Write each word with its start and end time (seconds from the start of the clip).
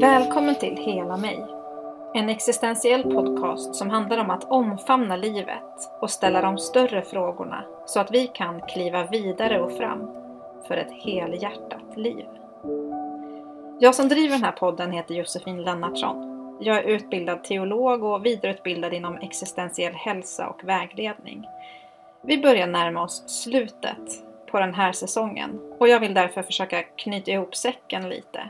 Välkommen 0.00 0.54
till 0.54 0.76
Hela 0.76 1.16
mig. 1.16 1.46
En 2.14 2.28
existentiell 2.28 3.02
podcast 3.02 3.74
som 3.74 3.90
handlar 3.90 4.18
om 4.18 4.30
att 4.30 4.50
omfamna 4.50 5.16
livet 5.16 5.90
och 6.00 6.10
ställa 6.10 6.42
de 6.42 6.58
större 6.58 7.02
frågorna 7.02 7.64
så 7.86 8.00
att 8.00 8.10
vi 8.10 8.26
kan 8.26 8.60
kliva 8.60 9.06
vidare 9.06 9.60
och 9.60 9.72
fram 9.72 10.10
för 10.68 10.76
ett 10.76 10.92
helhjärtat 11.04 11.96
liv. 11.96 12.26
Jag 13.80 13.94
som 13.94 14.08
driver 14.08 14.34
den 14.34 14.44
här 14.44 14.52
podden 14.52 14.92
heter 14.92 15.14
Josefin 15.14 15.62
Lennartsson. 15.62 16.28
Jag 16.60 16.76
är 16.76 16.82
utbildad 16.82 17.44
teolog 17.44 18.04
och 18.04 18.26
vidareutbildad 18.26 18.92
inom 18.92 19.16
existentiell 19.16 19.94
hälsa 19.94 20.48
och 20.48 20.64
vägledning. 20.64 21.46
Vi 22.22 22.38
börjar 22.38 22.66
närma 22.66 23.02
oss 23.02 23.24
slutet 23.26 24.24
på 24.50 24.60
den 24.60 24.74
här 24.74 24.92
säsongen 24.92 25.60
och 25.78 25.88
jag 25.88 26.00
vill 26.00 26.14
därför 26.14 26.42
försöka 26.42 26.82
knyta 26.82 27.30
ihop 27.30 27.56
säcken 27.56 28.08
lite. 28.08 28.48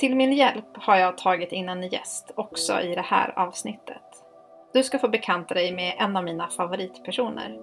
Till 0.00 0.16
min 0.16 0.32
hjälp 0.32 0.66
har 0.74 0.96
jag 0.96 1.18
tagit 1.18 1.52
in 1.52 1.68
en 1.68 1.88
gäst 1.88 2.30
också 2.34 2.80
i 2.80 2.94
det 2.94 3.04
här 3.04 3.38
avsnittet. 3.38 4.02
Du 4.72 4.82
ska 4.82 4.98
få 4.98 5.08
bekanta 5.08 5.54
dig 5.54 5.72
med 5.72 5.94
en 5.98 6.16
av 6.16 6.24
mina 6.24 6.48
favoritpersoner. 6.48 7.58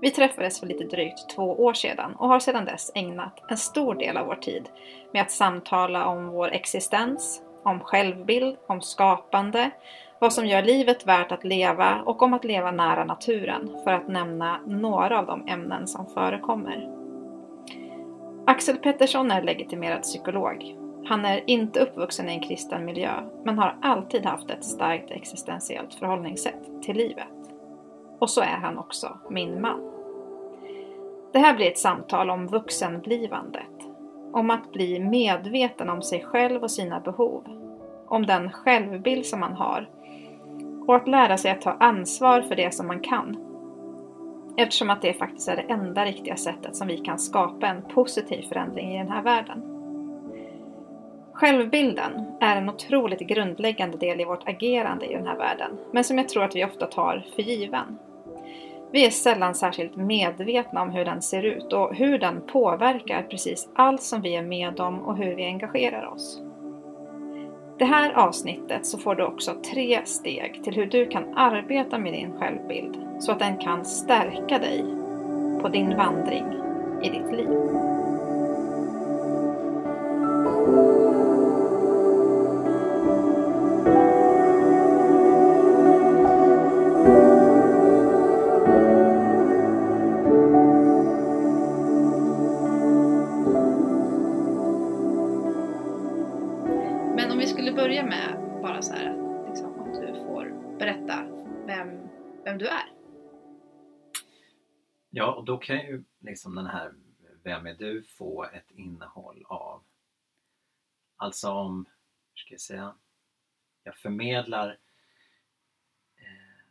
Vi 0.00 0.10
träffades 0.10 0.60
för 0.60 0.66
lite 0.66 0.84
drygt 0.84 1.28
två 1.36 1.42
år 1.64 1.74
sedan 1.74 2.14
och 2.14 2.28
har 2.28 2.40
sedan 2.40 2.64
dess 2.64 2.92
ägnat 2.94 3.42
en 3.48 3.56
stor 3.56 3.94
del 3.94 4.16
av 4.16 4.26
vår 4.26 4.34
tid 4.34 4.68
med 5.12 5.22
att 5.22 5.30
samtala 5.30 6.06
om 6.06 6.28
vår 6.28 6.48
existens, 6.48 7.42
om 7.62 7.80
självbild, 7.80 8.56
om 8.66 8.80
skapande, 8.80 9.70
vad 10.18 10.32
som 10.32 10.46
gör 10.46 10.62
livet 10.62 11.06
värt 11.06 11.32
att 11.32 11.44
leva 11.44 12.02
och 12.06 12.22
om 12.22 12.34
att 12.34 12.44
leva 12.44 12.70
nära 12.70 13.04
naturen, 13.04 13.76
för 13.84 13.92
att 13.92 14.08
nämna 14.08 14.60
några 14.66 15.18
av 15.18 15.26
de 15.26 15.48
ämnen 15.48 15.86
som 15.86 16.06
förekommer. 16.06 16.90
Axel 18.46 18.76
Pettersson 18.76 19.30
är 19.30 19.42
legitimerad 19.42 20.02
psykolog. 20.02 20.83
Han 21.06 21.24
är 21.24 21.50
inte 21.50 21.80
uppvuxen 21.80 22.28
i 22.28 22.32
en 22.32 22.40
kristen 22.40 22.84
miljö, 22.84 23.12
men 23.44 23.58
har 23.58 23.76
alltid 23.82 24.26
haft 24.26 24.50
ett 24.50 24.64
starkt 24.64 25.10
existentiellt 25.10 25.94
förhållningssätt 25.94 26.82
till 26.82 26.96
livet. 26.96 27.28
Och 28.18 28.30
så 28.30 28.40
är 28.40 28.56
han 28.62 28.78
också 28.78 29.18
min 29.30 29.60
man. 29.60 29.90
Det 31.32 31.38
här 31.38 31.54
blir 31.54 31.66
ett 31.66 31.78
samtal 31.78 32.30
om 32.30 32.46
vuxenblivandet, 32.46 33.88
om 34.32 34.50
att 34.50 34.72
bli 34.72 35.00
medveten 35.00 35.90
om 35.90 36.02
sig 36.02 36.24
själv 36.24 36.62
och 36.62 36.70
sina 36.70 37.00
behov, 37.00 37.44
om 38.06 38.26
den 38.26 38.52
självbild 38.52 39.26
som 39.26 39.40
man 39.40 39.52
har 39.52 39.88
och 40.86 40.96
att 40.96 41.08
lära 41.08 41.36
sig 41.38 41.50
att 41.50 41.60
ta 41.60 41.70
ansvar 41.70 42.42
för 42.42 42.56
det 42.56 42.74
som 42.74 42.86
man 42.86 43.00
kan. 43.00 43.36
Eftersom 44.56 44.90
att 44.90 45.02
det 45.02 45.12
faktiskt 45.12 45.48
är 45.48 45.56
det 45.56 45.72
enda 45.72 46.04
riktiga 46.04 46.36
sättet 46.36 46.76
som 46.76 46.88
vi 46.88 46.96
kan 46.96 47.18
skapa 47.18 47.66
en 47.66 47.82
positiv 47.82 48.42
förändring 48.48 48.94
i 48.94 48.98
den 48.98 49.10
här 49.10 49.22
världen. 49.22 49.73
Självbilden 51.34 52.26
är 52.40 52.56
en 52.56 52.68
otroligt 52.68 53.20
grundläggande 53.20 53.98
del 53.98 54.20
i 54.20 54.24
vårt 54.24 54.48
agerande 54.48 55.06
i 55.06 55.14
den 55.14 55.26
här 55.26 55.36
världen, 55.36 55.70
men 55.92 56.04
som 56.04 56.18
jag 56.18 56.28
tror 56.28 56.44
att 56.44 56.56
vi 56.56 56.64
ofta 56.64 56.86
tar 56.86 57.26
för 57.34 57.42
given. 57.42 57.98
Vi 58.92 59.06
är 59.06 59.10
sällan 59.10 59.54
särskilt 59.54 59.96
medvetna 59.96 60.82
om 60.82 60.90
hur 60.90 61.04
den 61.04 61.22
ser 61.22 61.42
ut 61.42 61.72
och 61.72 61.94
hur 61.94 62.18
den 62.18 62.42
påverkar 62.46 63.22
precis 63.22 63.68
allt 63.74 64.02
som 64.02 64.22
vi 64.22 64.36
är 64.36 64.42
med 64.42 64.80
om 64.80 65.00
och 65.00 65.16
hur 65.16 65.34
vi 65.34 65.44
engagerar 65.44 66.06
oss. 66.06 66.42
Det 67.78 67.84
här 67.84 68.12
avsnittet 68.12 68.86
så 68.86 68.98
får 68.98 69.14
du 69.14 69.24
också 69.24 69.54
tre 69.72 70.00
steg 70.04 70.64
till 70.64 70.74
hur 70.74 70.86
du 70.86 71.06
kan 71.06 71.38
arbeta 71.38 71.98
med 71.98 72.12
din 72.12 72.32
självbild 72.38 72.98
så 73.20 73.32
att 73.32 73.38
den 73.38 73.56
kan 73.56 73.84
stärka 73.84 74.58
dig 74.58 74.84
på 75.62 75.68
din 75.68 75.96
vandring 75.96 76.44
i 77.02 77.08
ditt 77.08 77.32
liv. 77.32 77.93
Börja 97.94 98.06
med 98.06 98.60
bara 98.62 98.82
så 98.82 98.92
här, 98.92 99.46
liksom, 99.48 99.74
om 99.74 100.00
du 100.00 100.14
får 100.14 100.76
berätta 100.78 101.24
vem, 101.66 102.08
vem 102.44 102.58
du 102.58 102.66
är. 102.66 102.92
Ja, 105.10 105.34
och 105.34 105.44
då 105.44 105.58
kan 105.58 105.76
ju 105.76 106.04
liksom 106.18 106.54
den 106.54 106.66
här 106.66 106.94
Vem 107.42 107.66
är 107.66 107.74
du 107.74 108.02
få 108.02 108.44
ett 108.44 108.70
innehåll 108.70 109.44
av 109.48 109.82
Alltså 111.16 111.50
om, 111.50 111.86
hur 112.32 112.36
ska 112.36 112.54
jag 112.54 112.60
säga 112.60 112.94
Jag 113.84 113.96
förmedlar 113.96 114.78
eh, 116.16 116.64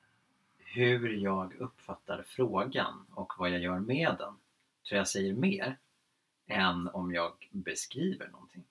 hur 0.57 1.13
jag 1.13 1.53
uppfattar 1.53 2.23
frågan 2.27 3.05
och 3.15 3.33
vad 3.37 3.49
jag 3.49 3.59
gör 3.59 3.79
med 3.79 4.15
den 4.19 4.33
tror 4.87 4.97
jag 4.97 5.07
säger 5.07 5.33
mer 5.33 5.77
än 6.47 6.87
om 6.87 7.13
jag 7.13 7.49
beskriver 7.51 8.27
någonting. 8.27 8.63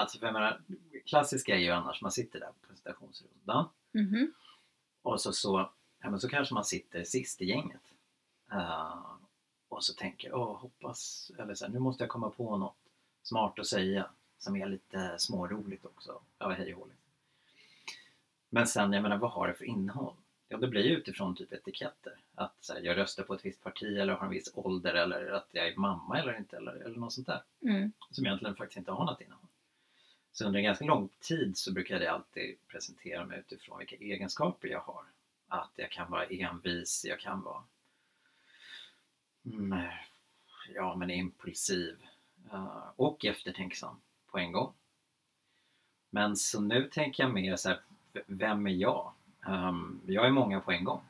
Alltså 0.00 0.18
för 0.18 0.26
jag 0.26 0.32
menar, 0.32 0.60
klassiska 1.06 1.54
är 1.54 1.58
ju 1.58 1.70
annars 1.70 2.02
man 2.02 2.12
sitter 2.12 2.40
där 2.40 2.46
på 2.46 2.66
presentationsrundan 2.68 3.68
Mhm. 3.92 4.32
och 5.02 5.20
så, 5.20 5.32
så, 5.32 5.70
ja, 6.02 6.10
men 6.10 6.20
så 6.20 6.28
kanske 6.28 6.54
man 6.54 6.64
sitter 6.64 7.04
sist 7.04 7.40
i 7.42 7.44
gänget. 7.46 7.80
Eh, 8.52 9.04
och 9.68 9.84
så 9.84 9.94
tänker 9.94 10.34
åh 10.34 10.56
hoppas, 10.60 11.30
eller 11.38 11.54
så 11.54 11.64
här, 11.66 11.72
nu 11.72 11.78
måste 11.78 12.02
jag 12.02 12.10
komma 12.10 12.30
på 12.30 12.56
något 12.56 12.76
smart 13.22 13.58
att 13.58 13.66
säga 13.66 14.10
som 14.38 14.56
är 14.56 14.66
lite 14.66 15.14
småroligt 15.18 15.84
också. 15.84 16.20
Ja, 16.38 16.48
hej 16.50 16.74
och. 16.74 16.88
Men 18.48 18.66
sen, 18.66 18.92
jag 18.92 19.02
menar, 19.02 19.16
vad 19.16 19.30
har 19.30 19.48
det 19.48 19.54
för 19.54 19.64
innehåll? 19.64 20.14
Ja, 20.48 20.56
det 20.58 20.68
blir 20.68 20.82
ju 20.82 20.96
utifrån 20.96 21.36
typ 21.36 21.52
etiketter. 21.52 22.12
Att 22.34 22.54
så 22.60 22.72
här, 22.72 22.80
jag 22.80 22.96
röstar 22.96 23.22
på 23.22 23.34
ett 23.34 23.44
visst 23.44 23.62
parti 23.62 23.98
eller 23.98 24.12
har 24.12 24.24
en 24.26 24.30
viss 24.32 24.50
ålder 24.54 24.94
eller 24.94 25.30
att 25.30 25.48
jag 25.52 25.68
är 25.68 25.76
mamma 25.76 26.18
eller 26.18 26.38
inte 26.38 26.56
eller, 26.56 26.72
eller 26.72 26.96
något 26.98 27.12
sånt 27.12 27.26
där. 27.26 27.42
Mm. 27.62 27.92
Som 28.10 28.26
egentligen 28.26 28.56
faktiskt 28.56 28.78
inte 28.78 28.92
har 28.92 29.04
något 29.04 29.20
innehåll. 29.20 29.46
Så 30.32 30.46
under 30.46 30.58
en 30.58 30.64
ganska 30.64 30.84
lång 30.84 31.08
tid 31.20 31.56
så 31.56 31.72
brukade 31.72 32.04
jag 32.04 32.14
alltid 32.14 32.56
presentera 32.68 33.24
mig 33.24 33.38
utifrån 33.38 33.78
vilka 33.78 33.96
egenskaper 33.96 34.68
jag 34.68 34.80
har. 34.80 35.04
Att 35.48 35.70
jag 35.74 35.90
kan 35.90 36.10
vara 36.10 36.24
envis, 36.24 37.04
jag 37.08 37.20
kan 37.20 37.42
vara 37.42 37.62
mm, 39.44 39.88
ja, 40.74 40.96
men 40.96 41.10
impulsiv 41.10 41.96
uh, 42.52 42.88
och 42.96 43.24
eftertänksam 43.24 43.96
på 44.30 44.38
en 44.38 44.52
gång. 44.52 44.72
Men 46.10 46.36
så 46.36 46.60
nu 46.60 46.88
tänker 46.88 47.22
jag 47.22 47.34
mer 47.34 47.56
så 47.56 47.68
här, 47.68 47.80
vem 48.26 48.66
är 48.66 48.70
jag? 48.70 49.12
Um, 49.46 50.00
jag 50.06 50.26
är 50.26 50.30
många 50.30 50.60
på 50.60 50.72
en 50.72 50.84
gång. 50.84 51.02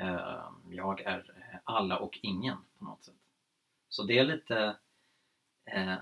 Ehm, 0.00 0.72
jag 0.72 1.00
är 1.00 1.30
alla 1.64 1.98
och 1.98 2.18
ingen 2.22 2.56
på 2.78 2.84
något 2.84 3.04
sätt. 3.04 3.14
Så 3.88 4.02
det 4.02 4.18
är 4.18 4.24
lite 4.24 4.76
uh, 5.76 5.94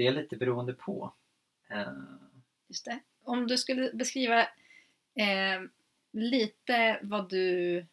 det 0.00 0.06
är 0.06 0.12
lite 0.12 0.36
beroende 0.36 0.72
på. 0.72 1.12
Eh, 1.70 1.92
Just 2.68 2.84
det. 2.84 2.98
Om 3.22 3.46
du 3.46 3.58
skulle 3.58 3.92
beskriva 3.92 4.40
eh, 5.14 5.60
lite 6.12 6.98
vad 7.02 7.28
du 7.30 7.86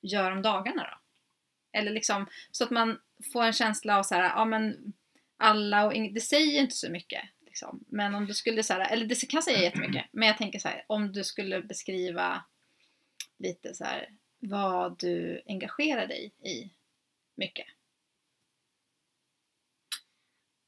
gör 0.00 0.30
om 0.30 0.42
dagarna 0.42 0.82
då? 0.82 0.98
Eller 1.78 1.90
liksom 1.92 2.26
så 2.50 2.64
att 2.64 2.70
man 2.70 3.00
får 3.32 3.42
en 3.44 3.52
känsla 3.52 3.98
av 3.98 4.02
så 4.02 4.14
här, 4.14 4.22
ja 4.22 4.44
men 4.44 4.92
alla 5.36 5.86
och 5.86 5.92
ing- 5.92 6.12
det 6.14 6.20
säger 6.20 6.60
inte 6.60 6.74
så 6.74 6.90
mycket. 6.90 7.22
Liksom. 7.40 7.84
Men 7.88 8.14
om 8.14 8.26
du 8.26 8.34
skulle 8.34 8.62
så 8.62 8.72
här, 8.72 8.92
eller 8.92 9.06
det 9.06 9.30
kan 9.30 9.42
säga 9.42 9.62
jättemycket, 9.62 10.04
men 10.12 10.28
jag 10.28 10.38
tänker 10.38 10.58
så 10.58 10.68
här, 10.68 10.84
om 10.86 11.12
du 11.12 11.24
skulle 11.24 11.62
beskriva 11.62 12.44
lite 13.38 13.74
så 13.74 13.84
här 13.84 14.08
vad 14.38 14.98
du 14.98 15.42
engagerar 15.46 16.06
dig 16.06 16.32
i 16.42 16.70
mycket. 17.34 17.66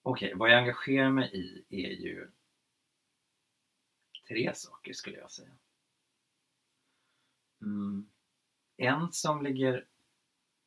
Okej, 0.08 0.32
vad 0.34 0.50
jag 0.50 0.58
engagerar 0.58 1.10
mig 1.10 1.30
i 1.32 1.64
är 1.84 1.90
ju 1.90 2.30
tre 4.28 4.54
saker 4.54 4.92
skulle 4.92 5.18
jag 5.18 5.30
säga. 5.30 5.56
Mm. 7.60 8.10
En 8.76 9.12
som 9.12 9.42
ligger 9.42 9.86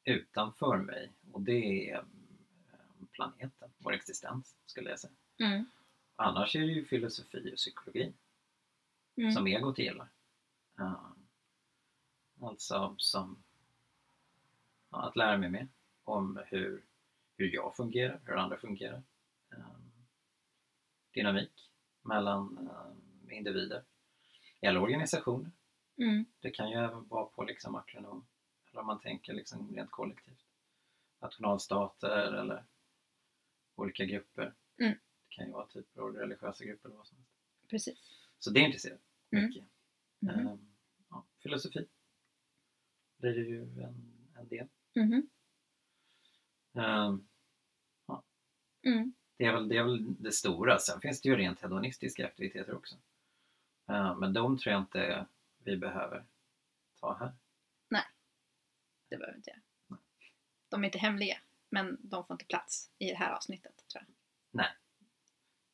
utanför 0.04 0.78
mig 0.78 1.12
och 1.32 1.42
det 1.42 1.90
är 1.90 1.98
eh, 1.98 3.06
planeten, 3.12 3.72
vår 3.78 3.94
existens 3.94 4.56
skulle 4.66 4.90
jag 4.90 5.00
säga. 5.00 5.14
Mm. 5.38 5.66
Annars 6.16 6.56
är 6.56 6.60
det 6.60 6.74
ju 6.74 6.86
filosofi 6.86 7.52
och 7.54 7.58
psykologi 7.58 8.14
Mm. 9.18 9.32
som 9.32 9.48
egot 9.48 9.80
gillar. 9.80 10.10
Uh, 10.80 11.12
alltså 12.42 12.96
som 12.98 13.44
ja, 14.90 15.08
att 15.08 15.16
lära 15.16 15.38
mig 15.38 15.50
mer 15.50 15.68
om 16.04 16.40
hur, 16.48 16.84
hur 17.38 17.54
jag 17.54 17.76
fungerar, 17.76 18.22
hur 18.26 18.38
andra 18.38 18.58
fungerar. 18.58 19.04
Um, 19.52 19.92
dynamik 21.14 21.72
mellan 22.02 22.58
um, 22.58 23.30
individer 23.32 23.84
eller 24.62 24.80
organisationer. 24.82 25.52
Mm. 25.98 26.26
Det 26.40 26.52
kan 26.52 26.70
ju 26.70 26.76
även 26.76 27.08
vara 27.08 27.26
på 27.26 27.44
liksom 27.44 27.72
makronivå 27.74 28.24
eller 28.72 28.82
om 28.82 28.88
man 28.88 29.00
tänker 29.00 29.34
liksom 29.34 29.76
rent 29.76 29.92
kollektivt. 29.92 30.46
Nationalstater 31.22 32.34
eller 32.34 32.66
olika 33.76 34.06
grupper. 34.06 34.54
Mm. 34.78 34.94
Det 34.94 35.30
kan 35.36 35.46
ju 35.46 35.52
vara 35.52 35.68
typ 35.68 35.98
av 35.98 36.14
religiösa 36.16 36.66
grupper 36.66 36.90
eller 36.90 36.98
vad 36.98 37.08
som 37.08 37.18
helst. 37.18 37.32
Precis. 37.70 38.00
Så 38.40 38.50
det 38.52 38.60
intresserar 38.60 39.00
Mm. 39.32 39.46
mycket. 39.46 39.64
Mhm. 40.20 40.48
Ehm, 40.48 40.76
ja, 41.10 41.26
filosofi 41.44 41.88
blir 43.18 43.34
det 43.34 43.42
ju 43.42 43.62
en, 43.84 44.28
en 44.36 44.48
del. 44.48 44.68
Mhm. 44.96 45.30
Ehm, 46.74 47.26
Mm. 48.84 49.14
Det, 49.40 49.46
är 49.46 49.54
väl, 49.54 49.70
det 49.70 49.78
är 49.78 49.84
väl 49.84 50.16
det 50.20 50.32
stora. 50.32 50.80
Sen 50.80 51.02
finns 51.02 51.22
det 51.22 51.30
ju 51.30 51.36
rent 51.36 51.62
hedonistiska 51.62 52.28
aktiviteter 52.28 52.76
också. 52.76 52.96
Ehm, 53.88 54.20
men 54.20 54.34
de 54.34 54.58
tror 54.58 54.74
jag 54.74 54.82
inte 54.82 55.26
vi 55.64 55.78
behöver 55.78 56.24
ta 57.00 57.18
här. 57.20 57.32
Det 59.10 59.18
behöver 59.18 59.34
vi 59.34 59.38
inte 59.38 59.50
göra. 59.50 59.60
De 60.70 60.84
är 60.84 60.86
inte 60.86 60.98
hemliga, 60.98 61.38
men 61.70 61.98
de 62.02 62.26
får 62.26 62.34
inte 62.34 62.46
plats 62.46 62.92
i 62.98 63.10
det 63.10 63.18
här 63.18 63.32
avsnittet 63.32 63.74
tror 63.92 64.04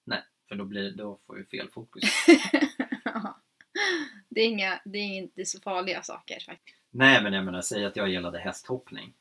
Nej, 0.03 0.23
för 0.47 0.55
då, 0.55 0.65
blir, 0.65 0.91
då 0.91 1.19
får 1.25 1.35
vi 1.35 1.45
fel 1.45 1.69
fokus. 1.69 2.03
jag. 3.05 3.35
det, 4.29 4.41
är 4.41 4.47
inga, 4.47 4.81
det 4.85 4.97
är 4.97 5.17
inte 5.17 5.45
så 5.45 5.61
farliga 5.61 6.03
saker 6.03 6.39
faktiskt. 6.39 6.81
Nej, 6.89 7.23
men 7.23 7.33
jag 7.33 7.45
menar, 7.45 7.61
säg 7.61 7.85
att 7.85 7.95
jag 7.95 8.09
gillade 8.09 8.39
hästhoppning. 8.39 9.13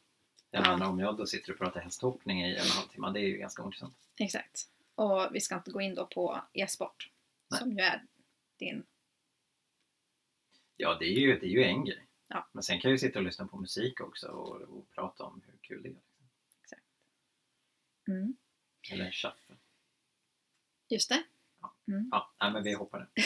Jag 0.55 0.81
Ja. 0.81 0.89
om 0.89 0.99
jag 0.99 1.17
då 1.17 1.27
sitter 1.27 1.53
och 1.53 1.59
pratar 1.59 1.81
hästhoppning 1.81 2.43
i 2.45 2.55
en 2.55 2.61
och 2.61 2.67
en 2.67 2.71
halv 2.71 2.89
timme, 2.89 3.11
det 3.11 3.21
är 3.21 3.29
ju 3.29 3.37
ganska 3.37 3.63
ointressant. 3.63 3.95
Exakt. 4.17 4.69
Och 4.95 5.29
vi 5.33 5.41
ska 5.41 5.55
inte 5.55 5.71
gå 5.71 5.81
in 5.81 5.95
då 5.95 6.07
på 6.07 6.41
e-sport, 6.53 7.11
som 7.59 7.73
ju 7.73 7.79
är 7.79 8.03
din... 8.59 8.85
Ja, 10.77 10.97
det 11.01 11.05
är 11.05 11.19
ju, 11.19 11.39
det 11.39 11.47
är 11.47 11.51
ju 11.51 11.65
en 11.65 11.85
grej. 11.85 12.07
Ja. 12.29 12.47
Men 12.53 12.63
sen 12.63 12.81
kan 12.81 12.89
jag 12.89 12.95
ju 12.95 12.99
sitta 12.99 13.19
och 13.19 13.25
lyssna 13.25 13.47
på 13.47 13.57
musik 13.57 14.01
också 14.01 14.29
och, 14.29 14.61
och 14.61 14.91
prata 14.91 15.25
om 15.25 15.43
hur 15.47 15.59
kul 15.61 15.83
det 15.83 15.89
är. 15.89 15.95
Mm. 18.09 18.37
Eller 18.93 19.11
shuffle. 19.11 19.57
Just 20.89 21.09
det. 21.09 21.23
Ja, 22.11 22.33
nej, 22.41 22.53
men 22.53 22.63
vi 22.63 22.75
hoppar 22.75 22.99
det. 23.15 23.23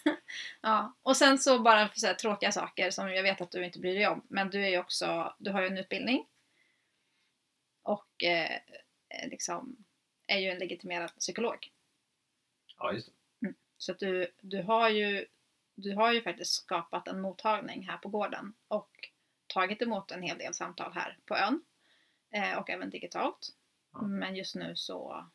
ja, 0.60 0.94
och 1.02 1.16
sen 1.16 1.38
så 1.38 1.58
bara 1.58 1.88
för 1.88 2.00
så 2.00 2.06
här 2.06 2.14
tråkiga 2.14 2.52
saker 2.52 2.90
som 2.90 3.10
jag 3.10 3.22
vet 3.22 3.40
att 3.40 3.50
du 3.50 3.64
inte 3.64 3.78
bryr 3.78 3.94
dig 3.94 4.06
om. 4.06 4.22
Men 4.28 4.50
du 4.50 4.64
är 4.64 4.68
ju 4.68 4.78
också, 4.78 5.34
du 5.38 5.50
har 5.50 5.60
ju 5.60 5.66
en 5.66 5.78
utbildning. 5.78 6.26
Och 7.84 8.24
eh, 8.24 8.54
eh, 9.08 9.28
liksom 9.28 9.84
är 10.26 10.38
ju 10.38 10.48
en 10.48 10.58
legitimerad 10.58 11.16
psykolog. 11.18 11.72
Ja, 12.76 12.92
just 12.92 13.06
det. 13.40 13.54
Så 13.78 13.92
att 13.92 13.98
du, 13.98 14.32
du, 14.40 14.62
har 14.62 14.88
ju, 14.88 15.26
du 15.74 15.94
har 15.94 16.12
ju 16.12 16.22
faktiskt 16.22 16.52
skapat 16.52 17.08
en 17.08 17.20
mottagning 17.20 17.88
här 17.88 17.96
på 17.96 18.08
gården 18.08 18.54
och 18.68 19.10
tagit 19.46 19.82
emot 19.82 20.10
en 20.10 20.22
hel 20.22 20.38
del 20.38 20.54
samtal 20.54 20.92
här 20.92 21.18
på 21.24 21.36
ön. 21.36 21.64
Eh, 22.30 22.58
och 22.58 22.70
även 22.70 22.90
digitalt. 22.90 23.48
Ja. 23.92 24.02
Men 24.02 24.36
just 24.36 24.54
nu 24.54 24.76
så, 24.76 25.30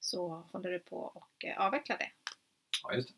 så 0.00 0.28
håller 0.28 0.70
du 0.70 0.78
på 0.78 0.96
och 0.96 1.44
eh, 1.44 1.60
avveckla 1.60 1.96
det. 1.96 2.10
Ja, 2.82 2.94
just 2.94 3.08
det. 3.08 3.14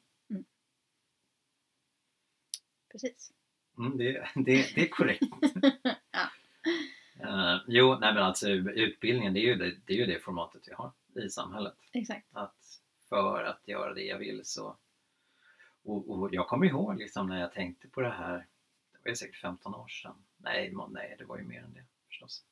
Precis. 2.92 3.32
Mm, 3.78 3.98
det, 3.98 4.12
det, 4.34 4.74
det 4.74 4.82
är 4.82 4.88
korrekt. 4.88 5.22
Ja. 6.10 6.30
Eh, 7.20 7.56
jo, 7.66 7.98
nej 8.00 8.14
men 8.14 8.22
alltså 8.22 8.48
utbildningen 8.48 9.32
det 9.34 9.40
är, 9.40 9.46
ju 9.46 9.54
det, 9.54 9.76
det 9.86 9.92
är 9.92 9.96
ju 9.96 10.06
det 10.06 10.18
formatet 10.18 10.68
vi 10.68 10.72
har 10.72 10.92
i 11.14 11.30
samhället. 11.30 11.74
Exakt. 11.92 12.26
Att 12.32 12.80
för 13.08 13.42
att 13.42 13.68
göra 13.68 13.94
det 13.94 14.04
jag 14.04 14.18
vill 14.18 14.44
så... 14.44 14.76
Och, 15.82 16.10
och 16.10 16.34
jag 16.34 16.48
kommer 16.48 16.66
ihåg 16.66 16.98
liksom 16.98 17.26
när 17.26 17.40
jag 17.40 17.52
tänkte 17.52 17.88
på 17.88 18.00
det 18.00 18.10
här, 18.10 18.46
det 18.92 18.98
var 19.04 19.08
ju 19.08 19.16
säkert 19.16 19.40
15 19.40 19.74
år 19.74 19.88
sedan. 19.88 20.14
Nej, 20.36 20.72
må- 20.72 20.88
nej 20.88 21.16
det 21.18 21.24
var 21.24 21.38
ju 21.38 21.44
mer 21.44 21.62
än 21.62 21.72
det 21.74 21.84
förstås. 22.08 22.44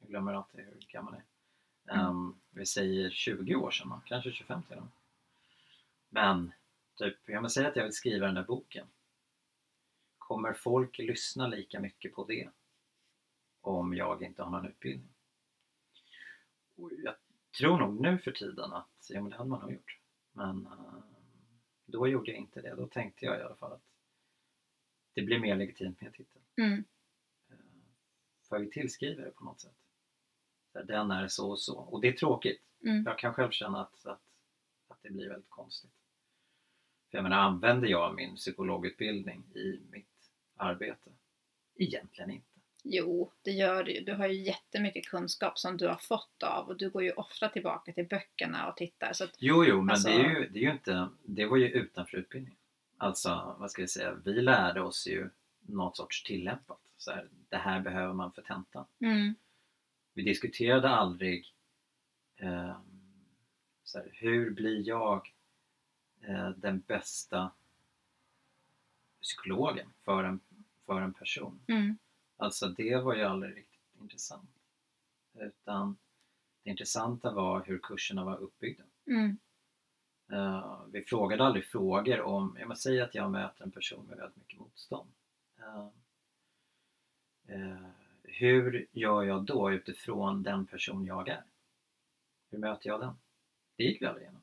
Jag 0.00 0.08
glömmer 0.08 0.34
alltid 0.34 0.60
hur 0.60 0.86
gammal 0.88 1.14
jag 1.14 1.22
är. 1.22 2.00
Mm. 2.00 2.06
Ehm, 2.10 2.40
vi 2.50 2.66
säger 2.66 3.10
20 3.10 3.54
år 3.54 3.70
sedan, 3.70 3.88
då, 3.88 4.00
kanske 4.06 4.32
25 4.32 4.62
till 4.62 4.76
och 4.76 4.82
med. 4.82 4.92
Men, 6.08 6.52
typ, 6.96 7.16
jag 7.26 7.52
säga 7.52 7.68
att 7.68 7.76
jag 7.76 7.84
vill 7.84 7.92
skriva 7.92 8.26
den 8.26 8.34
där 8.34 8.42
boken. 8.42 8.86
Kommer 10.18 10.52
folk 10.52 10.98
lyssna 10.98 11.46
lika 11.46 11.80
mycket 11.80 12.14
på 12.14 12.24
det 12.24 12.48
om 13.60 13.94
jag 13.94 14.22
inte 14.22 14.42
har 14.42 14.50
någon 14.50 14.66
utbildning? 14.66 15.14
Och 16.76 16.90
jag 16.92 17.14
tror 17.58 17.78
nog 17.78 18.00
nu 18.00 18.18
för 18.18 18.32
tiden 18.32 18.72
att 18.72 19.06
ja, 19.08 19.20
men 19.20 19.30
det 19.30 19.36
hade 19.36 19.50
man 19.50 19.60
nog 19.60 19.72
gjort. 19.72 19.98
Men 20.32 20.66
eh, 20.66 21.02
då 21.86 22.08
gjorde 22.08 22.30
jag 22.30 22.40
inte 22.40 22.60
det. 22.60 22.74
Då 22.74 22.86
tänkte 22.86 23.24
jag 23.24 23.38
i 23.38 23.42
alla 23.42 23.56
fall 23.56 23.72
att 23.72 23.82
det 25.14 25.22
blir 25.22 25.38
mer 25.38 25.56
legitimt 25.56 26.00
med 26.00 26.06
en 26.06 26.12
titel. 26.12 26.42
Mm. 26.56 26.84
Eh, 27.50 27.56
För 28.48 28.58
vi 28.58 28.70
tillskriver 28.70 29.24
det 29.24 29.30
på 29.30 29.44
något 29.44 29.60
sätt. 29.60 29.76
Den 30.72 31.10
är 31.10 31.28
så 31.28 31.50
och 31.50 31.60
så. 31.60 31.78
Och 31.78 32.00
det 32.00 32.08
är 32.08 32.12
tråkigt. 32.12 32.62
Mm. 32.84 33.02
Jag 33.06 33.18
kan 33.18 33.34
själv 33.34 33.50
känna 33.50 33.80
att, 33.82 34.06
att, 34.06 34.22
att 34.88 35.02
det 35.02 35.10
blir 35.10 35.28
väldigt 35.28 35.50
konstigt. 35.50 35.90
För 37.10 37.18
jag 37.18 37.22
menar, 37.22 37.36
använder 37.38 37.88
jag 37.88 38.14
min 38.14 38.36
psykologutbildning 38.36 39.44
i 39.54 39.80
mitt 39.90 40.30
arbete? 40.56 41.10
Egentligen 41.74 42.30
inte. 42.30 42.49
Jo, 42.84 43.32
det 43.42 43.50
gör 43.50 43.84
du. 43.84 44.00
Du 44.00 44.12
har 44.14 44.26
ju 44.26 44.42
jättemycket 44.42 45.06
kunskap 45.06 45.58
som 45.58 45.76
du 45.76 45.88
har 45.88 45.96
fått 45.96 46.42
av 46.42 46.68
och 46.68 46.76
du 46.76 46.90
går 46.90 47.02
ju 47.02 47.12
ofta 47.12 47.48
tillbaka 47.48 47.92
till 47.92 48.06
böckerna 48.08 48.68
och 48.70 48.76
tittar. 48.76 49.12
Så 49.12 49.24
att, 49.24 49.30
Jo, 49.38 49.64
jo, 49.64 49.80
men 49.82 49.90
Alltså- 49.90 50.08
det, 50.08 50.14
är 50.14 50.30
ju, 50.30 50.48
det 50.48 50.58
är 50.58 50.62
ju 50.62 50.70
inte, 50.72 51.08
det 51.22 51.46
var 51.46 51.56
ju 51.56 51.68
utanför 51.68 52.16
utbildningen. 52.16 52.58
Alltså, 52.96 53.56
vad 53.58 53.70
ska 53.70 53.82
jag 53.82 53.90
säga, 53.90 54.14
vi 54.24 54.32
lärde 54.42 54.80
oss 54.82 55.06
ju 55.06 55.30
något 55.60 55.96
sorts 55.96 56.22
tillämpat. 56.24 56.80
Så 56.96 57.10
här, 57.10 57.28
det 57.48 57.56
här 57.56 57.80
behöver 57.80 58.14
man 58.14 58.32
för 58.32 58.42
tentan. 58.42 58.84
mm. 59.00 59.34
Vi 60.14 60.22
diskuterade 60.22 60.88
aldrig 60.88 61.54
eh, 62.36 62.76
så 63.84 63.98
här, 63.98 64.08
hur 64.12 64.50
blir 64.50 64.88
jag 64.88 65.32
eh, 66.20 66.50
den 66.50 66.80
bästa 66.80 67.50
psykologen 69.22 69.88
för 70.04 70.24
en, 70.24 70.40
för 70.86 71.00
en 71.02 71.14
person. 71.14 71.60
Mm. 71.68 71.98
Alltså 72.40 72.68
det 72.68 72.96
var 72.96 73.14
ju 73.14 73.22
aldrig 73.22 73.56
riktigt 73.56 74.00
intressant. 74.00 74.50
Utan 75.34 75.96
det 76.62 76.70
intressanta 76.70 77.32
var 77.32 77.64
hur 77.64 77.78
kurserna 77.78 78.24
var 78.24 78.36
uppbyggda. 78.36 78.84
Mm. 79.06 79.38
Eh, 80.32 80.82
vi 80.92 81.02
frågade 81.02 81.44
aldrig 81.44 81.64
frågor 81.64 82.20
om, 82.20 82.56
jag 82.58 82.68
måste 82.68 82.82
säga 82.82 83.04
att 83.04 83.14
jag 83.14 83.30
möter 83.30 83.64
en 83.64 83.70
person 83.70 84.06
med 84.06 84.16
väldigt 84.16 84.36
mycket 84.36 84.60
motstånd. 84.60 85.10
Eh, 85.58 85.88
eh, 87.46 87.88
hur 88.22 88.86
gör 88.92 89.22
jag 89.22 89.44
då 89.44 89.72
utifrån 89.72 90.42
den 90.42 90.66
person 90.66 91.04
jag 91.04 91.28
är? 91.28 91.44
Hur 92.50 92.58
möter 92.58 92.88
jag 92.88 93.00
den? 93.00 93.14
Det 93.76 93.84
gick 93.84 94.02
vi 94.02 94.06
aldrig 94.06 94.22
igenom. 94.22 94.39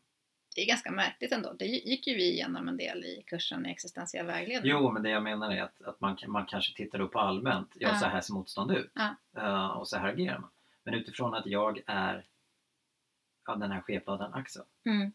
Det 0.58 0.62
är 0.64 0.68
ganska 0.68 0.92
märkligt 0.92 1.32
ändå. 1.32 1.54
Det 1.54 1.66
gick 1.66 2.08
ju 2.08 2.16
vi 2.16 2.32
igenom 2.32 2.68
en 2.68 2.78
del 2.78 3.06
i 3.06 3.24
kursen 3.28 3.66
i 3.66 3.70
existentiell 3.72 4.26
vägledning. 4.26 4.72
Jo, 4.72 4.92
men 4.92 5.04
det 5.04 5.10
jag 5.10 5.24
menar 5.24 5.52
är 5.52 5.62
att, 5.62 5.82
att 5.82 6.02
man, 6.02 6.18
man 6.28 6.46
kanske 6.46 6.74
tittar 6.76 7.00
upp 7.02 7.16
allmänt. 7.16 7.72
Ja, 7.76 7.90
Ja. 7.90 7.96
så 7.96 8.06
här 8.06 8.22
ser 8.22 8.34
motstånd 8.34 8.72
ut. 8.72 8.92
Ja. 8.94 9.16
Eh, 9.38 9.68
och 9.68 9.88
så 9.88 9.98
här 9.98 10.10
agerar 10.14 10.40
man. 10.40 10.50
Men 10.84 10.94
utifrån 10.94 11.34
att 11.34 11.46
jag 11.46 11.82
är 11.88 12.26
ja, 13.48 13.56
den 13.56 13.72
här 13.72 13.82
skepnaden 13.82 14.34
Axel. 14.34 14.64
Mm. 14.86 15.12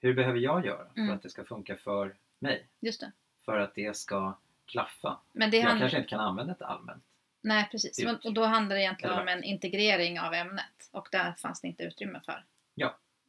Hur 0.00 0.14
behöver 0.14 0.38
jag 0.38 0.66
göra 0.66 0.88
för 0.94 1.00
Mm. 1.00 1.14
att 1.14 1.22
det 1.22 1.30
ska 1.30 1.44
funka 1.44 1.76
för 1.76 2.16
mig? 2.38 2.66
Just 2.80 3.00
det. 3.00 3.12
För 3.44 3.58
att 3.60 3.74
det 3.74 3.96
ska 3.96 4.38
klaffa? 4.66 5.18
Men 5.32 5.50
det 5.50 5.56
jag 5.56 5.64
handlar... 5.64 5.80
kanske 5.80 5.98
inte 5.98 6.08
kan 6.10 6.20
använda 6.20 6.54
det 6.58 6.66
allmänt. 6.66 7.04
Nej, 7.40 7.68
precis. 7.70 8.04
Och 8.24 8.32
då 8.34 8.44
handlar 8.44 8.76
det 8.76 8.82
egentligen 8.82 9.18
om 9.18 9.28
en 9.28 9.44
integrering 9.44 10.20
av 10.20 10.34
ämnet 10.34 10.88
och 10.92 11.08
där 11.12 11.32
fanns 11.32 11.60
det 11.60 11.68
inte 11.68 11.82
utrymme 11.82 12.20
för. 12.24 12.44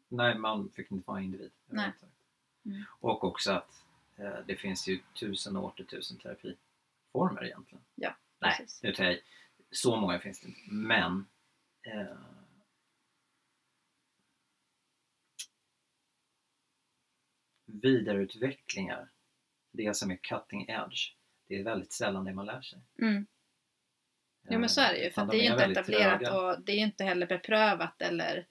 Nej, 0.08 0.38
man 0.38 0.70
fick 0.70 0.92
inte 0.92 1.08
vara 1.08 1.22
individ. 1.22 1.52
Nej. 1.66 1.92
Mm. 2.66 2.84
Och 3.00 3.24
också 3.24 3.52
att 3.52 3.84
eh, 4.16 4.38
det 4.48 4.56
finns 4.56 4.88
ju 4.88 5.00
tusen 5.20 5.56
och 5.56 5.64
åter 5.64 5.84
tusen 5.84 6.18
terapiformer 6.18 7.46
egentligen. 7.46 7.84
Ja, 7.96 8.16
Nej, 8.40 8.58
precis. 8.58 8.84
nu 8.84 8.94
tar 8.94 9.06
jag. 9.06 9.20
Så 9.72 9.96
många 9.96 10.20
finns 10.20 10.40
det 10.40 10.48
inte. 10.48 10.62
Men 10.72 11.26
eh, 11.82 12.18
vidareutvecklingar, 17.66 19.10
det 19.72 19.96
som 19.96 20.12
är 20.12 20.16
cutting 20.16 20.66
edge, 20.70 21.14
det 21.48 21.60
är 21.60 21.64
väldigt 21.64 21.92
sällan 21.92 22.26
det 22.26 22.34
man 22.34 22.46
lär 22.46 22.62
sig. 22.62 22.80
Mm. 23.02 23.28
Jo 24.50 24.60
men 24.60 24.70
så 24.70 24.82
är 24.82 24.94
det 24.94 25.00
ju. 25.00 25.06
Eh, 25.06 25.14
För 25.14 25.22
att 25.22 25.32
det 25.32 25.38
är 25.38 25.44
ju 25.44 25.52
inte 25.52 25.64
etablerat 25.64 26.22
och 26.22 26.62
det 26.62 26.72
är 26.72 26.76
ju 26.76 26.84
inte 26.84 27.04
heller 27.04 27.28
beprövat 27.28 28.02
eller 28.02 28.48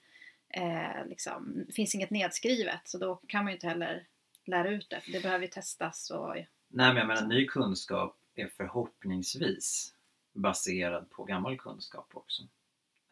eh, 0.49 1.05
liksom, 1.05 1.65
finns 1.73 1.95
inget 1.95 2.09
nedskrivet 2.09 2.81
så 2.85 2.97
då 2.97 3.15
kan 3.27 3.43
man 3.43 3.51
ju 3.51 3.55
inte 3.55 3.67
heller 3.67 4.07
lära 4.45 4.69
ut 4.69 4.89
det. 4.89 5.01
Det 5.07 5.23
behöver 5.23 5.45
ju 5.45 5.51
testas 5.51 6.11
och 6.11 6.35
Nej 6.35 6.47
men 6.67 6.97
jag 6.97 7.07
menar, 7.07 7.27
ny 7.27 7.45
kunskap 7.47 8.17
är 8.35 8.47
förhoppningsvis 8.47 9.93
baserad 10.33 11.09
på 11.09 11.23
gammal 11.23 11.57
kunskap 11.57 12.09
också. 12.13 12.43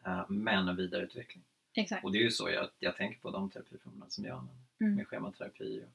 Eh, 0.06 0.24
Men 0.28 0.68
en 0.68 0.76
vidareutveckling. 0.76 1.44
exakt. 1.74 2.04
Och 2.04 2.12
det 2.12 2.18
är 2.18 2.22
ju 2.22 2.30
så 2.30 2.50
jag, 2.50 2.68
jag 2.78 2.96
tänker 2.96 3.20
på 3.20 3.30
de 3.30 3.50
terapiformerna 3.50 4.10
som 4.10 4.24
jag 4.24 4.38
använder. 4.38 4.64
Mm. 4.80 4.94
Med 4.94 5.06
schematerapi 5.06 5.82
och 5.84 5.90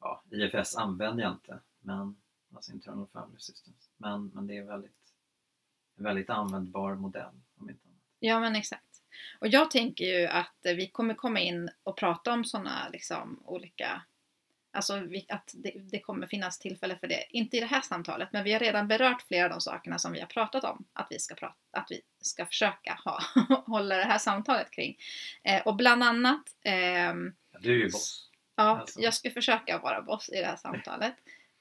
ja, 0.00 0.22
IFS 0.30 0.76
använder 0.76 1.22
jag 1.22 1.32
inte, 1.32 1.58
men 1.80 2.16
alltså 2.54 2.72
internal 2.72 3.06
family 3.12 3.38
systems. 3.38 3.90
Men, 3.96 4.26
men 4.34 4.46
det 4.46 4.56
är 4.56 4.62
väldigt, 4.62 5.14
en 5.96 6.04
väldigt 6.04 6.30
användbar 6.30 6.94
modell 6.94 7.40
om 7.56 7.70
inte 7.70 7.86
annat. 7.88 8.00
Ja 8.18 8.40
men 8.40 8.56
exakt. 8.56 8.84
Och 9.38 9.48
jag 9.48 9.70
tänker 9.70 10.04
ju 10.04 10.26
att 10.26 10.66
eh, 10.66 10.74
vi 10.74 10.86
kommer 10.90 11.14
komma 11.14 11.40
in 11.40 11.70
och 11.82 11.96
prata 11.96 12.32
om 12.32 12.44
sådana 12.44 12.88
liksom 12.92 13.42
olika 13.44 14.02
Alltså 14.72 14.98
vi- 15.00 15.26
att 15.28 15.50
det, 15.54 15.72
det 15.90 16.00
kommer 16.00 16.26
finnas 16.26 16.58
tillfälle 16.58 16.96
för 16.96 17.06
det. 17.06 17.24
Inte 17.30 17.56
i 17.56 17.60
det 17.60 17.66
här 17.66 17.80
samtalet, 17.80 18.28
men 18.32 18.44
vi 18.44 18.52
har 18.52 18.60
redan 18.60 18.88
berört 18.88 19.22
flera 19.22 19.44
av 19.44 19.50
de 19.50 19.60
sakerna 19.60 19.98
som 19.98 20.12
vi 20.12 20.20
har 20.20 20.26
pratat 20.26 20.64
om. 20.64 20.84
Att 20.92 21.06
vi 21.10 21.18
ska, 21.18 21.34
prata, 21.34 21.54
att 21.70 21.86
vi 21.90 22.00
ska 22.20 22.46
försöka 22.46 22.98
ha, 23.04 23.20
hålla 23.66 23.96
det 23.96 24.04
här 24.04 24.18
samtalet 24.18 24.70
kring. 24.70 24.96
Eh, 25.42 25.62
och 25.62 25.76
bland 25.76 26.02
annat 26.04 26.42
Ja, 26.62 27.12
Du 27.60 27.72
är 27.72 27.76
ju 27.76 27.90
boss. 27.90 28.28
Ja, 28.56 28.62
Alltså. 28.80 29.00
jag 29.00 29.14
ska 29.14 29.30
försöka 29.30 29.78
vara 29.78 30.02
boss 30.02 30.28
i 30.28 30.40
det 30.40 30.46
här 30.46 30.56
samtalet. 30.56 31.14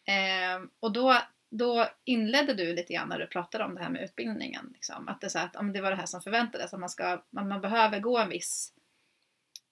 Ehm, 0.06 0.70
och 0.80 0.92
då, 0.92 1.18
då 1.50 1.88
inledde 2.06 2.53
du 2.53 2.75
lite 2.75 2.94
grann 2.94 3.10
när 3.10 3.20
du 3.20 3.27
pratade 3.27 3.63
om 3.63 3.75
det 3.75 3.82
här 3.82 3.89
med 3.89 4.03
utbildningen. 4.03 4.70
Liksom. 4.74 5.08
Att 5.08 5.22
det, 5.22 5.27
är 5.27 5.29
så 5.29 5.39
att, 5.39 5.56
om 5.56 5.74
det 5.74 5.82
var 5.82 5.91
det 5.91 5.98
här 5.98 6.06
som 6.06 6.22
förväntades, 6.22 6.74
att 6.74 6.79
man, 6.79 6.89
ska, 6.89 7.24
man, 7.29 7.48
man 7.48 7.62
behöver 7.62 8.00
gå 8.00 8.18
en 8.18 8.29
viss 8.29 8.74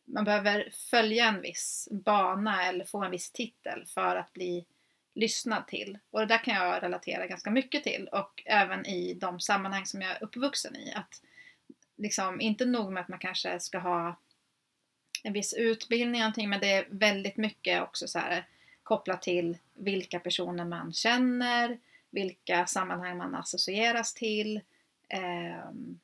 man 0.08 0.24
behöver 0.24 0.70
följa 0.90 1.28
en 1.28 1.42
viss 1.42 1.88
bana 1.92 2.66
eller 2.66 2.86
få 2.86 3.04
en 3.04 3.12
viss 3.12 3.32
titel 3.32 3.86
för 3.88 4.16
att 4.16 4.34
bli 4.34 4.66
lyssnad 5.16 5.68
till. 5.68 5.98
Och 6.10 6.20
det 6.20 6.26
där 6.26 6.44
kan 6.44 6.56
jag 6.56 6.84
relatera 6.84 7.28
ganska 7.28 7.52
mycket 7.52 7.84
till 7.84 8.08
och 8.12 8.44
även 8.46 8.86
i 8.86 9.14
de 9.14 9.40
sammanhang 9.40 9.86
som 9.86 10.02
jag 10.02 10.12
är 10.12 10.24
uppvuxen 10.24 10.76
i. 10.76 10.94
Att 10.94 11.22
liksom, 11.98 12.42
inte 12.42 12.66
nog 12.66 12.92
med 12.92 13.02
att 13.02 13.08
man 13.08 13.20
kanske 13.20 13.60
ska 13.60 13.80
ha 13.80 14.20
en 15.24 15.34
viss 15.34 15.54
utbildning 15.54 16.22
någonting, 16.22 16.50
men 16.50 16.60
det 16.60 16.72
är 16.72 16.88
väldigt 16.90 17.38
mycket 17.38 17.82
också 17.82 18.08
så 18.08 18.20
här 18.20 18.46
kopplat 18.88 19.22
till 19.22 19.58
vilka 19.74 20.20
personer 20.20 20.66
man 20.66 20.94
känner, 20.94 21.80
vilka 22.10 22.66
sammanhang 22.66 23.18
man 23.18 23.36
associeras 23.36 24.14
till. 24.14 24.62
Ehm, 25.10 26.00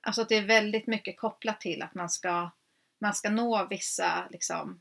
alltså 0.00 0.22
att 0.22 0.28
det 0.28 0.36
är 0.36 0.46
väldigt 0.46 0.86
mycket 0.86 1.18
kopplat 1.18 1.60
till 1.60 1.82
att 1.82 1.94
man 1.94 2.10
ska, 2.10 2.50
man 2.98 3.14
ska 3.14 3.30
nå 3.30 3.66
vissa 3.70 4.28
liksom, 4.30 4.80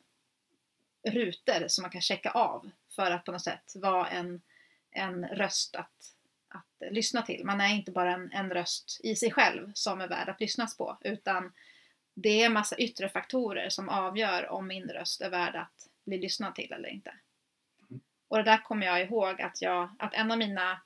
rutor 1.04 1.68
som 1.68 1.82
man 1.82 1.92
kan 1.92 2.02
checka 2.02 2.32
av 2.32 2.70
för 2.96 3.12
att 3.12 3.26
på 3.26 3.32
något 3.32 3.44
sätt 3.44 3.74
vara 3.76 4.08
en, 4.08 4.42
en 4.92 5.26
röst 5.26 5.76
att, 5.76 6.16
att 6.48 6.92
lyssna 6.92 7.22
till. 7.22 7.46
Man 7.46 7.62
är 7.62 7.76
inte 7.76 7.92
bara 7.92 8.14
en, 8.14 8.32
en 8.32 8.50
röst 8.50 9.00
i 9.04 9.16
sig 9.16 9.32
själv 9.32 9.72
som 9.74 10.02
är 10.02 10.08
värd 10.08 10.30
att 10.30 10.42
lyssnas 10.42 10.78
på 10.78 10.98
utan 11.02 11.52
det 12.14 12.42
är 12.42 12.46
en 12.46 12.54
massa 12.54 12.78
yttre 12.78 13.10
faktorer 13.10 13.70
som 13.70 13.90
avgör 13.90 14.50
om 14.50 14.68
min 14.68 14.90
röst 14.90 15.22
är 15.22 15.30
värd 15.30 15.56
att 15.56 15.90
bli 16.06 16.18
lyssnad 16.18 16.56
till 16.56 16.74
eller 16.74 16.90
inte. 16.90 17.14
Och 18.34 18.40
det 18.40 18.52
där 18.52 18.64
kommer 18.64 18.86
jag 18.86 19.02
ihåg 19.02 19.42
att, 19.42 19.62
jag, 19.62 19.90
att 20.00 20.14
en 20.14 20.32
av 20.32 20.38
mina 20.38 20.82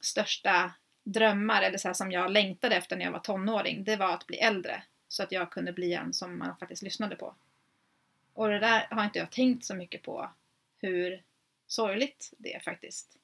största 0.00 0.72
drömmar, 1.04 1.62
eller 1.62 1.78
så 1.78 1.88
här 1.88 1.94
som 1.94 2.12
jag 2.12 2.30
längtade 2.30 2.76
efter 2.76 2.96
när 2.96 3.04
jag 3.04 3.12
var 3.12 3.18
tonåring, 3.18 3.84
det 3.84 3.96
var 3.96 4.14
att 4.14 4.26
bli 4.26 4.36
äldre. 4.36 4.82
Så 5.08 5.22
att 5.22 5.32
jag 5.32 5.50
kunde 5.50 5.72
bli 5.72 5.94
en 5.94 6.12
som 6.12 6.38
man 6.38 6.56
faktiskt 6.56 6.82
lyssnade 6.82 7.16
på. 7.16 7.34
Och 8.34 8.48
det 8.48 8.58
där 8.58 8.86
har 8.90 9.04
inte 9.04 9.18
jag 9.18 9.30
tänkt 9.30 9.64
så 9.64 9.74
mycket 9.74 10.02
på 10.02 10.30
hur 10.78 11.22
sorgligt 11.66 12.32
det 12.38 12.64
faktiskt 12.64 13.16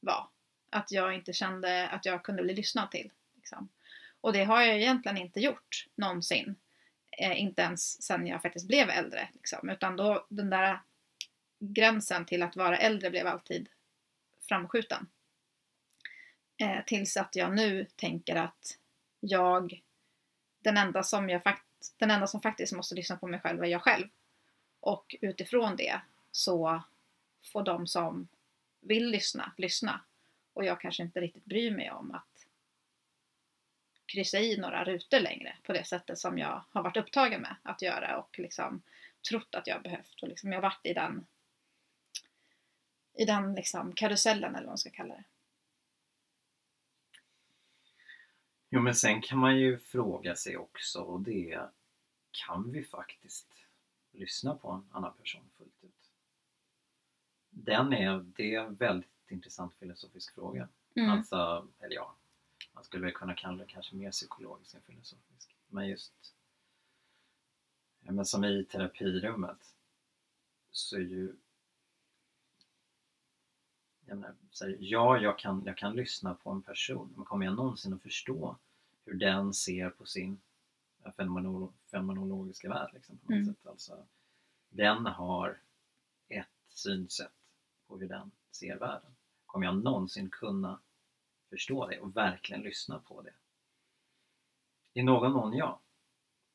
var. 0.00 0.28
Att 0.70 0.92
jag 0.92 1.14
inte 1.14 1.32
kände 1.32 1.88
att 1.88 2.06
jag 2.06 2.22
kunde 2.22 2.42
bli 2.42 2.54
lyssnad 2.54 2.90
till. 2.90 3.10
Liksom. 3.36 3.68
Och 4.20 4.32
det 4.32 4.44
har 4.44 4.62
jag 4.62 4.76
egentligen 4.76 5.18
inte 5.18 5.40
gjort 5.40 5.86
någonsin. 5.94 6.56
Eh, 7.18 7.40
inte 7.40 7.62
ens 7.62 8.02
sen 8.02 8.26
jag 8.26 8.42
faktiskt 8.42 8.68
blev 8.68 8.90
äldre. 8.90 9.28
Liksom. 9.32 9.68
Utan 9.68 9.96
då, 9.96 10.26
den 10.28 10.50
där 10.50 10.78
gränsen 11.62 12.26
till 12.26 12.42
att 12.42 12.56
vara 12.56 12.78
äldre 12.78 13.10
blev 13.10 13.26
alltid 13.26 13.68
framskjuten. 14.40 15.06
Eh, 16.56 16.84
tills 16.86 17.16
att 17.16 17.36
jag 17.36 17.56
nu 17.56 17.86
tänker 17.96 18.36
att 18.36 18.78
jag, 19.20 19.82
den 20.58 20.76
enda 20.76 21.02
som 21.02 21.28
jag 21.30 21.42
fakt, 21.42 21.64
den 21.96 22.10
enda 22.10 22.26
som 22.26 22.40
faktiskt 22.40 22.72
måste 22.72 22.94
lyssna 22.94 23.16
på 23.16 23.26
mig 23.26 23.40
själv 23.40 23.62
är 23.62 23.68
jag 23.68 23.82
själv. 23.82 24.08
Och 24.80 25.16
utifrån 25.20 25.76
det 25.76 26.00
så 26.30 26.82
får 27.42 27.62
de 27.62 27.86
som 27.86 28.28
vill 28.80 29.10
lyssna, 29.10 29.52
lyssna. 29.56 30.00
Och 30.52 30.64
jag 30.64 30.80
kanske 30.80 31.02
inte 31.02 31.20
riktigt 31.20 31.44
bryr 31.44 31.70
mig 31.70 31.90
om 31.90 32.10
att 32.10 32.46
kryssa 34.06 34.38
i 34.38 34.56
några 34.56 34.84
rutor 34.84 35.20
längre 35.20 35.56
på 35.62 35.72
det 35.72 35.84
sättet 35.84 36.18
som 36.18 36.38
jag 36.38 36.64
har 36.70 36.82
varit 36.82 36.96
upptagen 36.96 37.40
med 37.40 37.56
att 37.62 37.82
göra 37.82 38.18
och 38.18 38.38
liksom 38.38 38.82
trott 39.28 39.54
att 39.54 39.66
jag 39.66 39.82
behövt. 39.82 40.22
Och 40.22 40.28
liksom 40.28 40.52
jag 40.52 40.56
har 40.56 40.62
varit 40.62 40.86
i 40.86 40.92
den, 40.92 41.26
i 43.14 43.24
den 43.24 43.54
liksom 43.54 43.92
karusellen 43.92 44.54
eller 44.54 44.66
vad 44.66 44.70
man 44.70 44.78
ska 44.78 44.90
kalla 44.90 45.14
det. 45.14 45.24
Jo 48.68 48.80
men 48.80 48.94
sen 48.94 49.22
kan 49.22 49.38
man 49.38 49.56
ju 49.58 49.78
fråga 49.78 50.36
sig 50.36 50.56
också 50.56 51.00
och 51.00 51.20
det 51.20 51.52
är, 51.52 51.70
kan 52.30 52.72
vi 52.72 52.84
faktiskt 52.84 53.48
lyssna 54.12 54.54
på 54.54 54.70
en 54.70 54.88
annan 54.92 55.14
person 55.14 55.50
fullt 55.56 55.84
ut? 55.84 56.10
Den 57.50 57.92
är, 57.92 58.18
det 58.36 58.54
är 58.54 58.60
en 58.60 58.74
väldigt 58.74 59.08
intressant 59.28 59.74
filosofisk 59.74 60.34
fråga. 60.34 60.68
Mm. 60.94 61.10
Alltså, 61.10 61.68
eller 61.78 61.94
ja, 61.94 62.14
man 62.72 62.84
skulle 62.84 63.04
väl 63.04 63.14
kunna 63.14 63.34
kalla 63.34 63.58
det 63.58 63.66
kanske 63.66 63.96
mer 63.96 64.10
psykologisk 64.10 64.74
än 64.74 64.80
filosofisk. 64.80 65.56
Men 65.66 65.88
just, 65.88 66.34
men 68.00 68.26
som 68.26 68.44
i 68.44 68.64
terapirummet 68.64 69.74
så 70.70 70.96
är 70.96 71.00
ju 71.00 71.36
jag 74.12 74.18
menar, 74.18 74.34
här, 74.60 74.76
ja, 74.80 75.18
jag 75.18 75.38
kan, 75.38 75.62
jag 75.66 75.76
kan 75.76 75.96
lyssna 75.96 76.34
på 76.34 76.50
en 76.50 76.62
person, 76.62 77.12
men 77.16 77.24
kommer 77.24 77.46
jag 77.46 77.54
någonsin 77.54 77.92
att 77.92 78.02
förstå 78.02 78.56
hur 79.04 79.14
den 79.14 79.54
ser 79.54 79.90
på 79.90 80.06
sin 80.06 80.40
fenomenolo, 81.16 81.72
fenomenologiska 81.90 82.68
värld? 82.68 82.90
Liksom, 82.94 83.18
på 83.18 83.24
något 83.32 83.36
Mm. 83.42 83.46
sätt. 83.54 83.66
Alltså, 83.66 84.06
den 84.70 85.06
har 85.06 85.60
ett 86.28 86.46
synsätt 86.68 87.32
på 87.88 87.98
hur 87.98 88.08
den 88.08 88.30
ser 88.50 88.76
världen. 88.78 89.10
Kommer 89.46 89.66
jag 89.66 89.76
någonsin 89.76 90.30
kunna 90.30 90.80
förstå 91.50 91.86
det 91.86 92.00
och 92.00 92.16
verkligen 92.16 92.62
lyssna 92.62 92.98
på 92.98 93.22
det? 93.22 93.32
I 94.94 95.02
någon 95.02 95.32
mån 95.32 95.56
ja. 95.56 95.80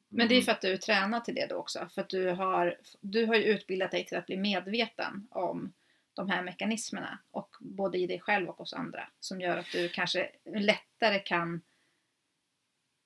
Men 0.10 0.28
det 0.28 0.34
är 0.34 0.38
Mm. 0.38 0.46
för 0.46 0.52
att 0.52 0.62
du 0.62 0.74
är 0.74 0.78
tränad 0.78 1.26
till 1.26 1.36
det 1.36 1.48
då 1.50 1.56
också. 1.56 1.88
För 1.94 2.02
att 2.02 2.10
du 2.10 2.30
har, 2.30 2.78
du 3.02 3.26
har 3.26 3.36
ju 3.36 3.44
utbildat 3.44 3.92
dig 3.92 4.06
till 4.06 4.18
att 4.18 4.26
bli 4.26 4.38
medveten 4.38 5.28
om 5.32 5.74
de 6.18 6.30
här 6.30 6.44
mekanismerna. 6.44 7.20
Och 7.32 7.56
både 7.60 7.98
i 7.98 8.08
dig 8.08 8.20
själv 8.20 8.50
och 8.50 8.58
hos 8.58 8.74
andra. 8.74 9.08
Som 9.20 9.42
gör 9.42 9.58
att 9.58 9.72
du 9.72 9.90
kanske 9.90 10.30
lättare 10.56 11.20
kan 11.20 11.62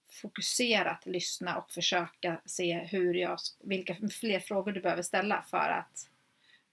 fokuserat 0.10 1.06
lyssna 1.06 1.58
och 1.58 1.72
försöka 1.72 2.42
se 2.46 2.74
hur 2.74 3.14
jag, 3.14 3.40
vilka 3.60 3.96
fler 4.20 4.40
frågor 4.40 4.72
du 4.72 4.82
behöver 4.82 5.04
ställa 5.04 5.42
för 5.42 5.58
att 5.70 6.10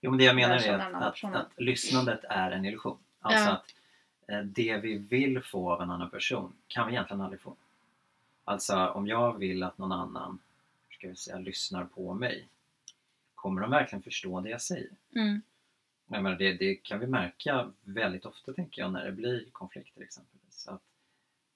Jo, 0.00 0.10
men 0.10 0.18
det 0.18 0.24
jag 0.24 0.36
menar 0.36 0.56
är 0.56 0.78
att, 0.78 1.24
att, 1.24 1.34
att 1.34 1.52
lyssnandet 1.56 2.24
är 2.24 2.50
en 2.50 2.64
illusion. 2.64 2.98
Alltså 3.20 3.44
Ja. 3.44 3.52
att 3.52 3.74
eh, 4.28 4.40
det 4.40 4.76
vi 4.76 4.98
vill 4.98 5.40
få 5.40 5.72
av 5.72 5.82
en 5.82 5.90
annan 5.90 6.10
person 6.10 6.52
kan 6.68 6.86
vi 6.86 6.92
egentligen 6.92 7.20
aldrig 7.20 7.40
få. 7.40 7.56
Alltså 8.44 8.76
om 8.76 9.06
jag 9.06 9.38
vill 9.38 9.62
att 9.62 9.78
någon 9.78 9.92
annan 9.92 10.38
ska 10.90 11.08
vi 11.08 11.16
säga, 11.16 11.38
lyssnar 11.38 11.84
på 11.84 12.14
mig, 12.14 12.48
kommer 13.34 13.60
de 13.60 13.70
verkligen 13.70 14.02
förstå 14.02 14.40
det 14.40 14.50
jag 14.50 14.62
säger? 14.62 14.90
mm, 15.14 15.42
Jag 16.08 16.22
menar, 16.22 16.36
det, 16.38 16.52
det 16.52 16.74
kan 16.74 17.00
vi 17.00 17.06
märka 17.06 17.72
väldigt 17.82 18.26
ofta 18.26 18.52
tänker 18.52 18.82
jag 18.82 18.92
när 18.92 19.04
det 19.04 19.12
blir 19.12 19.50
konflikter 19.52 20.00
exempelvis. 20.02 20.68
Att 20.68 20.82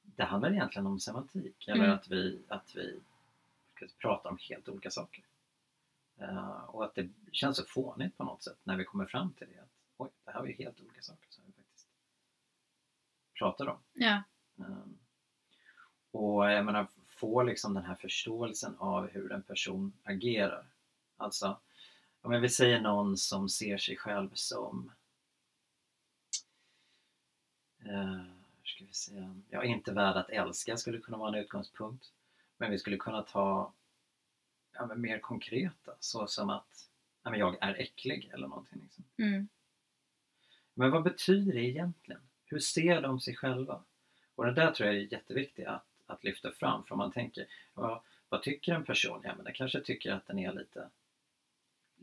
det 0.03 0.25
handlar 0.25 0.53
egentligen 0.53 0.87
om 0.87 1.01
semantik 1.01 1.69
eller 1.69 1.85
Mm. 1.85 1.95
att 1.97 2.09
vi, 2.09 2.43
att 2.49 2.75
vi 2.77 3.01
ska 3.75 3.87
prata 3.99 4.29
om 4.29 4.39
helt 4.41 4.69
olika 4.69 4.91
saker. 4.91 5.25
Eh, 6.19 6.65
och 6.65 6.85
att 6.85 6.95
det 6.95 7.09
känns 7.33 7.57
så 7.57 7.65
fånigt 7.65 8.17
på 8.17 8.25
något 8.25 8.43
sätt 8.43 8.59
när 8.65 8.77
vi 8.77 8.85
kommer 8.85 9.07
fram 9.07 9.33
till 9.33 9.47
det. 9.55 9.61
Att, 9.63 9.69
Oj, 9.97 10.11
det 10.25 10.31
här 10.31 10.41
var 10.41 10.47
ju 10.47 10.55
helt 10.55 10.81
olika 10.81 11.03
saker 11.03 11.27
som 11.31 11.45
vi 11.47 11.53
faktiskt 11.53 11.87
pratar 13.39 13.67
om. 13.69 13.79
ja, 13.93 14.23
Um, 14.57 14.99
och 16.11 16.51
jag 16.51 16.65
menar, 16.65 16.87
få 17.07 17.43
liksom 17.43 17.75
den 17.75 17.85
här 17.85 17.95
förståelsen 17.95 18.77
av 18.79 19.09
hur 19.11 19.33
en 19.33 19.43
person 19.43 19.93
agerar. 20.05 20.67
Alltså, 21.17 21.61
om 22.23 22.41
vi 22.41 22.49
säger 22.49 22.81
någon 22.81 23.17
som 23.17 23.49
ser 23.49 23.79
sig 23.79 23.97
själv 23.97 24.31
som 24.35 24.93
eh, 27.85 28.23
ska 28.65 28.85
vi 28.85 28.93
säga, 28.93 29.41
ja, 29.51 29.65
inte 29.65 29.93
värd 29.93 30.17
att 30.17 30.31
älska 30.31 30.77
skulle 30.77 30.99
kunna 30.99 31.17
vara 31.17 31.29
en 31.29 31.43
utgångspunkt. 31.45 32.13
Men 32.57 32.71
vi 32.71 32.79
skulle 32.79 32.97
kunna 32.97 33.23
ta 33.23 33.73
ja, 34.73 34.87
men 34.87 35.01
mer 35.01 35.19
konkreta, 35.19 35.93
så 36.01 36.27
som 36.27 36.51
att 36.51 36.89
ja, 37.23 37.31
men 37.31 37.41
jag 37.41 37.57
är 37.61 37.75
äcklig 37.75 38.31
eller 38.35 38.49
någonting. 38.49 38.81
Liksom. 38.83 39.05
mm, 39.17 39.49
Men 40.75 40.91
vad 40.91 41.03
betyder 41.03 41.53
det 41.53 41.65
egentligen? 41.65 42.21
Hur 42.45 42.59
ser 42.59 43.03
de 43.03 43.21
sig 43.21 43.37
själva? 43.37 43.85
Och 44.35 44.47
det 44.47 44.53
där 44.53 44.71
tror 44.71 44.87
jag 44.87 44.97
är 44.97 45.13
jätteviktigt 45.13 45.67
att, 45.67 45.87
att 46.07 46.25
lyfta 46.25 46.53
fram 46.53 46.85
för 46.85 46.93
om 46.93 46.99
man 46.99 47.13
tänker, 47.13 47.47
ja, 47.75 48.03
vad 48.29 48.43
tycker 48.43 48.75
en 48.75 48.85
person? 48.85 49.21
Ja, 49.25 49.35
men 49.37 49.45
den 49.45 49.55
kanske 49.55 49.81
tycker 49.81 50.13
att 50.13 50.27
den 50.27 50.39
är 50.39 50.53
lite, 50.53 50.91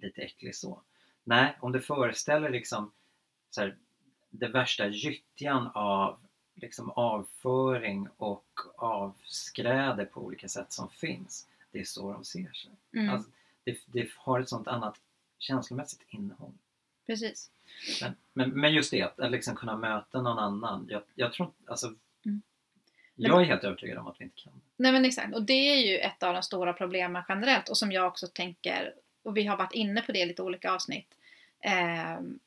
lite 0.02 0.22
äcklig 0.22 0.56
så. 0.56 0.82
Nej, 1.24 1.58
om 1.60 1.72
du 1.72 1.82
föreställer 1.82 2.50
liksom 2.50 2.92
så 3.50 3.62
här, 3.62 3.78
det 4.30 4.48
värsta 4.48 4.88
gyttjan 4.88 5.68
av 5.74 6.20
liksom 6.56 6.92
avföring 6.92 8.08
och 8.18 8.60
avskräde 8.76 10.06
på 10.06 10.22
olika 10.22 10.48
sätt 10.48 10.72
som 10.72 10.90
finns. 10.90 11.48
det 11.72 11.80
är 11.80 11.84
så 11.84 12.14
de 12.14 12.26
ser 12.26 12.52
sig. 12.52 12.72
Mm. 12.94 13.10
Alltså, 13.10 13.30
det, 13.64 13.78
det 13.86 14.10
har 14.18 14.40
ett 14.40 14.50
sånt 14.50 14.68
annat 14.68 15.00
känslomässigt 15.38 16.02
innehåll. 16.08 16.54
Precis. 17.06 17.52
Men, 18.02 18.16
men, 18.34 18.50
men 18.62 18.74
just 18.74 18.92
det, 18.92 19.02
att, 19.02 19.20
att 19.20 19.32
liksom 19.32 19.56
kunna 19.56 19.78
möta 19.78 20.22
någon 20.22 20.40
annan. 20.40 20.88
Jag, 20.90 21.02
jag 21.16 21.34
tror 21.34 21.52
alltså, 21.66 21.96
Mm. 23.20 23.32
Jag 23.32 23.42
är 23.42 23.46
helt 23.46 23.64
övertygad 23.64 23.98
om 23.98 24.08
att 24.08 24.16
vi 24.20 24.24
inte 24.24 24.42
kan. 24.42 24.62
Nej 24.78 24.92
men 24.92 25.06
exakt, 25.06 25.36
och 25.36 25.44
det 25.44 25.54
är 25.54 25.88
ju 25.88 25.98
ett 25.98 26.24
av 26.24 26.34
de 26.34 26.44
stora 26.44 26.74
problemen 26.74 27.24
generellt 27.30 27.70
och 27.70 27.78
som 27.78 27.92
jag 27.92 28.08
också 28.08 28.28
tänker, 28.28 28.94
och 29.24 29.38
vi 29.38 29.46
har 29.46 29.58
varit 29.58 29.74
inne 29.74 30.02
på 30.02 30.12
det 30.12 30.20
i 30.20 30.26
lite 30.26 30.44
olika 30.44 30.72
avsnitt, 30.72 31.16
ehm, 31.60 32.40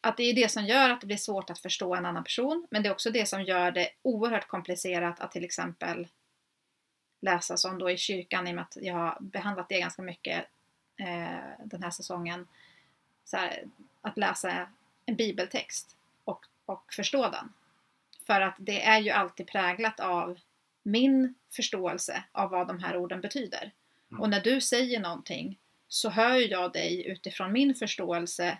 att 0.00 0.16
det 0.16 0.22
är 0.22 0.34
det 0.34 0.50
som 0.50 0.64
gör 0.64 0.90
att 0.90 1.00
det 1.00 1.06
blir 1.06 1.16
svårt 1.16 1.50
att 1.50 1.58
förstå 1.58 1.94
en 1.94 2.06
annan 2.06 2.24
person, 2.24 2.66
men 2.70 2.82
det 2.82 2.88
är 2.88 2.92
också 2.92 3.10
det 3.10 3.26
som 3.26 3.42
gör 3.42 3.70
det 3.70 3.88
oerhört 4.02 4.48
komplicerat 4.48 5.20
att 5.20 5.32
till 5.32 5.44
exempel 5.44 6.08
läsa 7.20 7.56
som 7.56 7.78
då 7.78 7.90
i 7.90 7.96
kyrkan, 7.96 8.48
i 8.48 8.50
och 8.50 8.54
med 8.54 8.62
att 8.62 8.76
jag 8.80 8.94
har 8.94 9.18
behandlat 9.20 9.68
det 9.68 9.80
ganska 9.80 10.02
mycket 10.02 10.44
eh, 10.96 11.64
den 11.64 11.82
här 11.82 11.90
säsongen, 11.90 12.48
så 13.24 13.36
här, 13.36 13.64
att 14.00 14.18
läsa 14.18 14.68
en 15.06 15.16
bibeltext 15.16 15.96
och, 16.24 16.46
och 16.64 16.92
förstå 16.92 17.30
den. 17.30 17.52
För 18.26 18.40
att 18.40 18.54
det 18.58 18.82
är 18.82 18.98
ju 18.98 19.10
alltid 19.10 19.46
präglat 19.46 20.00
av 20.00 20.38
min 20.82 21.34
förståelse 21.50 22.24
av 22.32 22.50
vad 22.50 22.66
de 22.66 22.78
här 22.78 22.96
orden 22.96 23.20
betyder. 23.20 23.72
Mm. 24.10 24.20
Och 24.20 24.30
när 24.30 24.40
du 24.40 24.60
säger 24.60 25.00
någonting 25.00 25.58
så 25.92 26.10
hör 26.10 26.50
jag 26.50 26.72
dig 26.72 27.06
utifrån 27.06 27.52
min 27.52 27.74
förståelse 27.74 28.58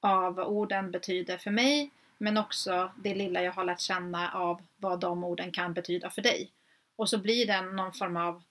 av 0.00 0.34
vad 0.34 0.46
orden 0.46 0.90
betyder 0.90 1.38
för 1.38 1.50
mig 1.50 1.90
men 2.18 2.36
också 2.36 2.92
det 2.96 3.14
lilla 3.14 3.42
jag 3.42 3.52
har 3.52 3.64
lärt 3.64 3.80
känna 3.80 4.32
av 4.32 4.62
vad 4.76 5.00
de 5.00 5.24
orden 5.24 5.52
kan 5.52 5.74
betyda 5.74 6.10
för 6.10 6.22
dig. 6.22 6.52
Och 6.96 7.10
så 7.10 7.18
blir 7.18 7.46
det 7.46 7.62
någon 7.62 7.92
form 7.92 8.16
av 8.16 8.42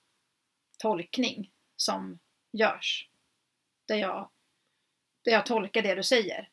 tolkning 0.77 1.51
som 1.75 2.19
görs. 2.51 3.10
Där 3.86 3.95
jag, 3.95 4.29
där 5.22 5.31
jag 5.31 5.45
tolkar 5.45 5.81
det 5.81 5.95
du 5.95 6.03
säger. 6.03 6.50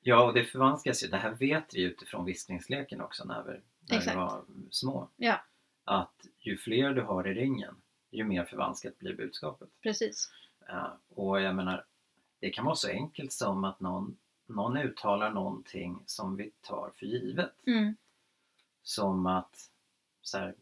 Ja, 0.00 0.24
och 0.24 0.34
det 0.34 0.44
förvanskas 0.44 1.04
ju. 1.04 1.08
Det 1.08 1.16
här 1.16 1.30
vet 1.30 1.74
vi 1.74 1.82
utifrån 1.82 2.24
viskningsleken 2.24 3.00
också 3.00 3.24
när 3.24 3.42
vi, 3.42 3.60
när 3.80 4.00
vi 4.00 4.16
var 4.16 4.44
små. 4.70 5.10
Ja, 5.16 5.44
Att 5.84 6.26
ju 6.38 6.56
fler 6.56 6.94
du 6.94 7.02
har 7.02 7.28
i 7.28 7.34
ringen, 7.34 7.76
ju 8.10 8.24
mer 8.24 8.44
förvanskat 8.44 8.98
blir 8.98 9.14
budskapet. 9.14 9.68
precis. 9.82 10.30
Ja, 10.66 10.98
och 11.08 11.40
jag 11.40 11.54
menar, 11.56 11.84
det 12.40 12.50
kan 12.50 12.64
vara 12.64 12.74
så 12.74 12.88
enkelt 12.88 13.32
som 13.32 13.64
att 13.64 13.80
någon, 13.80 14.16
någon 14.46 14.76
uttalar 14.76 15.30
någonting 15.30 16.02
som 16.06 16.36
vi 16.36 16.50
tar 16.60 16.90
för 16.94 17.06
givet. 17.06 17.66
Mm, 17.66 17.96
Som 18.82 19.26
att 19.26 19.70
så 20.22 20.38
här, 20.38 20.54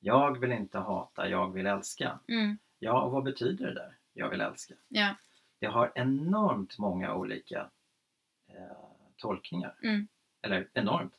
jag 0.00 0.38
vill 0.40 0.52
inte 0.52 0.78
hata, 0.78 1.28
jag 1.28 1.52
vill 1.52 1.66
älska. 1.66 2.18
mm, 2.28 2.58
Ja, 2.78 3.02
och 3.02 3.12
vad 3.12 3.22
betyder 3.24 3.66
det 3.66 3.74
där? 3.74 3.94
Jag 4.12 4.28
vill 4.28 4.40
älska. 4.40 4.74
ja, 4.88 5.14
Det 5.58 5.66
har 5.66 5.92
enormt 5.94 6.78
många 6.78 7.14
olika 7.14 7.70
eh, 8.48 8.76
tolkningar. 9.16 9.74
Mm. 9.82 10.08
Eller 10.42 10.68
enormt. 10.72 11.14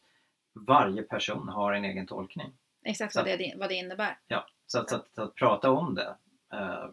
Varje 0.54 1.04
person 1.04 1.50
har 1.50 1.74
en 1.74 1.86
egen 1.86 2.08
tolkning. 2.08 2.54
exakt 2.84 3.14
Så 3.14 3.20
vad 3.20 3.26
det, 3.28 3.54
vad 3.58 3.70
det 3.70 3.76
innebär. 3.76 4.20
Ja, 4.28 4.48
så 4.68 4.80
att, 4.80 4.90
så 4.90 4.96
att, 4.96 5.20
att 5.20 5.36
prata 5.36 5.72
om 5.72 5.96
det 5.96 6.16
eh, 6.54 6.90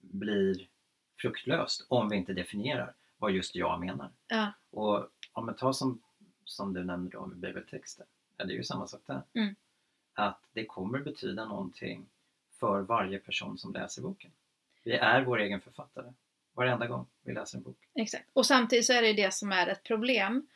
blir 0.00 0.68
fruktlöst 1.16 1.86
om 1.88 2.08
vi 2.08 2.16
inte 2.16 2.32
definierar 2.32 2.94
vad 3.18 3.32
just 3.32 3.54
jag 3.54 3.80
menar. 3.80 4.10
Ja, 4.26 4.52
Och 4.70 5.08
om 5.32 5.46
man 5.46 5.54
tar 5.54 5.72
som, 5.72 6.02
som 6.44 6.72
du 6.72 6.84
nämnde 6.84 7.10
då 7.10 7.26
med 7.26 7.38
bibeltexter, 7.38 8.06
ja, 8.36 8.44
det 8.44 8.52
är 8.52 8.56
ju 8.56 8.64
samma 8.64 8.86
sak 8.86 9.00
där. 9.06 9.22
Mm. 9.34 9.54
Att 10.14 10.40
det 10.52 10.66
kommer 10.66 10.98
betyda 10.98 11.44
någonting 11.44 12.06
för 12.60 12.80
varje 12.80 13.18
person 13.18 13.58
som 13.58 13.72
läser 13.72 14.02
boken. 14.02 14.30
Vi 14.82 14.92
är 14.92 15.24
vår 15.24 15.38
egen 15.40 15.60
författare 15.60 16.12
varenda 16.54 16.86
gång 16.86 17.06
vi 17.22 17.32
läser 17.34 17.58
en 17.58 17.64
bok. 17.64 17.78
exakt. 17.94 18.30
Och 18.32 18.46
samtidigt 18.46 18.86
så 18.86 18.92
är 18.92 19.02
det 19.02 19.08
ju 19.08 19.14
det 19.14 19.34
som 19.34 19.52
är 19.52 19.66
ett 19.66 19.82
problem 19.82 20.46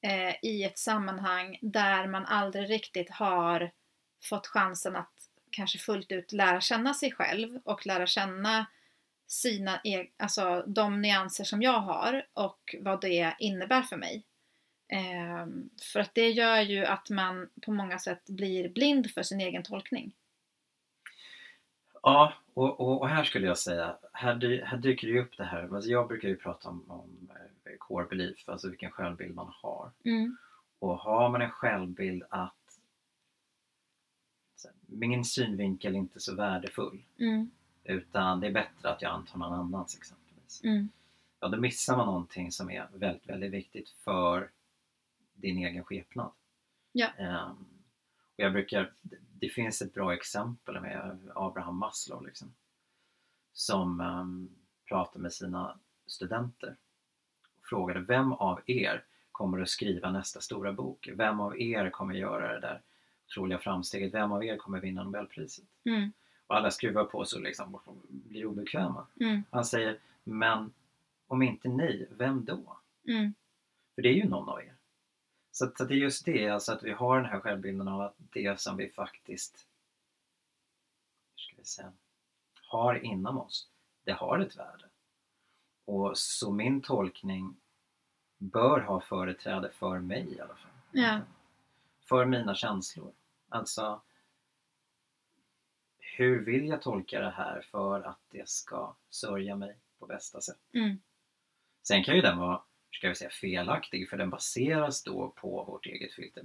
eh, 0.00 0.34
i 0.42 0.64
ett 0.64 0.78
sammanhang 0.78 1.58
där 1.62 2.06
man 2.06 2.24
aldrig 2.24 2.70
riktigt 2.70 3.10
har 3.10 3.70
fått 4.22 4.46
chansen 4.46 4.96
att 4.96 5.28
kanske 5.52 5.78
fullt 5.78 6.12
ut 6.12 6.32
lära 6.32 6.60
känna 6.60 6.94
sig 6.94 7.12
själv 7.12 7.60
och 7.64 7.86
lära 7.86 8.06
känna 8.06 8.66
sina 9.26 9.80
eg- 9.84 10.12
alltså 10.16 10.64
de 10.66 11.02
nyanser 11.02 11.44
som 11.44 11.62
jag 11.62 11.80
har 11.80 12.26
och 12.32 12.74
vad 12.80 13.00
det 13.00 13.34
innebär 13.38 13.82
för 13.82 13.96
mig. 13.96 14.24
Ehm, 14.88 15.70
för 15.92 16.00
att 16.00 16.14
det 16.14 16.30
gör 16.30 16.60
ju 16.60 16.84
att 16.84 17.10
man 17.10 17.48
på 17.62 17.72
många 17.72 17.98
sätt 17.98 18.24
blir 18.28 18.68
blind 18.68 19.10
för 19.10 19.22
sin 19.22 19.40
egen 19.40 19.62
tolkning. 19.62 20.12
Ja, 22.02 22.32
och, 22.54 22.80
och, 22.80 23.00
och 23.00 23.08
här 23.08 23.24
skulle 23.24 23.46
jag 23.46 23.58
säga, 23.58 23.96
här, 24.12 24.34
dy, 24.34 24.62
här 24.64 24.76
dyker 24.76 25.06
det 25.06 25.12
ju 25.12 25.20
upp 25.22 25.36
det 25.36 25.44
här, 25.44 25.74
alltså 25.74 25.90
jag 25.90 26.08
brukar 26.08 26.28
ju 26.28 26.36
prata 26.36 26.68
om, 26.68 26.90
om 26.90 27.30
eh, 27.64 27.76
core 27.78 28.06
belief, 28.06 28.48
alltså 28.48 28.68
vilken 28.68 28.90
självbild 28.90 29.34
man 29.34 29.52
har. 29.62 29.90
Mm, 30.04 30.36
Och 30.78 30.98
har 30.98 31.28
man 31.28 31.42
en 31.42 31.50
självbild 31.50 32.22
att 32.30 32.54
min 34.86 35.24
synvinkel 35.24 35.94
är 35.94 35.98
inte 35.98 36.20
så 36.20 36.34
värdefull 36.34 37.02
mm, 37.18 37.50
utan 37.84 38.40
det 38.40 38.46
är 38.46 38.52
bättre 38.52 38.90
att 38.90 39.02
jag 39.02 39.12
antar 39.12 39.38
någon 39.38 39.52
annans 39.52 39.96
exempelvis. 39.96 40.60
mm, 40.64 40.88
Ja, 41.40 41.48
då 41.48 41.60
missar 41.60 41.96
man 41.96 42.06
någonting 42.06 42.52
som 42.52 42.70
är 42.70 42.88
väldigt, 42.92 43.28
väldigt 43.28 43.52
viktigt 43.52 43.90
för 43.90 44.50
din 45.34 45.58
egen 45.58 45.84
skepnad. 45.84 46.30
Ja. 46.92 47.06
Ehm, 47.06 47.66
och 48.18 48.40
jag 48.44 48.52
brukar, 48.52 48.92
det 49.40 49.48
finns 49.48 49.82
ett 49.82 49.94
bra 49.94 50.14
exempel 50.14 50.80
med 50.80 51.18
Abraham 51.34 51.76
Maslow 51.76 52.26
liksom, 52.26 52.54
som 53.52 54.00
um, 54.00 54.50
pratar 54.88 55.20
med 55.20 55.32
sina 55.32 55.78
studenter 56.06 56.76
och 57.58 57.66
frågade 57.66 58.00
vem 58.00 58.32
av 58.32 58.60
er 58.66 59.04
kommer 59.32 59.60
att 59.60 59.68
skriva 59.68 60.10
nästa 60.10 60.40
stora 60.40 60.72
bok? 60.72 61.08
Vem 61.14 61.40
av 61.40 61.60
er 61.60 61.90
kommer 61.90 62.14
göra 62.14 62.52
det 62.52 62.60
där 62.60 62.82
otroliga 63.32 63.58
framsteget? 63.58 64.14
Vem 64.14 64.32
av 64.32 64.44
er 64.44 64.56
kommer 64.56 64.80
vinna 64.80 65.02
Nobelpriset? 65.04 65.64
mm, 65.84 66.12
Och 66.46 66.56
alla 66.56 66.70
skruvar 66.70 67.04
på 67.04 67.24
sig 67.24 67.36
och 67.36 67.42
liksom 67.42 67.80
blir 68.08 68.46
obekväma. 68.46 69.06
mm, 69.20 69.42
Han 69.50 69.64
säger, 69.64 69.98
men 70.24 70.72
om 71.26 71.42
inte 71.42 71.68
ni, 71.68 72.06
vem 72.10 72.44
då? 72.44 72.76
mm, 73.08 73.34
För 73.94 74.02
det 74.02 74.08
är 74.08 74.12
ju 74.14 74.28
någon 74.28 74.48
av 74.48 74.60
er. 74.60 74.74
Så, 75.50 75.64
att, 75.64 75.76
så 75.76 75.82
att 75.82 75.88
det 75.88 75.94
är 75.94 75.98
just 75.98 76.24
det, 76.24 76.48
alltså 76.48 76.72
att 76.72 76.82
vi 76.82 76.92
har 76.92 77.16
den 77.16 77.30
här 77.30 77.40
självbilden 77.40 77.88
av 77.88 78.00
att 78.00 78.14
det 78.18 78.60
som 78.60 78.76
vi 78.76 78.88
faktiskt 78.88 79.66
hur 81.36 81.42
ska 81.42 81.54
vi 81.56 81.64
säga, 81.64 81.92
har 82.68 82.94
inom 83.04 83.38
oss, 83.38 83.68
det 84.04 84.12
har 84.12 84.38
ett 84.38 84.56
värde. 84.56 84.84
Och 85.84 86.18
så 86.18 86.52
min 86.52 86.80
tolkning 86.80 87.56
bör 88.38 88.80
ha 88.80 89.00
företräde 89.00 89.70
för 89.70 89.98
mig 89.98 90.34
i 90.36 90.40
alla 90.40 90.54
fall. 90.54 90.70
Ja. 90.90 91.20
För 92.08 92.24
mina 92.24 92.54
känslor. 92.54 93.12
Alltså, 93.52 94.00
hur 95.98 96.44
vill 96.44 96.68
jag 96.68 96.82
tolka 96.82 97.20
det 97.20 97.30
här 97.30 97.60
för 97.60 98.00
att 98.02 98.18
det 98.30 98.48
ska 98.48 98.94
sörja 99.10 99.56
mig 99.56 99.76
på 99.98 100.06
bästa 100.06 100.40
sätt? 100.40 100.58
mm, 100.72 100.96
Sen 101.82 102.04
kan 102.04 102.16
ju 102.16 102.20
den 102.22 102.38
vara, 102.38 102.62
ska 102.92 103.08
vi 103.08 103.14
säga, 103.14 103.30
felaktig 103.30 104.08
för 104.08 104.16
den 104.16 104.30
baseras 104.30 105.02
då 105.02 105.28
på 105.36 105.64
vårt 105.64 105.86
eget 105.86 106.12
filter. 106.12 106.44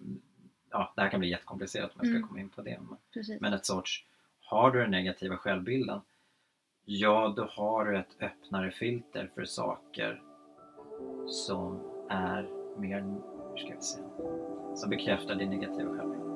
Ja, 0.70 0.94
det 0.96 1.02
här 1.02 1.10
kan 1.10 1.20
bli 1.20 1.30
jättekomplicerat 1.30 1.92
om 1.92 1.98
jag 1.98 2.08
ska 2.08 2.16
Mm. 2.18 2.28
komma 2.28 2.40
in 2.40 2.50
på 2.50 2.62
det. 2.62 2.80
Men- 2.90 2.98
precis. 3.14 3.42
Men 3.42 3.54
ett 3.54 3.66
sorts, 3.66 4.06
har 4.42 4.72
du 4.72 4.80
den 4.82 4.92
negativa 4.92 5.38
självbilden, 5.38 6.02
ja 6.86 7.34
då 7.38 7.46
har 7.46 7.86
du 7.86 7.98
ett 7.98 8.22
öppnare 8.22 8.72
filter 8.72 9.32
för 9.36 9.46
saker 9.46 10.22
som 11.28 11.80
är 12.10 12.44
mer, 12.78 13.02
ska 13.58 13.76
vi 13.76 13.82
säga, 13.82 14.08
som 14.76 14.90
bekräftar 14.90 15.36
din 15.36 15.50
negativa 15.50 15.98
självbild. 15.98 16.27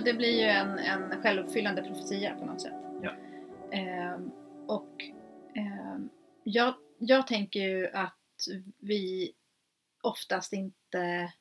Men 0.00 0.04
det 0.04 0.14
blir 0.14 0.40
ju 0.40 0.44
en, 0.44 0.78
en 0.78 1.22
självuppfyllande 1.22 1.82
profetia 1.82 2.34
på 2.34 2.44
något 2.44 2.60
sätt. 2.60 2.74
Ja. 3.02 3.14
Ehm, 3.72 4.30
och 4.66 5.04
ehm, 5.54 6.10
jag, 6.44 6.74
jag 6.98 7.26
tänker 7.26 7.60
ju 7.60 7.88
att 7.88 8.48
vi 8.78 9.32
oftast 10.02 10.52
inte 10.52 11.32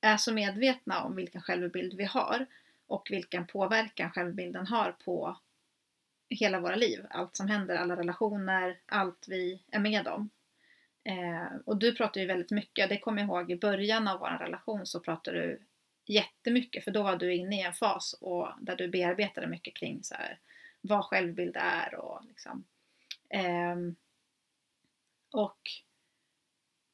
är 0.00 0.16
så 0.16 0.32
medvetna 0.32 1.02
om 1.02 1.16
vilken 1.16 1.42
självbild 1.42 1.94
vi 1.94 2.04
har 2.04 2.46
och 2.86 3.08
vilken 3.10 3.46
påverkan 3.46 4.10
självbilden 4.10 4.66
har 4.66 4.92
på 5.04 5.36
hela 6.28 6.60
våra 6.60 6.76
liv. 6.76 7.06
Allt 7.10 7.36
som 7.36 7.48
händer, 7.48 7.76
alla 7.76 7.96
relationer, 7.96 8.78
allt 8.86 9.26
vi 9.28 9.62
är 9.70 9.80
med 9.80 10.08
om. 10.08 10.30
Eh, 11.04 11.56
och 11.64 11.76
du 11.76 11.94
pratar 11.94 12.20
ju 12.20 12.26
väldigt 12.26 12.50
mycket, 12.50 12.88
det 12.88 12.98
kommer 12.98 13.22
jag 13.22 13.28
ihåg 13.28 13.50
i 13.50 13.56
början 13.56 14.08
av 14.08 14.20
vår 14.20 14.38
relation 14.38 14.86
så 14.86 15.00
pratade 15.00 15.38
du 15.38 15.60
jättemycket 16.06 16.84
för 16.84 16.90
då 16.90 17.02
var 17.02 17.16
du 17.16 17.34
inne 17.34 17.60
i 17.60 17.62
en 17.62 17.72
fas 17.72 18.12
och, 18.20 18.48
där 18.60 18.76
du 18.76 18.88
bearbetade 18.88 19.46
mycket 19.46 19.76
kring 19.76 20.04
så 20.04 20.14
här, 20.14 20.38
vad 20.80 21.04
självbild 21.04 21.56
är 21.56 21.94
och 21.94 22.24
liksom. 22.24 22.64
Eh, 23.28 23.76
och 25.32 25.60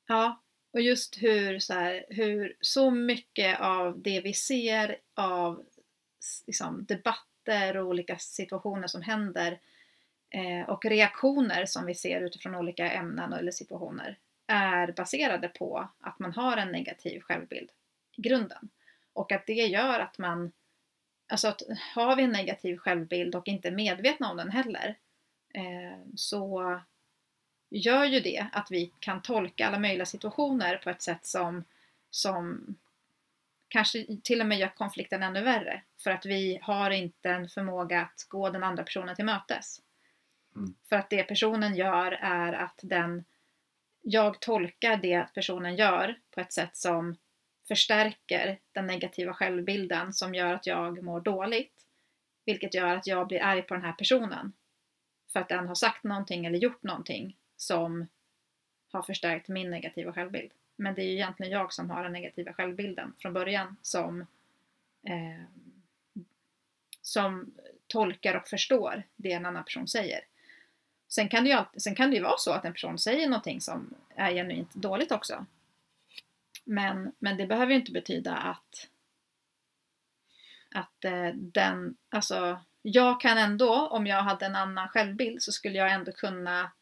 ja, 0.07 0.43
och 0.71 0.81
just 0.81 1.23
hur 1.23 1.59
så, 1.59 1.75
här, 1.75 2.05
hur 2.09 2.57
så 2.61 2.91
mycket 2.91 3.61
av 3.61 4.03
det 4.03 4.21
vi 4.21 4.33
ser 4.33 4.99
av 5.15 5.65
liksom, 6.47 6.85
debatter 6.85 7.77
och 7.77 7.87
olika 7.87 8.19
situationer 8.19 8.87
som 8.87 9.03
händer 9.03 9.61
eh, 10.31 10.69
och 10.69 10.85
reaktioner 10.85 11.67
som 11.67 11.87
vi 11.87 11.95
ser 11.95 12.21
utifrån 12.21 12.55
olika 12.55 12.91
ämnen 12.91 13.33
eller 13.33 13.53
situationer 13.53 14.19
är 14.47 14.93
baserade 14.93 15.49
på 15.49 15.89
att 16.01 16.19
man 16.19 16.33
har 16.33 16.57
en 16.57 16.73
negativ 16.73 17.21
självbild 17.21 17.71
i 18.17 18.23
grunden. 18.23 18.69
Och 19.19 19.33
att 19.33 19.47
det 19.47 19.53
gör 19.53 20.01
att 20.01 20.19
man, 20.19 20.53
alltså 21.29 21.49
att 21.49 21.63
har 21.95 22.17
vi 22.17 22.23
en 22.23 22.31
negativ 22.31 22.77
självbild 22.77 23.35
och 23.35 23.49
inte 23.49 23.69
är 23.69 23.73
medvetna 23.73 24.31
om 24.31 24.37
den 24.37 24.51
heller, 24.51 24.99
eh, 25.55 25.99
så 26.17 26.81
gör 27.71 28.05
ju 28.05 28.21
det 28.21 28.47
att 28.53 28.71
vi 28.71 28.93
kan 29.01 29.23
tolka 29.23 29.67
alla 29.67 29.79
möjliga 29.79 30.07
situationer 30.07 30.77
på 30.77 30.91
ett 30.91 31.03
sätt 31.03 31.27
som, 31.27 31.65
som 32.11 32.67
kanske 33.69 34.07
till 34.23 34.41
och 34.41 34.47
med 34.47 34.59
gör 34.59 34.75
konflikten 34.75 35.23
ännu 35.23 35.43
värre. 35.43 35.83
För 35.99 36.11
att 36.11 36.27
vi 36.27 36.59
har 36.63 36.91
inte 36.91 37.31
en 37.31 37.49
förmåga 37.49 38.01
att 38.01 38.27
gå 38.29 38.51
den 38.51 38.65
andra 38.65 38.83
personen 38.83 39.17
till 39.17 39.25
mötes. 39.25 39.81
Mm. 40.57 40.75
För 40.89 40.97
att 40.97 41.11
det 41.11 41.23
personen 41.23 41.77
gör 41.77 42.13
är 42.13 42.53
att 42.53 42.81
den 42.83 43.25
jag 44.03 44.41
tolkar 44.41 44.97
det 44.97 45.27
personen 45.35 45.77
gör 45.77 46.19
på 46.31 46.41
ett 46.41 46.53
sätt 46.53 46.77
som 46.77 47.17
förstärker 47.69 48.59
den 48.73 48.87
negativa 48.87 49.35
självbilden 49.35 50.13
som 50.13 50.35
gör 50.35 50.55
att 50.55 50.67
jag 50.67 51.03
mår 51.03 51.21
dåligt. 51.21 51.73
Vilket 52.45 52.75
gör 52.75 52.97
att 52.97 53.07
jag 53.07 53.29
blir 53.29 53.43
arg 53.43 53.63
på 53.63 53.75
den 53.75 53.83
här 53.83 53.93
personen. 53.93 54.53
För 55.33 55.41
att 55.41 55.49
den 55.49 55.69
har 55.69 55.75
sagt 55.75 56.05
någonting 56.05 56.47
eller 56.47 56.59
gjort 56.59 56.83
någonting 56.83 57.37
som 57.57 58.07
har 58.93 59.03
förstärkt 59.03 59.49
min 59.49 59.71
negativa 59.71 60.13
självbild. 60.13 60.51
Men 60.77 60.95
det 60.95 61.03
är 61.03 61.07
ju 61.07 61.13
egentligen 61.13 61.53
jag 61.53 61.73
som 61.73 61.91
har 61.91 62.03
den 62.03 62.13
negativa 62.13 62.53
självbilden 62.53 63.15
från 63.19 63.33
början 63.33 63.77
som, 63.83 64.21
eh, 65.03 65.45
som 67.03 67.55
tolkar 67.87 68.35
och 68.35 68.49
förstår 68.49 69.03
det 69.17 69.33
en 69.33 69.47
annan 69.47 69.65
person 69.65 69.89
säger. 69.89 70.21
Sen 71.09 71.29
kan, 71.29 71.45
det 71.45 71.51
ju 71.51 71.57
alltid, 71.57 71.83
sen 71.83 71.95
kan 71.95 72.11
det 72.11 72.17
ju 72.17 72.23
vara 72.23 72.39
så 72.39 72.53
att 72.53 72.65
en 72.65 72.73
person 72.73 72.99
säger 72.99 73.29
någonting 73.29 73.61
som 73.61 73.95
är 74.15 74.33
genuint 74.33 74.75
dåligt 74.75 75.13
också. 75.13 75.47
Men, 76.71 77.13
men 77.19 77.37
det 77.37 77.47
behöver 77.47 77.73
ju 77.73 77.79
inte 77.79 77.93
betyda 77.93 78.37
att, 78.37 78.91
att 80.75 81.05
eh, 81.05 81.35
den, 81.35 81.97
alltså 82.09 82.61
jag 82.83 83.21
kan 83.21 83.39
ändå, 83.39 83.87
om 83.87 84.07
jag 84.07 84.23
hade 84.23 84.47
en 84.47 84.57
annan 84.57 84.89
självbild 84.89 85.43
så 85.43 85.53
skulle 85.53 85.79
jag 85.79 85.93
ändå 85.93 86.13
kunna 86.13 86.73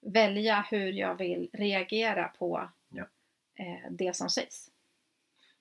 välja 0.00 0.66
hur 0.70 0.92
jag 0.92 1.18
vill 1.18 1.50
reagera 1.52 2.28
på 2.28 2.70
ja. 2.88 3.08
eh, 3.54 3.90
det 3.90 4.16
som 4.16 4.30
sägs. 4.30 4.70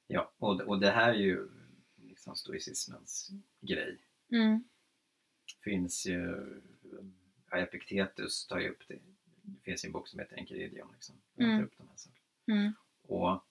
Ja, 0.07 0.31
och, 0.37 0.61
och 0.61 0.79
det 0.79 0.91
här 0.91 1.09
är 1.09 1.19
ju 1.19 1.49
liksom 1.95 2.35
stoicismens 2.35 3.31
grej. 3.61 3.97
Mm. 4.31 4.63
finns 5.63 6.05
ju, 6.05 6.45
Epiktetus 7.51 8.47
tar 8.47 8.59
ju 8.59 8.69
upp 8.69 8.87
det. 8.87 8.99
Det 9.41 9.61
finns 9.63 9.85
ju 9.85 9.87
en 9.87 9.93
bok 9.93 10.07
som 10.07 10.19
heter 10.19 10.37
Enchiridion 10.37 10.91
liksom. 10.93 11.15
Mm. 11.37 11.63
upp 11.63 11.77
de 11.77 11.87
här 11.87 11.97
sakerna. 11.97 12.25
Mm. 12.47 12.73
Och 13.07 13.43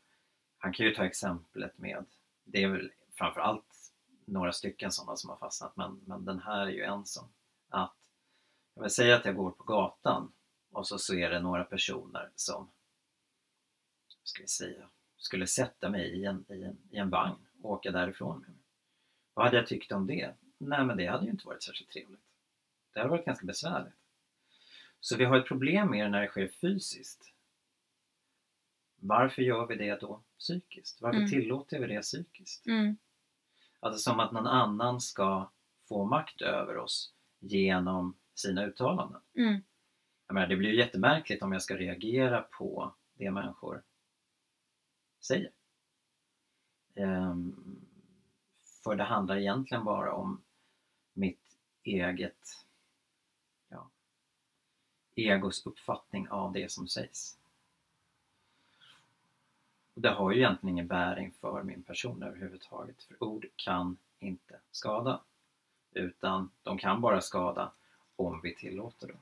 han 0.59 0.73
kan 0.73 0.87
ju 0.87 0.95
ta 0.95 1.05
exemplet 1.05 1.79
med, 1.79 2.05
det 2.45 2.63
är 2.63 2.69
väl 2.69 2.93
framförallt 3.13 3.93
några 4.25 4.53
stycken 4.53 4.93
sådana 4.93 5.17
som 5.17 5.31
har 5.31 5.37
fastnat 5.37 5.77
men, 5.77 6.01
men 6.07 6.25
den 6.25 6.39
här 6.39 6.67
är 6.67 6.71
ju 6.71 6.83
en 6.83 7.05
som 7.05 7.29
att 7.69 7.95
jag 8.75 8.83
vill 8.83 8.91
säga 8.91 9.17
att 9.17 9.25
jag 9.25 9.37
går 9.37 9.51
på 9.51 9.65
gatan 9.65 10.33
och 10.71 10.87
så, 10.87 10.99
så 10.99 11.15
är 11.15 11.31
det 11.31 11.41
några 11.41 11.65
personer 11.65 12.31
som 12.35 12.71
ska 14.23 14.43
vi 14.43 14.49
säga, 14.49 14.89
skulle 15.17 15.47
sätta 15.47 15.91
mig 15.91 16.21
i 16.21 16.25
en, 16.25 16.45
i, 16.49 16.63
en, 16.63 16.79
i 16.91 16.97
en 16.97 17.11
vagn 17.11 17.47
och 17.63 17.71
åka 17.71 17.91
därifrån 17.91 18.41
med 18.41 18.49
mig. 18.49 18.59
Vad 19.35 19.45
hade 19.45 19.57
jag 19.57 19.67
tyckt 19.67 19.93
om 19.93 20.07
det? 20.07 20.35
Nej 20.59 20.85
men 20.85 20.97
det 20.97 21.07
hade 21.07 21.25
ju 21.25 21.31
inte 21.31 21.47
varit 21.47 21.63
särskilt 21.63 21.91
trevligt. 21.91 22.21
Det 22.93 23.01
hade 23.01 23.11
varit 23.11 23.27
ganska 23.27 23.47
besvärligt. 23.47 23.95
Så 25.01 25.17
vi 25.17 25.25
har 25.25 25.39
ett 25.39 25.47
problem 25.47 25.91
med 25.91 26.05
det 26.05 26.09
när 26.09 26.21
det 26.21 26.29
sker 26.29 26.49
fysiskt. 26.49 27.34
Varför 29.07 29.43
gör 29.43 29.67
vi 29.67 29.77
det 29.77 30.01
då 30.01 30.23
psykiskt? 30.39 31.03
Varför 31.03 31.19
mm. 31.19 31.31
tillåter 31.31 31.81
vi 31.81 31.87
det 31.87 32.01
psykiskt? 32.01 32.67
Mm. 32.67 32.97
Alltså 33.81 33.99
som 33.99 34.21
att 34.21 34.33
någon 34.33 34.47
annan 34.47 35.01
ska 35.01 35.51
få 35.89 36.05
makt 36.05 36.43
över 36.43 36.77
oss 36.77 37.15
genom 37.39 38.17
sina 38.35 38.67
uttalanden. 38.67 39.21
Mm. 39.35 39.63
Jag 40.27 40.35
menar, 40.35 40.47
det 40.47 40.57
blir 40.57 40.71
ju 40.71 40.77
jättemärkligt 40.77 41.43
om 41.43 41.53
jag 41.53 41.63
ska 41.63 41.77
reagera 41.77 42.43
på 42.43 42.95
det 43.15 43.31
människor 43.31 43.83
säger. 45.21 45.51
Um, 46.95 47.81
för 48.85 48.95
det 48.95 49.05
handlar 49.05 49.37
egentligen 49.37 49.85
bara 49.85 50.13
om 50.13 50.43
mitt 51.13 51.59
eget 51.83 52.67
ja, 53.69 53.91
egos 55.15 55.67
uppfattning 55.67 56.29
av 56.29 56.53
det 56.53 56.71
som 56.71 56.89
sägs. 56.89 57.39
Det 59.95 60.11
har 60.11 60.33
ju 60.33 60.39
egentligen 60.39 60.75
ingen 60.75 60.87
bäring 60.87 61.33
för 61.41 61.63
min 61.63 61.83
person 61.83 62.23
överhuvudtaget, 62.23 63.03
för 63.03 63.25
ord 63.25 63.47
kan 63.57 63.97
inte 64.19 64.55
skada. 64.71 65.21
Utan 65.95 66.51
de 66.63 66.79
kan 66.79 67.01
bara 67.01 67.21
skada 67.21 67.73
om 68.17 68.41
vi 68.43 68.55
tillåter 68.55 69.09
dem. 69.09 69.19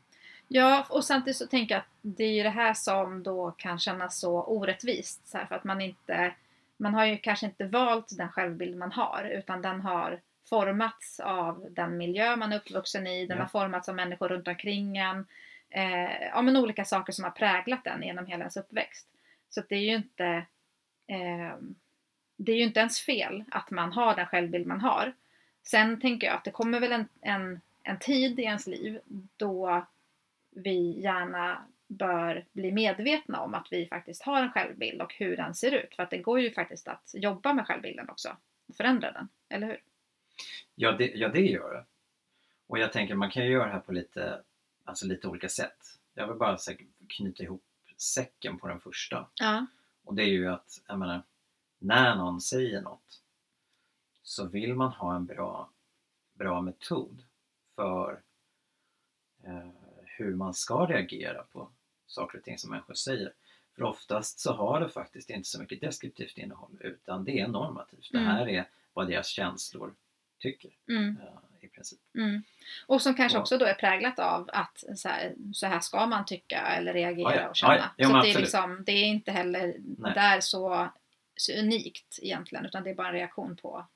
Ja, 0.49 0.87
och 0.91 1.05
samtidigt 1.05 1.37
så 1.37 1.47
tänker 1.47 1.75
jag 1.75 1.81
att 1.81 1.89
det 2.01 2.25
är 2.25 2.33
ju 2.33 2.43
det 2.43 2.51
här 2.51 2.75
som 2.75 3.23
då 3.23 3.51
kan 3.51 3.79
kännas 3.79 4.19
så 4.19 4.43
orättvist. 4.43 5.27
Så 5.27 5.39
här, 5.39 5.47
för 5.47 5.55
att 5.55 5.65
man 5.65 5.81
inte, 5.81 6.35
man 6.77 6.95
har 6.95 7.05
ju 7.05 7.19
kanske 7.19 7.47
inte 7.47 7.65
valt 7.65 8.17
den 8.19 8.29
självbild 8.29 8.77
man 8.77 8.93
har 8.93 9.25
utan 9.25 9.63
den 9.63 9.81
har 9.81 10.21
formats 10.49 11.21
av 11.21 11.67
den 11.71 11.97
miljö 11.97 12.37
man 12.37 12.53
är 12.53 12.57
uppvuxen 12.57 13.07
i, 13.07 13.27
den 13.27 13.37
ja. 13.37 13.43
har 13.43 13.49
formats 13.49 13.89
av 13.89 13.95
människor 13.95 14.29
runt 14.29 14.49
omkring 14.49 14.97
en. 14.97 15.27
Eh, 15.71 16.23
ja 16.23 16.43
men 16.43 16.57
olika 16.57 16.85
saker 16.85 17.13
som 17.13 17.25
har 17.25 17.31
präglat 17.31 17.85
den 17.85 18.03
genom 18.03 18.27
hela 18.27 18.41
ens 18.41 18.57
uppväxt. 18.57 19.09
Så 19.51 19.63
det 19.69 19.75
är 19.75 19.81
ju 19.81 19.95
inte 19.95 20.47
eh, 21.13 21.57
det 22.37 22.53
är 22.53 22.57
ju 22.57 22.63
inte 22.63 22.81
ens 22.81 23.01
fel 23.01 23.45
att 23.51 23.71
man 23.71 23.93
har 23.93 24.17
den 24.17 24.27
självbild 24.27 24.67
man 24.67 24.81
har. 24.81 25.13
Sen 25.63 26.01
tänker 26.01 26.27
jag 26.27 26.37
att 26.37 26.45
det 26.45 26.51
kommer 26.51 26.81
väl 26.81 26.93
en, 26.93 27.09
en, 27.21 27.61
en 27.83 27.99
tid 27.99 28.41
i 28.41 28.43
ens 28.43 28.67
liv 28.67 29.01
då 29.37 29.87
vi 30.51 31.01
gärna 31.01 31.67
bör 31.87 32.45
bli 32.53 32.73
medvetna 32.73 33.41
om 33.41 33.55
att 33.55 33.69
vi 33.71 33.87
faktiskt 33.87 34.23
har 34.23 34.43
en 34.43 34.53
självbild 34.53 35.03
och 35.03 35.15
hur 35.15 35.37
den 35.37 35.55
ser 35.55 35.73
ut. 35.73 35.95
För 35.95 36.03
att 36.03 36.11
det 36.11 36.19
går 36.19 36.41
ju 36.41 36.51
faktiskt 36.51 36.89
att 36.89 37.11
jobba 37.15 37.53
med 37.53 37.67
självbilden 37.67 38.09
också 38.09 38.37
och 38.69 38.77
förändra 38.77 39.13
den, 39.13 39.29
eller 39.49 39.67
hur? 39.67 39.81
Ja, 40.75 40.93
det, 40.93 41.07
ja, 41.15 41.29
det 41.29 41.41
gör 41.41 41.75
det. 41.75 41.85
Och 42.67 42.79
jag 42.79 42.93
tänker 42.93 43.15
man 43.15 43.31
kan 43.31 43.45
ju 43.45 43.51
göra 43.51 43.67
det 43.67 43.73
här 43.73 43.81
på 43.81 43.93
lite, 43.93 44.43
alltså 44.85 45.07
lite 45.07 45.29
olika 45.29 45.49
sätt. 45.49 45.99
Jag 46.15 46.27
vill 46.27 46.37
bara 46.37 46.59
knyta 47.09 47.43
ihop 47.43 47.65
säcken 47.97 48.59
på 48.59 48.69
den 48.69 48.81
första. 48.81 49.29
Ja. 49.35 49.67
Och 50.05 50.15
det 50.15 50.23
är 50.23 50.29
ju 50.29 50.49
att, 50.49 50.83
jag 50.87 50.99
menar, 50.99 51.23
när 51.79 52.17
någon 52.17 52.41
säger 52.41 52.83
något 52.83 53.23
så 54.23 54.47
vill 54.47 54.75
man 54.75 54.93
ha 54.93 55.17
en 55.17 55.27
bra, 55.27 55.71
bra 56.35 56.61
metod 56.61 57.23
för 57.75 58.23
eh, 59.45 59.69
hur 60.05 60.35
man 60.35 60.55
ska 60.55 60.87
reagera 60.87 61.43
på 61.43 61.71
saker 62.07 62.39
och 62.39 62.45
ting 62.45 62.59
som 62.59 62.71
människor 62.71 62.95
säger. 62.95 63.33
För 63.75 63.83
oftast 63.83 64.41
så 64.41 64.53
har 64.53 64.81
det 64.81 64.89
faktiskt 64.89 65.31
inte 65.31 65.49
så 65.49 65.61
mycket 65.61 65.81
deskriptivt 65.81 66.39
innehåll 66.39 66.79
utan 66.81 67.25
det 67.25 67.41
är 67.41 67.49
normativt. 67.49 68.13
Mm. 68.13 68.25
Det 68.25 68.31
här 68.31 68.49
är 68.49 68.69
vad 68.93 69.09
deras 69.09 69.27
känslor 69.27 69.95
tycker. 70.39 70.71
Mm. 70.89 71.17
I 71.63 71.69
princip. 71.69 72.01
Mm. 72.15 72.43
Och 72.87 73.03
som 73.03 73.15
kanske 73.15 73.39
och, 73.39 73.43
också 73.43 73.59
då 73.59 73.65
är 73.65 73.75
präglat 73.75 74.19
av 74.19 74.51
att 74.53 74.85
så 74.97 75.09
här, 75.09 75.35
så 75.53 75.67
här 75.67 75.81
ska 75.81 76.07
man 76.07 76.25
tycka 76.25 76.61
eller 76.61 76.93
reagera 76.93 77.35
ja, 77.35 77.41
ja. 77.41 77.49
och 77.49 77.57
känna. 77.57 77.77
Ja, 77.77 77.91
ja. 77.97 78.09
så 78.09 78.23
det 78.23 78.33
är, 78.33 78.39
liksom, 78.39 78.83
det 78.87 78.93
är 78.93 79.05
inte 79.05 79.33
heller 79.33 79.77
Nej. 79.99 80.13
där 80.15 80.41
så, 80.41 80.89
så 81.37 81.53
unikt 81.53 82.19
egentligen 82.23 82.67
utan 82.67 82.85
det 82.85 82.91
är 82.91 82.95
bara 82.95 83.09
en 83.09 83.15
reaktion 83.15 83.57
på 83.57 83.87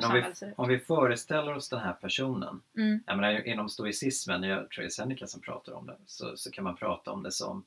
men 0.00 0.04
om 0.04 0.12
vi, 0.12 0.52
om 0.56 0.68
vi 0.68 0.78
föreställer 0.78 1.54
oss 1.54 1.68
den 1.68 1.80
här 1.80 1.92
personen, 1.92 2.62
mm. 2.76 3.00
jag 3.06 3.16
menar, 3.16 3.46
inom 3.46 3.68
stoicismen, 3.68 4.42
jag 4.42 4.70
tror 4.70 4.82
det 4.82 4.88
är 4.88 4.90
Seneca 4.90 5.26
som 5.26 5.40
pratar 5.40 5.72
om 5.72 5.86
det, 5.86 5.96
så, 6.06 6.36
så 6.36 6.50
kan 6.50 6.64
man 6.64 6.76
prata 6.76 7.12
om 7.12 7.22
det 7.22 7.32
som, 7.32 7.64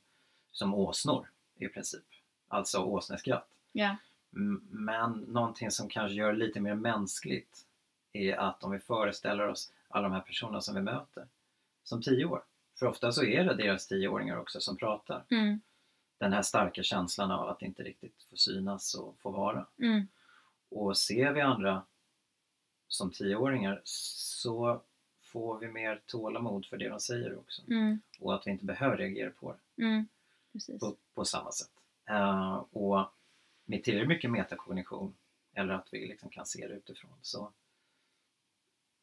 som 0.52 0.74
åsnor 0.74 1.26
i 1.58 1.68
princip. 1.68 2.04
Alltså 2.48 2.78
åsneskratt. 2.78 3.48
Yeah. 3.72 3.94
Men 4.70 5.12
någonting 5.12 5.70
som 5.70 5.88
kanske 5.88 6.14
gör 6.14 6.32
det 6.32 6.38
lite 6.38 6.60
mer 6.60 6.74
mänskligt 6.74 7.66
är 8.12 8.36
att 8.36 8.64
om 8.64 8.70
vi 8.70 8.78
föreställer 8.78 9.48
oss 9.48 9.72
alla 9.88 10.08
de 10.08 10.12
här 10.12 10.20
personerna 10.20 10.60
som 10.60 10.74
vi 10.74 10.80
möter 10.80 11.26
som 11.82 12.02
tio 12.02 12.24
år. 12.24 12.42
För 12.78 12.86
ofta 12.86 13.12
så 13.12 13.24
är 13.24 13.44
det 13.44 13.54
deras 13.54 13.86
tioåringar 13.86 14.36
också 14.36 14.60
som 14.60 14.76
pratar. 14.76 15.24
Mm. 15.30 15.60
Den 16.18 16.32
här 16.32 16.42
starka 16.42 16.82
känslan 16.82 17.30
av 17.30 17.48
att 17.48 17.62
inte 17.62 17.82
riktigt 17.82 18.26
få 18.30 18.36
synas 18.36 18.94
och 18.94 19.18
få 19.18 19.30
vara. 19.30 19.66
Mm. 19.78 20.08
Och 20.68 20.96
ser 20.96 21.32
vi 21.32 21.40
andra 21.40 21.82
som 22.88 23.10
tioåringar 23.10 23.80
så 23.84 24.82
får 25.20 25.58
vi 25.58 25.68
mer 25.68 26.00
tålamod 26.06 26.66
för 26.66 26.76
det 26.76 26.88
de 26.88 27.00
säger 27.00 27.38
också. 27.38 27.62
Mm. 27.70 28.00
Och 28.20 28.34
att 28.34 28.46
vi 28.46 28.50
inte 28.50 28.64
behöver 28.64 28.96
reagera 28.96 29.30
på 29.30 29.52
det 29.52 29.82
Mm. 29.84 30.08
På, 30.80 30.96
på 31.14 31.24
samma 31.24 31.52
sätt. 31.52 31.70
Eh, 32.08 32.64
och 32.72 33.10
med 33.64 33.84
tillräckligt 33.84 34.08
mycket 34.08 34.30
metakognition 34.30 35.14
eller 35.52 35.74
att 35.74 35.88
vi 35.92 36.06
liksom 36.06 36.30
kan 36.30 36.46
se 36.46 36.66
det 36.68 36.74
utifrån 36.74 37.10
så 37.22 37.52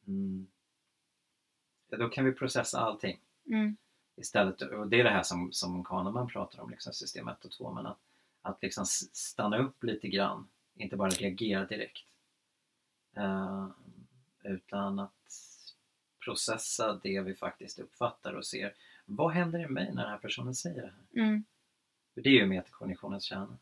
mm, 0.07 0.47
ja, 1.89 1.97
då 1.97 2.09
kan 2.09 2.25
vi 2.25 2.31
processa 2.31 2.79
allting 2.79 3.19
Mm. 3.49 3.77
istället. 4.15 4.61
Och 4.61 4.87
det 4.87 4.99
är 4.99 5.03
det 5.03 5.09
här 5.09 5.23
som, 5.23 5.51
som 5.53 5.83
Kahneman 5.83 6.27
pratar 6.27 6.59
om, 6.61 6.69
liksom 6.69 6.93
system 6.93 7.27
1 7.27 7.45
och 7.45 7.51
2, 7.51 7.73
men 7.73 7.85
att, 7.85 7.97
att 8.41 8.61
liksom 8.61 8.85
stanna 8.85 9.57
upp 9.57 9.83
lite 9.83 10.07
grann, 10.07 10.47
inte 10.75 10.95
bara 10.97 11.09
reagera 11.09 11.65
direkt. 11.65 12.05
Eh, 13.15 13.67
utan 14.43 14.99
att 14.99 15.11
processa 16.25 16.99
det 17.03 17.21
vi 17.21 17.33
faktiskt 17.33 17.79
uppfattar 17.79 18.33
och 18.33 18.45
ser. 18.45 18.73
Vad 19.05 19.31
händer 19.31 19.59
i 19.59 19.67
mig 19.67 19.85
när 19.93 20.01
den 20.03 20.11
här 20.11 20.17
personen 20.17 20.55
säger 20.55 20.81
det 20.81 20.87
här? 21.13 21.23
Mm. 21.23 21.43
För 22.13 22.21
det 22.21 22.29
är 22.29 22.33
ju 22.33 22.45
metakognitionens 22.45 23.23
kärna. 23.23 23.57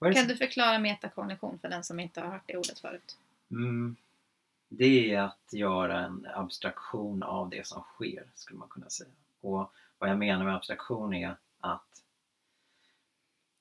Kan 0.00 0.14
som- 0.14 0.26
du 0.28 0.36
förklara 0.36 0.78
metakognition 0.78 1.58
för 1.58 1.68
den 1.68 1.84
som 1.84 2.00
inte 2.00 2.20
har 2.20 2.28
hört 2.28 2.42
det 2.46 2.56
ordet 2.56 2.78
förut? 2.78 3.18
Mm, 3.50 3.96
det 4.72 5.14
är 5.14 5.20
att 5.20 5.52
göra 5.52 6.04
en 6.04 6.26
abstraktion 6.34 7.22
av 7.22 7.50
det 7.50 7.66
som 7.66 7.82
sker, 7.82 8.24
skulle 8.34 8.58
man 8.58 8.68
kunna 8.68 8.90
säga. 8.90 9.10
Och 9.40 9.72
vad 9.98 10.10
jag 10.10 10.18
menar 10.18 10.44
med 10.44 10.56
abstraktion 10.56 11.14
är 11.14 11.36
att 11.60 12.02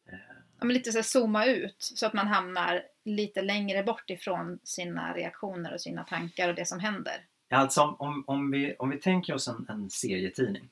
eh, 0.05 0.17
Ja, 0.59 0.65
men 0.65 0.73
lite 0.73 0.91
så 0.91 1.03
zooma 1.03 1.45
ut 1.45 1.75
så 1.79 2.05
att 2.05 2.13
man 2.13 2.27
hamnar 2.27 2.83
lite 3.03 3.41
längre 3.41 3.83
bort 3.83 4.09
ifrån 4.09 4.59
sina 4.63 5.13
reaktioner 5.13 5.73
och 5.73 5.81
sina 5.81 6.03
tankar 6.03 6.49
och 6.49 6.55
det 6.55 6.65
som 6.65 6.79
händer. 6.79 7.25
Alltså 7.49 7.81
om, 7.81 7.95
om, 7.99 8.23
om, 8.27 8.51
vi, 8.51 8.75
om 8.79 8.89
vi 8.89 8.97
tänker 8.97 9.33
oss 9.33 9.47
en, 9.47 9.65
en 9.69 9.89
serietidning 9.89 10.69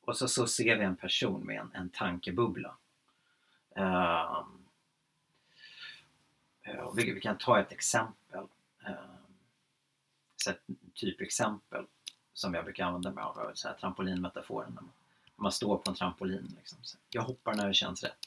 och 0.00 0.16
så, 0.16 0.28
så 0.28 0.46
ser 0.46 0.76
vi 0.76 0.84
en 0.84 0.96
person 0.96 1.46
med 1.46 1.60
en, 1.60 1.70
en 1.74 1.88
tankebubbla. 1.88 2.76
Och 6.82 6.98
vi, 6.98 7.12
vi 7.12 7.20
kan 7.20 7.38
ta 7.38 7.60
ett 7.60 7.72
exempel. 7.72 8.46
Så 10.44 10.50
ett 10.50 10.62
typexempel 10.94 11.86
som 12.32 12.54
jag 12.54 12.64
brukar 12.64 12.84
använda 12.84 13.10
mig 13.10 13.24
av, 13.24 13.50
så 13.54 13.68
här 13.68 13.74
trampolinmetaforen. 13.74 14.72
När 14.74 14.82
man, 14.82 14.92
när 15.36 15.42
man 15.42 15.52
står 15.52 15.78
på 15.78 15.90
en 15.90 15.96
trampolin. 15.96 16.54
Liksom. 16.56 16.78
Jag 17.10 17.22
hoppar 17.22 17.54
när 17.54 17.68
det 17.68 17.74
känns 17.74 18.02
rätt. 18.02 18.18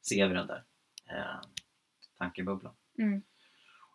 Ser 0.00 0.28
vi 0.28 0.34
den 0.34 0.46
där 0.46 0.62
eh, 1.06 1.40
tankebubblan. 2.18 2.72
Mm. 2.98 3.22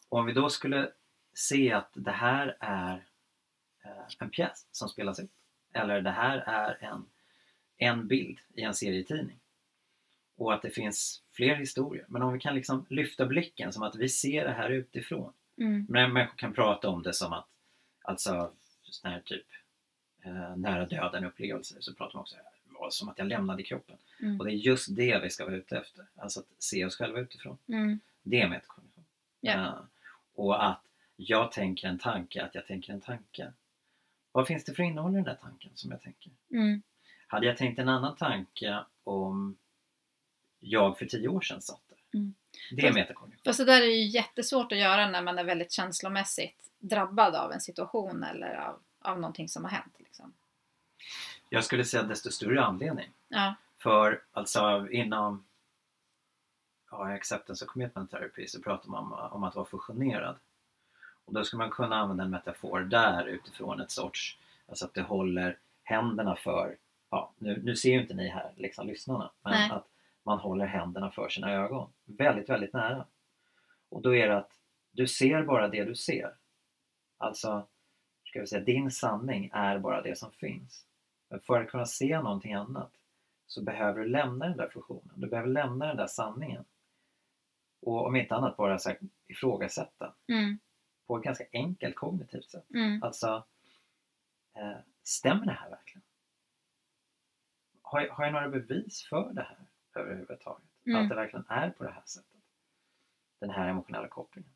Och 0.10 0.20
om 0.20 0.26
vi 0.26 0.34
då 0.34 0.50
skulle 0.50 0.92
se 1.34 1.74
att 1.74 1.90
det 1.94 2.12
här 2.12 2.58
är 2.60 3.06
eh, 3.86 4.06
en 4.20 4.30
pjäs 4.30 4.66
som 4.72 4.90
spelas 4.90 5.20
upp. 5.20 5.32
Eller 5.74 6.02
det 6.02 6.12
här 6.12 6.38
är 6.38 6.78
en, 6.82 7.06
en 7.78 8.08
bild 8.08 8.40
i 8.54 8.62
en 8.62 8.74
serietidning. 8.74 9.40
Och 10.38 10.54
att 10.54 10.62
det 10.62 10.70
finns 10.70 11.24
fler 11.34 11.56
historier. 11.56 12.06
Men 12.10 12.22
om 12.22 12.34
vi 12.34 12.40
kan 12.40 12.56
liksom 12.56 12.86
lyfta 12.90 13.26
blicken 13.26 13.74
som 13.74 13.84
att 13.84 13.96
vi 13.96 14.10
ser 14.10 14.46
det 14.46 14.54
här 14.54 14.70
utifrån. 14.70 15.34
Mm. 15.58 15.86
Men 15.90 16.14
människor 16.14 16.38
kan 16.38 16.54
prata 16.54 16.90
om 16.90 17.04
det 17.04 17.14
som 17.14 17.34
att, 17.34 17.48
alltså 18.08 18.52
sån 18.84 19.12
här 19.12 19.20
typ 19.20 19.46
eh, 20.22 20.56
nära 20.56 20.86
döden 20.86 21.24
upplevelser 21.24 21.82
så 21.82 21.93
pratar 21.93 22.13
man 22.13 22.22
också 22.22 22.36
"Ja, 22.80 22.88
som 22.91 23.10
att 23.10 23.17
jag 23.17 23.28
lämnade 23.28 23.63
kroppen. 23.63 23.98
Mm. 24.20 24.39
Och 24.39 24.46
det 24.46 24.52
är 24.52 24.56
just 24.56 24.96
det 24.96 25.20
vi 25.24 25.30
ska 25.30 25.46
vara 25.46 25.56
ute 25.56 25.78
efter. 25.78 26.06
Alltså 26.15 26.39
att 26.39 26.46
se 26.63 26.86
oss 26.86 26.96
själva 26.96 27.20
utifrån. 27.20 27.58
Mm. 27.67 28.00
Det 28.24 28.41
är 28.41 28.50
metakognition. 28.50 29.06
Ja. 29.41 29.54
Eh, 29.54 29.80
och 30.36 30.65
att 30.65 30.82
jag 31.15 31.52
tänker 31.52 31.88
en 31.88 32.00
tanke, 32.00 32.43
att 32.43 32.56
jag 32.56 32.65
tänker 32.67 32.93
en 32.93 33.02
tanke. 33.02 33.54
Vad 34.32 34.48
finns 34.48 34.63
det 34.63 34.74
för 34.74 34.84
innehåll 34.84 35.12
i 35.12 35.15
den 35.15 35.24
där 35.24 35.38
tanken 35.41 35.72
som 35.76 35.91
jag 35.91 36.02
tänker? 36.02 36.32
Mm. 36.52 36.82
Hade 37.28 37.46
jag 37.46 37.58
tänkt 37.58 37.80
en 37.80 37.89
annan 37.89 38.15
tanke 38.15 38.84
om 39.04 39.58
jag 40.60 40.98
för 40.98 41.06
tio 41.06 41.28
år 41.28 41.41
sedan 41.41 41.62
satt 41.62 41.82
där? 41.89 42.20
Mm. 42.20 42.34
Det 42.72 42.88
är 42.88 42.93
metakognition. 42.93 43.27
Fast 43.48 43.60
det 43.60 43.66
där 43.66 43.82
är 43.82 43.86
ju 43.86 44.06
jättesvårt 44.06 44.72
att 44.72 44.78
göra 44.78 45.10
när 45.10 45.22
man 45.22 45.40
är 45.40 45.44
väldigt 45.44 45.72
känslomässigt 45.72 46.72
drabbad 46.80 47.36
av 47.36 47.52
en 47.52 47.62
situation 47.62 48.24
eller 48.24 48.56
av, 48.56 48.80
av 49.00 49.20
någonting 49.20 49.50
som 49.50 49.64
har 49.64 49.72
hänt. 49.72 49.96
Liksom. 49.98 50.34
Jag 51.50 51.64
skulle 51.64 51.86
säga 51.86 52.04
desto 52.04 52.32
större 52.32 52.64
anledning. 52.64 53.10
Ja. 53.28 53.56
För 53.78 54.24
alltså 54.32 54.88
inom 54.92 55.46
ja, 56.92 57.14
acceptance 57.14 57.66
och 57.66 57.72
commitment 57.72 58.12
therapy 58.12 58.48
så 58.48 58.62
pratar 58.62 58.90
man 58.90 59.04
om, 59.04 59.14
om 59.14 59.44
att 59.44 59.56
vara 59.56 59.66
fusionerad. 59.66 60.36
Och 61.26 61.34
då 61.34 61.44
skulle 61.44 61.58
man 61.58 61.70
kunna 61.70 61.96
använda 61.96 62.24
en 62.24 62.30
metafor 62.30 62.80
där 62.80 63.26
utifrån 63.26 63.82
ett 63.82 63.92
sorts, 63.92 64.38
alltså 64.70 64.86
att 64.86 64.94
det 64.94 65.02
håller 65.02 65.58
händerna 65.84 66.36
för, 66.36 66.78
ja 67.10 67.32
nu, 67.38 67.62
nu 67.64 67.76
ser 67.76 67.90
ju 67.90 68.02
inte 68.02 68.14
ni 68.14 68.28
här, 68.28 68.52
liksom 68.56 68.88
lyssnarna, 68.88 69.32
men 69.42 69.54
Nej. 69.54 69.72
att 69.72 69.88
man 70.24 70.40
håller 70.40 70.66
händerna 70.66 71.12
för 71.12 71.30
sina 71.30 71.52
ögon. 71.52 71.90
Väldigt, 72.06 72.50
väldigt 72.50 72.74
nära. 72.74 73.06
Och 73.89 74.02
då 74.02 74.15
är 74.15 74.28
det 74.28 74.38
att 74.38 74.52
du 74.91 75.08
ser 75.08 75.43
bara 75.43 75.67
det 75.67 75.84
du 75.84 75.95
ser. 75.95 76.36
Alltså, 77.17 77.67
ska 78.26 78.39
vi 78.39 78.47
säga, 78.47 78.63
din 78.63 78.91
sanning 78.91 79.50
är 79.54 79.80
bara 79.80 80.02
det 80.02 80.17
som 80.17 80.32
finns. 80.32 80.86
Men 81.30 81.39
för 81.39 81.62
att 81.62 81.69
kunna 81.69 81.86
se 81.86 82.21
någonting 82.21 82.54
annat 82.54 82.91
så 83.47 83.63
behöver 83.63 84.00
du 84.00 84.08
lämna 84.10 84.47
den 84.47 84.58
där 84.58 84.69
fusionen. 84.69 85.12
Du 85.15 85.28
behöver 85.28 85.50
lämna 85.50 85.86
den 85.88 85.97
där 85.97 86.08
sanningen. 86.08 86.65
Och 87.82 88.06
om 88.06 88.15
inte 88.15 88.36
annat 88.36 88.58
bara 88.58 88.80
så 88.80 88.89
här, 88.89 89.00
ifrågasätta 89.28 90.13
Mm. 90.28 90.60
på 91.08 91.17
ett 91.17 91.23
ganska 91.23 91.45
enkelt 91.54 91.95
kognitivt 91.95 92.50
sätt. 92.50 92.69
Mm. 92.73 93.04
Alltså, 93.04 93.45
eh, 94.56 94.78
stämmer 95.04 95.45
det 95.45 95.52
här 95.52 95.69
verkligen? 95.69 96.02
Har 97.82 98.02
jag, 98.02 98.13
har 98.13 98.23
jag 98.23 98.34
några 98.34 98.50
bevis 98.50 99.04
för 99.10 99.34
det 99.34 99.41
här 99.41 99.58
överhuvudtaget? 100.02 100.67
Mm. 100.86 101.02
Att 101.04 101.10
det 101.10 101.15
verkligen 101.15 101.45
är 101.50 101.69
på 101.69 101.84
det 101.84 101.91
här 101.91 102.04
sättet? 102.06 102.37
Den 103.39 103.50
här 103.50 103.67
emotionella 103.67 104.08
kopplingen. 104.08 104.52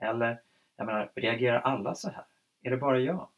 Eller, 0.00 0.40
jag 0.76 0.86
menar, 0.86 1.12
reagerar 1.14 1.60
alla 1.60 1.94
så 1.94 2.10
här? 2.10 2.24
Är 2.62 2.70
det 2.70 2.76
bara 2.76 2.98
jag? 2.98 3.28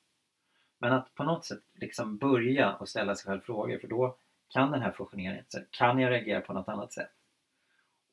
Men 0.78 0.92
att 0.92 1.14
på 1.14 1.24
något 1.24 1.44
sätt 1.44 1.62
liksom 1.74 2.16
börja 2.18 2.74
och 2.74 2.88
ställa 2.88 3.14
sig 3.14 3.30
själv 3.30 3.40
frågor 3.40 3.78
för 3.78 3.88
då 3.88 4.16
kan 4.48 4.70
den 4.70 4.82
här 4.82 4.90
fusioneringen, 4.92 5.44
så 5.48 5.58
kan 5.70 5.98
jag 5.98 6.10
reagera 6.10 6.40
på 6.40 6.52
något 6.52 6.68
annat 6.68 6.92
sätt? 6.92 7.10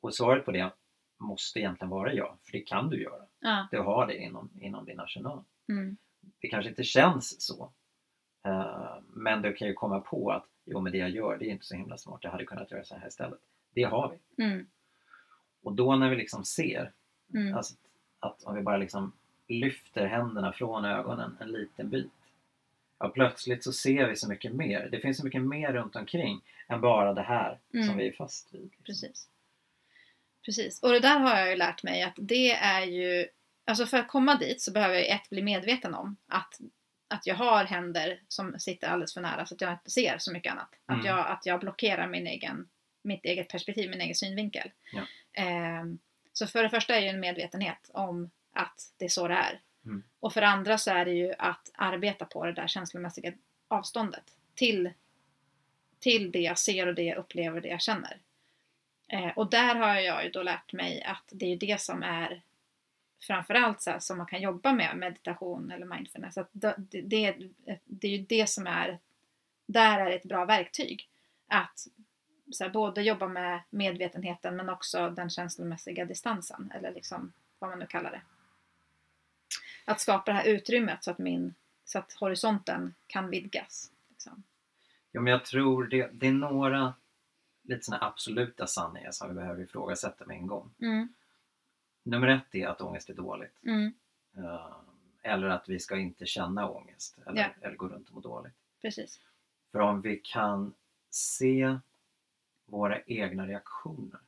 Och 0.02 0.16
svaret 0.16 0.46
på 0.46 0.52
det 0.52 0.72
måste 1.20 1.60
egentligen 1.60 1.90
vara 1.90 2.14
ja, 2.14 2.38
för 2.44 2.52
det 2.52 2.60
kan 2.62 2.90
du 2.90 3.02
göra. 3.04 3.26
Ja. 3.40 3.68
Du 3.72 3.80
har 3.80 4.08
det 4.08 4.18
inom, 4.18 4.50
inom 4.62 4.86
din 4.86 5.00
arsenal. 5.00 5.44
Mm. 5.70 5.98
Det 6.42 6.48
kanske 6.48 6.70
inte 6.70 6.84
känns 6.84 7.42
så. 7.42 7.74
eh, 8.46 8.96
men 9.08 9.42
du 9.42 9.54
kan 9.54 9.68
ju 9.68 9.74
komma 9.74 10.00
på 10.00 10.32
att 10.32 10.46
jo 10.66 10.82
men 10.82 10.92
det 10.92 10.98
jag 10.98 11.10
gör 11.10 11.38
det 11.38 11.46
är 11.46 11.50
inte 11.52 11.66
så 11.66 11.76
himla 11.76 11.98
smart, 11.98 12.24
jag 12.24 12.32
hade 12.32 12.46
kunnat 12.46 12.72
göra 12.72 12.84
så 12.84 12.96
här 12.96 13.08
istället. 13.08 13.40
Det 13.74 13.84
har 13.84 14.10
vi. 14.38 14.44
Mm. 14.44 14.68
Och 15.64 15.74
då 15.74 15.96
när 15.96 16.10
vi 16.10 16.16
liksom 16.16 16.46
ser, 16.46 16.92
Mm. 17.34 17.56
alltså 17.56 17.74
att 18.20 18.44
om 18.44 18.56
vi 18.56 18.62
bara 18.62 18.78
liksom 18.78 19.12
lyfter 19.48 20.06
händerna 20.08 20.54
från 20.54 20.86
ögonen 20.86 21.38
en 21.42 21.52
liten 21.52 21.90
bit. 21.90 22.12
Ja, 23.00 23.10
plötsligt 23.10 23.64
så 23.64 23.74
ser 23.74 24.08
vi 24.08 24.16
så 24.16 24.30
mycket 24.30 24.54
mer. 24.54 24.90
Det 24.92 25.00
finns 25.00 25.18
så 25.18 25.26
mycket 25.26 25.42
mer 25.42 25.74
runt 25.74 25.96
omkring 25.96 26.42
än 26.68 26.82
bara 26.82 27.14
det 27.14 27.22
här 27.22 27.60
Mm. 27.74 27.88
som 27.88 27.98
vi 27.98 28.08
är 28.08 28.12
fast 28.12 28.54
vid. 28.54 28.72
Precis. 28.84 29.28
Precis. 30.46 30.80
Och 30.84 30.92
det 30.92 31.00
där 31.00 31.20
har 31.20 31.38
jag 31.38 31.50
ju 31.50 31.56
lärt 31.56 31.84
mig 31.84 32.04
att 32.04 32.14
det 32.18 32.52
är 32.52 32.86
ju... 32.86 33.28
Alltså 33.66 33.86
för 33.86 33.98
att 33.98 34.08
komma 34.08 34.36
dit 34.36 34.62
så 34.62 34.72
behöver 34.72 34.96
jag 34.96 35.08
ett 35.10 35.30
bli 35.30 35.42
medveten 35.42 35.94
om 35.94 36.16
att, 36.28 36.60
att 37.08 37.28
jag 37.28 37.36
har 37.36 37.64
händer 37.64 38.20
som 38.28 38.60
sitter 38.60 38.88
alldeles 38.88 39.14
för 39.14 39.22
nära 39.22 39.46
så 39.46 39.56
att 39.56 39.62
jag 39.62 39.72
inte 39.74 39.90
ser 39.92 40.18
så 40.18 40.34
mycket 40.34 40.52
annat. 40.54 40.70
Att, 40.86 40.94
Mm. 40.96 41.06
jag, 41.06 41.28
att 41.28 41.46
jag 41.46 41.60
blockerar 41.60 42.08
min 42.08 42.28
egen, 42.28 42.70
mitt 43.02 43.26
eget 43.26 43.50
perspektiv, 43.50 43.90
min 43.90 44.02
egen 44.02 44.16
synvinkel. 44.16 44.72
Ja. 44.94 45.02
Ehm, 45.34 46.00
så 46.34 46.48
för 46.48 46.64
det 46.64 46.70
första 46.70 46.96
är 46.96 47.02
det 47.02 47.06
ju 47.06 47.10
en 47.10 47.20
medvetenhet 47.20 47.90
om 47.94 48.30
att 48.54 48.94
det 48.98 49.06
är 49.06 49.10
så 49.10 49.28
det 49.28 49.34
är. 49.34 49.62
Mm. 49.86 50.04
Och 50.20 50.34
för 50.34 50.42
det 50.42 50.48
andra 50.48 50.78
så 50.78 50.92
är 50.92 51.06
det 51.06 51.12
ju 51.12 51.34
att 51.38 51.72
arbeta 51.74 52.26
på 52.26 52.46
det 52.46 52.54
där 52.54 52.68
känslomässiga 52.68 53.34
avståndet 53.68 54.24
till, 54.56 54.94
till 56.00 56.32
det 56.32 56.40
jag 56.40 56.58
ser 56.58 56.88
och 56.88 56.96
det 56.96 57.04
jag 57.04 57.18
upplever, 57.18 57.62
det 57.62 57.68
jag 57.68 57.82
känner. 57.82 58.18
Eh, 59.08 59.30
och 59.36 59.50
där 59.50 59.76
har 59.76 59.96
jag 59.96 60.24
ju 60.24 60.30
då 60.30 60.44
lärt 60.44 60.74
mig 60.74 61.04
att 61.04 61.24
det 61.32 61.46
är 61.46 61.58
det 61.58 61.82
som 61.82 62.04
är 62.04 62.42
framförallt 63.22 63.82
så 63.82 63.92
här, 63.92 64.00
som 64.00 64.18
man 64.18 64.28
kan 64.28 64.42
jobba 64.42 64.74
med, 64.74 64.98
meditation 64.98 65.72
eller 65.72 65.86
mindfulness. 65.86 66.38
Att 66.38 66.50
det, 66.52 66.76
det, 66.78 67.36
det 67.86 68.08
är 68.08 68.18
ju 68.18 68.26
det 68.26 68.50
som 68.50 68.68
är, 68.68 69.00
där 69.66 70.00
är 70.00 70.12
ett 70.12 70.24
bra 70.24 70.46
verktyg. 70.46 71.10
Att 71.48 71.88
så 72.52 72.64
här, 72.64 72.72
både 72.72 73.02
jobba 73.02 73.28
med 73.28 73.62
medvetenheten 73.70 74.56
men 74.56 74.70
också 74.70 75.10
den 75.10 75.30
känslomässiga 75.30 76.06
distansen 76.06 76.72
eller 76.76 76.92
liksom 76.94 77.34
vad 77.60 77.70
man 77.70 77.80
nu 77.80 77.88
kallar 77.88 78.12
det. 78.12 78.22
Att 79.86 80.00
skapa 80.02 80.32
det 80.32 80.38
här 80.38 80.46
utrymmet 80.48 81.04
så 81.04 81.12
att, 81.12 81.18
min, 81.18 81.54
så 81.86 82.00
att 82.00 82.14
horisonten 82.14 82.94
kan 83.08 83.30
vidgas. 83.30 83.92
Liksom. 84.10 84.44
Ja, 85.12 85.22
men 85.22 85.32
jag 85.32 85.46
tror 85.46 85.84
det, 85.88 86.10
det 86.14 86.28
är 86.28 86.32
några 86.32 86.94
lite 87.64 87.84
sådana 87.86 88.06
absoluta 88.06 88.68
sanningar 88.68 89.12
som 89.12 89.28
vi 89.30 89.34
behöver 89.36 89.64
ifrågasätta 89.64 90.26
med 90.26 90.38
en 90.38 90.48
gång. 90.48 90.74
Mm, 90.82 91.14
Nummer 92.04 92.28
ett 92.28 92.56
är 92.56 92.68
att 92.68 92.82
ångest 92.82 93.10
är 93.10 93.14
dåligt. 93.14 93.64
mm, 93.64 93.94
Eh, 94.38 94.72
Eller 95.24 95.48
att 95.48 95.70
vi 95.70 95.80
ska 95.80 95.98
inte 95.98 96.26
känna 96.26 96.70
ångest 96.70 97.18
eller, 97.28 97.42
Ja. 97.42 97.48
eller 97.62 97.76
gå 97.76 97.88
runt 97.88 98.08
och 98.10 98.14
må 98.16 98.22
dåligt. 98.22 98.54
precis. 98.82 99.20
För 99.72 99.80
om 99.80 100.02
vi 100.02 100.18
kan 100.24 100.74
se 101.10 101.78
våra 102.72 103.02
egna 103.02 103.48
reaktioner. 103.48 104.20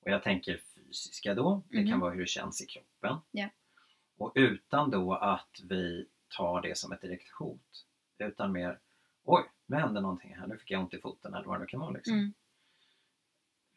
Och 0.00 0.10
jag 0.10 0.22
tänker 0.22 0.56
fysiska 0.74 1.34
då, 1.34 1.62
det 1.68 1.80
Mhm. 1.80 1.90
kan 1.90 2.00
vara 2.00 2.10
hur 2.12 2.20
det 2.20 2.26
känns 2.26 2.62
i 2.62 2.66
kroppen. 2.66 3.16
Ja. 3.30 3.48
Och 4.16 4.32
utan 4.34 4.90
då 4.90 5.14
att 5.14 5.60
vi 5.64 6.08
tar 6.28 6.62
det 6.62 6.78
som 6.78 6.92
ett 6.92 7.00
direkt 7.00 7.30
hot. 7.30 7.86
Utan 8.18 8.52
mer, 8.52 8.78
oj, 9.24 9.44
nu 9.66 9.76
hände 9.76 10.00
någonting 10.00 10.34
här, 10.36 10.46
nu 10.46 10.58
fick 10.58 10.70
jag 10.70 10.80
ont 10.82 10.94
i 10.94 11.00
foten 11.00 11.34
eller 11.34 11.46
vad 11.46 11.56
det 11.56 11.60
nu 11.60 11.66
kan 11.66 11.80
vara. 11.80 11.90
Liksom. 11.90 12.14
Mm, 12.18 12.32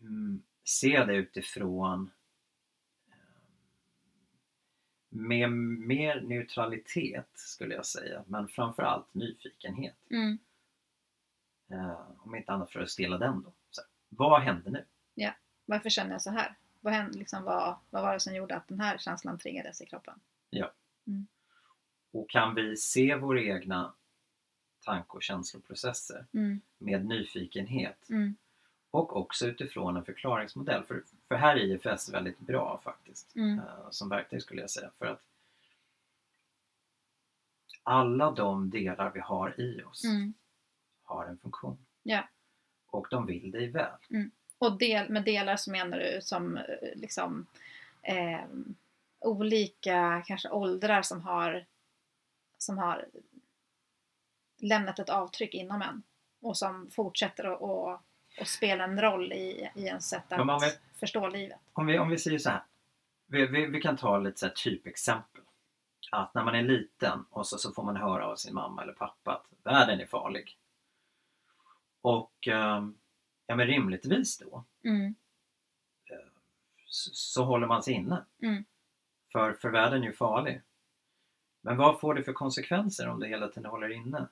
Mm, 0.02 0.43
se 0.63 1.06
det 1.06 1.15
utifrån 1.15 2.12
eh, 3.08 3.15
med 5.10 5.52
mer 5.52 6.21
neutralitet 6.21 7.30
skulle 7.34 7.76
jag 7.76 7.86
säga, 7.86 8.24
men 8.28 8.48
framförallt 8.48 9.13
nyfikenhet. 9.13 9.95
mm, 10.10 10.38
Eh, 11.69 12.12
om 12.17 12.36
inte 12.36 12.52
annat 12.52 12.71
för 12.71 12.80
att 12.80 12.89
stilla 12.89 13.17
den 13.17 13.41
då. 13.43 13.54
Vad 14.10 14.41
hände 14.41 14.70
nu? 14.70 14.86
varför 15.65 15.89
känner 15.89 16.12
jag 16.12 16.22
så 16.22 16.32
här? 16.32 16.56
Vad, 16.82 16.94
hände, 16.94 17.18
liksom, 17.18 17.44
vad, 17.44 17.76
vad 17.89 18.04
var 18.04 18.13
det 18.13 18.20
som 18.20 18.36
gjorde 18.36 18.56
att 18.56 18.68
den 18.68 18.80
här 18.80 18.98
känslan 18.98 19.39
triggades 19.39 19.82
i 19.82 19.86
kroppen? 19.86 20.20
Och 22.12 22.30
kan 22.30 22.56
vi 22.56 22.78
se 22.78 23.15
våra 23.15 23.41
egna 23.41 23.94
tanke 24.86 25.10
och 25.10 25.24
känsloprocesser 25.24 26.26
Mm, 26.34 26.62
med 26.78 27.06
nyfikenhet 27.06 28.10
mm, 28.10 28.36
och 28.91 29.18
också 29.18 29.48
utifrån 29.48 29.98
en 29.98 30.06
förklaringsmodell. 30.06 30.84
För, 30.84 31.04
för 31.28 31.36
här 31.36 31.56
är 31.56 31.60
IFS 31.60 32.13
väldigt 32.13 32.39
bra 32.39 32.82
faktiskt 32.84 33.36
mm, 33.36 33.60
eh, 33.60 33.89
som 33.89 34.10
verktyg 34.10 34.41
skulle 34.41 34.62
jag 34.62 34.70
säga. 34.70 34.91
För 34.98 35.06
att 35.06 35.22
alla 37.84 38.32
de 38.32 38.70
delar 38.70 39.12
vi 39.12 39.20
har 39.20 39.62
i 39.62 39.84
oss 39.84 40.04
mm. 40.04 40.34
har 41.04 41.26
en 41.26 41.38
funktion. 41.38 41.78
Ja. 42.04 42.28
Och 42.95 43.08
de 43.10 43.25
vill 43.25 43.51
dig 43.51 43.67
väl. 43.67 43.91
Och 44.58 44.77
del, 44.77 45.10
med 45.10 45.23
delar 45.23 45.55
så 45.55 45.71
menar 45.71 45.99
du 45.99 46.19
som 46.21 46.58
eh, 46.58 46.63
liksom 46.95 47.45
eh, 48.01 48.45
olika 49.19 50.23
kanske 50.27 50.49
åldrar 50.49 51.01
som 51.01 51.21
har, 51.21 51.65
som 52.58 52.77
har 52.77 53.05
lämnat 54.62 54.99
ett 54.99 55.10
avtryck 55.10 55.53
inom 55.53 55.81
en 55.81 56.03
och 56.41 56.58
som 56.58 56.89
fortsätter 56.91 57.43
att 57.43 57.62
och, 57.62 57.91
och 58.39 58.47
spela 58.47 58.84
en 58.84 59.01
roll 59.01 59.34
i, 59.34 59.69
i 59.75 59.86
ens 59.86 60.10
sätt 60.10 60.31
att 60.31 60.63
vi- 60.63 60.99
förstå 60.99 61.27
livet. 61.27 61.60
Om 61.73 61.86
vi, 61.86 61.99
om 61.99 62.10
vi 62.10 62.17
säger 62.17 62.39
så 62.39 62.49
här. 62.49 62.63
Vi, 63.27 63.47
vi, 63.47 63.65
vi 63.65 63.81
kan 63.81 63.97
ta 63.97 64.17
lite 64.17 64.38
så 64.39 64.49
typexempel. 64.49 65.41
Att 66.12 66.34
när 66.34 66.43
man 66.43 66.55
är 66.55 66.63
liten 66.63 67.25
och 67.29 67.47
så, 67.47 67.58
så 67.58 67.71
får 67.71 67.84
man 67.84 67.95
höra 67.95 68.27
av 68.27 68.36
sin 68.36 68.53
mamma 68.53 68.84
eller 68.84 68.93
pappa 68.93 69.31
att 69.34 69.45
världen 69.63 69.99
är 69.99 70.05
farlig. 70.05 70.58
Och 72.06 72.48
ehm, 72.48 72.98
ja, 73.48 73.56
men 73.56 73.68
rimligtvis 73.68 74.38
då 74.38 74.65
Mm, 74.84 75.15
så, 76.86 77.10
så 77.13 77.44
håller 77.46 77.68
man 77.68 77.84
sig 77.84 77.94
inne. 77.94 78.26
Mm. 78.41 78.65
För, 79.32 79.54
för 79.54 79.70
världen 79.70 80.04
är 80.04 80.08
ju 80.08 80.13
farlig. 80.13 80.62
Men 81.62 81.78
vad 81.78 82.00
får 82.00 82.13
det 82.13 82.24
för 82.24 82.34
konsekvenser 82.34 83.08
om 83.10 83.20
du 83.20 83.28
hela 83.28 83.48
tiden 83.48 83.72
håller 83.72 83.89
inne? 83.91 84.28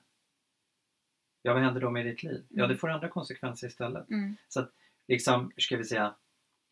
Ja, 1.42 1.54
vad 1.54 1.62
händer 1.62 1.80
då 1.80 1.90
med 1.90 2.06
ditt 2.06 2.22
liv? 2.22 2.46
Ja, 2.48 2.64
Mm. 2.64 2.68
det 2.74 2.78
får 2.80 2.90
andra 2.90 3.08
konsekvenser 3.08 3.66
istället. 3.66 4.10
mm, 4.10 4.36
Så 4.48 4.60
att 4.60 4.72
liksom, 5.08 5.52
ska 5.56 5.76
vi 5.76 5.84
säga, 5.84 6.16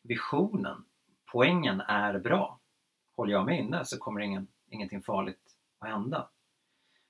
visionen, 0.02 0.84
poängen 1.32 1.80
är 1.80 2.18
bra. 2.18 2.60
Håller 3.16 3.32
jag 3.32 3.44
mig 3.46 3.58
inne 3.58 3.84
så 3.84 3.98
kommer 3.98 4.20
ingen, 4.20 4.46
ingenting 4.70 5.02
farligt 5.02 5.56
att 5.78 5.88
hända. 5.88 6.30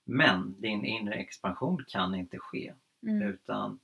Men 0.04 0.60
din 0.60 0.84
inre 0.84 1.14
expansion 1.14 1.84
kan 1.88 2.14
inte 2.14 2.38
ske 2.38 2.74
mm, 3.02 3.22
utan 3.22 3.78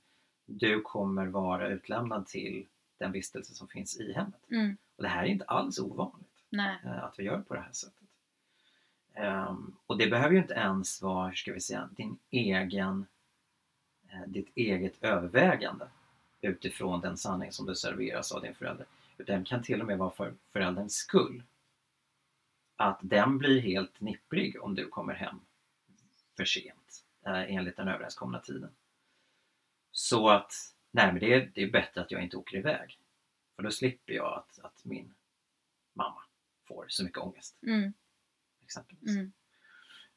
du 0.45 0.81
kommer 0.81 1.27
vara 1.27 1.67
utlämnad 1.67 2.27
till 2.27 2.65
den 2.97 3.11
vistelse 3.11 3.53
som 3.53 3.67
finns 3.67 3.99
i 3.99 4.13
hemmet. 4.13 4.49
mm. 4.51 4.77
Och 4.95 5.03
det 5.03 5.09
här 5.09 5.23
är 5.23 5.27
inte 5.27 5.45
alls 5.45 5.79
ovanligt 5.79 6.43
Nej. 6.49 6.77
eh, 6.83 7.03
att 7.03 7.19
vi 7.19 7.23
gör 7.23 7.41
på 7.41 7.53
det 7.53 7.61
här 7.61 7.71
sättet. 7.71 8.03
Ehm, 9.13 9.75
och 9.87 9.97
det 9.97 10.07
behöver 10.07 10.31
ju 10.31 10.41
inte 10.41 10.53
ens 10.53 11.01
vara, 11.01 11.27
hur 11.27 11.35
ska 11.35 11.53
vi 11.53 11.59
säga, 11.61 11.89
din 11.95 12.17
egen, 12.29 13.05
eh, 14.07 14.27
ditt 14.27 14.49
eget 14.55 15.03
övervägande 15.03 15.87
utifrån 16.41 17.01
den 17.01 17.17
sanning 17.17 17.51
som 17.51 17.65
du 17.65 17.75
serveras 17.75 18.31
av 18.31 18.41
din 18.41 18.55
förälder. 18.55 18.85
Utan 19.17 19.39
det 19.39 19.45
kan 19.45 19.63
till 19.63 19.81
och 19.81 19.87
med 19.87 19.97
vara 19.97 20.11
för 20.11 20.33
förälderns 20.51 20.93
skull. 20.93 21.43
Att 22.75 22.99
den 23.01 23.37
blir 23.37 23.61
helt 23.61 24.01
nipprig 24.01 24.63
om 24.63 24.75
du 24.75 24.87
kommer 24.87 25.13
hem 25.13 25.39
för 26.37 26.45
sent 26.45 27.05
eh, 27.25 27.55
enligt 27.55 27.77
den 27.77 27.87
överenskomna 27.87 28.39
tiden. 28.39 28.69
Så 29.99 30.29
att, 30.29 30.53
nej 30.91 31.05
men 31.11 31.19
det 31.19 31.33
är, 31.33 31.51
det 31.55 31.63
är 31.63 31.71
bättre 31.71 32.01
att 32.01 32.11
jag 32.11 32.23
inte 32.23 32.37
åker 32.37 32.57
iväg. 32.57 32.99
För 33.55 33.63
då 33.63 33.71
slipper 33.71 34.13
jag 34.13 34.33
att, 34.37 34.59
att 34.59 34.85
min 34.85 35.13
mamma 35.93 36.21
får 36.67 36.85
så 36.89 37.03
mycket 37.03 37.17
ångest 37.19 37.57
Mm, 37.63 37.93
exempelvis. 38.63 39.09
mm, 39.15 39.31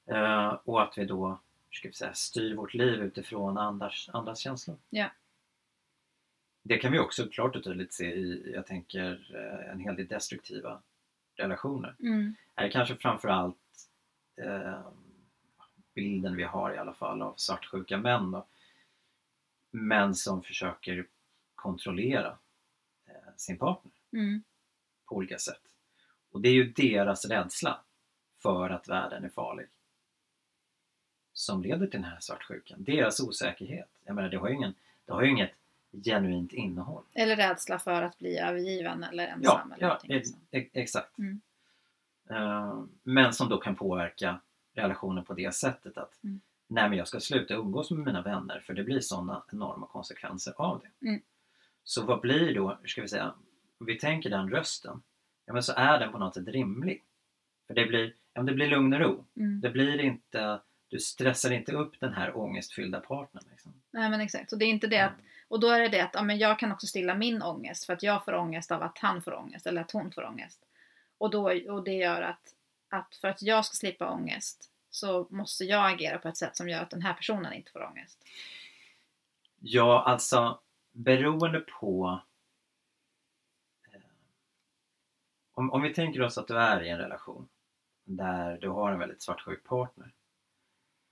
Eh, 0.07 0.49
och 0.65 0.83
att 0.83 0.99
vi 0.99 1.05
då 1.05 1.41
ska 1.71 1.89
vi 1.89 1.95
säga, 1.95 2.15
styr 2.15 2.55
vårt 2.55 2.75
liv 2.75 3.03
utifrån 3.03 3.59
andras, 3.59 4.09
andras 4.13 4.39
känslor. 4.39 4.77
Ja. 4.91 5.11
Det 6.63 6.79
kan 6.79 6.93
vi 6.93 6.99
också 6.99 7.29
klart 7.29 7.57
och 7.57 7.65
tydligt 7.65 7.93
se 7.93 8.15
i, 8.15 8.53
jag 8.55 8.67
tänker, 8.67 9.31
eh, 9.35 9.71
en 9.73 9.81
hel 9.81 9.97
del 9.97 10.07
destruktiva 10.07 10.83
relationer. 11.35 11.97
mm, 12.01 12.35
Är 12.55 12.65
det 12.65 12.71
kanske 12.71 12.97
framförallt 12.97 13.89
eh, 14.37 14.81
bilden 15.95 16.37
vi 16.37 16.45
har 16.45 16.75
i 16.75 16.79
alla 16.79 16.95
fall 16.95 17.23
av 17.23 17.35
svartsjuka 17.37 17.99
män. 17.99 18.31
Då. 18.31 18.47
Män 19.75 20.15
som 20.15 20.43
försöker 20.43 21.07
kontrollera 21.55 22.39
eh, 23.07 23.15
sin 23.37 23.59
partner 23.59 23.93
mm, 24.13 24.43
på 25.07 25.17
olika 25.17 25.39
sätt. 25.39 25.61
Och 26.31 26.41
det 26.41 26.49
är 26.49 26.53
ju 26.53 26.73
deras 26.73 27.25
rädsla 27.25 27.81
för 28.39 28.71
att 28.71 28.89
världen 28.89 29.25
är 29.25 29.29
farlig 29.29 29.67
som 31.33 31.63
leder 31.63 31.87
till 31.87 32.01
den 32.01 32.11
här 32.11 32.21
svartsjukan. 32.21 32.85
Deras 32.85 33.21
osäkerhet. 33.21 33.89
Jag 34.05 34.15
menar, 34.15 34.29
det 34.29 34.37
har 34.37 34.49
ju, 34.49 34.55
ingen, 34.55 34.75
det 35.07 35.13
har 35.13 35.23
ju 35.23 35.31
inget 35.31 35.53
genuint 36.05 36.53
innehåll. 36.53 37.05
Eller 37.15 37.37
rädsla 37.37 37.79
för 37.79 38.03
att 38.03 38.19
bli 38.19 38.39
övergiven 38.39 39.05
eller 39.05 39.25
Ja, 39.27 39.33
ensam. 39.35 39.73
eller 39.73 39.83
ja 39.83 39.89
någonting 39.89 40.13
e- 40.17 40.25
sånt. 40.25 40.45
e- 40.51 40.69
exakt. 40.73 41.19
Mm. 41.19 41.41
Eh, 42.31 42.85
men 43.03 43.33
som 43.33 43.49
då 43.49 43.59
kan 43.59 43.75
påverka 43.77 44.41
relationen 44.73 45.25
på 45.25 45.35
det 45.35 45.55
sättet 45.55 45.99
att 45.99 46.25
Mm. 46.25 46.41
Nej 46.73 46.89
men 46.89 46.99
jag 46.99 47.09
ska 47.09 47.21
sluta 47.21 47.55
umgås 47.55 47.91
med 47.91 48.05
mina 48.07 48.23
vänner 48.23 48.61
för 48.61 48.75
det 48.75 48.85
blir 48.85 49.01
sådana 49.01 49.43
enorma 49.53 49.87
konsekvenser 49.87 50.55
av 50.57 50.81
det. 50.81 51.09
Mm. 51.09 51.23
Så 51.85 52.05
vad 52.05 52.21
blir 52.21 52.55
då, 52.55 52.79
ska 52.85 53.03
vi 53.03 53.09
säga, 53.09 53.35
om 53.79 53.87
vi 53.87 53.99
tänker 53.99 54.31
den 54.31 54.51
rösten, 54.51 55.03
ja 55.47 55.53
men 55.53 55.63
så 55.63 55.73
är 55.77 55.99
den 55.99 56.13
på 56.13 56.19
något 56.19 56.35
sätt 56.35 56.49
rimlig. 56.49 57.05
För 57.67 57.75
det 57.75 57.87
blir, 57.87 58.15
ja, 58.35 58.43
det 58.43 58.53
blir 58.53 58.67
lugn 58.67 58.93
och 58.93 59.01
ro. 59.01 59.25
Mm. 59.37 59.61
Det 59.61 59.71
blir 59.71 60.01
inte, 60.01 60.61
du 60.89 60.99
stressar 60.99 61.51
inte 61.51 61.73
upp 61.73 62.01
den 62.01 62.13
här 62.13 62.37
ångestfyllda 62.37 63.01
partnern. 63.01 63.45
Liksom. 63.51 63.73
Nej 63.91 64.11
men 64.11 64.21
exakt. 64.21 64.53
Och 64.53 64.59
det 64.59 64.65
är 64.65 64.71
inte 64.71 64.87
det 64.87 65.01
att, 65.01 65.15
och 65.49 65.61
då 65.61 65.71
är 65.71 65.81
det 65.81 65.89
det 65.89 66.01
att 66.01 66.15
ja, 66.15 66.23
men 66.23 66.39
jag 66.39 66.59
kan 66.59 66.73
också 66.73 66.87
stilla 66.87 67.15
min 67.15 67.43
ångest 67.43 67.85
för 67.85 67.93
att 67.93 68.03
jag 68.03 68.25
får 68.25 68.35
ångest 68.35 68.73
av 68.73 68.83
att 68.83 68.99
han 68.99 69.23
får 69.23 69.35
ångest 69.35 69.67
eller 69.67 69.81
att 69.81 69.91
hon 69.91 70.13
får 70.13 70.25
ångest. 70.25 70.63
Och, 71.19 71.31
då, 71.31 71.53
och 71.71 71.85
det 71.85 71.93
gör 71.95 72.23
att, 72.23 72.55
att 72.89 73.17
för 73.21 73.29
att 73.29 73.43
jag 73.43 73.65
ska 73.65 73.75
slippa 73.75 74.11
ångest 74.11 74.72
så 74.93 75.27
måste 75.31 75.65
jag 75.65 75.93
agera 75.93 76.19
på 76.19 76.29
ett 76.29 76.37
sätt 76.37 76.57
som 76.57 76.69
gör 76.69 76.83
att 76.83 76.91
den 76.91 77.03
här 77.03 77.15
personen 77.15 77.53
inte 77.53 77.73
får 77.73 77.85
ångest. 77.85 78.19
Ja, 79.61 80.03
alltså 80.03 80.61
beroende 80.93 81.61
på 81.61 82.21
eh, 83.93 84.01
om, 85.55 85.73
om 85.73 85.83
vi 85.83 85.95
tänker 85.95 86.23
oss 86.23 86.39
att 86.39 86.49
du 86.49 86.59
är 86.59 86.83
i 86.83 86.89
en 86.89 86.99
relation 86.99 87.49
där 88.05 88.59
du 88.61 88.69
har 88.69 88.93
en 88.93 88.99
väldigt 88.99 89.23
svartsjuk 89.23 89.65
partner. 89.65 90.11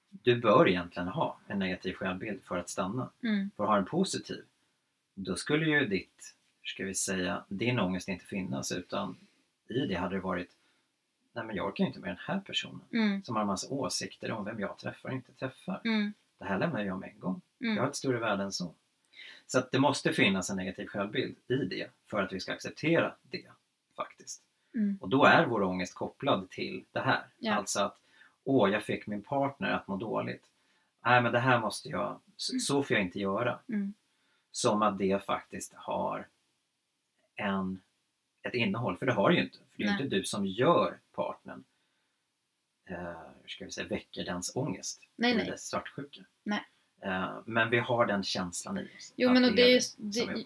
Du 0.09 0.41
bör 0.41 0.69
egentligen 0.69 1.09
ha 1.09 1.39
en 1.47 1.59
negativ 1.59 1.95
självbild 1.95 2.43
för 2.45 2.59
att 2.59 2.69
stanna. 2.69 3.11
Mm. 3.23 3.51
För 3.57 3.65
att 3.65 3.71
ha 3.71 3.77
en 3.77 3.85
positiv, 3.85 4.45
då 5.15 5.37
skulle 5.37 5.67
ju 5.67 5.87
ditt, 5.87 6.35
ska 6.65 6.85
vi 6.85 6.95
säga, 6.95 7.45
din 7.49 7.81
ångest 7.81 8.09
inte 8.09 8.25
finnas 8.25 8.73
utan 8.73 9.17
i 9.69 9.87
det 9.87 9.95
hade 9.95 10.17
det 10.17 10.21
varit 10.21 10.51
Nej 11.33 11.45
men 11.45 11.57
jag 11.57 11.67
orkar 11.67 11.85
inte 11.85 11.99
med 12.01 12.11
den 12.11 12.19
här 12.21 12.41
personen 12.41 12.81
Mm. 12.93 13.23
som 13.25 13.35
har 13.37 13.41
en 13.43 13.47
massa 13.47 13.75
åsikter 13.75 14.31
om 14.33 14.45
vem 14.45 14.61
jag 14.61 14.79
träffar 14.79 15.09
och 15.09 15.15
inte 15.15 15.33
träffar. 15.33 15.81
Mm. 15.85 16.13
Det 16.39 16.45
här 16.45 16.59
lämnar 16.59 16.85
jag 16.85 16.99
med 16.99 17.09
en 17.09 17.21
gång. 17.21 17.41
Jag 17.59 17.69
har 17.69 17.77
Mm. 17.77 17.89
ett 17.91 17.97
större 17.97 18.19
värde 18.19 18.43
än 18.43 18.53
så. 18.53 18.75
Så 19.47 19.59
att 19.59 19.73
det 19.73 19.79
måste 19.79 20.13
finnas 20.13 20.51
en 20.51 20.57
negativ 20.57 20.87
självbild 20.87 21.37
i 21.49 21.57
det 21.57 21.91
för 22.07 22.23
att 22.23 22.33
vi 22.33 22.41
ska 22.41 22.53
acceptera 22.53 23.15
det 23.23 23.47
faktiskt. 23.97 24.43
Mm. 24.75 24.99
Och 25.01 25.09
då 25.09 25.25
är 25.25 25.47
vår 25.47 25.63
ångest 25.63 25.95
kopplad 25.95 26.51
till 26.51 26.85
det 26.93 27.01
här. 27.01 27.23
Ja. 27.39 27.55
Alltså 27.55 27.81
att 27.81 27.99
åh, 28.45 28.71
jag 28.71 28.83
fick 28.83 29.07
min 29.07 29.23
partner 29.23 29.71
att 29.71 29.89
må 29.89 29.97
dåligt. 29.97 30.45
Nej, 31.05 31.23
men 31.23 31.33
det 31.33 31.39
här 31.39 31.61
måste 31.61 31.89
jag, 31.89 32.07
Mm. 32.09 32.21
så, 32.37 32.59
så 32.59 32.83
får 32.83 32.97
jag 32.97 33.07
inte 33.07 33.19
göra. 33.21 33.59
Mm. 33.69 33.95
Som 34.51 34.83
att 34.83 34.99
det 34.99 35.25
faktiskt 35.27 35.75
har 35.75 36.27
en, 37.37 37.81
ett 38.43 38.55
innehåll, 38.55 38.97
för 38.97 39.07
det 39.07 39.13
har 39.13 39.31
det 39.31 39.37
ju 39.37 39.43
inte. 39.43 39.59
För 39.59 39.65
det 39.77 39.83
är 39.83 39.87
ju 39.87 39.93
Nej. 39.95 40.03
inte 40.05 40.17
du 40.17 40.25
som 40.25 40.47
gör 40.47 40.99
partnern, 41.15 41.65
eh, 42.91 42.97
hur 43.43 43.49
ska 43.49 43.65
vi 43.65 43.71
säga, 43.71 43.87
väcker 43.89 44.25
dens 44.25 44.57
ångest. 44.57 45.03
Nej, 45.17 45.31
eller 45.31 45.43
nej. 45.43 45.51
dess 45.51 45.67
svartsjuka. 45.69 46.21
Nej. 46.43 46.65
Eh, 47.03 47.39
men 47.47 47.71
vi 47.71 47.79
har 47.79 48.07
den 48.07 48.23
känslan 48.25 48.79
i 48.79 48.85
oss. 48.99 49.13
Jo, 49.17 49.33
men 49.33 49.45
och 49.45 49.55
det 49.55 49.63
är 49.63 49.69
ju- 49.69 49.81
det 49.97 50.21
är. 50.21 50.45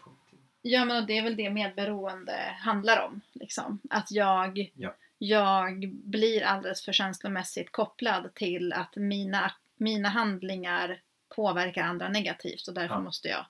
Ja 0.63 0.85
men 0.85 0.97
och 1.03 1.07
det 1.07 1.19
är 1.19 1.23
väl 1.23 1.37
det 1.37 1.51
medberoende 1.51 2.57
handlar 2.59 3.03
om. 3.07 3.21
Liksom. 3.33 3.79
Att 3.91 4.11
jag, 4.11 4.73
Ja. 4.75 4.95
jag 5.19 5.89
blir 5.89 6.43
alldeles 6.43 6.85
för 6.85 6.93
känslomässigt 6.93 7.73
kopplad 7.73 8.35
till 8.35 8.73
att 8.73 8.97
mina, 8.97 9.53
mina 9.77 10.09
handlingar 10.09 11.01
påverkar 11.37 11.83
andra 11.83 12.09
negativt 12.09 12.69
och 12.69 12.75
därför 12.75 12.95
Ja. 12.95 13.01
måste 13.01 13.29
jag. 13.29 13.47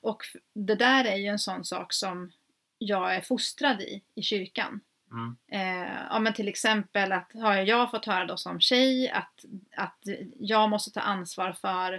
Och 0.00 0.22
det 0.52 0.74
där 0.74 1.04
är 1.04 1.16
ju 1.16 1.26
en 1.26 1.38
sån 1.38 1.64
sak 1.64 1.92
som 1.92 2.32
jag 2.78 3.14
är 3.14 3.20
fostrad 3.20 3.80
i, 3.80 4.02
i 4.14 4.22
kyrkan. 4.22 4.80
Mm. 5.10 5.36
Eh, 5.48 5.92
ja, 6.10 6.18
men 6.18 6.34
till 6.34 6.48
exempel 6.48 7.12
att 7.12 7.32
har 7.34 7.54
jag 7.54 7.90
fått 7.90 8.06
höra 8.06 8.24
då 8.24 8.36
som 8.36 8.60
tjej 8.60 9.10
att, 9.10 9.44
att 9.76 9.98
jag 10.38 10.70
måste 10.70 10.90
ta 10.90 11.00
ansvar 11.00 11.52
för 11.52 11.92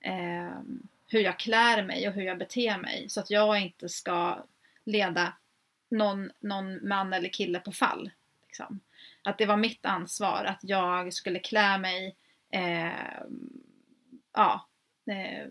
eh, 0.00 0.60
hur 1.06 1.20
jag 1.20 1.38
klär 1.38 1.82
mig 1.82 2.08
och 2.08 2.14
hur 2.14 2.22
jag 2.22 2.38
beter 2.38 2.78
mig 2.78 3.08
så 3.08 3.20
att 3.20 3.30
jag 3.30 3.60
inte 3.60 3.88
ska 3.88 4.46
leda 4.84 5.32
någon, 5.88 6.30
någon 6.40 6.88
man 6.88 7.12
eller 7.12 7.28
kille 7.28 7.60
på 7.60 7.72
fall. 7.72 8.10
Liksom. 8.46 8.80
Att 9.24 9.38
det 9.38 9.46
var 9.46 9.56
mitt 9.56 9.86
ansvar 9.86 10.44
att 10.44 10.60
jag 10.62 11.12
skulle 11.12 11.38
klä 11.38 11.78
mig 11.78 12.16
eh, 12.50 13.22
ja, 14.32 14.68
eh, 15.06 15.48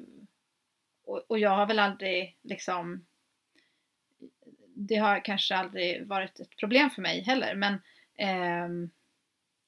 och, 1.06 1.24
och 1.28 1.40
jag 1.40 1.50
har 1.50 1.66
väl 1.66 1.80
aldrig 1.80 2.38
liksom 2.42 3.06
det 4.88 4.96
har 4.96 5.26
kanske 5.26 5.56
aldrig 5.56 6.08
varit 6.08 6.40
ett 6.40 6.58
problem 6.58 6.90
för 6.90 7.02
mig 7.02 7.22
heller 7.22 7.56
men 7.56 7.82
ehm, 8.18 8.90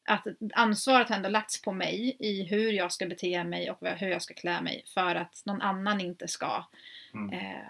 att 0.05 0.27
ansvaret 0.53 1.09
har 1.09 1.15
ändå 1.15 1.29
lagts 1.29 1.61
på 1.61 1.71
mig 1.71 2.17
i 2.19 2.43
hur 2.43 2.71
jag 2.71 2.91
ska 2.91 3.05
bete 3.05 3.43
mig 3.43 3.71
och 3.71 3.87
hur 3.87 4.07
jag 4.07 4.21
ska 4.21 4.33
klä 4.33 4.61
mig 4.61 4.83
för 4.93 5.15
att 5.15 5.41
någon 5.45 5.61
annan 5.61 6.01
inte 6.01 6.27
ska 6.27 6.65
Mm. 7.13 7.33
eh, 7.33 7.67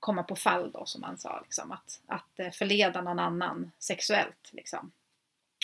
komma 0.00 0.22
på 0.22 0.36
fall 0.36 0.72
då 0.72 0.86
som 0.86 1.00
man 1.00 1.18
sa. 1.18 1.40
Liksom, 1.40 1.72
att, 1.72 2.00
att 2.06 2.38
eh, 2.38 2.50
förleda 2.50 3.00
någon 3.00 3.18
annan 3.18 3.70
sexuellt. 3.78 4.50
Liksom. 4.52 4.92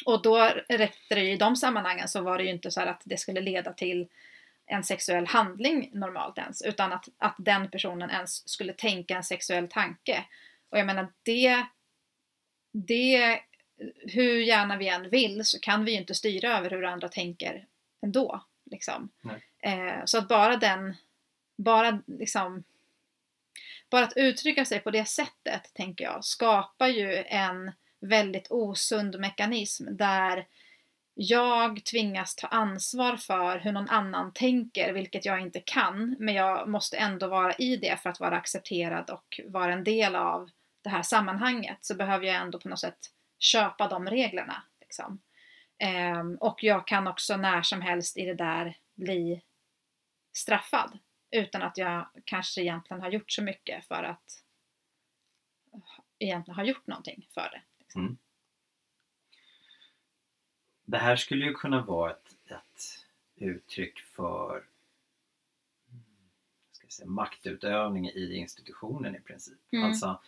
Och 0.06 0.22
då 0.22 0.50
räckte 0.68 1.14
det 1.14 1.20
ju 1.20 1.32
i 1.32 1.36
de 1.36 1.56
sammanhangen 1.56 2.08
så 2.08 2.22
var 2.22 2.38
det 2.38 2.44
ju 2.44 2.50
inte 2.50 2.70
så 2.70 2.80
att 2.80 3.02
det 3.04 3.16
skulle 3.16 3.40
leda 3.40 3.72
till 3.72 4.08
en 4.66 4.84
sexuell 4.84 5.26
handling 5.26 5.90
normalt 5.92 6.38
ens 6.38 6.62
utan 6.62 6.92
att, 6.92 7.08
att 7.18 7.34
den 7.38 7.70
personen 7.70 8.10
ens 8.10 8.48
skulle 8.48 8.72
tänka 8.72 9.16
en 9.16 9.24
sexuell 9.24 9.68
tanke. 9.68 10.24
Och 10.70 10.78
jag 10.78 10.86
menar 10.86 11.12
det, 11.22 11.66
det 12.72 13.40
hur 13.98 14.40
gärna 14.40 14.76
vi 14.76 14.88
än 14.88 15.10
vill 15.10 15.44
så 15.44 15.60
kan 15.60 15.84
vi 15.84 15.92
ju 15.92 15.98
inte 15.98 16.14
styra 16.14 16.58
över 16.58 16.70
hur 16.70 16.84
andra 16.84 17.08
tänker 17.08 17.66
ändå. 18.02 18.44
Liksom. 18.70 19.08
Eh, 19.62 20.04
så 20.04 20.18
att 20.18 20.28
bara 20.28 20.56
den, 20.56 20.96
bara 21.56 22.02
liksom 22.06 22.64
bara 23.90 24.04
att 24.04 24.16
uttrycka 24.16 24.64
sig 24.64 24.80
på 24.80 24.90
det 24.90 25.04
sättet, 25.04 25.74
tänker 25.74 26.04
jag, 26.04 26.24
skapar 26.24 26.88
ju 26.88 27.16
en 27.16 27.72
väldigt 28.00 28.46
osund 28.50 29.20
mekanism 29.20 29.96
där 29.96 30.46
jag 31.14 31.84
tvingas 31.84 32.36
ta 32.36 32.46
ansvar 32.46 33.16
för 33.16 33.58
hur 33.58 33.72
någon 33.72 33.88
annan 33.88 34.32
tänker, 34.32 34.92
vilket 34.92 35.24
jag 35.24 35.40
inte 35.40 35.60
kan, 35.60 36.16
men 36.18 36.34
jag 36.34 36.68
måste 36.68 36.96
ändå 36.96 37.26
vara 37.26 37.54
i 37.54 37.76
det 37.76 37.96
för 38.02 38.10
att 38.10 38.20
vara 38.20 38.36
accepterad 38.36 39.10
och 39.10 39.40
vara 39.44 39.72
en 39.72 39.84
del 39.84 40.16
av 40.16 40.50
det 40.82 40.90
här 40.90 41.02
sammanhanget, 41.02 41.78
så 41.84 41.94
behöver 41.94 42.26
jag 42.26 42.36
ändå 42.36 42.60
på 42.60 42.68
något 42.68 42.78
sätt 42.78 42.98
köpa 43.38 43.88
de 43.88 44.06
reglerna. 44.06 44.62
Liksom. 44.80 45.20
Ehm, 45.78 46.36
och 46.36 46.62
jag 46.62 46.86
kan 46.86 47.06
också 47.06 47.36
när 47.36 47.62
som 47.62 47.80
helst 47.80 48.16
i 48.16 48.24
det 48.24 48.34
där 48.34 48.78
bli 48.94 49.42
straffad 50.32 50.98
utan 51.30 51.62
att 51.62 51.78
jag 51.78 52.08
kanske 52.24 52.60
egentligen 52.60 53.02
har 53.02 53.10
gjort 53.10 53.32
så 53.32 53.42
mycket 53.42 53.84
för 53.84 54.02
att 54.02 54.42
egentligen 56.18 56.56
ha 56.56 56.64
gjort 56.64 56.86
någonting 56.86 57.26
för 57.30 57.50
det. 57.50 57.62
Liksom. 57.78 58.18
Det 60.84 60.98
här 60.98 61.16
skulle 61.16 61.44
ju 61.44 61.54
kunna 61.54 61.84
vara 61.84 62.10
ett, 62.10 62.36
ett 62.46 63.06
uttryck 63.36 64.00
för 64.00 64.66
mm, 65.90 66.04
ska 66.72 66.86
säga, 66.88 67.08
maktutövning 67.08 68.08
i 68.08 68.34
institutionen 68.34 69.16
i 69.16 69.20
princip. 69.20 69.58
Mm. 69.72 69.84
Alltså, 69.84 70.20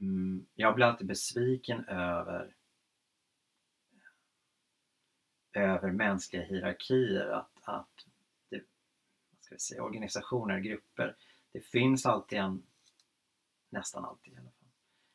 mm, 0.00 0.46
jag 0.54 0.74
blir 0.74 0.86
alltid 0.86 1.06
besviken 1.06 1.84
över 1.88 2.54
över 5.56 5.90
mänskliga 5.90 6.42
hierarkier, 6.42 7.30
att, 7.30 7.50
att 7.62 8.06
det, 8.50 8.56
vad 9.30 9.44
ska 9.44 9.54
vi 9.54 9.58
säga, 9.58 9.82
organisationer, 9.82 10.58
grupper, 10.58 11.16
det 11.52 11.60
finns 11.60 12.06
alltid 12.06 12.38
en, 12.38 12.62
nästan 13.70 14.04
alltid 14.04 14.32
i 14.32 14.36
alla 14.36 14.50
fall, 14.50 14.68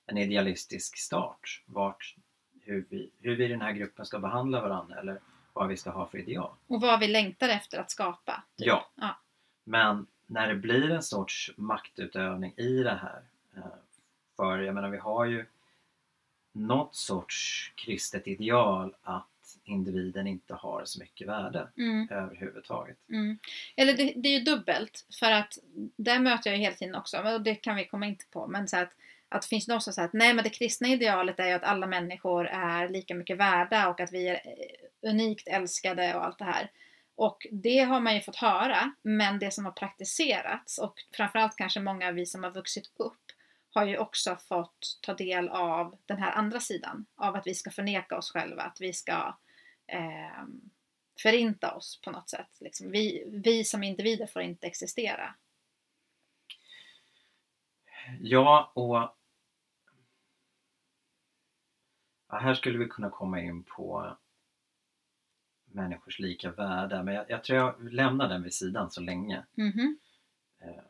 en 0.05 0.17
idealistisk 0.17 0.97
start. 0.97 1.63
Vart, 1.65 2.15
hur, 2.61 2.85
vi, 2.89 3.11
hur 3.19 3.35
vi 3.35 3.45
i 3.45 3.47
den 3.47 3.61
här 3.61 3.71
gruppen 3.71 4.05
ska 4.05 4.19
behandla 4.19 4.61
varandra 4.61 4.99
eller 4.99 5.21
vad 5.53 5.67
vi 5.67 5.77
ska 5.77 5.89
ha 5.89 6.07
för 6.07 6.17
ideal. 6.17 6.55
Och 6.67 6.81
vad 6.81 6.99
vi 6.99 7.07
längtar 7.07 7.49
efter 7.49 7.79
att 7.79 7.91
skapa. 7.91 8.43
typ. 8.57 8.67
Ja. 8.67 8.91
ja. 8.95 9.19
Men 9.63 10.07
när 10.27 10.47
det 10.47 10.55
blir 10.55 10.91
en 10.91 11.03
sorts 11.03 11.51
maktutövning 11.57 12.53
i 12.57 12.83
det 12.83 12.95
här, 12.95 13.23
för 14.41 14.59
jag 14.59 14.75
menar 14.75 14.89
vi 14.89 14.97
har 14.97 15.25
ju 15.25 15.45
något 16.53 16.95
sorts 16.95 17.71
kristet 17.75 18.27
ideal 18.27 18.95
att 19.01 19.25
individen 19.63 20.27
inte 20.27 20.53
har 20.53 20.81
så 20.85 20.99
mycket 20.99 21.27
värde 21.27 21.67
Mm. 21.77 22.07
överhuvudtaget. 22.11 22.97
Mm. 23.09 23.39
Eller 23.75 23.93
det, 23.93 24.13
det 24.15 24.29
är 24.29 24.39
ju 24.39 24.45
dubbelt 24.45 25.05
för 25.19 25.31
att 25.31 25.57
där 25.95 26.19
möter 26.19 26.49
jag 26.49 26.57
ju 26.57 26.63
hela 26.63 26.75
tiden 26.75 26.95
också, 26.95 27.17
och 27.17 27.41
det 27.41 27.55
kan 27.55 27.75
vi 27.75 27.85
komma 27.85 28.05
in 28.05 28.17
på, 28.31 28.47
men 28.47 28.67
så 28.67 28.77
att, 28.77 28.91
att 29.29 29.41
det 29.41 29.47
finns 29.47 29.67
någon 29.67 29.81
som 29.81 29.93
säger 29.93 30.07
att 30.07 30.13
nej 30.13 30.33
men 30.33 30.43
det 30.43 30.49
kristna 30.49 30.87
idealet 30.87 31.39
är 31.39 31.47
ju 31.47 31.53
att 31.53 31.63
alla 31.63 31.87
människor 31.87 32.47
är 32.47 32.89
lika 32.89 33.15
mycket 33.15 33.37
värda 33.37 33.89
och 33.89 33.99
att 33.99 34.13
vi 34.13 34.27
är 34.27 34.33
eh, 34.33 35.09
unikt 35.09 35.47
älskade 35.47 36.15
och 36.15 36.25
allt 36.25 36.37
det 36.37 36.45
här. 36.45 36.71
Och 37.15 37.47
det 37.51 37.79
har 37.79 37.99
man 37.99 38.15
ju 38.15 38.21
fått 38.21 38.35
höra, 38.35 38.91
men 39.01 39.39
det 39.39 39.51
som 39.51 39.65
har 39.65 39.71
praktiserats 39.71 40.77
och 40.77 40.93
framförallt 41.13 41.55
kanske 41.55 41.79
många 41.79 42.07
av 42.07 42.13
vi 42.13 42.25
som 42.25 42.43
har 42.43 42.51
vuxit 42.51 42.91
upp 42.95 43.20
har 43.73 43.85
ju 43.85 43.97
också 43.97 44.35
fått 44.35 44.99
ta 45.01 45.13
del 45.13 45.49
av 45.49 45.97
den 46.05 46.17
här 46.17 46.31
andra 46.31 46.59
sidan. 46.59 47.05
Av 47.15 47.35
att 47.35 47.47
vi 47.47 47.55
ska 47.55 47.71
förneka 47.71 48.17
oss 48.17 48.31
själva, 48.31 48.63
att 48.63 48.81
vi 48.81 48.93
ska 48.93 49.37
eh, 49.87 50.45
förinta 51.21 51.75
oss 51.75 52.01
på 52.01 52.11
något 52.11 52.29
sätt. 52.29 52.57
Liksom. 52.59 52.91
Vi, 52.91 53.23
vi 53.27 53.63
som 53.63 53.83
individer 53.83 54.27
får 54.27 54.41
inte 54.41 54.67
existera. 54.67 55.35
Ja, 58.19 58.71
och 58.75 58.95
ja, 62.27 62.39
här 62.39 62.53
skulle 62.53 62.77
vi 62.77 62.87
kunna 62.87 63.09
komma 63.09 63.41
in 63.41 63.63
på 63.63 64.17
människors 65.65 66.19
lika 66.19 66.51
värde, 66.51 67.03
men 67.03 67.13
jag, 67.13 67.25
jag 67.29 67.43
tror 67.43 67.59
jag 67.59 67.93
lämnar 67.93 68.29
den 68.29 68.43
vid 68.43 68.53
sidan 68.53 68.91
så 68.91 69.01
länge. 69.01 69.45
Mhm. 69.53 69.99
Eh, 70.61 70.83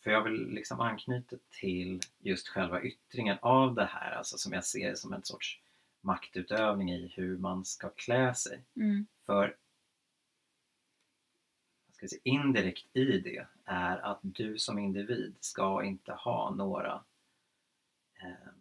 För 0.00 0.10
jag 0.10 0.24
vill 0.24 0.48
liksom 0.48 0.80
anknyta 0.80 1.36
till 1.50 2.00
just 2.18 2.48
själva 2.48 2.82
yttringen 2.82 3.38
av 3.42 3.74
det 3.74 3.84
här, 3.84 4.12
alltså 4.12 4.38
som 4.38 4.52
jag 4.52 4.64
ser 4.64 4.94
som 4.94 5.12
en 5.12 5.24
sorts 5.24 5.60
maktutövning 6.00 6.92
i 6.92 7.12
hur 7.16 7.38
man 7.38 7.64
ska 7.64 7.88
klä 7.88 8.34
sig. 8.34 8.64
Mm. 8.76 9.06
För 9.26 9.56
ska 12.00 12.08
säga, 12.08 12.20
indirekt 12.24 12.96
i 12.96 13.18
det 13.18 13.46
är 13.64 13.96
att 13.96 14.18
du 14.22 14.58
som 14.58 14.78
individ 14.78 15.36
ska 15.40 15.84
inte 15.84 16.12
ha 16.12 16.54
några 16.54 17.04
eh, 18.22 18.52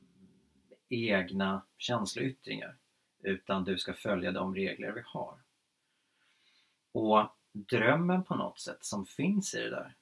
egna 0.90 1.62
känsloyttringar 1.78 2.76
utan 3.20 3.64
du 3.64 3.78
ska 3.78 3.94
följa 3.94 4.32
de 4.32 4.56
regler 4.56 4.92
vi 4.92 5.02
har. 5.06 5.38
Och 6.92 7.30
drömmen 7.52 8.24
på 8.24 8.36
något 8.36 8.60
sätt 8.60 8.86
som 8.86 9.06
finns 9.06 9.54
i 9.54 9.60
det 9.60 9.70
där 9.70 9.96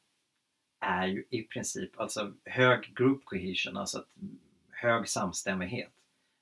är 0.79 1.07
ju 1.07 1.23
i 1.29 1.43
princip 1.43 1.99
alltså 1.99 2.33
hög 2.45 2.95
group 2.95 3.25
cohesion, 3.25 3.77
alltså 3.77 3.99
att 3.99 4.07
hög 4.71 5.07
samstämmighet. 5.09 5.91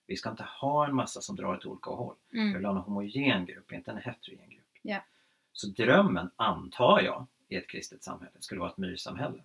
Vi 0.07 0.15
ska 0.15 0.29
inte 0.29 0.43
ha 0.43 0.85
en 0.87 0.95
massa 0.95 1.21
som 1.21 1.35
drar 1.35 1.55
åt 1.55 1.65
olika 1.65 1.89
håll. 1.89 2.15
Vi 2.29 2.39
Mm. 2.39 2.53
vill 2.53 2.65
ha 2.65 2.71
en 2.71 2.77
homogen 2.77 3.45
grupp, 3.45 3.71
inte 3.71 3.91
en 3.91 3.97
heterogen 3.97 4.49
grupp. 4.49 4.77
Ja. 4.81 5.03
Så 5.51 5.67
drömmen, 5.67 6.29
antar 6.35 7.01
jag, 7.01 7.25
i 7.47 7.55
ett 7.55 7.67
kristet 7.67 8.03
samhälle 8.03 8.31
skulle 8.39 8.59
vara 8.59 8.71
ett 8.71 8.77
myrsamhälle. 8.77 9.43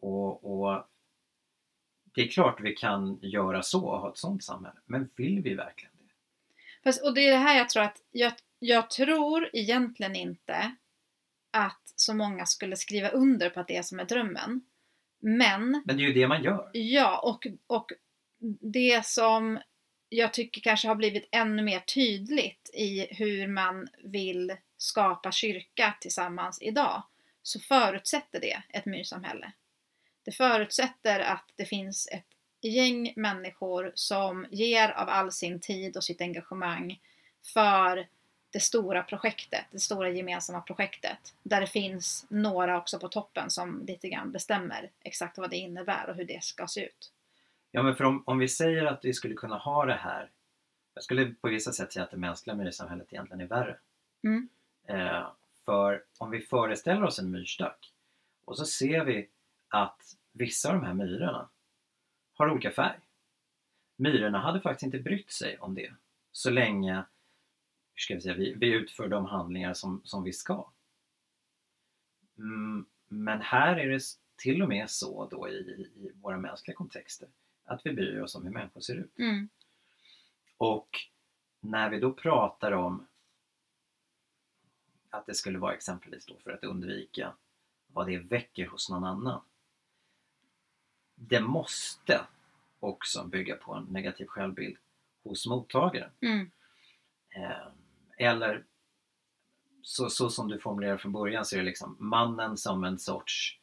Och, 0.00 0.60
och 0.60 0.86
det 2.14 2.22
är 2.22 2.28
klart 2.28 2.60
vi 2.60 2.72
kan 2.74 3.18
göra 3.22 3.62
så 3.62 3.86
och 3.86 4.00
ha 4.00 4.10
ett 4.10 4.16
sådant 4.18 4.44
samhälle, 4.44 4.78
men 4.84 5.08
vill 5.16 5.40
vi 5.42 5.54
verkligen 5.54 5.92
det? 5.98 6.12
Fast, 6.84 7.04
och 7.04 7.14
det 7.14 7.26
är 7.26 7.30
det 7.32 7.38
här 7.38 7.58
jag 7.58 7.68
tror 7.68 7.82
att, 7.82 8.02
jag, 8.12 8.32
jag 8.58 8.90
tror 8.90 9.50
egentligen 9.52 10.16
inte 10.16 10.76
att 11.56 11.82
så 11.96 12.14
många 12.14 12.46
skulle 12.46 12.76
skriva 12.76 13.08
under 13.08 13.50
på 13.50 13.60
att 13.60 13.68
det 13.68 13.76
är 13.76 13.82
som 13.82 14.00
är 14.00 14.04
drömmen. 14.04 14.60
Men, 15.20 15.82
Men 15.84 15.96
det 15.96 16.02
är 16.02 16.06
ju 16.06 16.12
det 16.12 16.28
man 16.28 16.42
gör. 16.42 16.70
ja, 16.72 17.18
och, 17.18 17.46
och 17.66 17.92
det 18.60 19.06
som 19.06 19.58
jag 20.08 20.32
tycker 20.32 20.60
kanske 20.60 20.88
har 20.88 20.94
blivit 20.94 21.28
ännu 21.32 21.62
mer 21.62 21.80
tydligt 21.80 22.70
i 22.74 23.06
hur 23.10 23.48
man 23.48 23.88
vill 24.04 24.56
skapa 24.76 25.32
kyrka 25.32 25.94
tillsammans 26.00 26.62
idag, 26.62 27.02
så 27.42 27.60
förutsätter 27.60 28.40
det 28.40 28.62
ett 28.68 28.86
myrsamhälle. 28.86 29.52
Det 30.24 30.32
förutsätter 30.32 31.20
att 31.20 31.52
det 31.56 31.64
finns 31.64 32.08
ett 32.12 32.26
gäng 32.62 33.12
människor 33.16 33.92
som 33.94 34.46
ger 34.50 34.88
av 34.88 35.08
all 35.08 35.32
sin 35.32 35.60
tid 35.60 35.96
och 35.96 36.04
sitt 36.04 36.20
engagemang 36.20 37.00
för 37.54 38.08
det 38.56 38.60
stora 38.60 39.02
projektet, 39.02 39.64
det 39.70 39.78
stora 39.78 40.10
gemensamma 40.10 40.60
projektet. 40.60 41.34
Där 41.42 41.60
det 41.60 41.66
finns 41.66 42.26
några 42.28 42.78
också 42.78 42.98
på 42.98 43.08
toppen 43.08 43.50
som 43.50 43.84
lite 43.86 44.08
grann 44.08 44.32
bestämmer 44.32 44.90
exakt 45.00 45.38
vad 45.38 45.50
det 45.50 45.56
innebär 45.56 46.10
och 46.10 46.16
hur 46.16 46.24
det 46.24 46.44
ska 46.44 46.66
se 46.66 46.84
ut. 46.84 47.12
Ja, 47.70 47.82
men 47.82 47.96
för 47.96 48.04
om, 48.04 48.22
om 48.26 48.38
vi 48.38 48.48
säger 48.48 48.84
att 48.84 49.04
vi 49.04 49.12
skulle 49.12 49.34
kunna 49.34 49.56
ha 49.56 49.84
det 49.84 49.94
här. 49.94 50.30
Jag 50.94 51.04
skulle 51.04 51.34
på 51.40 51.48
vissa 51.48 51.72
sätt 51.72 51.92
säga 51.92 52.04
att 52.04 52.10
det 52.10 52.16
mänskliga 52.16 52.56
myrsamhället 52.56 53.12
egentligen 53.12 53.40
är 53.40 53.46
värre. 53.46 53.78
Mm. 54.24 54.48
Eh, 54.88 55.26
för 55.64 56.04
om 56.18 56.30
vi 56.30 56.40
föreställer 56.40 57.04
oss 57.04 57.18
en 57.18 57.30
myrstack 57.30 57.92
och 58.44 58.56
så 58.56 58.64
ser 58.64 59.04
vi 59.04 59.28
att 59.68 60.00
vissa 60.32 60.68
av 60.68 60.74
de 60.74 60.86
här 60.86 60.94
myrorna 60.94 61.48
har 62.34 62.50
olika 62.50 62.70
färg. 62.70 62.98
Myrorna 63.96 64.38
hade 64.38 64.60
faktiskt 64.60 64.86
inte 64.86 64.98
brytt 64.98 65.30
sig 65.30 65.58
om 65.58 65.74
det 65.74 65.92
så 66.32 66.50
länge 66.50 67.04
ska 67.96 68.14
vi, 68.14 68.20
säga, 68.20 68.34
vi, 68.34 68.54
vi 68.54 68.72
utför 68.72 69.08
de 69.08 69.26
handlingar 69.26 69.74
som, 69.74 70.00
som 70.04 70.24
vi 70.24 70.32
ska. 70.32 70.70
Mm, 72.38 72.86
men 73.08 73.40
här 73.40 73.76
är 73.76 73.88
det 73.88 74.02
till 74.36 74.62
och 74.62 74.68
med 74.68 74.90
så 74.90 75.28
då 75.30 75.48
i, 75.48 75.52
i 75.52 76.12
våra 76.14 76.38
mänskliga 76.38 76.76
kontexter 76.76 77.28
att 77.64 77.86
vi 77.86 77.92
bryr 77.92 78.20
oss 78.20 78.34
om 78.34 78.44
hur 78.44 78.52
människor 78.52 78.80
ser 78.80 78.94
ut. 78.94 79.18
Mm. 79.18 79.48
Och 80.56 80.88
när 81.60 81.90
vi 81.90 82.00
då 82.00 82.12
pratar 82.12 82.72
om 82.72 83.06
att 85.10 85.26
det 85.26 85.34
skulle 85.34 85.58
vara 85.58 85.74
exempelvis 85.74 86.26
då 86.26 86.38
för 86.38 86.50
att 86.50 86.64
undvika 86.64 87.34
vad 87.86 88.06
det 88.06 88.18
väcker 88.18 88.66
hos 88.66 88.90
någon 88.90 89.04
annan. 89.04 89.40
Det 91.14 91.40
måste 91.40 92.26
också 92.80 93.24
bygga 93.24 93.56
på 93.56 93.74
en 93.74 93.84
negativ 93.84 94.26
självbild 94.26 94.76
hos 95.22 95.46
mottagaren. 95.46 96.10
Mm. 96.20 96.50
Eh, 97.28 97.68
eller 98.16 98.64
så, 99.82 100.10
så 100.10 100.30
som 100.30 100.48
du 100.48 100.58
formulerar 100.58 100.96
från 100.96 101.12
början 101.12 101.44
så 101.44 101.56
är 101.56 101.58
det 101.58 101.66
liksom 101.66 101.96
mannen 101.98 102.56
som 102.56 102.84
en 102.84 102.98
sorts 102.98 103.58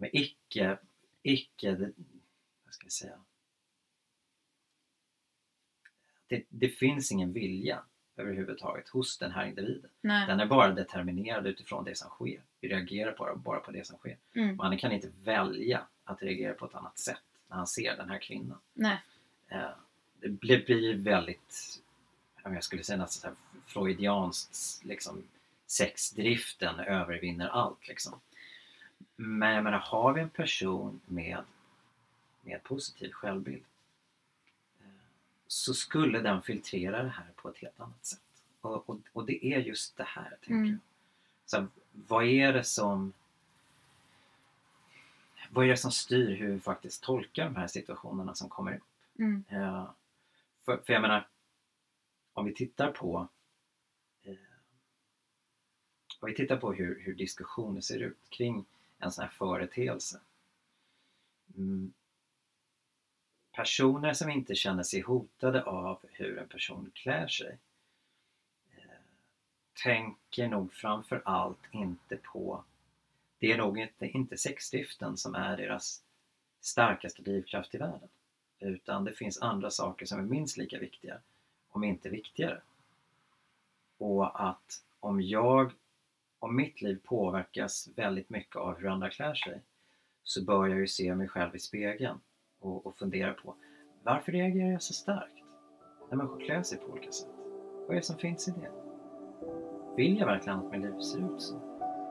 men 0.00 0.10
icke, 0.12 0.78
icke, 1.22 1.76
vad 2.64 2.74
ska 2.74 2.84
jag 2.84 2.92
säga? 2.92 3.18
Det, 6.26 6.44
det 6.48 6.68
finns 6.68 7.12
ingen 7.12 7.32
vilja 7.32 7.82
överhuvudtaget 8.16 8.88
hos 8.88 9.18
den 9.18 9.30
här 9.30 9.46
individen. 9.46 9.90
Nej. 10.00 10.26
Den 10.26 10.40
är 10.40 10.46
bara 10.46 10.70
determinerad 10.70 11.46
utifrån 11.46 11.84
det 11.84 11.96
som 11.96 12.08
sker. 12.08 12.42
Vi 12.60 12.68
reagerar 12.68 13.16
bara, 13.18 13.36
bara 13.36 13.60
på 13.60 13.70
det 13.70 13.86
som 13.86 13.98
sker. 13.98 14.16
Mm. 14.34 14.56
Mannen 14.56 14.78
kan 14.78 14.92
inte 14.92 15.10
välja 15.24 15.86
att 16.04 16.22
reagera 16.22 16.54
på 16.54 16.66
ett 16.66 16.74
annat 16.74 16.98
sätt 16.98 17.22
när 17.48 17.56
han 17.56 17.66
ser 17.66 17.96
den 17.96 18.10
här 18.10 18.18
kvinnan. 18.18 18.58
Nej. 18.72 19.02
Eh, 19.48 19.70
det 20.20 20.28
blir, 20.28 20.94
väldigt, 20.94 21.82
jag 22.44 22.64
skulle 22.64 22.84
säga 22.84 22.96
nästan 22.98 23.20
så 23.20 23.26
här 23.26 23.62
freudianskt, 23.66 24.84
liksom 24.84 25.22
sexdriften 25.66 26.80
övervinner 26.80 27.48
allt 27.48 27.88
liksom. 27.88 28.20
Men 29.16 29.54
jag 29.54 29.64
menar, 29.64 29.78
har 29.78 30.12
vi 30.12 30.20
en 30.20 30.30
person 30.30 31.00
med, 31.06 31.44
med 32.42 32.62
positiv 32.62 33.12
självbild 33.12 33.64
eh, 34.80 34.86
så 35.46 35.74
skulle 35.74 36.20
den 36.20 36.42
filtrera 36.42 37.02
det 37.02 37.08
här 37.08 37.26
på 37.36 37.48
ett 37.48 37.58
helt 37.58 37.80
annat 37.80 38.06
sätt. 38.06 38.20
Och, 38.60 38.90
och, 38.90 38.98
och 39.12 39.26
det 39.26 39.46
är 39.46 39.58
just 39.58 39.96
det 39.96 40.04
här, 40.04 40.30
tänker 40.30 40.54
Mm. 40.54 40.68
jag. 40.70 40.78
Så 41.46 41.66
vad 41.92 42.24
är 42.24 42.52
det 42.52 42.64
som 42.64 43.12
vad 45.52 45.64
är 45.64 45.68
det 45.68 45.76
som 45.76 45.92
styr 45.92 46.36
hur 46.36 46.52
vi 46.52 46.60
faktiskt 46.60 47.02
tolkar 47.02 47.44
de 47.44 47.56
här 47.56 47.66
situationerna 47.66 48.34
som 48.34 48.48
kommer 48.48 48.76
upp? 48.76 48.82
Mm. 49.18 49.44
Eh, 49.48 49.90
för, 50.64 50.76
för 50.86 50.92
jag 50.92 51.02
menar, 51.02 51.28
om 52.40 52.46
vi 52.46 52.54
tittar 52.54 52.92
på 52.92 53.28
eh, 54.22 54.34
om 56.20 56.28
vi 56.28 56.34
tittar 56.34 56.56
på 56.56 56.72
hur, 56.72 57.00
hur 57.00 57.14
diskussioner 57.14 57.80
ser 57.80 57.98
ut 57.98 58.30
kring 58.30 58.64
en 58.98 59.12
sån 59.12 59.22
här 59.22 59.30
företeelse. 59.30 60.20
Mm, 61.56 61.92
personer 63.52 64.12
som 64.12 64.30
inte 64.30 64.54
känner 64.54 64.82
sig 64.82 65.00
hotade 65.00 65.62
av 65.62 65.98
hur 66.02 66.38
en 66.38 66.48
person 66.48 66.90
klär 66.94 67.28
sig 67.28 67.58
eh, 68.76 69.00
tänker 69.82 70.48
nog 70.48 70.72
framför 70.72 71.22
allt 71.24 71.68
inte 71.72 72.16
på 72.16 72.64
det 73.38 73.52
är 73.52 73.58
nog 73.58 73.78
inte, 73.78 74.06
inte 74.06 74.36
sexdriften 74.36 75.16
som 75.16 75.34
är 75.34 75.56
deras 75.56 76.02
starkaste 76.60 77.22
drivkraft 77.22 77.74
i 77.74 77.78
världen. 77.78 78.08
Utan 78.58 79.04
det 79.04 79.12
finns 79.12 79.40
andra 79.40 79.70
saker 79.70 80.06
som 80.06 80.18
är 80.18 80.24
minst 80.24 80.56
lika 80.56 80.78
viktiga, 80.78 81.20
om 81.70 81.84
inte 81.84 82.08
viktigare. 82.08 82.60
Och 83.98 84.48
att 84.48 84.82
om 85.00 85.20
jag, 85.20 85.72
om 86.38 86.56
mitt 86.56 86.82
liv 86.82 87.00
påverkas 87.04 87.88
väldigt 87.96 88.30
mycket 88.30 88.56
av 88.56 88.78
hur 88.78 88.88
andra 88.88 89.10
klär 89.10 89.34
sig, 89.34 89.62
så 90.22 90.44
bör 90.44 90.66
jag 90.66 90.78
ju 90.78 90.86
se 90.86 91.14
mig 91.14 91.28
själv 91.28 91.56
i 91.56 91.58
spegeln 91.58 92.20
och, 92.60 92.86
och 92.86 92.96
fundera 92.96 93.32
på 93.32 93.54
varför 94.02 94.32
reagerar 94.32 94.70
jag 94.70 94.82
så 94.82 94.92
starkt 94.92 95.44
när 96.10 96.16
människor 96.16 96.40
klär 96.40 96.62
sig 96.62 96.78
på 96.78 96.86
olika 96.86 97.12
sätt? 97.12 97.28
Vad 97.86 97.90
är 97.90 97.94
det 97.94 98.02
som 98.02 98.16
finns 98.16 98.48
i 98.48 98.50
det? 98.50 98.70
Vill 99.96 100.18
jag 100.18 100.26
verkligen 100.26 100.58
att 100.58 100.72
mitt 100.72 100.80
liv 100.80 101.00
ser 101.00 101.34
ut 101.34 101.42
så? 101.42 101.56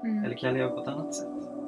Mm. 0.04 0.26
Eller 0.26 0.38
kan 0.38 0.50
jag 0.50 0.58
leva 0.58 0.70
på 0.70 0.82
ett 0.82 0.88
annat 0.88 1.16
sätt? 1.16 1.59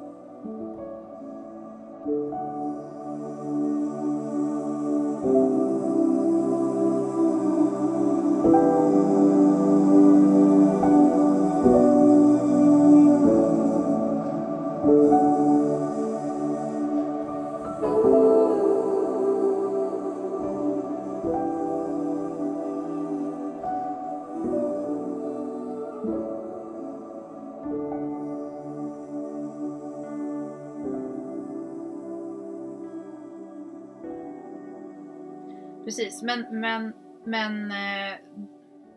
Precis, 36.22 36.50
men, 36.50 36.60
men, 36.60 36.92
men 37.24 37.70
eh, 37.70 38.18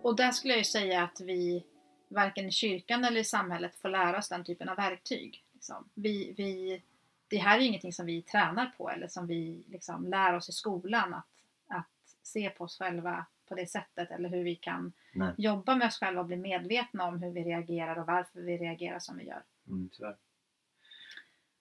och 0.01 0.15
där 0.15 0.31
skulle 0.31 0.53
jag 0.53 0.57
ju 0.57 0.63
säga 0.63 1.03
att 1.03 1.21
vi 1.21 1.65
varken 2.07 2.45
i 2.45 2.51
kyrkan 2.51 3.05
eller 3.05 3.19
i 3.19 3.23
samhället 3.23 3.75
får 3.75 3.89
lära 3.89 4.17
oss 4.17 4.29
den 4.29 4.43
typen 4.43 4.69
av 4.69 4.75
verktyg. 4.75 5.43
Liksom. 5.53 5.89
Vi, 5.93 6.33
vi, 6.37 6.81
det 7.27 7.37
här 7.37 7.57
är 7.57 7.61
ju 7.61 7.67
ingenting 7.67 7.93
som 7.93 8.05
vi 8.05 8.21
tränar 8.21 8.73
på 8.77 8.89
eller 8.89 9.07
som 9.07 9.27
vi 9.27 9.63
liksom 9.67 10.07
lär 10.07 10.33
oss 10.33 10.49
i 10.49 10.51
skolan 10.51 11.13
att, 11.13 11.25
att 11.67 12.17
se 12.23 12.49
på 12.49 12.63
oss 12.63 12.77
själva 12.77 13.25
på 13.47 13.55
det 13.55 13.67
sättet 13.67 14.11
eller 14.11 14.29
hur 14.29 14.43
vi 14.43 14.55
kan 14.55 14.93
Nej. 15.13 15.33
jobba 15.37 15.75
med 15.75 15.87
oss 15.87 15.99
själva 15.99 16.21
och 16.21 16.27
bli 16.27 16.37
medvetna 16.37 17.07
om 17.07 17.23
hur 17.23 17.31
vi 17.31 17.43
reagerar 17.43 17.95
och 17.95 18.07
varför 18.07 18.41
vi 18.41 18.57
reagerar 18.57 18.99
som 18.99 19.17
vi 19.17 19.23
gör. 19.25 19.43
Mm, 19.67 19.89
tyvärr. 19.93 20.15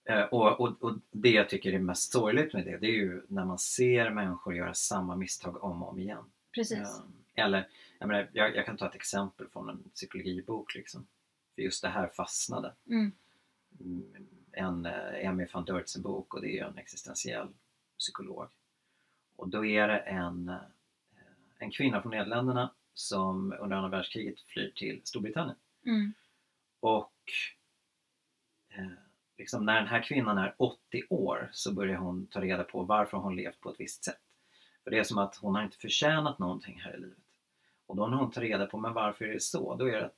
Eh, 0.05 0.23
och, 0.23 0.59
och, 0.59 0.83
och 0.83 0.97
det 1.11 1.29
jag 1.29 1.49
tycker 1.49 1.73
är 1.73 1.79
mest 1.79 2.11
sorgligt 2.11 2.53
med 2.53 2.65
det, 2.65 2.77
det 2.77 2.87
är 2.87 2.91
ju 2.91 3.21
när 3.27 3.45
man 3.45 3.59
ser 3.59 4.09
människor 4.09 4.55
göra 4.55 4.73
samma 4.73 5.15
misstag 5.15 5.63
om 5.63 5.83
och 5.83 5.89
om 5.89 5.99
igen. 5.99 6.23
Precis. 6.55 6.79
Eh, 6.79 7.45
eller, 7.45 7.67
jag, 7.99 8.07
menar, 8.07 8.29
jag, 8.33 8.55
jag 8.55 8.65
kan 8.65 8.77
ta 8.77 8.87
ett 8.87 8.95
exempel 8.95 9.47
från 9.47 9.69
en 9.69 9.83
psykologibok. 9.93 10.75
Liksom. 10.75 11.07
För 11.55 11.61
just 11.61 11.81
det 11.81 11.89
här 11.89 12.07
fastnade. 12.07 12.73
Mm. 12.89 13.11
Mm, 13.79 14.27
En 14.51 14.85
eh, 14.85 15.25
Emmy 15.25 15.45
van 15.53 15.65
Dörtsen 15.65 16.01
bok 16.01 16.33
och 16.33 16.41
det 16.41 16.47
är 16.47 16.53
ju 16.53 16.59
en 16.59 16.77
existentiell 16.77 17.47
psykolog. 17.97 18.47
Och 19.35 19.49
då 19.49 19.65
är 19.65 19.87
det 19.87 19.97
en, 19.97 20.51
en 21.57 21.71
kvinna 21.71 22.01
från 22.01 22.11
Nederländerna 22.11 22.73
som 22.93 23.55
under 23.59 23.75
andra 23.75 23.89
världskriget 23.89 24.41
flyr 24.41 24.71
till 24.75 25.01
Storbritannien. 25.03 25.57
Mm. 25.85 26.13
Och 26.79 27.13
eh, 28.69 28.91
liksom 29.37 29.65
när 29.65 29.75
den 29.75 29.87
här 29.87 30.03
kvinnan 30.03 30.37
är 30.37 30.55
80 30.57 31.03
år 31.09 31.49
så 31.51 31.73
börjar 31.73 31.97
hon 31.97 32.27
ta 32.27 32.41
reda 32.41 32.63
på 32.63 32.83
varför 32.83 33.17
hon 33.17 33.35
levt 33.35 33.61
på 33.61 33.69
ett 33.69 33.79
visst 33.79 34.03
sätt. 34.03 34.21
För 34.83 34.91
det 34.91 34.99
är 34.99 35.03
som 35.03 35.17
att 35.17 35.35
hon 35.35 35.55
har 35.55 35.63
inte 35.63 35.77
förtjänat 35.77 36.39
någonting 36.39 36.81
här 36.81 36.93
i 36.93 36.99
livet. 36.99 37.17
Och 37.87 37.95
då 37.95 38.07
när 38.07 38.17
hon 38.17 38.31
tar 38.31 38.41
reda 38.41 38.65
på 38.65 38.77
men 38.77 38.93
varför 38.93 39.25
är 39.25 39.33
det 39.33 39.41
så, 39.41 39.75
då 39.75 39.85
är 39.85 39.91
det 39.91 40.05
att 40.05 40.15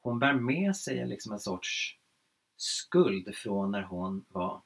hon 0.00 0.18
bär 0.18 0.32
med 0.32 0.76
sig 0.76 1.06
liksom 1.06 1.32
en 1.32 1.40
sorts 1.40 1.98
skuld 2.56 3.34
från 3.34 3.70
när 3.70 3.82
hon 3.82 4.24
var 4.28 4.60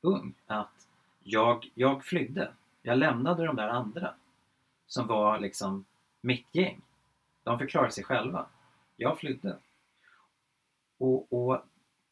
ung. 0.00 0.34
Att 0.46 0.88
jag, 1.22 1.70
jag 1.74 2.04
flydde. 2.04 2.52
Jag 2.82 2.98
lämnade 2.98 3.46
de 3.46 3.56
där 3.56 3.68
andra 3.68 4.14
som 4.86 5.06
var 5.06 5.38
liksom 5.38 5.84
mitt 6.20 6.54
gäng. 6.54 6.80
De 7.42 7.58
förklarade 7.58 7.92
sig 7.92 8.04
själva. 8.04 8.46
Jag 8.96 9.18
flydde. 9.18 9.56
Och, 10.98 11.32
och 11.32 11.62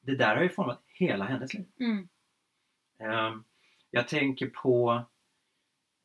det 0.00 0.16
där 0.16 0.36
har 0.36 0.42
ju 0.42 0.48
format 0.48 0.80
hela 0.94 1.24
hennes 1.24 1.54
liv. 1.54 1.66
Mm. 1.80 2.08
Ehm, 2.98 3.44
Jag 3.90 4.08
tänker 4.08 4.46
på 4.46 5.04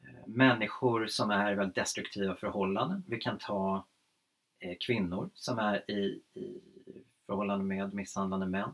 eh, 0.04 0.28
människor 0.28 1.08
som 1.08 1.32
är 1.32 1.56
väldigt 1.56 1.76
destruktiva 1.76 2.36
förhållanden. 2.36 3.04
Vi 3.08 3.18
kan 3.18 3.38
ta 3.38 3.86
eh, 4.60 4.78
kvinnor 4.80 5.30
som 5.34 5.60
är 5.60 5.92
i, 5.92 6.22
i 6.34 6.62
förhållande 7.26 7.66
med 7.66 7.94
misshandlande 7.94 8.46
män. 8.46 8.70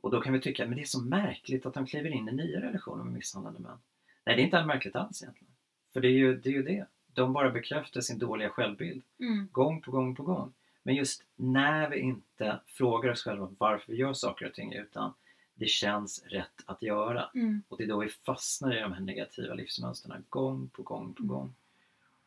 Och 0.00 0.10
då 0.10 0.20
kan 0.20 0.32
vi 0.32 0.40
tycka 0.40 0.64
att 0.64 0.74
det 0.74 0.80
är 0.80 0.84
så 0.84 1.02
märkligt 1.04 1.66
att 1.66 1.74
de 1.74 1.86
kliver 1.86 2.10
in 2.10 2.28
i 2.28 2.32
nya 2.32 2.60
relationer 2.60 3.04
med 3.04 3.12
misshandlande 3.12 3.60
män. 3.60 3.78
Nej, 4.26 4.36
det 4.36 4.42
är 4.42 4.44
inte 4.44 4.64
märkligt 4.64 4.96
alls 4.96 5.22
egentligen. 5.22 5.54
För 5.92 6.00
det 6.00 6.08
är 6.08 6.12
ju 6.12 6.36
det. 6.40 6.48
Är 6.48 6.52
ju 6.52 6.62
det. 6.62 6.86
De 7.06 7.32
bara 7.32 7.50
bekräftar 7.50 8.00
sin 8.00 8.18
dåliga 8.18 8.50
självbild 8.50 9.02
Mm. 9.20 9.48
gång 9.52 9.82
på 9.82 9.90
gång 9.90 10.14
på 10.14 10.22
gång. 10.22 10.52
Men 10.88 10.96
just 10.96 11.24
när 11.36 11.90
vi 11.90 11.98
inte 11.98 12.60
frågar 12.66 13.10
oss 13.10 13.22
själva 13.22 13.54
varför 13.58 13.92
vi 13.92 13.98
gör 13.98 14.12
saker 14.12 14.46
och 14.46 14.54
ting 14.54 14.72
utan 14.72 15.14
det 15.54 15.66
känns 15.66 16.24
rätt 16.26 16.62
att 16.66 16.82
göra. 16.82 17.30
Mm. 17.34 17.62
Och 17.68 17.78
det 17.78 17.84
är 17.84 17.88
då 17.88 17.98
vi 17.98 18.08
fastnar 18.08 18.76
i 18.76 18.80
de 18.80 18.92
här 18.92 19.00
negativa 19.00 19.54
livsmönstren 19.54 20.24
gång 20.28 20.68
på 20.68 20.82
gång 20.82 21.14
på 21.14 21.22
gång. 21.22 21.54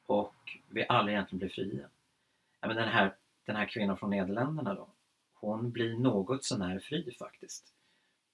Och 0.05 0.59
vi 0.69 0.85
aldrig 0.89 1.15
egentligen 1.15 1.39
blir 1.39 1.49
fria. 1.49 1.89
Ja, 2.59 2.67
men 2.67 2.75
den, 2.75 2.87
här, 2.87 3.15
den 3.45 3.55
här 3.55 3.65
kvinnan 3.65 3.97
från 3.97 4.09
Nederländerna 4.09 4.73
då, 4.73 4.87
hon 5.33 5.71
blir 5.71 5.97
något 5.97 6.43
sånär 6.43 6.79
fri 6.79 7.15
faktiskt. 7.19 7.73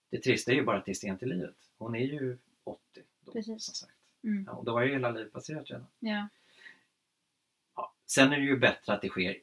Det 0.09 0.17
trista 0.17 0.51
är 0.51 0.55
ju 0.55 0.63
bara 0.63 0.77
att 0.77 0.85
det 0.85 0.91
är 0.91 0.93
sent 0.93 1.23
i 1.23 1.25
livet. 1.25 1.57
Hon 1.77 1.95
är 1.95 2.05
ju 2.05 2.37
80 2.63 2.79
då, 3.19 3.31
Precis. 3.31 3.63
som 3.63 3.75
sagt. 3.75 3.97
Mm. 4.23 4.43
Ja, 4.47 4.53
och 4.53 4.65
då 4.65 4.71
har 4.71 4.81
ju 4.81 4.91
hela 4.91 5.11
livet 5.11 5.33
passerat 5.33 5.69
redan. 5.69 5.87
Ja. 5.99 6.27
Ja. 7.75 7.93
Sen 8.05 8.33
är 8.33 8.37
det 8.37 8.45
ju 8.45 8.57
bättre 8.57 8.93
att 8.93 9.01
det 9.01 9.09
sker 9.09 9.37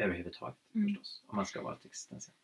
överhuvudtaget 0.00 0.56
Mm. 0.74 0.88
förstås. 0.88 1.22
Om 1.26 1.36
man 1.36 1.46
ska 1.46 1.62
vara 1.62 1.74
ett 1.74 1.84
existentiellt. 1.84 2.36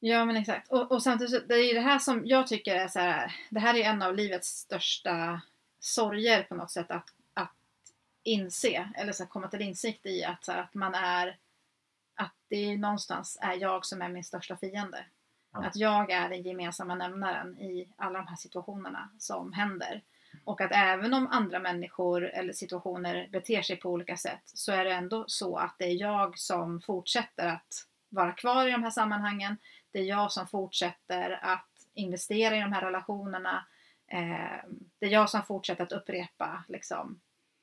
Ja 0.00 0.24
men 0.24 0.36
exakt. 0.36 0.72
Och, 0.72 0.92
och 0.92 1.02
samtidigt 1.02 1.48
det 1.48 1.54
är 1.54 1.68
ju 1.68 1.74
det 1.74 1.80
här 1.80 1.98
som 1.98 2.26
jag 2.26 2.46
tycker 2.46 2.74
är 2.76 2.88
så 2.88 2.98
här. 2.98 3.36
Det 3.50 3.60
här 3.60 3.74
är 3.74 3.84
en 3.84 4.02
av 4.02 4.14
livets 4.14 4.48
största 4.48 5.40
sorger 5.78 6.42
på 6.42 6.54
något 6.54 6.70
sätt 6.70 6.90
att, 6.90 7.08
att 7.34 7.54
inse 8.22 8.90
eller 8.94 9.12
så 9.12 9.22
här, 9.22 9.30
komma 9.30 9.48
till 9.48 9.62
insikt 9.62 10.06
i 10.06 10.24
att, 10.24 10.44
så 10.44 10.52
här, 10.52 10.62
att 10.62 10.74
man 10.74 10.94
är 10.94 11.38
att 12.14 12.34
det 12.48 12.56
är 12.56 12.76
någonstans 12.76 13.38
är 13.40 13.54
jag 13.54 13.86
som 13.86 14.02
är 14.02 14.08
min 14.08 14.24
största 14.24 14.56
fiende. 14.56 15.04
Ja. 15.52 15.64
Att 15.64 15.76
jag 15.76 16.10
är 16.10 16.28
den 16.28 16.42
gemensamma 16.42 16.94
nämnaren 16.94 17.58
i 17.58 17.88
alla 17.96 18.18
de 18.18 18.26
här 18.26 18.36
situationerna 18.36 19.10
som 19.18 19.52
händer. 19.52 20.02
Och 20.44 20.60
att 20.60 20.72
även 20.72 21.14
om 21.14 21.26
andra 21.26 21.58
människor 21.58 22.24
eller 22.24 22.52
situationer 22.52 23.28
beter 23.32 23.62
sig 23.62 23.76
på 23.76 23.90
olika 23.90 24.16
sätt 24.16 24.42
så 24.44 24.72
är 24.72 24.84
det 24.84 24.92
ändå 24.92 25.24
så 25.28 25.56
att 25.56 25.74
det 25.78 25.84
är 25.84 25.94
jag 25.94 26.38
som 26.38 26.80
fortsätter 26.80 27.46
att 27.46 27.86
vara 28.08 28.32
kvar 28.32 28.66
i 28.66 28.70
de 28.70 28.82
här 28.82 28.90
sammanhangen. 28.90 29.56
Det 29.92 29.98
är 29.98 30.04
jag 30.04 30.32
som 30.32 30.46
fortsätter 30.46 31.38
att 31.42 31.68
investera 31.94 32.56
i 32.56 32.60
de 32.60 32.72
här 32.72 32.82
relationerna. 32.82 33.66
Eh, 34.06 34.68
det 34.98 35.06
är 35.06 35.10
jag 35.10 35.30
som 35.30 35.42
fortsätter 35.42 35.84
att 35.84 35.92
upprepa 35.92 36.64
liksom, 36.68 37.20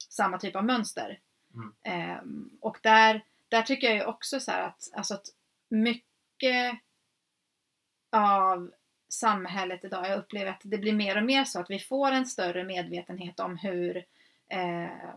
samma 0.10 0.38
typ 0.38 0.56
av 0.56 0.66
mönster. 0.66 1.20
Mm. 1.54 2.12
Eh, 2.12 2.20
och 2.62 2.78
där, 2.84 3.22
där 3.50 3.62
tycker 3.62 3.88
jag 3.88 3.96
ju 3.96 4.06
också 4.06 4.40
så 4.40 4.52
att, 4.52 4.90
alltså 4.94 5.14
att 5.14 5.26
mycket 5.70 6.80
av 8.12 8.72
samhället 9.10 9.84
idag, 9.84 10.10
jag 10.10 10.20
upplever 10.20 10.52
att 10.52 10.62
det 10.64 10.78
blir 10.78 10.94
mer 10.94 11.18
och 11.18 11.24
mer 11.24 11.44
så 11.44 11.60
att 11.60 11.70
vi 11.70 11.80
får 11.80 12.12
en 12.12 12.26
större 12.26 12.64
medvetenhet 12.64 13.40
om 13.40 13.58
hur 13.58 13.98
eh, 14.50 15.16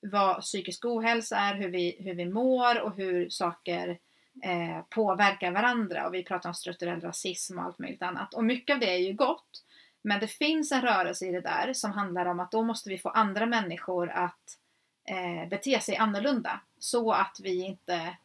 vad 0.00 0.40
psykisk 0.40 0.84
ohälsa 0.84 1.36
är, 1.36 1.54
hur 1.54 1.68
vi, 1.68 1.96
hur 1.98 2.14
vi 2.14 2.24
mår 2.24 2.80
och 2.80 2.96
hur 2.96 3.28
saker 3.28 3.98
eh, 4.42 4.82
påverkar 4.90 5.50
varandra. 5.50 6.06
Och 6.06 6.14
vi 6.14 6.24
pratar 6.24 6.48
om 6.50 6.54
strukturell 6.54 7.00
rasism 7.00 7.58
och 7.58 7.64
allt 7.64 7.78
möjligt 7.78 8.02
annat. 8.02 8.34
Och 8.34 8.44
mycket 8.44 8.74
av 8.74 8.80
det 8.80 8.94
är 8.94 8.98
ju 8.98 9.12
gott. 9.12 9.64
Men 10.02 10.20
det 10.20 10.28
finns 10.28 10.72
en 10.72 10.82
rörelse 10.82 11.26
i 11.26 11.32
det 11.32 11.40
där 11.40 11.72
som 11.72 11.92
handlar 11.92 12.26
om 12.26 12.40
att 12.40 12.50
då 12.50 12.62
måste 12.62 12.90
vi 12.90 12.98
få 12.98 13.08
andra 13.08 13.46
människor 13.46 14.10
att 14.10 14.58
eh, 15.04 15.48
bete 15.48 15.80
sig 15.80 15.96
annorlunda. 15.96 16.60
Så 16.78 17.12
att 17.12 17.40
vi 17.42 17.62
inte 17.62 18.16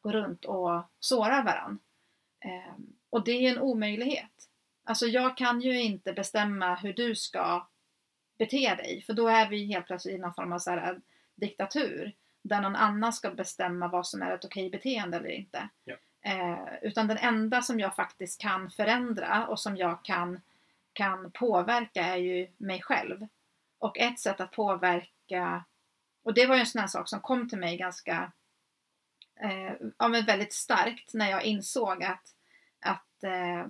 går 0.00 0.12
runt 0.12 0.44
och 0.44 0.82
sårar 1.00 1.44
varandra. 1.44 1.78
Eh, 2.40 2.74
och 3.12 3.24
det 3.24 3.32
är 3.32 3.50
en 3.50 3.58
omöjlighet. 3.58 4.48
Alltså 4.84 5.06
jag 5.06 5.36
kan 5.36 5.60
ju 5.60 5.82
inte 5.82 6.12
bestämma 6.12 6.74
hur 6.74 6.92
du 6.92 7.14
ska 7.14 7.68
bete 8.38 8.74
dig. 8.74 9.02
För 9.06 9.12
då 9.12 9.28
är 9.28 9.48
vi 9.48 9.64
helt 9.66 9.86
plötsligt 9.86 10.14
i 10.14 10.18
någon 10.18 10.34
form 10.34 10.52
av 10.52 10.58
så 10.58 10.70
här, 10.70 11.00
diktatur. 11.34 12.12
Där 12.42 12.60
någon 12.60 12.76
annan 12.76 13.12
ska 13.12 13.30
bestämma 13.30 13.88
vad 13.88 14.06
som 14.06 14.22
är 14.22 14.34
ett 14.34 14.44
okej 14.44 14.70
beteende 14.70 15.16
eller 15.16 15.28
inte. 15.28 15.68
Ja. 15.84 15.94
Eh, 16.24 16.58
utan 16.82 17.06
den 17.06 17.18
enda 17.18 17.62
som 17.62 17.80
jag 17.80 17.96
faktiskt 17.96 18.40
kan 18.40 18.70
förändra 18.70 19.46
och 19.46 19.60
som 19.60 19.76
jag 19.76 20.04
kan, 20.04 20.40
kan 20.92 21.30
påverka 21.30 22.04
är 22.04 22.16
ju 22.16 22.48
mig 22.56 22.82
själv. 22.82 23.26
Och 23.78 23.98
ett 23.98 24.20
sätt 24.20 24.40
att 24.40 24.50
påverka, 24.50 25.64
och 26.22 26.34
det 26.34 26.46
var 26.46 26.54
ju 26.54 26.60
en 26.60 26.66
sån 26.66 26.80
här 26.80 26.88
sak 26.88 27.08
som 27.08 27.20
kom 27.20 27.48
till 27.48 27.58
mig 27.58 27.76
ganska 27.76 28.32
eh, 29.40 29.72
ja, 29.98 30.08
men 30.08 30.24
väldigt 30.24 30.52
starkt 30.52 31.14
när 31.14 31.30
jag 31.30 31.44
insåg 31.44 32.04
att, 32.04 32.34
att 32.82 33.24
eh, 33.24 33.66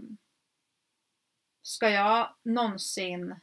ska 1.62 1.90
jag 1.90 2.34
någonsin 2.42 3.40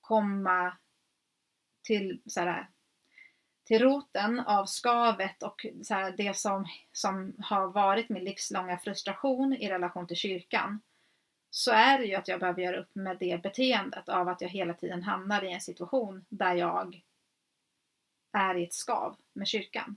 komma 0.00 0.76
till, 1.82 2.22
så 2.26 2.40
här, 2.40 2.70
till 3.64 3.82
roten 3.82 4.40
av 4.40 4.66
skavet 4.66 5.42
och 5.42 5.66
så 5.82 5.94
här, 5.94 6.14
det 6.16 6.36
som, 6.36 6.66
som 6.92 7.34
har 7.38 7.66
varit 7.66 8.08
min 8.08 8.24
livslånga 8.24 8.78
frustration 8.78 9.54
i 9.54 9.68
relation 9.68 10.06
till 10.06 10.16
kyrkan 10.16 10.80
så 11.50 11.70
är 11.70 11.98
det 11.98 12.04
ju 12.04 12.14
att 12.14 12.28
jag 12.28 12.40
behöver 12.40 12.62
göra 12.62 12.80
upp 12.80 12.94
med 12.94 13.16
det 13.18 13.42
beteendet 13.42 14.08
av 14.08 14.28
att 14.28 14.40
jag 14.40 14.48
hela 14.48 14.74
tiden 14.74 15.02
hamnar 15.02 15.44
i 15.44 15.52
en 15.52 15.60
situation 15.60 16.24
där 16.28 16.54
jag 16.54 17.02
är 18.32 18.54
i 18.54 18.64
ett 18.64 18.74
skav 18.74 19.16
med 19.32 19.46
kyrkan. 19.46 19.96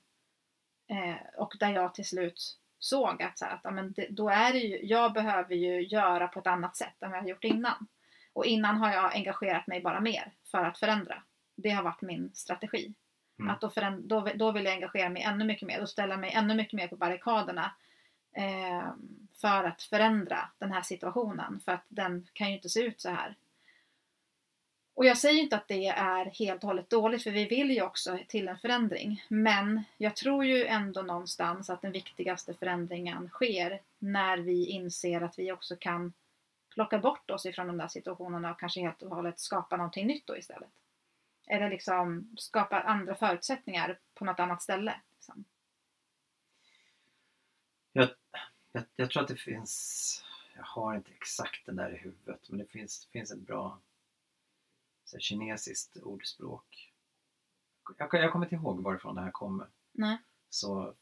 Eh, 0.90 1.40
och 1.40 1.54
där 1.60 1.74
jag 1.74 1.94
till 1.94 2.08
slut 2.08 2.60
såg 2.80 3.24
att, 3.24 3.38
så 3.38 3.46
här, 3.46 3.54
att 3.54 3.62
ja, 3.64 3.72
men 3.72 3.92
det, 3.92 4.08
då 4.10 4.30
är 4.30 4.54
det 4.54 4.60
ju, 4.60 4.86
jag 4.86 5.14
behöver 5.14 5.56
ju 5.56 5.88
göra 5.88 6.28
på 6.28 6.40
ett 6.40 6.48
annat 6.48 6.76
sätt 6.76 7.04
än 7.04 7.10
vad 7.10 7.18
jag 7.18 7.24
har 7.24 7.30
gjort 7.30 7.44
innan. 7.44 7.88
Och 8.34 8.46
innan 8.46 8.78
har 8.78 8.92
jag 8.92 9.16
engagerat 9.16 9.68
mig 9.68 9.82
bara 9.82 10.00
mer 10.00 10.32
för 10.52 10.64
att 10.64 10.78
förändra. 10.78 11.24
Det 11.56 11.70
har 11.70 11.84
varit 11.84 12.02
min 12.02 12.32
strategi. 12.34 12.94
Mm. 13.40 13.52
Att 13.52 13.62
då, 13.62 13.70
föränd- 13.70 14.08
då, 14.08 14.28
då 14.36 14.52
vill 14.52 14.66
jag 14.66 14.74
engagera 14.74 15.10
mig 15.10 15.22
ännu 15.22 15.46
mycket 15.46 15.68
mer 15.68 15.82
och 15.82 15.90
ställa 15.90 16.18
mig 16.18 16.32
ännu 16.32 16.56
mycket 16.56 16.74
mer 16.74 16.88
på 16.88 16.96
barrikaderna 16.96 17.72
eh, 18.36 18.92
för 19.42 19.64
att 19.64 19.82
förändra 19.82 20.50
den 20.58 20.72
här 20.72 20.82
situationen. 20.82 21.60
För 21.66 21.72
att 21.72 21.86
den 21.88 22.28
kan 22.34 22.50
ju 22.50 22.56
inte 22.56 22.70
se 22.70 22.80
ut 22.80 23.02
så 23.02 23.10
här. 23.10 23.36
Och 24.98 25.06
jag 25.06 25.18
säger 25.18 25.42
inte 25.42 25.56
att 25.56 25.68
det 25.68 25.88
är 25.88 26.26
helt 26.26 26.64
och 26.64 26.68
hållet 26.68 26.90
dåligt 26.90 27.24
för 27.24 27.32
vi 27.32 27.46
vill 27.46 27.72
ju 27.72 27.82
också 27.82 28.20
till 28.28 28.48
en 28.48 28.58
förändring. 28.58 29.26
Men 29.28 29.84
jag 29.98 30.16
tror 30.16 30.46
ju 30.46 30.66
ändå 30.66 31.02
någonstans 31.02 31.70
att 31.70 31.82
den 31.82 31.92
viktigaste 31.92 32.54
förändringen 32.54 33.30
sker 33.30 33.82
när 34.00 34.38
vi 34.38 34.66
inser 34.66 35.22
att 35.22 35.40
vi 35.40 35.52
också 35.52 35.76
kan 35.76 36.14
plocka 36.70 37.00
bort 37.00 37.32
oss 37.32 37.46
ifrån 37.46 37.68
de 37.68 37.78
där 37.78 37.88
situationerna 37.88 38.52
och 38.52 38.60
kanske 38.60 38.82
helt 38.82 39.02
och 39.02 39.16
hållet 39.16 39.40
skapa 39.40 39.78
någonting 39.78 40.08
nytt 40.08 40.28
då 40.28 40.38
istället. 40.38 40.70
Eller 41.48 41.70
liksom 41.70 42.36
skapa 42.38 42.82
andra 42.82 43.16
förutsättningar 43.16 44.00
på 44.14 44.26
något 44.26 44.40
annat 44.40 44.62
ställe. 44.62 44.96
Liksom. 45.16 45.46
Jag, 47.94 48.10
jag, 48.72 48.84
jag 48.96 49.12
tror 49.12 49.24
att 49.24 49.30
det 49.30 49.36
finns, 49.36 50.24
jag 50.56 50.64
har 50.64 50.96
inte 50.96 51.12
exakt 51.12 51.66
den 51.66 51.76
där 51.76 51.94
i 51.94 51.98
huvudet, 51.98 52.50
men 52.50 52.60
det 52.60 52.66
finns, 52.66 53.08
finns 53.12 53.32
ett 53.32 53.40
bra 53.40 53.80
så 55.08 55.20
kinesiskt 55.20 55.98
ordspråk. 55.98 56.94
Jag, 57.98 58.10
jag 58.14 58.32
kommer 58.32 58.46
inte 58.46 58.56
ihåg 58.56 58.84
varifrån 58.84 59.16
det 59.16 59.22
här 59.22 59.32
kommer. 59.32 59.68
Nej. 59.92 60.18
Så 60.50 60.94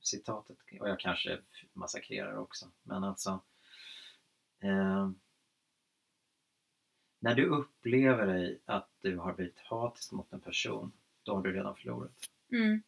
citatet, 0.00 0.56
och 0.80 0.88
jag 0.88 1.00
kanske 1.00 1.40
massakrerar 1.72 2.36
också, 2.36 2.70
men 2.82 3.04
alltså 3.04 3.40
eh, 4.60 5.10
När 7.20 7.34
du 7.34 7.46
upplever 7.46 8.26
dig 8.26 8.60
att 8.64 8.88
du 9.00 9.16
har 9.16 9.32
blivit 9.32 9.58
hatisk 9.58 10.12
mot 10.12 10.32
en 10.32 10.40
person, 10.40 10.92
då 11.22 11.34
har 11.34 11.42
du 11.42 11.52
redan 11.52 11.76
förlorat. 11.76 12.30
Mm. 12.52 12.82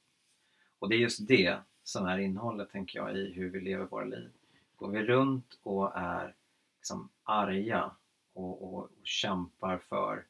Och 0.79 0.89
det 0.89 0.95
är 0.95 0.99
just 0.99 1.29
det 1.29 1.59
som 1.83 2.07
är 2.07 2.19
innehållet, 2.19 2.71
tänker 2.71 2.99
jag, 2.99 3.17
i 3.17 3.33
hur 3.33 3.51
vi 3.51 3.61
lever 3.61 3.85
våra 3.85 4.05
liv. 4.05 4.31
Går 4.77 4.91
vi 4.91 5.03
runt 5.03 5.59
och 5.63 5.97
är 5.97 6.35
liksom 6.77 7.09
arga 7.23 7.91
och, 8.33 8.63
och, 8.63 8.75
och 8.75 8.91
kämpar 9.05 9.79
för 9.79 10.25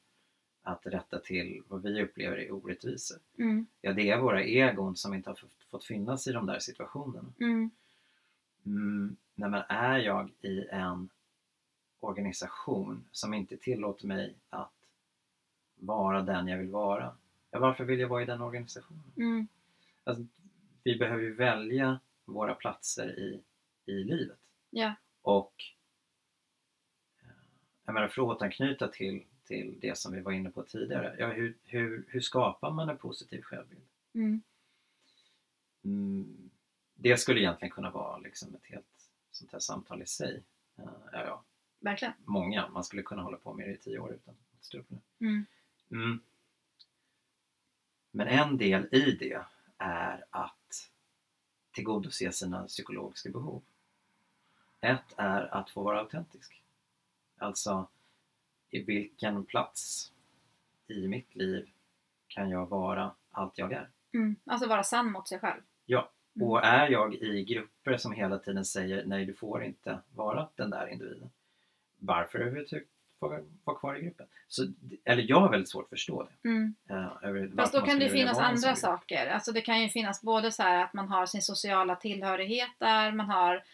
att 0.72 0.86
rätta 0.86 1.18
till 1.18 1.62
vad 1.68 1.82
vi 1.82 2.02
upplever 2.02 2.36
är 2.36 2.52
orättvisor. 2.52 3.18
Mm. 3.38 3.66
Ja, 3.80 3.92
det 3.92 4.10
är 4.10 4.18
våra 4.18 4.44
egon 4.44 4.96
som 4.96 5.14
inte 5.14 5.30
har 5.30 5.38
fått, 5.70 5.84
finnas 5.84 6.26
i 6.26 6.32
de 6.32 6.46
där 6.46 6.58
situationerna. 6.58 7.32
Mm. 7.40 7.70
Mm, 8.66 9.16
nej, 9.34 9.50
men 9.50 9.62
är 9.68 9.98
jag 9.98 10.30
i 10.40 10.66
en 10.70 11.08
organisation 12.00 13.04
som 13.12 13.34
inte 13.34 13.56
tillåter 13.56 14.06
mig 14.06 14.34
att 14.50 14.72
vara 15.74 16.22
den 16.22 16.48
jag 16.48 16.58
vill 16.58 16.70
vara. 16.70 17.16
Ja, 17.50 17.58
varför 17.58 17.84
vill 17.84 18.00
jag 18.00 18.08
vara 18.08 18.22
i 18.22 18.26
den 18.26 18.42
organisationen? 18.42 19.12
Mm. 19.16 19.48
Alltså, 20.04 20.24
vi 20.82 20.96
behöver 20.96 21.22
ju 21.22 21.34
välja 21.34 22.00
våra 22.24 22.54
platser 22.54 23.18
i, 23.18 23.42
i 23.86 24.04
livet. 24.04 24.38
Ja. 24.70 24.94
Och 25.22 25.54
eh, 27.22 27.28
jag 27.84 27.94
menar, 27.94 28.08
för 28.08 28.22
att 28.22 28.36
återanknyta 28.36 28.88
till, 28.88 29.24
till 29.50 29.78
det 29.80 29.98
som 29.98 30.12
vi 30.12 30.20
var 30.20 30.32
inne 30.32 30.50
på 30.50 30.62
tidigare. 30.62 31.16
Ja, 31.18 31.28
hur, 31.32 31.56
hur, 31.64 32.04
hur 32.08 32.20
skapar 32.20 32.70
man 32.70 32.88
en 32.88 32.98
positiv 32.98 33.42
självbild? 33.42 33.82
Mm. 34.14 34.42
Mm, 35.84 36.50
det 36.94 37.16
skulle 37.16 37.40
egentligen 37.40 37.70
kunna 37.72 37.90
vara 37.90 38.18
liksom 38.18 38.54
ett 38.54 38.64
helt 38.66 38.86
sånt 39.30 39.52
här 39.52 39.58
samtal 39.58 40.02
i 40.02 40.06
sig. 40.06 40.42
Eh, 40.76 40.84
Ja, 41.12 41.24
ja, 41.24 41.44
Verkligen. 41.78 42.14
många. 42.24 42.68
Man 42.68 42.84
skulle 42.84 43.02
kunna 43.02 43.22
hålla 43.22 43.36
på 43.36 43.54
med 43.54 43.68
det 43.68 43.72
i 43.72 43.76
tio 43.78 43.98
år 43.98 44.12
utan 44.12 44.34
att 44.58 44.64
stå 44.64 44.78
upp. 44.78 44.90
Mm. 45.20 45.46
Mm. 45.90 46.20
Men 48.10 48.28
en 48.28 48.56
del 48.56 48.88
i 48.94 49.12
det 49.12 49.42
är 49.78 50.24
att 50.30 50.90
tillgodose 51.72 52.32
sina 52.32 52.66
psykologiska 52.66 53.30
behov. 53.30 53.62
Ett 54.80 55.14
är 55.16 55.54
att 55.54 55.70
få 55.70 55.82
vara 55.82 56.00
autentisk. 56.00 56.62
Alltså, 57.38 57.88
i 58.70 58.82
vilken 58.82 59.44
plats 59.44 60.12
i 60.88 61.08
mitt 61.08 61.34
liv 61.34 61.68
kan 62.28 62.50
jag 62.50 62.66
vara 62.66 63.10
allt 63.30 63.58
jag 63.58 63.72
är? 63.72 63.88
Mm. 64.14 64.36
Alltså 64.46 64.68
vara 64.68 64.82
sann 64.82 65.12
mot 65.12 65.28
sig 65.28 65.38
själv. 65.38 65.60
Ja, 65.86 66.10
Mm. 66.36 66.48
och 66.48 66.64
är 66.64 66.88
jag 66.88 67.14
i 67.14 67.44
grupper 67.44 67.96
som 67.96 68.12
hela 68.12 68.38
tiden 68.38 68.64
säger 68.64 69.04
nej, 69.04 69.24
du 69.24 69.34
får 69.34 69.64
inte 69.64 69.98
vara 70.14 70.48
den 70.56 70.70
där 70.70 70.86
individen. 70.86 71.30
Varför 71.98 72.38
överhuvudtaget 72.38 72.86
får 73.20 73.44
vara 73.64 73.78
kvar 73.78 73.94
i 73.96 74.02
gruppen? 74.02 74.26
Så, 74.48 74.66
eller 75.04 75.22
jag 75.28 75.40
har 75.40 75.50
väldigt 75.50 75.68
svårt 75.68 75.84
att 75.84 75.90
förstå 75.90 76.22
det. 76.42 76.48
Mm. 76.48 76.74
eh, 76.88 77.56
Fast 77.56 77.72
då 77.72 77.80
kan 77.80 77.98
det 77.98 78.08
finnas 78.08 78.38
andra 78.38 78.74
saker. 78.76 79.26
Alltså 79.26 79.52
det 79.52 79.60
kan 79.60 79.82
ju 79.82 79.88
finnas 79.88 80.22
både 80.22 80.52
så 80.52 80.62
här 80.62 80.84
att 80.84 80.92
man 80.92 81.08
har 81.08 81.26
sin 81.26 81.42
sociala 81.42 81.96
tillhörighet 81.96 82.70
där, 82.78 83.12
man 83.12 83.26
har 83.30 83.64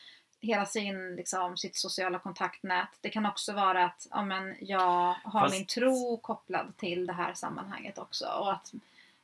hela 0.40 0.66
sin, 0.66 1.16
liksom, 1.16 1.56
sitt 1.56 1.76
sociala 1.76 2.18
kontaktnät. 2.18 2.88
Det 3.00 3.10
kan 3.10 3.26
också 3.26 3.52
vara 3.52 3.84
att 3.84 4.06
ja, 4.10 4.24
men 4.24 4.56
jag 4.60 5.14
har 5.24 5.40
Fast- 5.40 5.54
min 5.54 5.66
tro 5.66 6.16
kopplad 6.22 6.76
till 6.76 7.06
det 7.06 7.12
här 7.12 7.34
sammanhanget 7.34 7.98
också. 7.98 8.26
Och 8.26 8.52
att, 8.52 8.72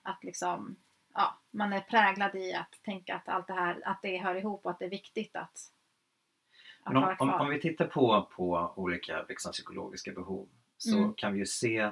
att 0.02 0.24
liksom, 0.24 0.76
ja, 1.14 1.38
man 1.50 1.72
är 1.72 1.80
präglad 1.80 2.34
i 2.34 2.54
att 2.54 2.78
tänka 2.84 3.14
att 3.16 3.28
allt 3.28 3.46
det 3.46 3.52
här 3.52 3.80
att 3.84 4.02
det 4.02 4.18
hör 4.18 4.34
ihop 4.34 4.64
och 4.64 4.70
att 4.70 4.78
det 4.78 4.84
är 4.84 4.90
viktigt 4.90 5.36
att, 5.36 5.70
att 6.82 6.94
om, 6.96 7.16
om, 7.18 7.30
om 7.40 7.48
vi 7.48 7.60
tittar 7.60 7.86
på, 7.86 8.28
på 8.36 8.72
olika 8.76 9.22
liksom, 9.28 9.52
psykologiska 9.52 10.12
behov 10.12 10.48
så 10.78 10.98
Mm. 10.98 11.14
kan 11.14 11.32
vi 11.32 11.38
ju 11.38 11.46
se 11.46 11.90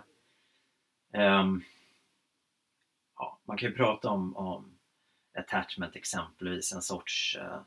ehm, 1.13 1.63
ja, 3.17 3.39
Man 3.45 3.57
kan 3.59 3.69
ju 3.69 3.75
prata 3.77 4.11
om, 4.11 4.37
om 4.37 4.79
attachment 5.39 5.97
exempelvis, 5.97 6.73
en 6.73 6.83
sorts 6.83 7.37
eh, 7.41 7.61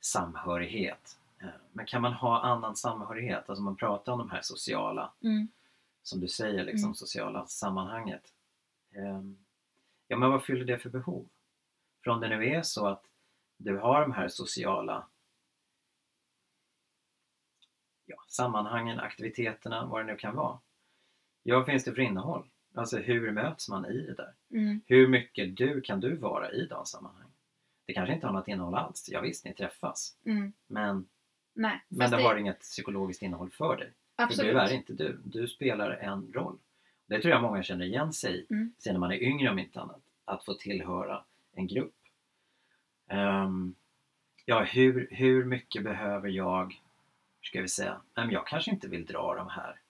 samhörighet. 0.00 1.18
Eh, 1.40 1.48
men 1.72 1.86
kan 1.86 2.02
man 2.02 2.12
ha 2.12 2.40
annan 2.40 2.76
samhörighet? 2.76 3.48
Alltså 3.48 3.62
man 3.62 3.76
pratar 3.76 4.12
om 4.12 4.18
de 4.18 4.30
här 4.30 4.42
sociala, 4.42 5.12
Mm. 5.22 5.48
som 6.02 6.20
du 6.20 6.28
säger, 6.28 6.64
liksom, 6.64 6.86
Mm. 6.86 6.94
sociala 6.94 7.46
sammanhanget. 7.46 8.32
Ehm, 8.92 9.38
ja 10.08 10.16
men 10.16 10.30
vad 10.30 10.44
fyller 10.44 10.64
det 10.64 10.78
för 10.78 10.90
behov? 10.90 11.28
För 12.04 12.10
om 12.10 12.20
det 12.20 12.28
nu 12.28 12.46
är 12.48 12.62
så 12.62 12.86
att 12.86 13.04
du 13.56 13.76
har 13.78 14.00
de 14.00 14.12
här 14.12 14.28
sociala 14.28 15.06
ja, 18.06 18.16
sammanhangen, 18.28 19.00
aktiviteterna, 19.00 19.86
vad 19.86 20.00
det 20.00 20.12
nu 20.12 20.16
kan 20.16 20.36
vara. 20.36 20.58
Ja, 21.42 21.56
vad 21.56 21.66
finns 21.66 21.84
det 21.84 21.92
för 21.94 22.00
innehåll? 22.02 22.48
Alltså 22.74 22.98
hur 22.98 23.30
möts 23.32 23.68
man 23.68 23.86
i 23.86 24.06
det 24.06 24.14
där? 24.14 24.34
Mm. 24.50 24.80
Hur 24.86 25.08
mycket 25.08 25.56
du 25.56 25.80
kan 25.80 26.00
du 26.00 26.16
vara 26.16 26.50
i 26.52 26.66
de 26.66 26.86
sammanhangen? 26.86 27.27
Det 27.88 27.94
kanske 27.94 28.14
inte 28.14 28.26
har 28.26 28.34
något 28.34 28.48
innehåll 28.48 28.74
alls. 28.74 29.08
Ja, 29.12 29.20
visst, 29.20 29.44
ni 29.44 29.54
träffas. 29.54 30.16
Mm. 30.24 30.52
Men, 30.66 31.08
Nej, 31.54 31.80
men 31.88 32.00
fast 32.00 32.16
det 32.16 32.22
har 32.22 32.36
inget 32.36 32.60
psykologiskt 32.60 33.22
innehåll 33.22 33.50
för 33.50 33.76
dig. 33.76 33.92
För 34.16 34.22
absolut. 34.22 34.52
du 34.54 34.58
är 34.60 34.72
inte 34.72 34.92
du. 34.92 35.20
Du 35.24 35.48
spelar 35.48 35.90
en 35.90 36.32
roll. 36.32 36.58
Det 37.06 37.20
tror 37.20 37.32
jag 37.32 37.42
många 37.42 37.62
känner 37.62 37.84
igen 37.84 38.12
sig 38.12 38.34
i, 38.34 38.46
Mm. 38.50 38.72
sen 38.78 38.92
när 38.92 39.00
man 39.00 39.12
är 39.12 39.22
yngre 39.22 39.50
om 39.50 39.58
inte 39.58 39.80
annat. 39.80 40.00
Att 40.24 40.44
få 40.44 40.54
tillhöra 40.54 41.24
en 41.52 41.66
grupp. 41.66 41.94
Ehm, 43.08 43.74
ja, 44.44 44.62
hur, 44.64 45.08
hur 45.10 45.44
mycket 45.44 45.84
behöver 45.84 46.28
jag, 46.28 46.80
ska 47.42 47.62
vi 47.62 47.68
säga, 47.68 48.00
men 48.14 48.30
jag 48.30 48.46
kanske 48.46 48.70
inte 48.70 48.88
vill 48.88 49.06
dra 49.06 49.34
de 49.34 49.48
här 49.48 49.80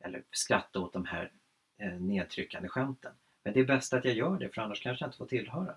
eller 0.00 0.22
skratta 0.30 0.80
åt 0.80 0.92
de 0.92 1.04
här 1.04 1.32
eh, 1.78 1.92
nedtryckande 2.00 2.68
skämten. 2.68 3.12
Men 3.42 3.52
det 3.52 3.60
är 3.60 3.64
bäst 3.64 3.92
att 3.92 4.04
jag 4.04 4.14
gör 4.14 4.38
det 4.38 4.48
för 4.54 4.62
annars 4.62 4.82
kanske 4.82 5.04
jag 5.04 5.08
inte 5.08 5.18
får 5.18 5.26
tillhöra. 5.26 5.74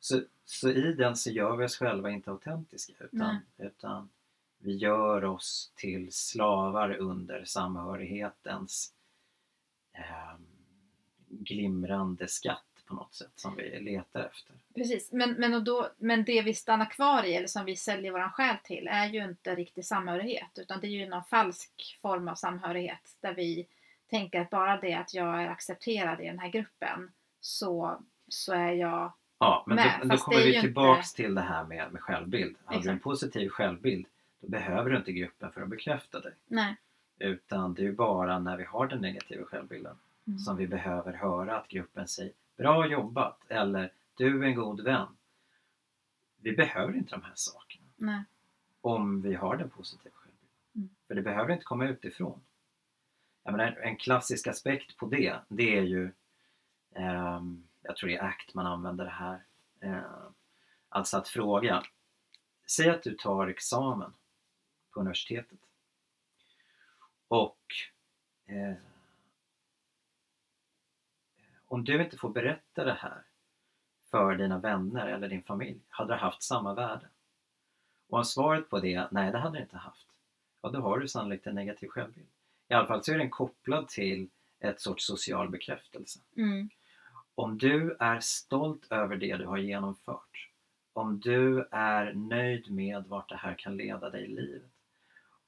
Så, 0.00 0.22
så 0.44 0.70
i 0.70 0.92
den 0.92 1.16
så 1.16 1.30
gör 1.30 1.56
vi 1.56 1.64
oss 1.64 1.76
själva 1.76 2.10
inte 2.10 2.30
autentiska 2.30 2.92
utan, 3.04 3.38
utan 3.58 4.08
vi 4.58 4.76
gör 4.76 5.24
oss 5.24 5.72
till 5.74 6.12
slavar 6.12 6.96
under 6.96 7.44
samhörighetens 7.44 8.92
eh, 9.92 10.34
glimrande 11.28 12.28
skatt 12.28 12.64
på 12.86 12.94
något 12.94 13.14
sätt 13.14 13.32
som 13.34 13.56
vi 13.56 13.80
letar 13.80 14.20
efter. 14.20 14.54
Precis, 14.74 15.12
men, 15.12 15.32
men, 15.32 15.54
och 15.54 15.64
då, 15.64 15.88
men 15.98 16.24
det 16.24 16.42
vi 16.42 16.54
stannar 16.54 16.90
kvar 16.90 17.24
i 17.24 17.34
eller 17.34 17.46
som 17.46 17.64
vi 17.64 17.76
säljer 17.76 18.12
våran 18.12 18.30
själ 18.30 18.56
till 18.64 18.88
är 18.88 19.08
ju 19.08 19.24
inte 19.24 19.54
riktig 19.54 19.84
samhörighet 19.84 20.58
utan 20.58 20.80
det 20.80 20.86
är 20.86 20.90
ju 20.90 21.08
någon 21.08 21.24
falsk 21.24 21.98
form 22.02 22.28
av 22.28 22.34
samhörighet 22.34 23.16
där 23.20 23.34
vi 23.34 23.66
tänker 24.10 24.40
att 24.40 24.50
bara 24.50 24.80
det 24.80 24.94
att 24.94 25.14
jag 25.14 25.42
är 25.42 25.48
accepterad 25.48 26.20
i 26.20 26.26
den 26.26 26.38
här 26.38 26.48
gruppen 26.48 27.12
så, 27.40 28.02
så 28.28 28.52
är 28.52 28.72
jag 28.72 29.12
Ja, 29.40 29.64
men 29.66 29.76
med, 29.76 29.98
då, 30.02 30.08
då 30.08 30.16
kommer 30.16 30.38
vi 30.38 30.60
tillbaks 30.60 31.12
till 31.12 31.34
det 31.34 31.40
här 31.40 31.64
med, 31.64 31.92
med 31.92 32.02
självbild. 32.02 32.56
Har 32.64 32.80
du 32.80 32.90
en 32.90 32.98
positiv 33.00 33.48
självbild 33.48 34.06
då 34.40 34.48
behöver 34.48 34.90
du 34.90 34.96
inte 34.96 35.12
gruppen 35.12 35.52
för 35.52 35.62
att 35.62 35.68
bekräfta 35.68 36.20
dig. 36.20 36.32
Nej. 36.46 36.76
Utan 37.18 37.74
det 37.74 37.82
är 37.82 37.86
ju 37.86 37.92
bara 37.92 38.38
när 38.38 38.56
vi 38.56 38.64
har 38.64 38.86
den 38.86 39.00
negativa 39.00 39.44
självbilden 39.44 39.96
Mm. 40.26 40.38
som 40.38 40.56
vi 40.56 40.66
behöver 40.66 41.12
höra 41.12 41.56
att 41.58 41.68
gruppen 41.68 42.08
säger 42.08 42.32
Bra 42.56 42.86
jobbat! 42.86 43.38
eller 43.48 43.92
Du 44.16 44.42
är 44.42 44.46
en 44.46 44.54
god 44.54 44.80
vän. 44.80 45.06
Vi 46.36 46.52
behöver 46.52 46.96
inte 46.96 47.10
de 47.10 47.22
här 47.22 47.32
sakerna 47.34 47.84
Nej. 47.96 48.22
om 48.80 49.22
vi 49.22 49.34
har 49.34 49.56
den 49.56 49.70
positiva 49.70 50.14
självbilden. 50.14 50.48
Mm. 50.74 50.88
För 51.08 51.14
det 51.14 51.22
behöver 51.22 51.52
inte 51.52 51.64
komma 51.64 51.88
utifrån. 51.88 52.40
Jag 53.42 53.52
menar, 53.52 53.76
en 53.82 53.96
klassisk 53.96 54.46
aspekt 54.46 54.96
på 54.96 55.06
det, 55.06 55.36
det 55.48 55.78
är 55.78 55.82
ju 55.82 56.10
ehm, 56.94 57.64
jag 57.82 57.96
tror 57.96 58.10
det 58.10 58.16
är 58.16 58.24
ACT 58.24 58.54
man 58.54 58.66
använder 58.66 59.04
det 59.04 59.10
här. 59.10 59.44
Eh, 59.80 60.28
alltså 60.88 61.16
att 61.16 61.28
fråga. 61.28 61.82
Säg 62.66 62.90
att 62.90 63.02
du 63.02 63.14
tar 63.14 63.46
examen 63.46 64.12
på 64.90 65.00
universitetet. 65.00 65.58
Och 67.28 67.64
eh, 68.46 68.74
om 71.66 71.84
du 71.84 72.02
inte 72.02 72.16
får 72.16 72.28
berätta 72.30 72.84
det 72.84 72.98
här 73.00 73.22
för 74.10 74.34
dina 74.36 74.58
vänner 74.58 75.06
eller 75.06 75.28
din 75.28 75.42
familj, 75.42 75.80
hade 75.88 76.12
det 76.12 76.18
haft 76.20 76.42
samma 76.42 76.74
värde? 76.74 77.08
Och 78.08 78.18
om 78.18 78.24
svaret 78.24 78.70
på 78.70 78.80
det 78.80 78.94
är 78.94 79.08
nej, 79.10 79.32
det 79.32 79.38
hade 79.38 79.58
det 79.58 79.62
inte 79.62 79.76
haft. 79.76 80.06
Ja, 80.62 80.68
då 80.68 80.80
har 80.80 80.98
du 80.98 81.08
sannolikt 81.08 81.46
en 81.46 81.54
negativ 81.54 81.88
självbild. 81.88 82.28
I 82.68 82.74
alla 82.74 82.86
fall 82.86 83.04
så 83.04 83.12
är 83.12 83.18
den 83.18 83.30
kopplad 83.30 83.88
till 83.88 84.28
ett 84.60 84.80
sorts 84.80 85.06
social 85.06 85.48
bekräftelse. 85.48 86.20
Mm. 86.36 86.70
Om 87.34 87.58
du 87.58 87.96
är 88.00 88.20
stolt 88.20 88.92
över 88.92 89.16
det 89.16 89.36
du 89.36 89.46
har 89.46 89.58
genomfört, 89.58 90.48
om 90.92 91.20
du 91.20 91.68
är 91.70 92.12
nöjd 92.12 92.70
med 92.70 93.04
vart 93.06 93.28
det 93.28 93.36
här 93.36 93.54
kan 93.54 93.76
leda 93.76 94.10
dig 94.10 94.24
i 94.24 94.28
livet, 94.28 94.70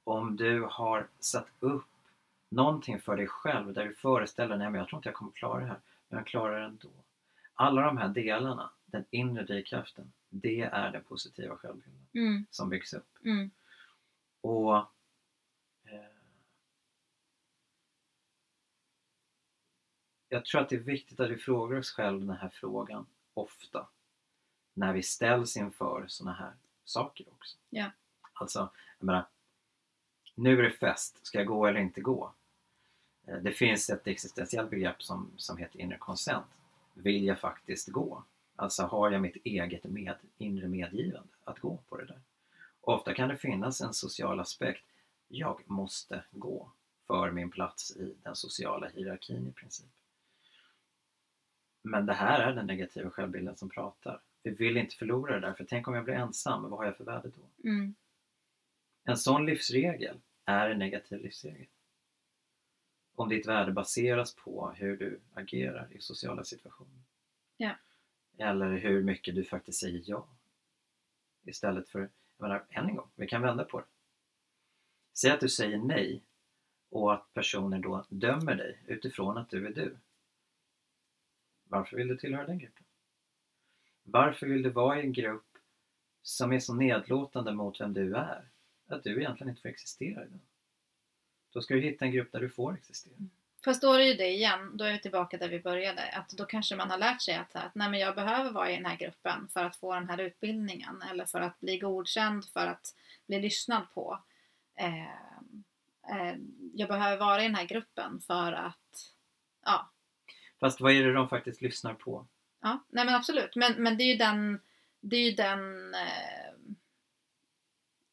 om 0.03 0.35
du 0.35 0.67
har 0.71 1.07
satt 1.19 1.47
upp 1.59 1.85
någonting 2.49 2.99
för 2.99 3.15
dig 3.15 3.27
själv 3.27 3.73
där 3.73 3.85
du 3.85 3.93
föreställer 3.93 4.57
dig, 4.57 4.69
men 4.69 4.79
jag 4.79 4.87
tror 4.87 4.99
inte 4.99 5.09
jag 5.09 5.15
kommer 5.15 5.31
klara 5.31 5.59
det 5.59 5.65
här, 5.65 5.79
men 6.07 6.17
jag 6.17 6.27
klarar 6.27 6.59
det 6.59 6.65
ändå. 6.65 6.89
Alla 7.53 7.81
de 7.81 7.97
här 7.97 8.07
delarna, 8.07 8.69
den 8.85 9.05
inre 9.09 9.43
drivkraften, 9.43 10.13
det 10.29 10.61
är 10.61 10.91
den 10.91 11.03
positiva 11.03 11.55
självbilden 11.57 12.07
Mm. 12.13 12.45
som 12.49 12.69
byggs 12.69 12.93
upp. 12.93 13.17
Mm. 13.25 13.51
Och 14.41 14.85
Jag 20.33 20.45
tror 20.45 20.61
att 20.61 20.69
det 20.69 20.75
är 20.75 20.79
viktigt 20.79 21.19
att 21.19 21.29
vi 21.29 21.37
frågar 21.37 21.77
oss 21.77 21.91
själva 21.91 22.19
den 22.25 22.41
här 22.41 22.49
frågan 22.49 23.05
ofta 23.33 23.87
när 24.73 24.93
vi 24.93 25.03
ställs 25.03 25.57
inför 25.57 26.05
sådana 26.07 26.37
här 26.37 26.53
saker 26.83 27.25
också. 27.31 27.57
Ja. 27.69 27.91
Alltså, 28.33 28.69
jag 28.99 29.05
menar, 29.05 29.25
nu 30.35 30.59
är 30.59 30.63
det 30.63 30.71
fest, 30.71 31.25
ska 31.25 31.37
jag 31.37 31.47
gå 31.47 31.67
eller 31.67 31.79
inte 31.79 32.01
gå? 32.01 32.33
Eh, 33.27 33.37
Det 33.37 33.51
finns 33.51 33.89
ett 33.89 34.07
existentiellt 34.07 34.69
begrepp 34.69 35.03
som, 35.03 35.31
som 35.37 35.57
heter 35.57 35.79
inre 35.81 35.97
consent. 35.97 36.47
Vill 36.93 37.23
jag 37.25 37.39
faktiskt 37.39 37.87
gå? 37.87 38.23
Alltså 38.55 38.83
har 38.83 39.11
jag 39.11 39.21
mitt 39.21 39.37
eget 39.43 39.83
med, 39.83 40.15
inre 40.37 40.67
medgivande 40.67 41.29
att 41.43 41.59
gå 41.59 41.77
på 41.89 41.97
det 41.97 42.05
där? 42.05 42.21
Ofta 42.81 43.13
kan 43.13 43.29
det 43.29 43.37
finnas 43.37 43.81
en 43.81 43.93
social 43.93 44.39
aspekt. 44.39 44.85
Jag 45.27 45.61
måste 45.65 46.23
gå 46.31 46.71
för 47.07 47.31
min 47.31 47.51
plats 47.51 47.95
i 47.95 48.15
den 48.23 48.35
sociala 48.35 48.87
hierarkin 48.87 49.47
i 49.47 49.51
princip. 49.51 49.89
Men 51.83 52.05
det 52.05 52.13
här 52.13 52.39
är 52.39 52.53
den 52.53 52.67
negativa 52.67 53.09
självbilden 53.09 53.57
som 53.57 53.69
pratar. 53.69 54.21
Vi 54.43 54.51
vill 54.51 54.77
inte 54.77 54.95
förlora 54.95 55.33
det 55.33 55.47
där, 55.47 55.53
för 55.53 55.63
tänk 55.63 55.87
om 55.87 55.93
jag 55.93 56.03
blir 56.03 56.13
ensam, 56.13 56.63
vad 56.63 56.71
har 56.79 56.85
jag 56.85 56.97
för 56.97 57.03
värde 57.03 57.31
då? 57.35 57.69
Mm. 57.69 57.95
En 59.03 59.17
sån 59.17 59.45
livsregel 59.45 60.21
är 60.45 60.69
en 60.69 60.79
negativ 60.79 61.21
livsregel. 61.21 61.67
Om 63.15 63.29
ditt 63.29 63.47
värde 63.47 63.71
baseras 63.71 64.35
på 64.35 64.71
hur 64.75 64.97
du 64.97 65.19
agerar 65.33 65.87
i 65.91 66.01
sociala 66.01 66.43
situationer. 66.43 67.01
Ja. 67.57 67.75
Eller 68.37 68.77
hur 68.77 69.03
mycket 69.03 69.35
du 69.35 69.43
faktiskt 69.43 69.79
säger 69.79 70.03
ja. 70.05 70.27
Istället 71.45 71.89
för, 71.89 71.99
jag 71.99 72.09
menar, 72.37 72.65
än 72.69 72.85
en 72.85 72.95
gång, 72.95 73.09
vi 73.15 73.27
kan 73.27 73.41
vända 73.41 73.63
på 73.63 73.79
det. 73.79 73.85
Säg 75.13 75.31
att 75.31 75.39
du 75.39 75.49
säger 75.49 75.77
nej 75.77 76.23
och 76.89 77.13
att 77.13 77.33
personer 77.33 77.79
då 77.79 78.05
dömer 78.09 78.55
dig 78.55 78.79
utifrån 78.87 79.37
att 79.37 79.49
du 79.49 79.67
är 79.67 79.71
du. 79.71 79.97
Varför 81.73 81.97
vill 81.97 82.07
du 82.07 82.17
tillhöra 82.17 82.47
den 82.47 82.59
gruppen? 82.59 82.83
Varför 84.03 84.47
vill 84.47 84.63
du 84.63 84.69
vara 84.69 85.01
i 85.01 85.01
en 85.01 85.13
grupp 85.13 85.57
som 86.21 86.53
är 86.53 86.59
så 86.59 86.73
nedlåtande 86.73 87.51
mot 87.51 87.81
vem 87.81 87.93
du 87.93 88.15
är? 88.15 88.45
Att 88.87 89.03
du 89.03 89.21
egentligen 89.21 89.49
inte 89.49 89.61
får 89.61 89.69
existera 89.69 90.25
i 90.25 90.27
den. 90.27 90.41
Då 91.53 91.61
ska 91.61 91.73
du 91.73 91.81
hitta 91.81 92.05
en 92.05 92.11
grupp 92.11 92.31
där 92.31 92.39
du 92.39 92.49
får 92.49 92.73
existera. 92.73 93.13
Mm. 93.15 93.29
Fast 93.65 93.81
då 93.81 93.93
är 93.93 93.97
det 93.97 94.05
ju 94.05 94.13
det 94.13 94.29
igen, 94.29 94.77
då 94.77 94.85
är 94.85 94.91
vi 94.91 94.99
tillbaka 94.99 95.37
där 95.37 95.49
vi 95.49 95.59
började. 95.59 96.11
Att 96.11 96.29
då 96.29 96.45
kanske 96.45 96.75
man 96.75 96.89
har 96.89 96.97
lärt 96.97 97.21
sig 97.21 97.35
att, 97.35 97.55
att 97.55 97.75
nej, 97.75 97.89
men 97.89 97.99
jag 97.99 98.15
behöver 98.15 98.51
vara 98.51 98.71
i 98.71 98.75
den 98.75 98.85
här 98.85 98.97
gruppen 98.97 99.47
för 99.53 99.63
att 99.63 99.75
få 99.75 99.93
den 99.93 100.09
här 100.09 100.17
utbildningen. 100.17 101.01
Eller 101.11 101.25
för 101.25 101.41
att 101.41 101.59
bli 101.59 101.77
godkänd, 101.77 102.45
för 102.45 102.67
att 102.67 102.95
bli 103.27 103.39
lyssnad 103.39 103.83
på. 103.93 104.19
Eh, 104.75 105.03
eh, 106.11 106.35
jag 106.73 106.89
behöver 106.89 107.17
vara 107.17 107.41
i 107.41 107.47
den 107.47 107.55
här 107.55 107.67
gruppen 107.67 108.19
för 108.19 108.53
att, 108.53 109.13
ja, 109.65 109.89
Fast 110.63 110.81
vad 110.81 110.91
är 110.91 111.03
det 111.03 111.13
de 111.13 111.29
faktiskt 111.29 111.61
lyssnar 111.61 111.93
på? 111.93 112.27
Ja, 112.61 112.83
nej 112.89 113.05
men 113.05 113.15
absolut. 113.15 113.55
Men, 113.55 113.83
men 113.83 113.97
det 113.97 114.03
är 114.03 114.11
ju 114.11 114.17
den, 114.17 114.59
det 114.99 115.15
är 115.15 115.29
ju 115.29 115.31
den 115.31 115.93
eh, 115.93 116.53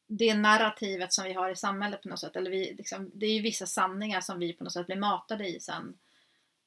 det 0.07 0.33
narrativet 0.33 1.13
som 1.13 1.25
vi 1.25 1.33
har 1.33 1.49
i 1.49 1.55
samhället 1.55 2.01
på 2.01 2.09
något 2.09 2.19
sätt. 2.19 2.35
Eller 2.35 2.51
vi, 2.51 2.73
liksom, 2.73 3.11
det 3.13 3.25
är 3.25 3.33
ju 3.33 3.41
vissa 3.41 3.65
sanningar 3.65 4.21
som 4.21 4.39
vi 4.39 4.53
på 4.53 4.63
något 4.63 4.73
sätt 4.73 4.87
blir 4.87 4.95
matade 4.95 5.47
i 5.47 5.59
sen, 5.59 5.97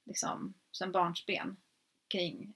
liksom, 0.05 0.55
sen 0.73 0.93
barnsben 0.93 1.57
kring 2.09 2.55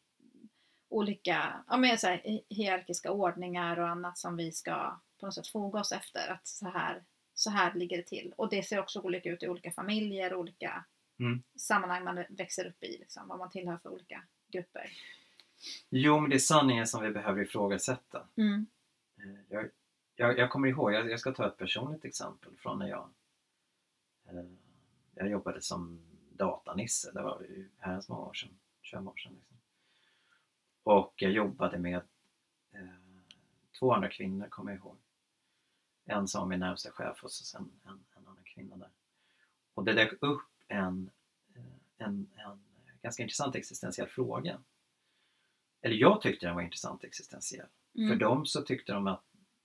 olika 0.88 1.64
ja, 1.68 1.76
men 1.76 1.98
så 1.98 2.06
här, 2.06 2.40
hierarkiska 2.48 3.10
ordningar 3.10 3.78
och 3.78 3.88
annat 3.88 4.18
som 4.18 4.36
vi 4.36 4.52
ska 4.52 4.98
på 5.20 5.26
något 5.26 5.34
sätt 5.34 5.48
foga 5.48 5.80
oss 5.80 5.92
efter. 5.92 6.28
Att 6.28 6.46
så 6.46 6.68
här, 6.68 7.02
så 7.34 7.50
här 7.50 7.74
ligger 7.74 7.96
det 7.96 8.06
till. 8.06 8.34
Och 8.36 8.50
det 8.50 8.62
ser 8.62 8.78
också 8.78 9.00
olika 9.00 9.30
ut 9.30 9.42
i 9.42 9.48
olika 9.48 9.70
familjer, 9.70 10.34
olika 10.34 10.84
Mm. 11.18 11.42
sammanhang 11.56 12.04
man 12.04 12.24
växer 12.28 12.66
upp 12.66 12.82
i. 12.82 12.98
Liksom, 12.98 13.28
vad 13.28 13.38
man 13.38 13.50
tillhör 13.50 13.76
för 13.76 13.88
olika 13.88 14.24
grupper. 14.48 14.90
Jo, 15.88 16.20
men 16.20 16.30
det 16.30 16.36
är 16.36 16.40
sanningen 16.40 16.86
som 16.86 17.02
vi 17.02 17.10
behöver 17.10 17.42
ifrågasätta. 17.42 18.28
Mm. 18.36 18.66
Eh, 19.16 19.40
Jag, 19.48 19.70
jag, 20.16 20.38
jag 20.38 20.50
kommer 20.50 20.68
ihåg, 20.68 20.92
jag, 20.92 21.10
jag 21.10 21.20
ska 21.20 21.32
ta 21.32 21.46
ett 21.46 21.56
personligt 21.56 22.04
exempel 22.04 22.56
från 22.56 22.78
när 22.78 22.88
jag 22.88 23.10
eh, 24.28 24.44
jag 25.14 25.28
jobbade 25.30 25.62
som 25.62 26.00
datanisse, 26.32 27.12
det 27.12 27.22
var 27.22 27.40
ju 27.40 27.70
herrans 27.78 28.08
många 28.08 28.22
år 28.22 28.34
sedan, 28.34 28.58
25 28.82 29.08
år 29.08 29.16
sedan. 29.16 29.34
Liksom. 29.34 29.56
Och 30.82 31.14
jag 31.16 31.32
jobbade 31.32 31.78
med 31.78 32.02
eh, 32.72 32.80
två 33.78 33.92
andra 33.92 34.08
kvinnor, 34.08 34.48
kommer 34.48 34.70
jag 34.72 34.78
ihåg. 34.78 34.96
En 36.04 36.28
som 36.28 36.40
var 36.40 36.48
min 36.48 36.60
närmsta 36.60 36.90
chef 36.90 37.24
och 37.24 37.32
så 37.32 37.44
sen 37.44 37.80
en, 37.84 38.04
en 38.16 38.26
annan 38.26 38.44
kvinna 38.44 38.76
där. 38.76 38.90
Och 39.74 39.84
det 39.84 39.92
dök 39.92 40.12
upp 40.22 40.50
en, 40.68 41.10
eh, 41.54 42.06
en, 42.06 42.30
en 42.36 42.60
ganska 43.02 43.22
intressant 43.22 43.54
existentiell 43.54 44.08
fråga. 44.08 44.58
Eller 45.80 45.96
jag 45.96 46.20
tyckte 46.20 46.46
den 46.46 46.54
var 46.54 46.62
intressant 46.62 47.04
existentiell. 47.04 47.66
Mm. 47.94 48.08
För 48.08 48.16
dem 48.16 48.46
så 48.46 48.62
tyckte 48.62 48.92
de 48.92 49.06
att 49.06 49.22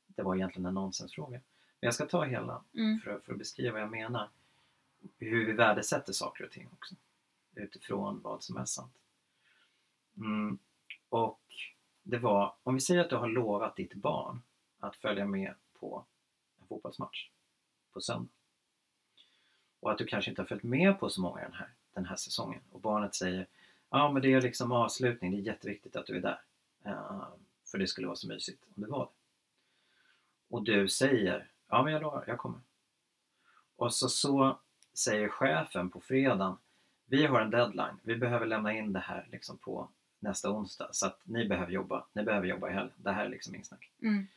det 0.07 0.23
var 0.23 0.35
egentligen 0.35 0.65
en 0.65 0.73
nonsensfråga. 0.73 1.31
Men 1.79 1.87
jag 1.87 1.93
ska 1.93 2.05
ta 2.05 2.23
hela 2.23 2.63
Mm. 2.73 2.99
för, 2.99 3.19
för 3.19 3.31
att 3.31 3.37
beskriva 3.39 3.71
vad 3.71 3.81
jag 3.81 3.91
menar. 3.91 4.29
Hur 5.17 5.45
vi 5.45 5.51
värdesätter 5.53 6.13
saker 6.13 6.43
och 6.43 6.51
ting 6.51 6.69
också. 6.73 6.95
Utifrån 7.55 8.21
vad 8.21 8.43
som 8.43 8.57
är 8.57 8.65
sant. 8.65 8.93
Mm. 10.17 10.57
Och 11.09 11.41
det 12.03 12.17
var, 12.17 12.55
om 12.63 12.73
vi 12.73 12.81
säger 12.81 13.01
att 13.01 13.09
du 13.09 13.15
har 13.15 13.27
lovat 13.27 13.75
ditt 13.75 13.93
barn 13.93 14.41
att 14.79 14.95
följa 14.95 15.25
med 15.25 15.53
på 15.73 16.05
en 16.61 16.67
fotbollsmatch 16.67 17.29
på 17.91 18.01
söndag. 18.01 18.31
Och 19.83 19.91
att 19.91 19.97
du 19.97 20.05
kanske 20.05 20.31
inte 20.31 20.41
har 20.41 20.47
följt 20.47 20.63
med 20.63 20.99
på 20.99 21.09
så 21.09 21.21
många 21.21 21.41
den 21.41 21.53
här, 21.53 21.69
den 21.93 22.05
här 22.05 22.15
säsongen. 22.15 22.61
Och 22.71 22.79
barnet 22.79 23.15
säger 23.15 23.47
Ja 23.89 24.11
men 24.11 24.21
det 24.21 24.33
är 24.33 24.41
liksom 24.41 24.71
avslutning, 24.71 25.31
det 25.31 25.37
är 25.37 25.41
jätteviktigt 25.41 25.95
att 25.95 26.05
du 26.05 26.17
är 26.17 26.21
där. 26.21 26.41
Eh, 26.85 27.23
för 27.71 27.77
det 27.77 27.87
skulle 27.87 28.07
vara 28.07 28.15
så 28.15 28.27
mysigt 28.27 28.63
om 28.75 28.83
det 28.83 28.89
var 28.89 29.05
det. 29.05 29.11
Och 30.49 30.63
du 30.63 30.87
säger 30.87 31.47
Ja 31.69 31.83
men 31.83 31.93
jag 31.93 32.01
lovar, 32.01 32.23
jag 32.27 32.37
kommer. 32.37 32.59
Och 33.75 33.93
så, 33.93 34.09
så 34.09 34.59
säger 34.93 35.29
chefen 35.29 35.89
på 35.89 36.01
fredagen 36.01 36.57
Vi 37.05 37.25
har 37.25 37.41
en 37.41 37.49
deadline, 37.49 37.99
vi 38.03 38.15
behöver 38.15 38.45
lämna 38.45 38.73
in 38.73 38.93
det 38.93 38.99
här 38.99 39.27
liksom 39.31 39.57
på 39.57 39.89
nästa 40.19 40.51
onsdag 40.51 40.89
så 40.91 41.07
att 41.07 41.19
ni 41.23 41.47
behöver 41.47 41.71
jobba, 41.71 42.05
ni 42.13 42.23
behöver 42.23 42.47
jobba 42.47 42.69
i 42.69 42.73
helgen. 42.73 42.93
Det 42.97 43.11
här 43.11 43.25
är 43.25 43.29
liksom 43.29 43.55
inget 43.55 43.67
snack. 43.67 43.91
Mm. 44.01 44.27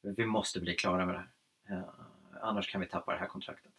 Vi 0.00 0.26
måste 0.26 0.60
bli 0.60 0.74
klara 0.74 1.06
med 1.06 1.14
det 1.14 1.24
här. 1.64 1.78
Eh, 1.78 1.88
annars 2.40 2.70
kan 2.70 2.80
vi 2.80 2.86
tappa 2.86 3.12
det 3.12 3.18
här 3.18 3.26
kontraktet. 3.26 3.72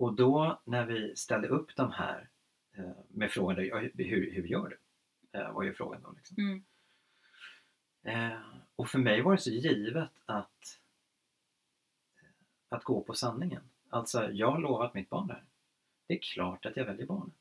Och 0.00 0.14
då 0.14 0.60
när 0.64 0.86
vi 0.86 1.16
ställde 1.16 1.48
upp 1.48 1.76
de 1.76 1.92
här 1.92 2.28
eh, 2.76 2.90
med 3.08 3.30
frågan 3.30 3.56
hur, 3.56 4.30
hur 4.32 4.46
gör 4.46 4.68
du? 4.68 4.78
Eh, 5.38 5.52
var 5.52 5.62
ju 5.62 5.72
frågan 5.72 6.02
då. 6.02 6.12
Liksom. 6.12 6.36
Mm. 6.38 6.62
Eh, 8.02 8.38
och 8.76 8.88
för 8.88 8.98
mig 8.98 9.22
var 9.22 9.32
det 9.32 9.38
så 9.38 9.50
givet 9.50 10.10
att, 10.26 10.78
att 12.68 12.84
gå 12.84 13.00
på 13.00 13.14
sanningen. 13.14 13.62
Alltså, 13.90 14.30
jag 14.32 14.50
har 14.50 14.58
lovat 14.58 14.94
mitt 14.94 15.10
barn 15.10 15.26
det 15.26 15.34
här. 15.34 15.44
Det 16.06 16.14
är 16.14 16.18
klart 16.18 16.66
att 16.66 16.76
jag 16.76 16.84
väljer 16.84 17.06
barnet. 17.06 17.34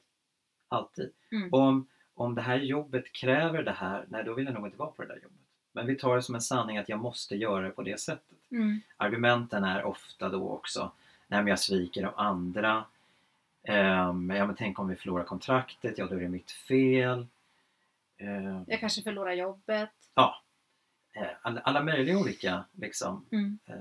Alltid. 0.68 1.12
Mm. 1.32 1.54
Om, 1.54 1.88
om 2.14 2.36
det 2.36 2.42
här 2.42 2.58
jobbet 2.58 3.12
kräver 3.12 3.64
det 3.64 3.72
här, 3.72 4.06
nej 4.10 4.24
då 4.24 4.34
vill 4.34 4.46
jag 4.46 4.54
nog 4.54 4.68
inte 4.68 4.78
vara 4.78 4.92
på 4.92 5.02
det 5.02 5.08
där 5.08 5.22
jobbet. 5.22 5.40
Men 5.72 5.88
vi 5.88 5.96
tar 5.96 6.16
det 6.16 6.22
som 6.22 6.36
en 6.36 6.42
sanning 6.42 6.78
att 6.78 6.90
jag 6.90 7.00
måste 7.00 7.36
göra 7.36 7.66
det 7.66 7.72
på 7.72 7.84
det 7.84 8.00
sättet. 8.00 8.38
Mm. 8.52 8.82
Argumenten 8.98 9.64
är 9.64 9.84
ofta 9.84 10.30
då 10.30 10.50
också, 10.50 10.92
nej 11.30 11.40
men 11.44 11.48
jag 11.48 11.60
sviker 11.60 12.02
de 12.04 12.14
andra. 12.16 12.86
Ehm, 13.64 14.30
ja 14.30 14.46
men 14.46 14.56
tänk 14.56 14.80
om 14.80 14.88
vi 14.88 14.96
förlorar 14.96 15.24
kontraktet, 15.24 15.98
ja 15.98 16.08
då 16.08 16.16
är 16.16 16.20
det 16.20 16.30
mitt 16.30 16.52
fel. 16.52 17.28
Ehm, 18.18 18.64
Jag 18.68 18.80
kanske 18.80 19.02
förlorar 19.02 19.34
jobbet. 19.34 19.90
ja, 20.14 20.42
eh, 21.14 21.28
alla, 21.42 21.62
alla 21.62 21.84
möjliga 21.84 22.18
olika 22.20 22.66
liksom, 22.72 23.26
Mm. 23.32 23.60
eh, 23.66 23.76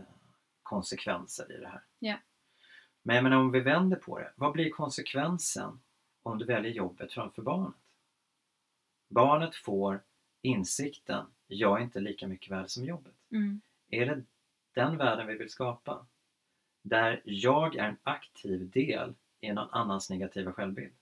konsekvenser 0.63 1.53
i 1.53 1.61
det 1.61 1.69
här. 1.69 1.81
Ja. 1.99 2.17
Men 3.03 3.25
menar, 3.25 3.37
om 3.37 3.51
vi 3.53 3.61
vänder 3.61 3.97
på 3.97 4.19
det, 4.19 4.33
vad 4.37 4.53
blir 4.53 4.71
konsekvensen 4.71 5.81
om 6.23 6.39
du 6.39 6.45
väljer 6.45 6.73
jobbet 6.73 7.13
framför 7.13 7.43
barnet? 7.43 7.75
Barnet 9.09 9.55
får 9.57 10.01
insikten, 10.43 11.27
jag 11.47 11.79
är 11.79 11.83
inte 11.85 12.01
lika 12.01 12.27
mycket 12.27 12.51
värd 12.51 12.71
som 12.71 12.85
jobbet. 12.85 13.15
Mm. 13.31 13.61
Är 13.91 14.07
det 14.07 14.23
den 14.75 14.97
världen 14.97 15.27
vi 15.27 15.35
vill 15.39 15.51
skapa? 15.51 16.07
Där 16.89 17.21
jag 17.25 17.77
är 17.77 17.89
en 17.89 17.97
aktiv 18.03 18.71
del 18.71 19.15
i 19.41 19.53
någon 19.53 19.71
annans 19.71 20.11
negativa 20.11 20.53
självbild. 20.53 20.93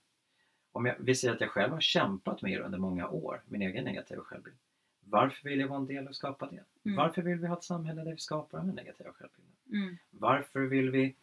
Om 0.71 0.85
jag, 0.85 0.95
vi 0.99 1.15
säger 1.15 1.33
att 1.33 1.41
jag 1.41 1.49
själv 1.49 1.73
har 1.73 1.81
kämpat 1.81 2.41
med 2.41 2.51
det 2.51 2.63
under 2.63 2.77
många 2.77 3.07
år, 3.07 3.41
min 3.47 3.61
egen 3.61 3.83
negativa 3.83 4.21
självbild. 4.21 4.57
Varför 4.99 5.49
vill 5.49 5.59
jag 5.59 5.67
vara 5.67 5.79
en 5.79 5.87
del 5.87 6.07
och 6.07 6.15
skapa 6.15 6.47
det? 6.51 6.63
Mm. 6.83 6.97
Varför 6.97 7.21
vill 7.21 7.37
vi 7.37 7.47
ha 7.47 7.57
ett 7.57 7.63
samhälle 7.63 8.03
där 8.03 8.11
vi 8.11 8.17
skapar 8.17 8.57
den 8.57 8.75
negativa 8.75 9.13
självbilden? 9.13 9.53
Mm. 9.71 9.97
Varför 10.09 10.59
vill 10.59 10.89
vi 10.89 11.15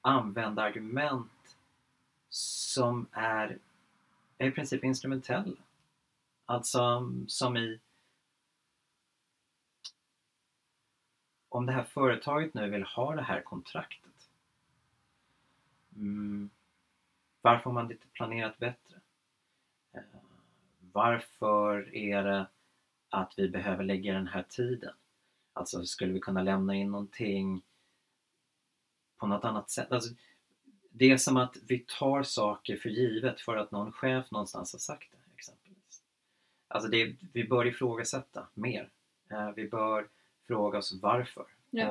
använda 0.00 0.62
argument 0.62 1.56
som 2.28 3.06
är, 3.12 3.58
är 4.38 4.48
i 4.48 4.50
princip 4.50 4.84
instrumentella? 4.84 5.56
Alltså 6.46 7.10
som 7.26 7.56
i 7.56 7.80
om 11.50 11.66
det 11.66 11.72
här 11.72 11.82
företaget 11.82 12.54
nu 12.54 12.70
vill 12.70 12.82
ha 12.82 13.14
det 13.14 13.22
här 13.22 13.40
kontraktet. 13.40 14.09
Mm, 16.00 16.50
varför 17.40 17.64
har 17.64 17.72
man 17.72 17.92
inte 17.92 18.06
planerat 18.08 18.58
bättre? 18.58 19.00
Eh, 19.92 20.02
varför 20.92 21.94
är 21.94 22.24
det 22.24 22.46
att 23.08 23.34
vi 23.36 23.48
behöver 23.48 23.84
lägga 23.84 24.12
den 24.12 24.26
här 24.26 24.42
tiden? 24.48 24.94
Alltså 25.52 25.84
skulle 25.84 26.12
vi 26.12 26.20
kunna 26.20 26.42
lämna 26.42 26.74
in 26.74 26.90
någonting 26.90 27.62
på 29.16 29.26
något 29.26 29.44
annat 29.44 29.70
sätt? 29.70 29.92
Alltså, 29.92 30.14
det 30.90 31.10
är 31.10 31.16
som 31.16 31.36
att 31.36 31.56
vi 31.68 31.84
tar 31.98 32.22
saker 32.22 32.76
för 32.76 32.88
givet 32.88 33.40
för 33.40 33.56
att 33.56 33.70
någon 33.70 33.92
chef 33.92 34.30
någonstans 34.30 34.72
har 34.72 34.78
sagt 34.78 35.12
det. 35.12 35.34
exempelvis. 35.36 36.02
Alltså 36.68 36.88
det, 36.88 37.16
vi 37.32 37.44
bör 37.44 37.66
ifrågasätta 37.66 38.46
mer. 38.54 38.90
Eh, 39.30 39.50
vi 39.50 39.68
bör 39.68 40.08
fråga 40.46 40.78
oss 40.78 40.98
varför. 41.02 41.46
Ja. 41.70 41.90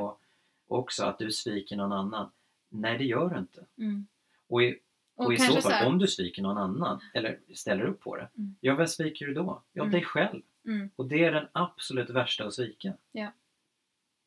Och 0.68 0.80
också 0.80 1.06
att 1.06 1.20
du 1.20 1.32
sviker 1.32 1.76
någon 1.76 1.92
annan. 1.92 2.32
Nej, 2.70 2.98
det 2.98 3.04
gör 3.04 3.30
du 3.30 3.40
inte. 3.40 3.66
Mm. 3.78 4.08
Och 4.48 4.64
i, 4.64 4.80
Och, 5.16 5.26
och 5.26 5.34
i 5.34 5.38
så 5.38 5.62
fall, 5.62 5.62
så 5.82 5.86
om 5.88 5.98
du 5.98 6.08
sviker 6.08 6.42
någon 6.42 6.58
annan 6.58 7.00
eller 7.14 7.40
ställer 7.56 7.84
upp 7.86 8.00
på 8.00 8.16
det, 8.16 8.30
Mm. 8.38 8.56
ja, 8.62 8.76
vem 8.76 8.88
sviker 8.88 9.28
du 9.28 9.34
då? 9.34 9.64
Ja, 9.74 9.82
Mm. 9.84 9.92
dig 9.92 10.04
själv. 10.04 10.42
mm, 10.66 10.90
Och 10.96 11.06
det 11.08 11.24
är 11.24 11.32
den 11.32 11.48
absolut 11.52 12.10
värsta 12.10 12.46
att 12.48 12.54
svika. 12.54 12.94
Ja. 13.12 13.32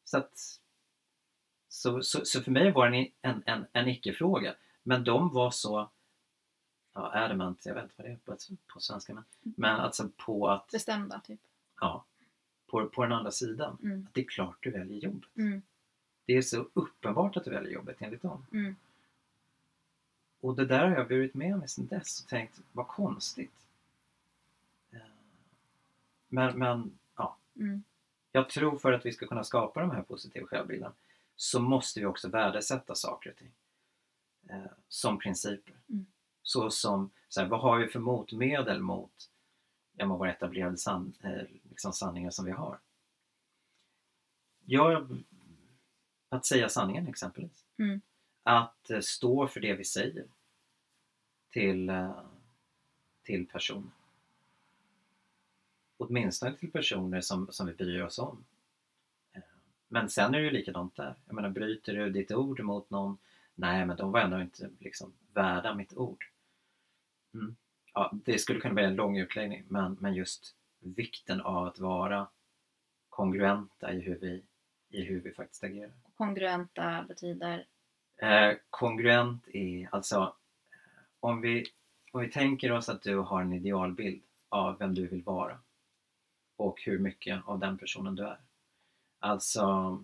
Så, 0.04 0.18
att, 0.18 0.38
så, 1.68 2.02
så, 2.02 2.24
så 2.24 2.42
för 2.42 2.50
mig 2.50 2.72
var 2.72 2.90
det 2.90 3.08
en, 3.22 3.42
en, 3.46 3.66
en, 3.72 3.88
icke-fråga. 3.88 4.54
Men 4.82 5.04
de 5.04 5.32
var 5.32 5.50
så 5.50 5.90
ja, 6.94 7.10
adamant, 7.24 7.66
jag 7.66 7.74
vet 7.74 7.82
inte 7.84 7.94
vad 7.96 8.06
det 8.06 8.12
är 8.12 8.16
på, 8.16 8.36
på 8.66 8.80
svenska, 8.80 9.14
men, 9.14 9.24
Mm. 9.44 9.54
men 9.58 9.80
alltså 9.80 10.08
på 10.16 10.48
att, 10.48 10.70
bestämda 10.70 11.20
typ. 11.20 11.40
ja, 11.80 12.04
på, 12.66 12.86
på 12.88 13.02
den 13.02 13.12
andra 13.12 13.30
sidan, 13.30 13.78
Mm. 13.82 14.04
att 14.08 14.14
det 14.14 14.20
är 14.20 14.24
klart 14.28 14.56
du 14.60 14.70
väljer 14.70 14.98
jobbet. 14.98 15.30
Det 16.32 16.38
är 16.38 16.42
så 16.42 16.66
uppenbart 16.74 17.36
att 17.36 17.44
du 17.44 17.50
väljer 17.50 17.72
jobbet 17.72 17.96
enligt 18.00 18.22
dem. 18.22 18.46
Mm. 18.52 18.76
Och 20.40 20.54
det 20.56 20.66
där 20.66 20.88
har 20.88 20.96
jag 20.96 21.08
burit 21.08 21.34
med 21.34 21.58
mig 21.58 21.68
sedan 21.68 21.86
dess 21.86 22.20
och 22.22 22.28
tänkt, 22.28 22.60
vad 22.72 22.88
konstigt. 22.88 23.52
Eh, 24.92 24.98
Men, 26.28 26.58
men 26.58 26.98
ja, 27.16 27.36
Mm. 27.56 27.82
jag 28.32 28.48
tror 28.50 28.78
för 28.78 28.92
att 28.92 29.06
vi 29.06 29.12
ska 29.12 29.26
kunna 29.26 29.44
skapa 29.44 29.80
de 29.80 29.90
här 29.90 30.02
positiva 30.02 30.46
självbilden 30.46 30.92
så 31.36 31.60
måste 31.60 32.00
vi 32.00 32.06
också 32.06 32.28
värdesätta 32.28 32.94
saker 32.94 33.30
och 33.30 33.36
ting. 33.36 33.52
Eh, 34.48 34.72
som 34.88 35.18
principer. 35.18 35.74
Mm. 35.88 36.06
Så 36.42 36.70
som, 36.70 37.10
så 37.28 37.40
här, 37.40 37.48
vad 37.48 37.60
har 37.60 37.78
vi 37.78 37.86
för 37.88 38.00
motmedel 38.00 38.80
mot 38.80 39.30
ja, 39.96 40.06
våra 40.06 40.32
etablerade 40.32 40.76
san, 40.78 41.12
eh, 41.22 41.42
liksom 41.70 41.92
sanningar 41.92 42.30
som 42.30 42.44
vi 42.44 42.50
har? 42.52 42.78
Ja, 44.64 45.06
att 46.32 46.46
säga 46.46 46.68
sanningen 46.68 47.08
exempelvis. 47.08 47.64
Mm. 47.78 48.00
Att 48.42 48.90
eh, 48.90 49.00
stå 49.00 49.46
för 49.46 49.60
det 49.60 49.74
vi 49.74 49.84
säger 49.84 50.24
till, 51.50 51.88
eh, 51.88 52.20
till 53.22 53.46
personer. 53.46 53.90
Åtminstone 55.96 56.56
till 56.56 56.70
personer 56.72 57.20
som, 57.20 57.48
som 57.50 57.66
vi 57.66 57.72
bryr 57.72 58.02
oss 58.02 58.18
om. 58.18 58.44
Eh, 59.32 59.42
Men 59.88 60.08
sen 60.08 60.34
är 60.34 60.38
det 60.38 60.44
ju 60.44 60.50
likadant 60.50 60.96
där. 60.96 61.14
Jag 61.26 61.34
menar, 61.34 61.50
bryter 61.50 61.94
du 61.94 62.10
ditt 62.10 62.32
ord 62.32 62.60
mot 62.60 62.90
någon? 62.90 63.18
Nej, 63.54 63.86
men 63.86 63.96
de 63.96 64.12
var 64.12 64.20
ändå 64.20 64.40
inte 64.40 64.70
liksom 64.78 65.12
värda 65.32 65.74
mitt 65.74 65.96
ord. 65.96 66.24
Mm. 67.34 67.56
Ja, 67.94 68.10
det 68.24 68.38
skulle 68.38 68.60
kunna 68.60 68.74
bli 68.74 68.84
en 68.84 68.94
lång 68.96 69.18
utläggning, 69.18 69.64
men, 69.68 69.96
men 70.00 70.14
just 70.14 70.54
vikten 70.78 71.40
av 71.40 71.66
att 71.66 71.78
vara 71.78 72.28
kongruenta 73.08 73.92
i 73.92 74.00
hur 74.00 74.18
vi, 74.18 74.42
i 74.92 75.02
hur 75.04 75.20
vi 75.20 75.32
faktiskt 75.32 75.64
agerar. 75.64 75.92
Kongruenta 76.16 77.04
betyder 77.08 77.66
Eh, 78.16 78.56
kongruent 78.70 79.48
är 79.48 79.88
alltså 79.92 80.16
eh, 80.16 80.30
om 81.20 81.40
vi, 81.40 81.64
om 82.12 82.20
vi 82.20 82.28
tänker 82.28 82.72
oss 82.72 82.88
att 82.88 83.02
du 83.02 83.16
har 83.16 83.40
en 83.42 83.52
idealbild 83.52 84.22
av 84.48 84.78
vem 84.78 84.94
du 84.94 85.06
vill 85.06 85.22
vara 85.22 85.58
och 86.56 86.82
hur 86.82 86.98
mycket 86.98 87.42
av 87.46 87.58
den 87.58 87.78
personen 87.78 88.14
du 88.14 88.26
är. 88.26 88.38
Alltså 89.18 89.98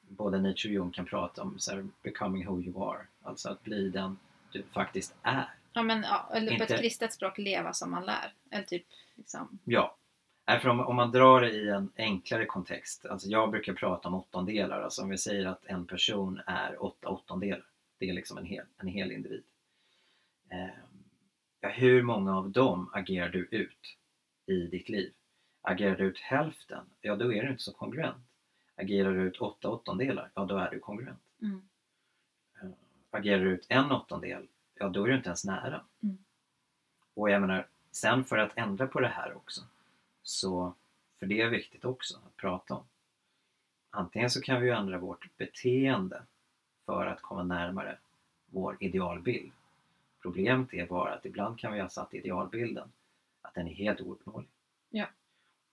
både 0.00 0.40
Nietzsche 0.40 0.68
och 0.68 0.74
Jung 0.74 0.90
kan 0.90 1.04
prata 1.04 1.42
om 1.42 1.58
så 1.58 1.72
här, 1.74 1.86
becoming 2.02 2.46
who 2.46 2.60
you 2.62 2.90
are, 2.90 3.06
alltså 3.22 3.48
att 3.48 3.62
bli 3.62 3.90
den 3.90 4.18
du 4.52 4.62
faktiskt 4.62 5.14
är. 5.22 5.54
Ja 5.72 5.82
men 5.82 6.02
ja, 6.02 6.30
eller 6.34 6.46
på 6.46 6.52
Inte- 6.62 6.74
ett 6.74 6.80
kristet 6.80 7.12
språk 7.12 7.38
leva 7.38 7.72
som 7.72 7.90
man 7.90 8.06
lär. 8.06 8.32
Eller 8.50 8.64
typ 8.64 8.86
liksom. 9.14 9.58
Ja. 9.64 9.96
Nej, 10.46 10.60
för 10.60 10.68
om, 10.68 10.80
om 10.80 10.96
man 10.96 11.10
drar 11.10 11.40
det 11.40 11.50
i 11.50 11.68
en 11.68 11.92
enklare 11.96 12.46
kontext, 12.46 13.06
alltså 13.06 13.28
jag 13.28 13.50
brukar 13.50 13.72
prata 13.72 14.08
om 14.08 14.14
åttondelar, 14.14 14.80
alltså 14.80 15.02
om 15.02 15.08
vi 15.08 15.18
säger 15.18 15.46
att 15.46 15.66
en 15.66 15.86
person 15.86 16.40
är 16.46 16.84
åtta 16.84 17.08
åttondelar, 17.08 17.66
det 17.98 18.08
är 18.08 18.12
liksom 18.12 18.38
en 18.38 18.44
hel, 18.44 18.66
en 18.76 18.86
hel 18.88 19.12
individ. 19.12 19.44
Eh, 20.48 20.68
ja, 21.60 21.68
hur 21.68 22.02
många 22.02 22.36
av 22.36 22.50
dem 22.50 22.90
agerar 22.92 23.28
du 23.28 23.48
ut 23.50 23.96
i 24.46 24.66
ditt 24.66 24.88
liv? 24.88 25.12
Agerar 25.62 25.96
du 25.96 26.04
ut 26.04 26.18
hälften, 26.18 26.84
ja 27.00 27.16
då 27.16 27.32
är 27.32 27.42
du 27.42 27.50
inte 27.50 27.62
så 27.62 27.72
kongruent. 27.72 28.24
Agerar 28.76 29.14
du 29.14 29.22
ut 29.22 29.40
åtta 29.40 29.68
åttondelar, 29.68 30.30
ja 30.34 30.44
då 30.44 30.56
är 30.56 30.70
du 30.70 30.78
kongruent. 30.78 31.22
Mm. 31.42 31.68
Eh, 32.62 32.70
agerar 33.10 33.44
du 33.44 33.50
ut 33.50 33.66
en 33.68 33.92
åttondel, 33.92 34.46
ja 34.74 34.88
då 34.88 35.04
är 35.04 35.08
du 35.08 35.16
inte 35.16 35.28
ens 35.28 35.44
nära. 35.44 35.84
Mm. 36.02 36.18
Och 37.14 37.30
jag 37.30 37.40
menar, 37.40 37.66
sen 37.90 38.24
för 38.24 38.38
att 38.38 38.58
ändra 38.58 38.86
på 38.86 39.00
det 39.00 39.08
här 39.08 39.36
också, 39.36 39.60
så, 40.24 40.74
för 41.18 41.26
det 41.26 41.40
är 41.40 41.48
viktigt 41.48 41.84
också 41.84 42.16
att 42.26 42.36
prata 42.36 42.74
om. 42.74 42.84
Antingen 43.90 44.30
så 44.30 44.40
kan 44.40 44.60
vi 44.60 44.66
ju 44.66 44.72
ändra 44.72 44.98
vårt 44.98 45.36
beteende 45.36 46.22
för 46.86 47.06
att 47.06 47.22
komma 47.22 47.42
närmare 47.42 47.98
vår 48.46 48.76
idealbild. 48.80 49.52
Problemet 50.22 50.74
är 50.74 50.86
bara 50.86 51.14
att 51.14 51.26
ibland 51.26 51.58
kan 51.58 51.72
vi 51.72 51.80
ha 51.80 51.88
satt 51.88 52.14
idealbilden 52.14 52.92
att 53.42 53.54
den 53.54 53.68
är 53.68 53.74
helt 53.74 54.00
ouppnåelig. 54.00 54.48
Ja. 54.90 55.06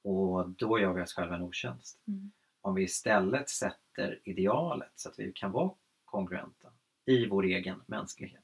Och 0.02 0.49
då 0.49 0.80
gör 0.80 0.93
vi 0.93 1.02
oss 1.02 1.14
själva 1.14 1.36
en 1.36 1.41
otjänst. 1.41 1.99
Mm. 2.08 2.32
Om 2.62 2.76
vi 2.76 2.84
istället 2.84 3.49
sätter 3.49 4.20
idealet 4.24 4.91
så 4.95 5.10
att 5.10 5.20
vi 5.20 5.32
kan 5.32 5.52
vara 5.52 5.72
kongruenta 6.06 6.68
i 7.06 7.26
vår 7.26 7.45
egen 7.45 7.82
mänsklighet. 7.86 8.43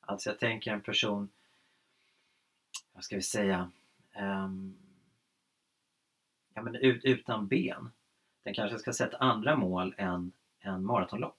Alltså 0.00 0.30
jag 0.30 0.38
tänker 0.38 0.72
en 0.72 0.80
person, 0.80 1.28
vad 2.92 3.04
ska 3.04 3.16
vi 3.16 3.22
säga, 3.22 3.70
ehm, 4.12 4.76
ja, 6.60 6.64
men 6.64 6.74
ut, 6.74 7.04
utan 7.04 7.46
ben. 7.46 7.90
Den 8.42 8.54
kanske 8.54 8.78
ska 8.78 8.92
sätta 8.92 9.16
andra 9.16 9.56
mål 9.56 9.94
än, 9.98 10.32
än 10.60 10.84
maratonlopp. 10.84 11.36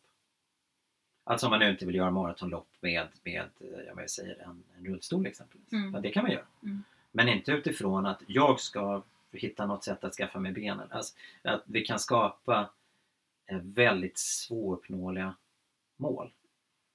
Alltså 1.23 1.47
om 1.47 1.49
man 1.49 1.59
nu 1.59 1.69
inte 1.69 1.85
vill 1.85 1.95
göra 1.95 2.11
maratonlopp 2.11 2.67
med, 2.79 3.07
med 3.23 3.49
eh, 3.59 3.95
jag 3.95 4.09
säga 4.09 4.35
en, 4.43 4.63
en 4.77 4.85
rullstol 4.85 5.25
exempelvis. 5.25 5.73
Mm. 5.73 5.93
Ja, 5.93 5.99
det 5.99 6.11
kan 6.11 6.23
man 6.23 6.31
göra. 6.31 6.45
Mm. 6.63 6.83
Men 7.11 7.29
inte 7.29 7.51
utifrån 7.51 8.05
att 8.05 8.23
jag 8.27 8.59
ska 8.59 9.03
hitta 9.31 9.65
något 9.65 9.83
sätt 9.83 10.03
att 10.03 10.13
skaffa 10.13 10.39
mig 10.39 10.51
benen. 10.51 10.91
Alltså, 10.91 11.15
att 11.41 11.63
vi 11.65 11.81
kan 11.81 11.99
skapa 11.99 12.69
eh, 13.45 13.57
väldigt 13.57 14.17
svåruppnåeliga 14.17 15.35
mål. 15.97 16.31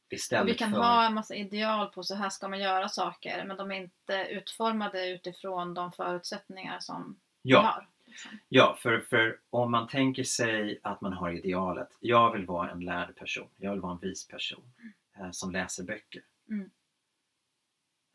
Istället 0.09 0.55
vi 0.55 0.59
kan 0.59 0.71
för... 0.71 0.79
ha 0.79 1.07
en 1.07 1.15
massa 1.15 1.35
ideal 1.35 1.87
på 1.87 2.03
så 2.03 2.15
här 2.15 2.31
ska 2.31 2.49
man 2.49 2.61
göra 2.61 2.89
saker 2.89 3.45
men 3.45 3.57
de 3.57 3.71
är 3.71 3.77
inte 3.77 4.27
utformade 4.31 5.09
utifrån 5.09 5.75
de 5.75 5.93
förutsättningar 5.93 6.81
som 6.81 7.21
vi 7.43 7.51
ja, 7.51 7.61
har. 7.61 7.87
Liksom. 8.17 8.39
ja 8.49 8.79
för, 8.83 9.01
för 9.01 9.39
om 9.51 9.71
man 9.71 9.89
tänker 9.89 10.25
sig 10.25 10.81
att 10.83 11.01
man 11.01 11.13
har 11.13 11.31
idealet. 11.31 11.89
Jag 12.01 12.33
vill 12.33 12.47
vara 12.47 12.71
en 12.71 12.81
lärd 12.85 13.17
person. 13.17 13.49
Jag 13.57 13.71
vill 13.71 13.81
vara 13.81 13.93
en 13.93 13.99
vis 13.99 14.29
person 14.29 14.73
eh, 15.17 15.31
som 15.31 15.51
läser 15.51 15.85
böcker. 15.85 16.23
Mm. 16.49 16.71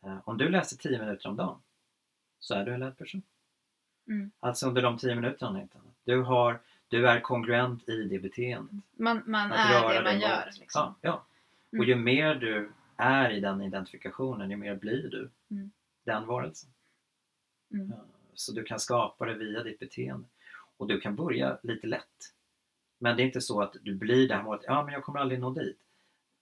Eh, 0.04 0.18
om 0.24 0.38
du 0.38 0.48
läser 0.48 0.76
10 0.76 0.98
minuter 0.98 1.28
om 1.28 1.36
dagen 1.36 1.62
så 2.38 2.54
är 2.54 2.64
du 2.64 2.74
en 2.74 2.80
lärd 2.80 2.98
person. 2.98 3.22
Mm. 4.08 4.30
Alltså 4.40 4.66
under 4.68 4.82
de 4.82 4.98
10 4.98 5.14
minuterna. 5.14 5.66
Du, 6.04 6.22
har, 6.22 6.60
du 6.88 7.08
är 7.08 7.20
kongruent 7.20 7.88
i 7.88 8.04
det 8.04 8.18
beteendet. 8.18 8.84
Man, 8.92 9.22
man 9.26 9.52
är 9.52 9.94
det 9.94 10.02
man 10.02 10.20
gör. 10.20 10.50
Liksom. 10.60 10.94
Ja, 11.00 11.08
ja. 11.10 11.24
Och 11.68 11.74
Mm. 11.84 11.88
ju 11.88 11.94
mer 11.94 12.34
du 12.34 12.72
är 12.96 13.30
i 13.30 13.40
den 13.40 13.62
identifikationen, 13.62 14.50
ju 14.50 14.56
mer 14.56 14.74
blir 14.76 15.08
du 15.10 15.30
Mm. 15.50 15.70
den 16.04 16.26
varelsen. 16.26 16.70
Mm. 17.74 17.90
Ja, 17.90 18.04
Så 18.34 18.52
du 18.52 18.64
kan 18.64 18.80
skapa 18.80 19.26
det 19.26 19.34
via 19.34 19.62
ditt 19.62 19.78
beteende. 19.78 20.28
Och 20.76 20.86
du 20.86 21.00
kan 21.00 21.16
börja 21.16 21.58
lite 21.62 21.86
lätt. 21.86 22.34
Men 22.98 23.16
det 23.16 23.22
är 23.22 23.24
inte 23.24 23.40
så 23.40 23.62
att 23.62 23.76
du 23.82 23.94
blir 23.94 24.28
det 24.28 24.34
här 24.34 24.42
målet, 24.42 24.64
ja 24.66 24.84
men 24.84 24.94
jag 24.94 25.04
kommer 25.04 25.20
aldrig 25.20 25.40
nå 25.40 25.50
dit. 25.50 25.78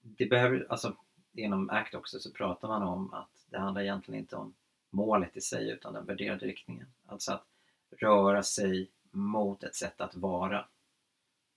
Det 0.01 0.27
behöver, 0.27 0.67
alltså, 0.69 0.97
inom 1.33 1.71
ACT 1.71 1.95
också 1.95 2.19
så 2.19 2.33
pratar 2.33 2.69
man 2.69 2.83
om 2.83 3.15
att 3.15 3.47
det 3.51 3.59
handlar 3.59 3.83
egentligen 3.83 4.21
inte 4.21 4.37
om 4.37 4.55
målet 4.91 5.37
i 5.37 5.41
sig 5.41 5.71
utan 5.71 5.95
den 5.95 6.07
värderade 6.07 6.47
riktningen. 6.47 6.87
Alltså 7.07 7.33
att 7.33 7.47
röra 7.91 8.43
sig 8.43 8.91
mot 9.11 9.65
ett 9.65 9.75
sätt 9.75 10.01
att 10.01 10.15
vara 10.15 10.67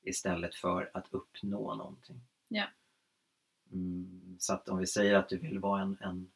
istället 0.02 0.56
för 0.56 0.90
att 0.94 1.08
uppnå 1.12 1.76
någonting. 1.76 2.22
Ja. 2.48 2.66
Mm, 3.72 4.36
så 4.40 4.54
att 4.54 4.70
om 4.70 4.78
vi 4.78 4.88
säger 4.88 5.14
att 5.14 5.30
du 5.30 5.38
vill 5.38 5.60
vara 5.60 5.82
en, 5.82 5.98
en 6.02 6.32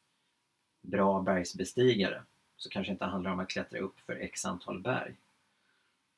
bra 0.82 1.22
bergsbestigare 1.22 2.24
så 2.58 2.70
kanske 2.70 2.92
det 2.92 2.94
inte 2.94 3.06
handlar 3.06 3.32
om 3.32 3.40
att 3.40 3.50
klättra 3.50 3.80
upp 3.80 4.00
för 4.00 4.16
x 4.16 4.46
antal 4.46 4.82
berg 4.82 5.16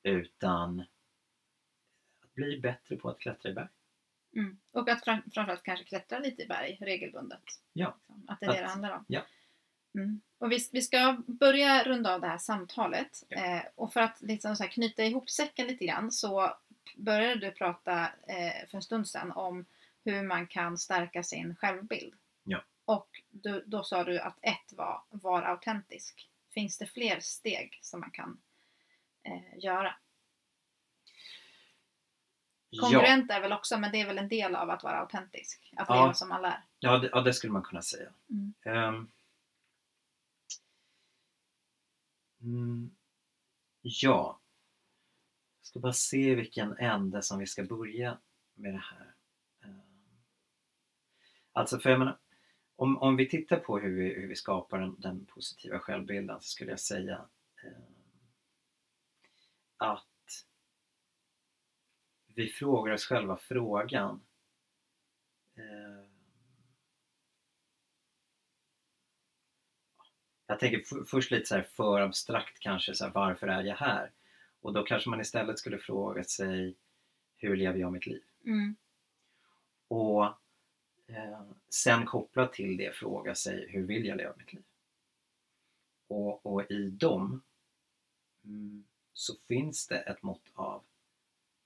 utan 0.04 0.80
att 2.24 2.34
bli 2.34 2.60
bättre 2.60 2.96
på 2.96 3.10
att 3.10 3.20
klättra 3.20 3.50
i 3.50 3.54
berg. 3.54 3.68
Mm. 4.36 4.60
Och 4.72 4.90
att 4.90 5.04
fram, 5.04 5.22
framförallt 5.34 5.64
kanske 5.64 5.86
klättra 5.86 6.20
lite 6.20 6.44
i 6.44 6.48
berg 6.48 6.78
regelbundet. 6.82 7.44
Ja. 7.74 7.98
Liksom. 7.98 8.26
Att 8.28 8.40
det 8.40 8.46
är 8.46 8.50
det 8.50 8.56
Att- 8.56 8.64
det 8.64 8.70
handlar 8.70 8.92
om. 8.92 9.06
ja. 9.08 9.22
Mm. 9.96 10.22
Och 10.38 10.52
vi, 10.52 10.58
vi 10.72 10.82
ska 10.82 11.22
börja 11.28 11.84
runda 11.84 12.14
av 12.16 12.22
det 12.22 12.28
här 12.28 12.38
samtalet. 12.38 13.24
Ja. 13.30 13.38
Eh, 13.38 13.64
och 13.76 13.94
för 13.94 14.00
att 14.00 14.22
liksom 14.22 14.56
så 14.56 14.64
knyta 14.64 15.04
ihop 15.04 15.30
säcken 15.30 15.68
lite 15.68 15.86
grann 15.86 16.12
så 16.12 16.58
började 16.96 17.36
du 17.36 17.52
prata 17.52 18.02
eh, 18.28 18.68
för 18.68 18.76
en 18.76 18.82
stund 18.82 19.08
sedan 19.08 19.32
om 19.32 19.66
hur 20.06 20.24
man 20.24 20.48
kan 20.48 20.78
stärka 20.78 21.24
sin 21.24 21.56
självbild. 21.56 22.14
Ja. 22.90 22.96
Och 22.96 23.22
du, 23.30 23.64
då 23.68 23.84
sa 23.84 24.04
du 24.04 24.20
att 24.20 24.38
ett 24.42 24.74
var 24.74 25.04
var 25.10 25.42
autentisk. 25.42 26.30
Finns 26.54 26.78
det 26.78 26.86
fler 26.86 27.20
steg 27.20 27.80
som 27.82 28.00
man 28.00 28.12
kan 28.12 28.42
eh, 29.24 29.58
göra? 29.64 29.96
Ja, 32.70 32.82
Konkurrent 32.82 33.32
är 33.32 33.42
väl 33.42 33.54
också, 33.54 33.78
men 33.78 33.92
det 33.92 34.02
är 34.02 34.06
väl 34.06 34.18
en 34.18 34.28
del 34.30 34.56
av 34.56 34.70
att 34.70 34.84
vara 34.84 35.00
autentisk. 35.00 35.74
Att 35.78 35.90
Ja. 35.90 36.02
leva 36.02 36.14
som 36.14 36.30
man 36.30 36.42
lär. 36.42 36.64
ja, 36.80 36.98
det, 36.98 37.10
ja, 37.14 37.22
det 37.22 37.34
skulle 37.34 37.54
man 37.54 37.64
kunna 37.64 37.82
säga. 37.82 38.14
Mm. 38.30 39.10
Mm, 42.42 42.96
ja. 43.82 44.40
Jag 45.60 45.66
ska 45.66 45.80
bara 45.80 45.94
se 45.94 46.36
vilken 46.36 46.78
ände 46.78 47.22
som 47.22 47.40
vi 47.40 47.46
ska 47.48 47.64
börja 47.64 48.18
med 48.54 48.74
det 48.74 48.84
här. 48.92 49.14
Ehm. 49.64 49.82
Alltså 51.54 51.80
för 51.80 51.90
jag 51.90 52.00
menar, 52.00 52.18
om, 52.80 52.98
om 52.98 53.16
vi 53.16 53.30
tittar 53.30 53.60
på 53.60 53.80
hur 53.80 53.96
vi, 53.96 54.14
hur 54.14 54.28
vi 54.28 54.36
skapar 54.36 54.80
den, 54.80 54.96
den 55.00 55.26
positiva 55.26 55.80
självbilden 55.80 56.42
så 56.42 56.48
skulle 56.48 56.72
jag 56.72 56.80
säga 56.80 57.26
ehm, 57.64 57.94
att 59.78 60.06
vi 62.36 62.48
frågar 62.48 62.94
oss 62.94 63.06
själva 63.06 63.38
frågan 63.38 64.22
ehm, 65.56 66.10
Jag 70.48 70.60
tänker 70.60 71.06
först 71.06 71.32
lite 71.32 71.46
så 71.46 71.56
här 71.56 71.62
för 71.62 72.02
abstrakt 72.02 72.60
kanske, 72.60 72.96
så 72.96 73.06
här, 73.06 73.12
varför 73.12 73.48
är 73.48 73.64
jag 73.64 73.76
här? 73.76 74.12
Och 74.62 74.74
då 74.74 74.84
kanske 74.84 75.10
man 75.10 75.22
istället 75.22 75.60
skulle 75.60 75.78
fråga 75.78 76.24
sig 76.24 76.76
hur 77.38 77.56
lever 77.56 77.80
jag 77.80 77.94
mitt 77.94 78.06
liv? 78.06 78.24
Mm. 78.46 78.76
Och 79.88 80.26
eh, 80.26 80.34
sen 81.70 82.06
kopplat 82.06 82.54
till 82.54 82.78
det 82.78 82.96
fråga 82.96 83.36
sig 83.36 83.68
hur 83.70 83.84
vill 83.84 84.06
jag 84.06 84.18
leva 84.18 84.34
mitt 84.38 84.54
liv? 84.54 84.64
Och, 86.08 86.46
och 86.46 86.72
i 86.72 86.90
dem 86.90 87.42
mm, 88.44 88.84
så 89.14 89.36
finns 89.48 89.88
det 89.88 90.00
ett 90.00 90.24
mått 90.24 90.52
av 90.54 90.84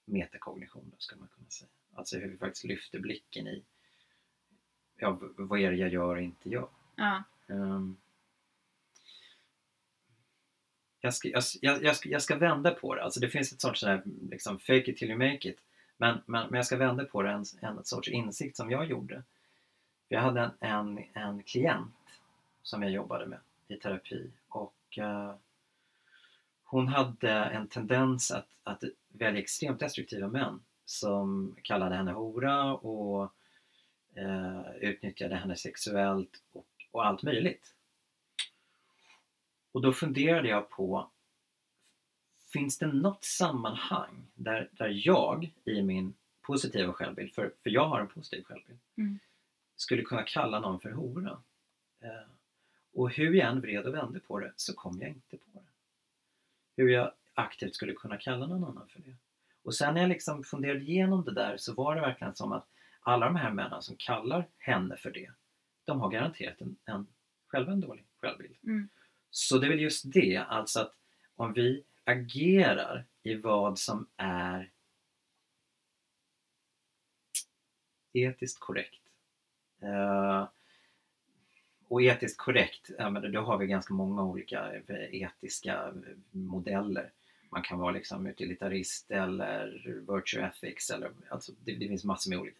metakognition 0.05 0.89
då, 0.91 0.97
skulle 0.97 1.19
man 1.19 1.29
kunna 1.29 1.49
säga. 1.49 1.69
Alltså 1.93 2.17
hur 2.17 2.27
vi 2.27 2.37
faktiskt 2.37 2.65
lyfter 2.65 2.99
blicken 2.99 3.47
i 3.47 3.63
ja, 4.95 5.19
vad 5.37 5.59
är 5.59 5.71
det 5.71 5.77
jag 5.77 5.89
gör 5.89 6.15
och 6.15 6.21
inte 6.21 6.49
gör. 6.49 6.69
Ja. 6.95 7.23
Ehm, 7.47 7.97
jag, 10.99 11.13
ska, 11.13 11.29
jag, 11.29 11.43
jag, 11.83 11.95
ska, 11.95 12.09
jag 12.09 12.21
ska 12.21 12.37
vända 12.37 12.71
på 12.71 12.95
det. 12.95 13.03
Alltså 13.03 13.19
det 13.19 13.29
finns 13.29 13.53
ett 13.53 13.61
sorts 13.61 13.79
sån 13.79 13.89
här, 13.89 14.03
liksom, 14.31 14.59
fake 14.59 14.91
it 14.91 14.97
till 14.97 15.09
you 15.09 15.17
make 15.17 15.49
it. 15.49 15.57
Men, 15.97 16.21
men, 16.25 16.49
men 16.49 16.57
jag 16.57 16.65
ska 16.65 16.77
vända 16.77 17.05
på 17.05 17.21
det, 17.21 17.29
en, 17.31 17.45
en 17.61 17.85
sorts 17.85 18.07
insikt 18.07 18.57
som 18.57 18.71
jag 18.71 18.85
gjorde. 18.85 19.23
Jag 20.07 20.21
hade 20.21 20.41
en, 20.41 20.51
en, 20.59 21.03
en 21.13 21.43
klient 21.43 22.19
som 22.63 22.83
jag 22.83 22.91
jobbade 22.91 23.25
med 23.25 23.39
i 23.67 23.75
terapi 23.75 24.31
och 24.49 24.97
eh, 24.97 25.35
hon 26.63 26.87
hade 26.87 27.31
en 27.31 27.67
tendens 27.67 28.31
att, 28.31 28.47
att 28.63 28.83
välja 29.07 29.41
extremt 29.41 29.79
destruktiva 29.79 30.27
män 30.27 30.59
som 30.85 31.55
kallade 31.61 31.95
henne 31.95 32.11
hora 32.11 32.73
och 32.73 33.33
eh, 34.15 34.61
utnyttjade 34.81 35.35
henne 35.35 35.55
sexuellt 35.55 36.41
och, 36.51 36.67
och 36.91 37.05
allt 37.05 37.23
möjligt. 37.23 37.73
Och 39.71 39.81
då 39.81 39.93
funderade 39.93 40.49
jag 40.49 40.69
på 40.69 41.09
Finns 42.53 42.77
det 42.77 42.87
något 42.87 43.23
sammanhang 43.23 44.27
där, 44.35 44.69
där 44.71 45.01
jag 45.05 45.51
i 45.65 45.81
min 45.81 46.13
positiva 46.41 46.93
självbild, 46.93 47.33
för, 47.33 47.53
för 47.63 47.69
jag 47.69 47.87
har 47.87 47.99
en 47.99 48.07
positiv 48.07 48.43
självbild, 48.43 48.79
Mm. 48.97 49.19
skulle 49.75 50.01
kunna 50.01 50.23
kalla 50.23 50.59
någon 50.59 50.79
för 50.79 50.91
hora? 50.91 51.41
Eh, 52.01 52.29
och 52.93 53.11
hur 53.11 53.33
jag 53.33 53.49
än 53.49 53.61
vred 53.61 53.85
och 53.85 53.93
vände 53.93 54.19
på 54.19 54.39
det 54.39 54.53
så 54.55 54.73
kom 54.73 54.97
jag 55.01 55.09
inte 55.09 55.37
på 55.37 55.45
det. 55.53 55.63
Hur 56.75 56.89
jag 56.89 57.11
aktivt 57.33 57.75
skulle 57.75 57.93
kunna 57.93 58.17
kalla 58.17 58.47
någon 58.47 58.63
annan 58.63 58.87
för 58.87 58.99
det. 58.99 59.15
Och 59.63 59.75
sen 59.75 59.93
när 59.93 60.01
jag 60.01 60.09
liksom 60.09 60.43
funderade 60.43 60.79
igenom 60.79 61.23
det 61.25 61.33
där 61.33 61.57
så 61.57 61.73
var 61.73 61.95
det 61.95 62.01
verkligen 62.01 62.35
som 62.35 62.51
att 62.51 62.67
alla 62.99 63.25
de 63.25 63.35
här 63.35 63.51
männen 63.51 63.81
som 63.81 63.95
kallar 63.95 64.47
henne 64.57 64.97
för 64.97 65.11
det, 65.11 65.31
de 65.85 66.01
har 66.01 66.09
garanterat 66.09 66.61
en, 66.61 66.75
en 66.85 67.07
själva 67.47 67.71
en 67.71 67.81
dålig 67.81 68.05
självbild. 68.21 68.55
Mm. 68.63 68.89
Så 69.29 69.57
det 69.57 69.67
är 69.67 69.69
väl 69.69 69.79
just 69.79 70.11
det, 70.13 70.37
alltså 70.37 70.79
att 70.79 70.93
om 71.35 71.53
vi 71.53 71.83
agerar 72.03 73.05
i 73.23 73.35
vad 73.35 73.79
som 73.79 74.07
är 74.17 74.71
etiskt 78.13 78.59
korrekt. 78.59 79.01
Eh, 79.81 80.47
och 81.87 82.01
etiskt 82.01 82.37
korrekt, 82.37 82.89
då 83.33 83.41
har 83.41 83.57
vi 83.57 83.67
ganska 83.67 83.93
många 83.93 84.23
olika 84.23 84.75
eh, 84.75 85.21
etiska 85.21 85.93
modeller. 86.31 87.11
Man 87.49 87.61
kan 87.61 87.79
vara 87.79 87.91
liksom 87.91 88.27
utilitarist 88.27 89.11
eller 89.11 89.67
virtue 90.13 90.41
ethics, 90.43 90.89
eller, 90.89 91.11
alltså 91.29 91.51
det, 91.65 91.75
det 91.75 91.87
finns 91.87 92.03
massor 92.05 92.29
med 92.29 92.39
olika. 92.39 92.59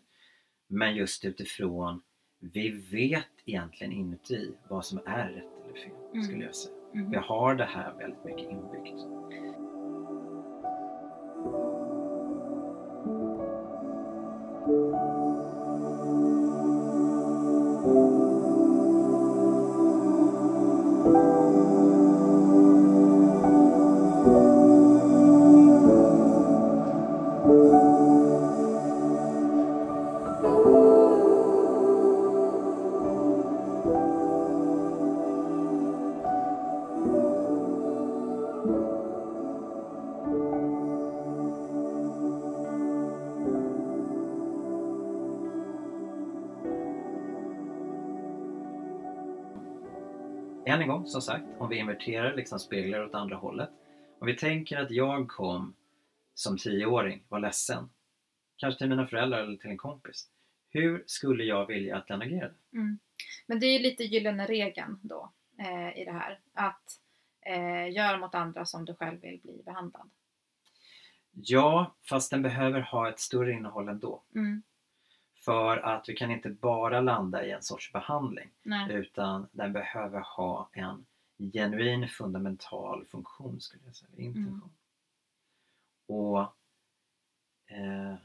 Men 0.68 0.96
just 0.96 1.26
utifrån, 1.26 2.02
vi 2.40 2.70
vet 2.70 3.28
egentligen 3.46 3.94
inuti 3.94 4.52
vad 4.70 4.86
som 4.86 5.00
är 5.06 5.30
rätt 5.30 5.66
eller 5.66 5.74
fel, 5.74 5.92
Mm. 6.14 6.24
skulle 6.24 6.46
jag 6.46 6.56
säga. 6.56 6.83
Mm-hmm. 6.94 7.00
Mm. 7.00 7.12
Vi 7.12 7.18
har 7.18 7.56
det 7.56 7.66
här 7.66 7.94
väldigt 7.98 8.24
mycket 8.24 8.52
inbyggt. 8.52 9.02
Som 51.06 51.22
sagt, 51.22 51.46
om 51.58 51.70
vi 51.70 51.78
inverterar 51.78 52.36
liksom 52.36 52.60
speglar 52.60 53.06
åt 53.06 53.16
andra 53.16 53.36
hållet. 53.36 53.70
Om 54.20 54.28
vi 54.28 54.36
tänker 54.36 54.78
att 54.78 54.92
jag 54.92 55.28
kom 55.28 55.76
som 56.34 56.58
tioåring, 56.58 57.24
var 57.30 57.40
ledsen, 57.40 57.90
kanske 58.58 58.78
till 58.78 58.90
mina 58.90 59.08
föräldrar 59.08 59.40
eller 59.40 59.58
till 59.58 59.70
en 59.70 59.78
kompis. 59.78 60.30
Hur 60.70 61.04
skulle 61.08 61.44
jag 61.44 61.68
vilja 61.68 61.98
att 61.98 62.08
den 62.08 62.22
agerade? 62.22 62.54
Mm. 62.74 63.00
Men 63.48 63.60
det 63.60 63.66
är 63.66 63.74
ju 63.74 63.80
lite 63.80 64.04
gyllene 64.04 64.46
regeln 64.46 65.00
då 65.02 65.34
eh, 65.60 66.02
i 66.02 66.06
det 66.06 66.12
här. 66.12 66.40
Att 66.54 67.00
eh, 67.42 67.92
gör 67.92 68.18
mot 68.18 68.36
andra 68.36 68.66
som 68.66 68.86
du 68.86 68.96
själv 68.96 69.22
vill 69.22 69.40
bli 69.44 69.62
behandlad. 69.66 70.10
Ja, 71.32 71.96
fast 72.10 72.32
den 72.32 72.42
behöver 72.42 72.82
ha 72.82 73.10
ett 73.10 73.20
större 73.20 73.52
innehåll 73.52 73.90
ändå. 73.90 74.24
Mm. 74.36 74.64
För 75.46 75.78
att 75.78 76.10
vi 76.10 76.14
kan 76.14 76.32
inte 76.32 76.50
bara 76.50 77.02
landa 77.02 77.46
i 77.46 77.52
en 77.52 77.64
sorts 77.64 77.92
behandling 77.94 78.50
Nej. 78.64 78.94
utan 78.94 79.48
den 79.52 79.74
behöver 79.74 80.20
ha 80.20 80.70
en 80.74 81.06
genuin 81.38 82.08
fundamental 82.08 83.06
funktion 83.06 83.62
skulle 83.62 83.84
jag 83.86 83.96
säga, 83.96 84.12
intention. 84.18 84.72
Och 86.08 86.40
eh, 87.68 88.16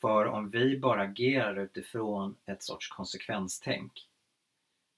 För 0.00 0.26
om 0.26 0.50
vi 0.50 0.78
bara 0.78 1.02
agerar 1.02 1.56
utifrån 1.56 2.36
ett 2.46 2.62
sorts 2.62 2.88
konsekvenstänk 2.88 4.08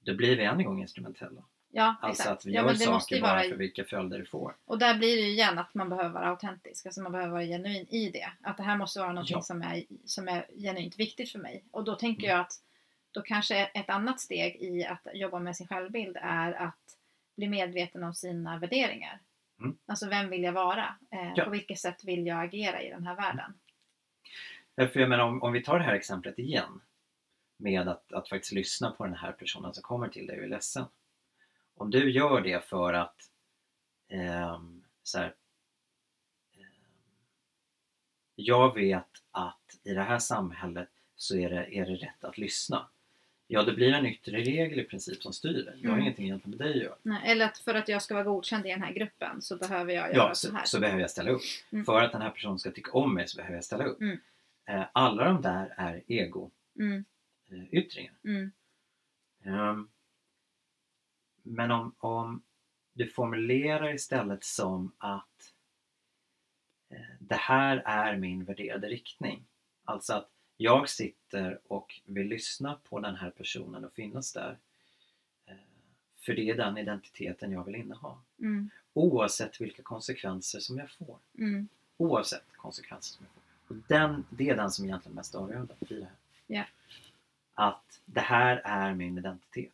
då 0.01 0.15
blir 0.15 0.37
vi 0.37 0.45
än 0.45 0.59
en 0.59 0.67
gång 0.67 0.81
instrumentella. 0.81 1.45
Ja, 1.71 1.95
Alltså 2.03 2.23
exakt. 2.23 2.39
att 2.39 2.47
vi 2.47 2.53
ja, 2.53 2.63
gör 2.63 2.75
saker 2.75 3.21
bara 3.21 3.35
vara, 3.35 3.43
för 3.43 3.57
vilka 3.57 3.85
följder 3.85 4.19
det 4.19 4.25
får. 4.25 4.57
Och 4.65 4.79
där 4.79 4.99
blir 4.99 5.17
det 5.17 5.23
ju 5.23 5.29
igen 5.33 5.59
att 5.59 5.75
man 5.75 5.89
behöver 5.89 6.11
vara 6.11 6.27
autentisk. 6.29 6.87
Alltså 6.87 7.01
man 7.03 7.13
behöver 7.13 7.33
vara 7.33 7.45
genuin 7.45 7.87
i 7.91 8.11
det. 8.11 8.29
Att 8.43 8.57
det 8.57 8.63
här 8.63 8.77
måste 8.77 9.01
vara 9.01 9.13
något 9.13 9.31
Ja. 9.31 9.41
som, 9.43 9.63
är, 9.63 9.85
som 10.05 10.29
är 10.29 10.47
genuint 10.59 10.99
viktigt 10.99 11.33
för 11.33 11.39
mig. 11.39 11.65
Och 11.71 11.85
då 11.85 11.95
tänker 11.95 12.23
Mm. 12.27 12.31
jag 12.37 12.41
att 12.41 12.53
då 13.11 13.23
kanske 13.23 13.57
ett 13.65 13.91
annat 13.91 14.21
steg 14.21 14.57
i 14.57 14.85
att 14.85 15.07
jobba 15.15 15.39
med 15.39 15.57
sin 15.57 15.67
självbild 15.67 16.17
är 16.21 16.53
att 16.53 16.79
bli 17.37 17.49
medveten 17.49 18.03
om 18.05 18.15
sina 18.15 18.59
värderingar. 18.59 19.21
Mm. 19.61 19.77
Alltså 19.87 20.09
vem 20.09 20.31
vill 20.31 20.43
jag 20.43 20.53
vara? 20.53 20.97
Eh, 21.11 21.33
Ja. 21.37 21.45
På 21.45 21.51
vilket 21.51 21.79
sätt 21.79 22.05
vill 22.05 22.27
jag 22.27 22.45
agera 22.45 22.83
i 22.83 22.91
den 22.91 23.07
här 23.07 23.17
världen? 23.17 23.55
Därför 24.75 25.01
jag 25.01 25.09
menar, 25.09 25.25
om, 25.25 25.43
om 25.43 25.53
vi 25.53 25.63
tar 25.63 25.79
det 25.79 25.85
här 25.85 25.95
exemplet 25.95 26.39
igen 26.39 26.81
med 27.59 27.89
att, 27.89 28.13
att 28.13 28.29
faktiskt 28.29 28.53
lyssna 28.53 28.91
på 28.91 29.05
den 29.05 29.15
här 29.15 29.33
personen 29.33 29.75
som 29.75 29.83
kommer 29.83 30.09
till 30.09 30.27
dig 30.27 30.39
och 30.39 30.45
är 30.45 30.49
ledsen. 30.49 30.85
Om 31.77 31.91
du 31.91 32.11
gör 32.11 32.41
det 32.41 32.65
för 32.65 32.93
att 32.93 33.31
ehm, 34.09 34.85
så 35.03 35.19
här, 35.19 35.35
ehm, 36.57 36.65
jag 38.35 38.75
vet 38.75 39.07
att 39.31 39.79
i 39.85 39.95
det 39.95 40.03
här 40.03 40.19
samhället 40.19 40.89
så 41.17 41.37
är 41.37 41.51
det, 41.51 41.77
är 41.79 41.87
det 41.87 41.95
rätt 41.95 42.25
att 42.25 42.39
lyssna. 42.39 42.89
Ja, 43.49 43.63
det 43.63 43.73
blir 43.73 43.93
en 43.93 44.07
yttre 44.07 44.37
regel 44.37 44.81
i 44.81 44.85
princip 44.85 45.23
som 45.23 45.33
styr 45.33 45.53
det. 45.65 45.75
Jag 45.81 45.89
har 45.91 45.95
Mm. 45.95 46.01
ingenting 46.01 46.25
egentligen 46.27 46.59
med 46.59 46.67
dig 46.67 46.77
att 46.77 46.83
göra. 46.85 46.97
Nej, 47.03 47.31
eller 47.31 47.47
att 47.47 47.59
för 47.59 47.75
att 47.75 47.89
jag 47.89 48.03
ska 48.03 48.15
vara 48.15 48.25
godkänd 48.25 48.67
i 48.67 48.69
den 48.69 48.83
här 48.83 48.93
gruppen 48.93 49.43
så 49.43 49.57
behöver 49.57 49.93
jag 49.93 50.15
göra 50.15 50.29
Ja, 50.29 50.35
så 50.35 50.49
så, 50.49 50.55
här. 50.55 50.65
så 50.65 50.81
behöver 50.81 51.01
jag 51.01 51.11
ställa 51.11 51.31
upp. 51.31 51.43
Mm. 51.73 51.85
För 51.85 52.03
att 52.03 52.13
den 52.13 52.23
här 52.23 52.31
personen 52.31 52.59
ska 52.59 52.71
tycka 52.71 52.93
om 52.93 53.15
mig 53.15 53.29
så 53.29 53.37
behöver 53.37 53.55
jag 53.55 53.65
ställa 53.65 53.85
upp. 53.85 54.01
Mm. 54.01 54.19
Eh, 54.65 54.85
Alla 54.93 55.25
de 55.25 55.43
där 55.43 55.75
är 55.77 56.03
ego-yttringar. 56.07 58.13
Mm, 58.25 58.53
mm, 59.45 59.61
Ehm, 59.61 59.89
Men 61.49 61.71
om, 61.71 61.95
om 61.99 62.43
du 62.93 63.07
formulerar 63.11 63.95
istället 63.95 64.45
som 64.45 64.93
att 64.99 65.53
eh, 66.91 67.01
det 67.21 67.35
här 67.37 67.77
är 67.85 68.17
min 68.17 68.45
värderade 68.45 68.87
riktning. 68.89 69.45
Alltså 69.85 70.13
att 70.15 70.29
jag 70.57 70.89
sitter 70.89 71.61
och 71.69 72.01
vill 72.05 72.27
lyssna 72.27 72.79
på 72.89 73.01
den 73.01 73.15
här 73.17 73.31
personen 73.31 73.85
och 73.85 73.93
finnas 73.93 74.33
där. 74.33 74.59
Eh, 75.47 75.55
För 76.21 76.35
det 76.35 76.51
är 76.51 76.57
den 76.57 76.79
identiteten 76.79 77.53
jag 77.53 77.65
vill 77.65 77.75
inneha. 77.75 78.19
mm, 78.39 78.71
Oavsett 78.93 79.61
vilka 79.61 79.83
konsekvenser 79.83 80.61
som 80.61 80.79
jag 80.79 80.91
får. 80.91 81.19
mm, 81.39 81.69
Oavsett 81.97 82.53
konsekvenser 82.57 83.17
som 83.17 83.27
jag 83.27 83.33
får. 83.35 83.43
Och 83.77 83.83
den, 83.89 84.25
det 84.31 84.51
är 84.51 84.57
den 84.57 84.71
som 84.71 84.85
egentligen 84.85 85.13
är 85.13 85.17
mest 85.17 85.35
avgörande 85.35 85.75
i 85.81 85.95
det 85.95 86.05
här. 86.05 86.15
Ja. 86.47 86.65
Att 87.55 88.01
det 88.05 88.21
här 88.21 88.57
är 88.65 88.95
min 88.95 89.19
identitet. 89.19 89.73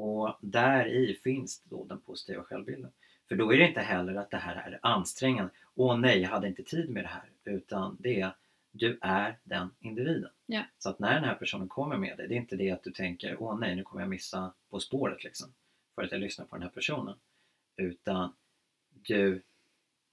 Och 0.00 0.36
där 0.40 0.86
i 0.86 1.14
finns 1.14 1.62
då 1.62 1.84
den 1.84 2.00
positiva 2.00 2.42
självbilden. 2.42 2.92
För 3.28 3.34
då 3.36 3.52
är 3.52 3.58
det 3.58 3.68
inte 3.68 3.80
heller 3.80 4.14
att 4.14 4.30
det 4.30 4.36
här 4.36 4.56
är 4.56 4.78
ansträngande. 4.82 5.52
Åh 5.74 5.98
nej, 5.98 6.20
jag 6.20 6.28
hade 6.28 6.48
inte 6.48 6.62
tid 6.62 6.90
med 6.90 7.04
det 7.04 7.08
här. 7.08 7.30
Utan 7.44 7.96
det 8.00 8.20
är, 8.20 8.34
du 8.70 8.98
är 9.00 9.38
den 9.44 9.70
individen. 9.80 10.30
Ja. 10.46 10.62
Så 10.78 10.90
att 10.90 10.98
när 10.98 11.14
den 11.14 11.24
här 11.24 11.34
personen 11.34 11.68
kommer 11.68 11.96
med 11.96 12.16
dig, 12.16 12.28
det 12.28 12.34
är 12.34 12.36
inte 12.36 12.56
det 12.56 12.70
att 12.70 12.82
du 12.82 12.90
tänker, 12.90 13.36
åh 13.42 13.58
nej, 13.58 13.76
nu 13.76 13.82
kommer 13.82 14.02
jag 14.02 14.10
missa 14.10 14.52
På 14.70 14.80
spåret 14.80 15.24
liksom. 15.24 15.52
För 15.94 16.02
att 16.02 16.12
jag 16.12 16.20
lyssnar 16.20 16.46
på 16.46 16.56
den 16.56 16.62
här 16.62 16.70
personen. 16.70 17.18
Utan 17.76 18.32
du, 18.90 19.42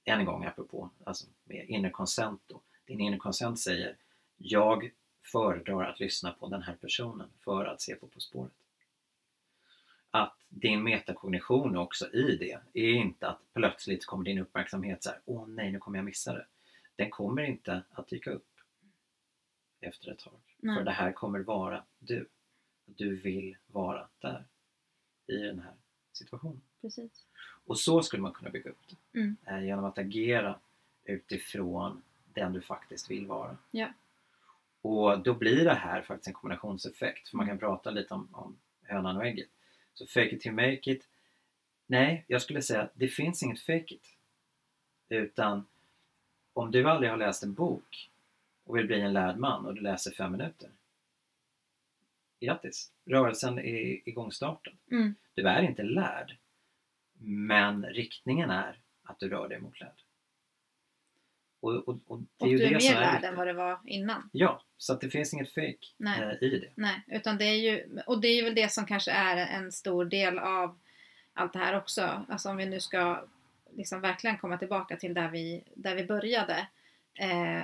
än 0.05 0.19
en 0.19 0.26
gång 0.26 0.45
apropå, 0.45 0.89
alltså 1.03 1.26
med 1.43 1.69
inner 1.69 1.89
consent 1.89 2.41
då. 2.47 2.61
Din 2.85 2.99
inner 2.99 3.18
consent 3.18 3.59
säger, 3.59 3.95
jag 4.38 4.91
föredrar 5.22 5.84
att 5.84 5.99
lyssna 5.99 6.31
på 6.31 6.47
den 6.47 6.61
här 6.61 6.76
personen 6.76 7.30
för 7.43 7.65
att 7.65 7.81
se 7.81 7.95
på 7.95 8.07
På 8.07 8.19
spåret. 8.19 8.53
Din 10.59 10.84
metakognition 10.84 11.77
också 11.77 12.13
i 12.13 12.38
det 12.38 12.59
är 12.73 12.93
inte 12.93 13.27
att 13.27 13.39
plötsligt 13.53 14.05
kommer 14.05 14.23
din 14.25 14.38
uppmärksamhet 14.39 15.03
så 15.03 15.09
här, 15.09 15.19
åh 15.25 15.47
nej, 15.47 15.71
nu 15.71 15.79
kommer 15.79 15.97
jag 15.97 16.05
missa 16.05 16.34
det. 16.34 16.45
Den 16.95 17.09
kommer 17.09 17.41
inte 17.43 17.84
att 17.91 18.07
dyka 18.07 18.31
upp 18.31 18.47
efter 19.81 20.11
ett 20.11 20.19
tag. 20.19 20.39
Nej. 20.57 20.75
För 20.75 20.84
det 20.84 20.91
här 20.91 21.11
kommer 21.11 21.39
vara 21.39 21.84
du. 21.99 22.27
Du 22.85 23.15
vill 23.15 23.57
vara 23.67 24.07
där 24.19 24.45
i 25.27 25.38
den 25.38 25.59
här 25.59 25.73
situationen. 26.13 26.61
precis. 26.81 27.25
Och 27.65 27.79
så 27.79 28.03
skulle 28.03 28.21
man 28.23 28.34
kunna 28.34 28.49
bygga 28.51 28.69
upp 28.69 28.88
det. 29.11 29.19
Mm. 29.19 29.38
Eh, 29.47 29.65
Genom 29.65 29.85
att 29.85 29.97
agera 29.97 30.59
utifrån 31.03 32.01
den 32.34 32.53
du 32.53 32.61
faktiskt 32.61 33.11
vill 33.11 33.27
vara. 33.27 33.57
Ja. 33.71 33.88
Och 34.81 35.19
då 35.19 35.34
blir 35.34 35.65
det 35.65 35.73
här 35.73 36.01
faktiskt 36.01 36.27
en 36.27 36.34
kombinationseffekt. 36.34 37.29
För 37.29 37.38
man 37.38 37.47
kan 37.47 37.59
prata 37.59 37.91
lite 37.91 38.13
om, 38.13 38.27
om 38.31 38.57
hönan 38.84 39.17
och 39.17 39.25
ägget. 39.25 39.49
Så 39.98 40.06
fake 40.06 40.36
it 40.36 40.41
till 40.41 40.52
make 40.52 40.91
it. 40.91 41.07
Nej, 41.88 42.24
jag 42.28 42.41
skulle 42.41 42.61
säga 42.61 42.82
att 42.82 42.91
det 42.94 43.07
finns 43.07 43.44
inget 43.44 43.60
fake 43.61 43.94
it. 43.94 44.15
Utan 45.10 45.68
om 46.53 46.72
du 46.72 46.90
aldrig 46.90 47.10
har 47.11 47.18
läst 47.18 47.44
en 47.44 47.53
bok 47.53 48.10
och 48.64 48.78
vill 48.78 48.88
bli 48.88 49.02
en 49.02 49.14
lärd 49.14 49.38
man 49.38 49.65
och 49.65 49.76
du 49.76 49.82
läser 49.82 50.11
fem 50.11 50.32
minuter. 50.32 50.69
Grattis! 52.40 52.91
Rörelsen 53.06 53.60
är 53.60 54.10
igångstartad. 54.10 54.74
Mm, 54.91 55.15
Du 55.34 55.48
är 55.48 55.61
inte 55.61 55.84
lärd. 55.84 56.38
Men 57.19 57.86
riktningen 57.86 58.49
är 58.49 58.80
att 59.03 59.19
du 59.19 59.30
rör 59.30 59.48
dig 59.49 59.60
mot 59.60 59.80
lärd. 59.80 60.02
Och, 61.68 61.88
och, 61.88 61.99
och 62.07 62.19
det 62.19 62.26
och 62.38 62.48
är 62.48 62.57
du 62.57 62.64
är 62.64 62.69
mer 62.69 63.11
viktigt. 63.11 63.30
än 63.30 63.35
vad 63.35 63.48
det 63.48 63.53
var 63.53 63.80
innan. 63.85 64.30
Ja, 64.31 64.61
så 64.77 64.94
att 64.94 65.02
det 65.02 65.10
finns 65.10 65.34
inget 65.34 65.53
fake 65.53 65.77
Nej. 65.98 66.22
eh, 66.22 66.48
i 66.48 66.60
det. 66.60 66.68
Nej, 66.76 67.02
utan 67.07 67.38
det 67.38 67.45
är 67.45 67.56
ju, 67.56 68.02
och 68.06 68.22
det 68.22 68.27
är 68.27 68.44
väl 68.44 68.56
det 68.56 68.72
som 68.72 68.85
kanske 68.85 69.11
är 69.11 69.38
en 69.38 69.72
stor 69.72 70.06
del 70.06 70.39
av 70.39 70.77
allt 71.34 71.53
det 71.53 71.60
här 71.60 71.77
också. 71.77 72.26
Alltså 72.30 72.49
om 72.49 72.57
vi 72.57 72.65
nu 72.65 72.80
ska 72.80 73.23
liksom 73.76 74.02
verkligen 74.02 74.38
komma 74.38 74.57
tillbaka 74.57 74.95
till 74.98 75.14
där 75.14 75.30
vi, 75.30 75.64
där 75.76 75.95
vi 75.95 76.06
började. 76.06 76.68
Eh, 77.19 77.64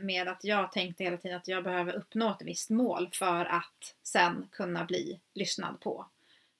med 0.00 0.28
att 0.28 0.44
jag 0.44 0.72
tänkte 0.72 1.04
hela 1.04 1.16
tiden 1.16 1.36
att 1.36 1.48
jag 1.48 1.64
behöver 1.64 1.92
uppnå 1.92 2.30
ett 2.30 2.46
visst 2.46 2.70
mål 2.70 3.08
för 3.12 3.44
att 3.44 3.94
sen 4.02 4.48
kunna 4.52 4.84
bli 4.84 5.20
lyssnad 5.34 5.80
på. 5.80 6.06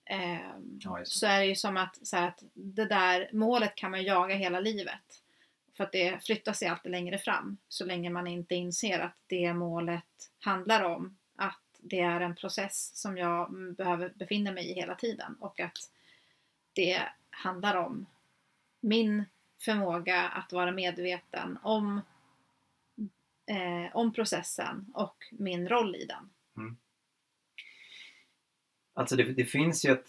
Eh, 0.05 0.51
Ja, 0.81 1.01
så 1.05 1.27
är 1.27 1.39
det 1.39 1.47
ju 1.47 1.55
som 1.55 1.77
att, 1.77 2.07
så 2.07 2.17
att 2.17 2.43
det 2.55 2.85
där 2.85 3.31
målet 3.33 3.75
kan 3.75 3.91
man 3.91 4.03
jaga 4.05 4.35
hela 4.35 4.61
livet. 4.61 5.22
För 5.73 5.85
att 5.85 5.93
det 5.93 6.25
flyttar 6.25 6.53
sig 6.53 6.69
alltid 6.69 6.93
längre 6.93 7.19
fram 7.19 7.57
så 7.69 7.85
länge 7.85 8.11
man 8.11 8.27
inte 8.27 8.55
inser 8.55 8.99
att 8.99 9.17
det 9.27 9.55
målet 9.55 10.31
handlar 10.39 10.85
om 10.85 11.19
att 11.37 11.63
det 11.79 12.01
är 12.01 12.21
en 12.21 12.37
process 12.37 12.91
som 12.95 13.17
jag 13.17 13.75
behöver 13.75 14.13
befinna 14.15 14.53
mig 14.53 14.71
i 14.71 14.75
hela 14.75 14.95
tiden 14.95 15.37
och 15.41 15.61
att 15.61 15.91
det 16.73 17.03
handlar 17.31 17.77
om 17.77 18.07
min 18.81 19.25
förmåga 19.61 20.21
att 20.23 20.53
vara 20.53 20.73
medveten 20.73 21.59
om, 21.63 22.01
eh, 23.47 23.97
om 23.97 24.13
processen 24.13 24.93
och 24.95 25.17
min 25.33 25.69
roll 25.69 25.97
i 25.97 26.07
den. 26.07 26.31
Mm. 26.57 26.77
Alltså 28.95 29.17
det, 29.17 29.33
det 29.33 29.45
finns 29.45 29.85
ju 29.85 29.93
ett... 29.93 30.07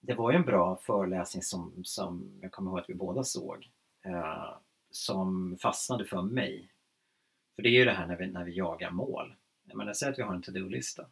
Det 0.00 0.14
var 0.14 0.30
ju 0.30 0.36
en 0.36 0.44
bra 0.44 0.76
föreläsning 0.76 1.42
som, 1.42 1.84
som 1.84 2.38
jag 2.42 2.52
kommer 2.52 2.70
ihåg 2.70 2.80
att 2.80 2.90
vi 2.90 2.94
båda 2.94 3.24
såg. 3.24 3.70
Eh, 4.06 4.56
som 4.90 5.58
fastnade 5.60 6.04
för 6.04 6.22
mig. 6.22 6.68
För 7.54 7.62
det 7.62 7.68
är 7.68 7.78
ju 7.78 7.84
det 7.84 7.92
här 7.92 8.06
när 8.06 8.16
vi, 8.16 8.26
när 8.26 8.44
vi 8.44 8.52
jagar 8.52 8.90
mål. 8.90 9.34
Jag 9.64 9.76
menar, 9.76 9.92
säg 9.92 10.08
att 10.08 10.18
vi 10.18 10.22
har 10.22 10.34
en 10.34 10.42
to-do-lista. 10.42 11.02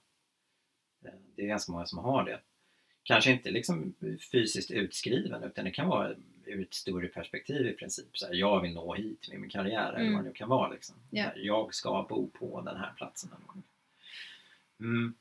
Eh, 1.05 1.11
det 1.37 1.43
är 1.43 1.47
ganska 1.47 1.73
många 1.73 1.87
som 1.87 1.99
har 1.99 2.25
det. 2.25 2.41
Kanske 3.03 3.31
inte 3.31 3.51
liksom 3.51 3.95
fysiskt 4.33 4.71
utskriven 4.71 5.43
utan 5.45 5.65
det 5.65 5.71
kan 5.71 5.89
vara 5.89 6.15
ur 6.45 6.63
ett 6.63 6.75
större 6.75 7.09
perspektiv 7.09 7.67
i 7.67 7.73
princip. 7.73 8.19
Så 8.19 8.27
här, 8.27 8.35
jag 8.35 8.61
vill 8.61 8.75
nå 8.75 8.95
hit 8.95 9.29
med 9.31 9.41
min 9.41 9.51
karriär 9.51 9.89
eller 9.93 10.01
Mm. 10.01 10.13
vad 10.15 10.25
det 10.25 10.29
nu 10.29 10.35
kan 10.35 10.49
vara. 10.49 10.69
Liksom. 10.73 10.97
Så 11.11 11.17
här, 11.17 11.37
Jag 11.37 11.75
ska 11.75 12.07
bo 12.09 12.31
på 12.31 12.61
den 12.61 12.77
här 12.77 12.93
platsen. 12.97 13.31
eller. 13.33 13.63
Mm. 14.81 15.15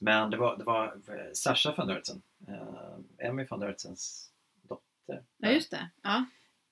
Men 0.00 0.30
det 0.30 0.36
var, 0.36 0.56
det 0.56 0.64
var 0.64 0.86
eh, 1.08 1.32
Sasha 1.32 1.74
van 1.76 1.88
Dertsen, 1.88 2.22
eh, 2.48 3.26
Emmy 3.28 3.44
van 3.44 3.60
Dertsens 3.60 4.30
dotter, 4.62 5.22
Ja, 5.36 5.50
just 5.50 5.70
det. 5.70 5.90
Ja. 6.02 6.24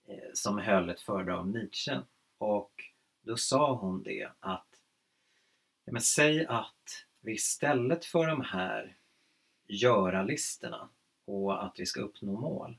Eh, 0.07 0.31
som 0.35 0.59
höll 0.59 0.91
ett 0.91 1.01
föredrag 1.01 1.41
om 1.41 1.51
Nietzsche. 1.51 2.01
Och 2.39 2.73
då 3.23 3.37
sa 3.37 3.75
hon 3.75 4.03
det 4.03 4.31
att 4.41 4.83
ja, 5.85 5.93
men 5.93 6.03
säg 6.03 6.47
att 6.47 7.07
vi 7.21 7.33
istället 7.33 8.05
för 8.05 8.27
de 8.27 8.41
här 8.41 8.97
göra-listorna 9.67 10.89
och 11.25 11.65
att 11.65 11.75
vi 11.79 11.87
ska 11.87 12.01
uppnå 12.01 12.41
mål 12.41 12.77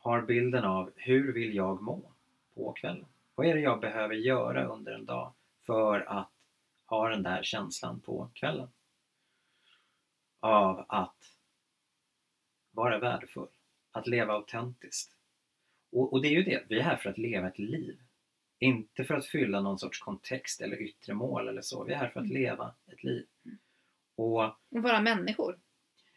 har 0.00 0.22
bilden 0.22 0.64
av 0.64 0.92
hur 0.96 1.32
vill 1.32 1.54
jag 1.54 1.82
må 1.82 2.12
på 2.54 2.72
kvällen? 2.72 3.06
Vad 3.34 3.46
är 3.46 3.54
det 3.54 3.60
jag 3.60 3.80
behöver 3.80 4.14
göra 4.14 4.64
under 4.64 4.92
en 4.92 5.04
dag 5.04 5.32
för 5.66 6.00
att 6.00 6.30
ha 6.86 7.08
den 7.08 7.22
där 7.22 7.42
känslan 7.42 8.00
på 8.00 8.30
kvällen? 8.34 8.68
Av 10.40 10.84
att 10.88 11.36
vara 12.70 12.98
värdefull, 12.98 13.48
att 13.90 14.06
leva 14.06 14.32
autentiskt. 14.32 15.19
Och, 15.92 16.12
och 16.12 16.22
det 16.22 16.28
är 16.28 16.32
ju 16.32 16.42
det, 16.42 16.64
vi 16.68 16.78
är 16.78 16.82
här 16.82 16.96
för 16.96 17.10
att 17.10 17.18
leva 17.18 17.48
ett 17.48 17.58
liv. 17.58 17.98
Inte 18.58 19.04
för 19.04 19.14
att 19.14 19.26
fylla 19.26 19.60
någon 19.60 19.78
sorts 19.78 19.98
kontext 20.00 20.60
eller 20.60 20.82
yttre 20.82 21.14
mål 21.14 21.48
eller 21.48 21.62
så. 21.62 21.84
Vi 21.84 21.92
är 21.92 21.96
här 21.98 22.08
för 22.08 22.20
att 22.20 22.26
Mm. 22.26 22.36
leva 22.42 22.74
ett 22.92 23.04
liv. 23.04 23.26
Och 24.16 24.42
Och 24.44 24.54
vara 24.70 25.00
människor. 25.00 25.58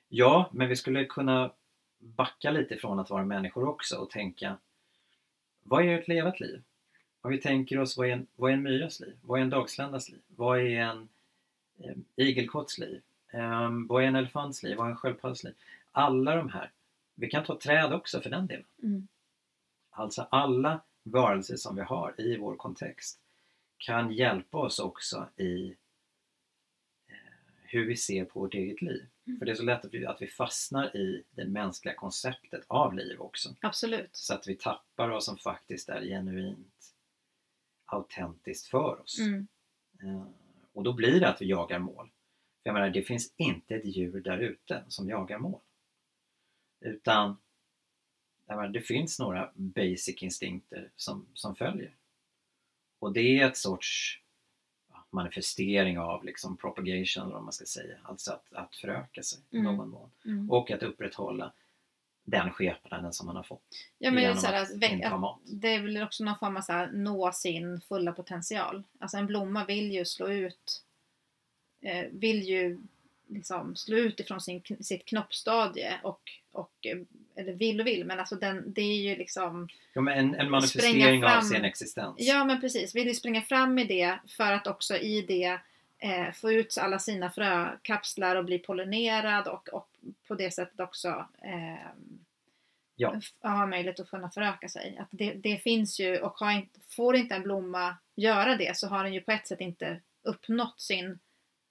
ja, 0.09 0.49
men 0.53 0.69
vi 0.69 0.75
skulle 0.75 1.05
kunna 1.05 1.51
backa 1.99 2.51
lite 2.51 2.75
från 2.77 2.99
att 2.99 3.09
vara 3.09 3.25
människor 3.25 3.67
också 3.67 3.97
och 3.97 4.09
tänka 4.09 4.57
vad 5.63 5.85
är 5.85 5.99
ett 5.99 6.07
levat 6.07 6.39
liv? 6.39 6.63
Om 7.21 7.31
vi 7.31 7.37
tänker 7.41 7.79
oss 7.79 7.97
vad 7.97 8.07
är 8.07 8.11
en, 8.13 8.27
vad 8.35 8.51
är 8.51 8.53
en 8.55 8.63
myras 8.63 8.99
liv? 8.99 9.15
Vad 9.21 9.39
är 9.39 9.43
en 9.43 9.49
dagsländas 9.49 10.09
liv? 10.09 10.21
Vad 10.27 10.59
är 10.59 10.79
en 10.81 11.07
eh, 11.79 11.95
igelkotts 12.15 12.77
liv? 12.77 13.01
Ehm, 13.31 13.87
vad 13.87 14.03
är 14.03 14.07
en 14.07 14.15
elefants 14.15 14.63
liv? 14.63 14.77
Vad 14.77 14.85
är 14.87 14.91
en 14.91 14.97
sköldpaddas 14.97 15.43
liv? 15.43 15.53
Alla 15.91 16.35
de 16.35 16.49
här. 16.49 16.71
Vi 17.15 17.29
kan 17.29 17.43
ta 17.43 17.59
träd 17.59 17.93
också 17.93 18.21
för 18.21 18.29
den 18.29 18.47
delen. 18.47 18.65
Mm. 18.83 19.07
Alltså 19.95 20.28
alla 20.32 20.82
varelser 21.03 21.56
som 21.56 21.76
vi 21.76 21.82
har 21.82 22.22
i 22.22 22.38
vår 22.38 22.56
kontext 22.56 23.20
kan 23.78 24.14
hjälpa 24.14 24.57
oss 24.57 24.80
också 24.80 25.30
i 25.38 25.68
eh, 27.07 27.15
hur 27.64 27.86
vi 27.86 27.95
ser 27.95 28.26
på 28.26 28.40
vårt 28.40 28.53
eget 28.53 28.82
liv. 28.82 29.07
Mm. 29.28 29.40
För 29.40 29.45
det 29.45 29.52
är 29.52 29.56
så 29.56 29.64
lätt 29.64 29.86
att 29.86 29.94
vi, 29.94 30.06
att 30.06 30.22
vi 30.22 30.28
fastnar 30.28 30.98
i 30.98 31.24
det 31.32 31.45
mänskliga 31.45 31.95
konceptet 31.95 32.65
av 32.68 32.94
liv 32.94 33.22
också. 33.22 33.56
Absolut. 33.61 34.10
Så 34.15 34.34
att 34.34 34.48
vi 34.48 34.56
tappar 34.56 35.10
vad 35.10 35.24
som 35.24 35.38
faktiskt 35.38 35.90
är 35.90 36.02
genuint 36.02 36.95
autentiskt 37.86 38.68
för 38.68 39.02
oss. 39.02 39.20
Mm. 39.20 39.48
Eh, 40.03 40.26
Och 40.74 40.84
då 40.84 40.94
blir 40.94 41.20
det 41.20 41.30
att 41.30 41.41
vi 41.41 41.45
jagar 41.45 41.80
mål. 41.80 42.07
För 42.64 42.70
jag 42.70 42.74
menar, 42.74 42.90
det 42.90 43.02
finns 43.02 43.34
inte 43.38 43.76
ett 43.76 43.86
djur 43.86 44.22
där 44.22 44.38
ute 44.38 44.84
som 44.88 45.10
jagar 45.10 45.40
mål. 45.40 45.61
Utan 46.80 47.38
det 48.74 48.82
finns 48.82 49.20
några 49.20 49.52
basic 49.56 50.24
instinkter 50.24 50.91
som, 50.95 51.28
som 51.34 51.56
följer. 51.56 51.95
Och 52.99 53.14
det 53.14 53.40
är 53.40 53.48
ett 53.48 53.57
sorts 53.57 54.20
manifestering 55.10 55.99
av 55.99 56.26
liksom 56.26 56.57
propagation, 56.57 57.24
eller 57.24 57.34
vad 57.34 57.44
man 57.44 57.53
ska 57.53 57.65
säga. 57.65 57.98
Alltså 58.03 58.32
att, 58.32 58.53
att 58.53 58.76
föröka 58.76 59.24
sig 59.24 59.40
i 59.49 59.57
Mm. 59.57 59.76
någon 59.76 59.90
mån. 59.90 60.11
Mm. 60.26 60.52
Och 60.52 60.72
att 60.72 60.84
upprätthålla 60.84 61.53
den 62.24 62.52
skepnaden 62.52 63.14
som 63.14 63.26
man 63.28 63.36
har 63.36 63.44
fått 63.44 63.64
Ja, 63.98 64.11
men 64.11 64.24
här, 64.24 64.53
att 64.53 64.72
att, 64.72 64.78
väck, 64.78 64.91
inta 64.91 65.15
att 65.15 65.40
det 65.45 65.68
är 65.68 65.82
väl 65.82 66.03
också 66.03 66.24
någon 66.24 66.38
form 66.38 66.57
av 66.57 66.61
så 66.61 66.72
här, 66.72 66.91
nå 66.91 67.32
sin 67.32 67.82
fulla 67.82 68.11
potential. 68.11 68.84
Alltså 68.99 69.18
en 69.18 69.28
blomma 69.28 69.65
vill 69.65 69.91
ju 69.91 70.06
slå 70.06 70.28
ut 70.28 70.84
eh, 71.82 72.06
vill 72.11 72.44
ju 72.44 72.82
liksom 73.34 73.76
slå 73.76 73.97
ut 73.97 74.19
ifrån 74.19 74.41
sin, 74.41 74.61
sitt 74.80 75.05
knoppstadie 75.05 75.99
och, 76.03 76.22
och 76.51 76.85
eh, 76.85 76.97
eller 77.35 77.53
vill 77.53 77.81
och 77.81 77.88
vill 77.88 78.05
men 78.05 78.19
alltså 78.19 78.35
den, 78.35 78.73
det 78.73 78.81
är 78.81 79.01
ju 79.01 79.15
liksom 79.15 79.68
Ja, 79.93 80.01
men 80.01 80.18
en, 80.18 80.35
en 80.35 80.51
manifestering 80.51 81.26
av 81.26 81.30
fram- 81.30 81.41
sin 81.41 81.65
existens. 81.65 82.15
Ja 82.18 82.45
men 82.45 82.61
precis, 82.61 82.95
vill 82.95 83.07
ju 83.07 83.14
springa 83.14 83.41
fram 83.41 83.80
i 83.80 83.84
det 83.84 84.19
för 84.27 84.51
att 84.51 84.68
också 84.68 84.97
i 84.97 85.22
det 85.22 85.60
eh, 85.99 86.34
få 86.34 86.51
ut 86.51 86.77
alla 86.81 86.99
sina 86.99 87.30
frökapslar 87.31 88.35
och 88.35 88.45
bli 88.45 88.60
pollinerad 88.60 89.47
och, 89.47 89.69
och 89.69 89.89
på 90.27 90.35
det 90.35 90.51
sättet 90.51 90.80
också 90.80 91.27
eh, 91.43 91.88
Ja. 92.95 93.19
ha 93.41 93.65
möjlighet 93.68 93.99
att 93.99 94.10
kunna 94.10 94.30
föröka 94.30 94.69
sig. 94.69 94.97
Att 94.99 95.07
det, 95.11 95.34
det 95.34 95.57
finns 95.57 95.99
ju 95.99 96.18
och 96.18 96.51
inte, 96.51 96.80
får 96.89 97.15
inte 97.15 97.35
en 97.35 97.43
blomma 97.43 97.97
göra 98.15 98.55
det 98.55 98.77
så 98.77 98.88
har 98.88 99.03
den 99.03 99.14
ju 99.14 99.22
på 99.22 99.31
ett 99.31 99.47
sätt 99.47 99.61
inte 99.61 100.01
uppnått 100.23 100.81
sin, 100.81 101.19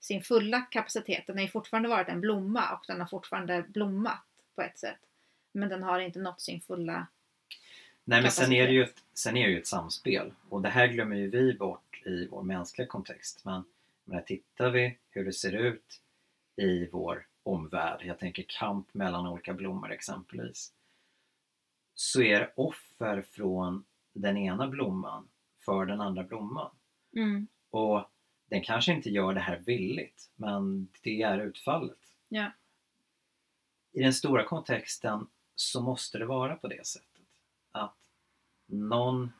sin 0.03 0.23
fulla 0.23 0.61
kapacitet. 0.61 1.27
Den 1.27 1.37
har 1.37 1.43
ju 1.43 1.49
fortfarande 1.49 1.89
varit 1.89 2.09
en 2.09 2.21
blomma 2.21 2.73
och 2.73 2.83
den 2.87 2.99
har 2.99 3.07
fortfarande 3.07 3.65
blommat 3.67 4.25
på 4.55 4.61
ett 4.61 4.79
sätt. 4.79 4.99
Men 5.51 5.69
den 5.69 5.83
har 5.83 5.99
inte 5.99 6.19
nått 6.19 6.41
sin 6.41 6.61
fulla 6.61 7.07
Nej 8.05 8.21
men 8.21 8.31
sen 8.31 8.53
är, 8.53 8.67
det 8.67 8.73
ju 8.73 8.83
kapacitet. 8.83 8.89
ett, 8.89 9.17
sen 9.19 9.37
är 9.37 9.45
det 9.47 9.51
ju 9.51 9.59
ett 9.59 9.67
samspel 9.67 10.33
och 10.49 10.61
det 10.61 10.69
här 10.69 10.87
glömmer 10.87 11.15
ju 11.15 11.29
vi 11.29 11.53
bort 11.53 12.01
i 12.05 12.27
vår 12.27 12.43
mänskliga 12.43 12.87
kontext. 12.87 13.45
Men, 13.45 13.63
men 14.03 14.23
tittar 14.23 14.69
vi 14.69 14.97
hur 15.09 15.25
det 15.25 15.33
ser 15.33 15.53
ut 15.53 16.01
i 16.55 16.89
vår 16.91 17.27
omvärld, 17.43 18.01
jag 18.03 18.19
tänker 18.19 18.45
kamp 18.47 18.93
mellan 18.93 19.27
olika 19.27 19.53
blommor 19.53 19.91
exempelvis, 19.91 20.73
så 21.93 22.21
är 22.21 22.39
det 22.39 22.51
offer 22.55 23.21
från 23.31 23.85
den 24.13 24.37
ena 24.37 24.67
blomman 24.67 25.27
för 25.65 25.85
den 25.85 26.01
andra 26.01 26.23
blomman. 26.23 26.71
mm, 27.15 27.47
Och 27.69 28.09
den 28.53 28.63
kanske 28.63 28.93
inte 28.93 29.09
gör 29.09 29.33
det 29.33 29.39
här 29.39 29.57
villigt, 29.57 30.29
men 30.35 30.87
det 31.01 31.21
är 31.21 31.37
utfallet. 31.37 31.97
Ja. 32.29 32.51
I 33.91 34.03
den 34.03 34.13
stora 34.13 34.43
kontexten 34.43 35.27
så 35.55 35.81
måste 35.81 36.17
det 36.17 36.25
vara 36.25 36.55
på 36.55 36.67
det 36.67 36.87
sättet. 36.87 37.21
Att 37.71 37.95
någon, 38.65 39.33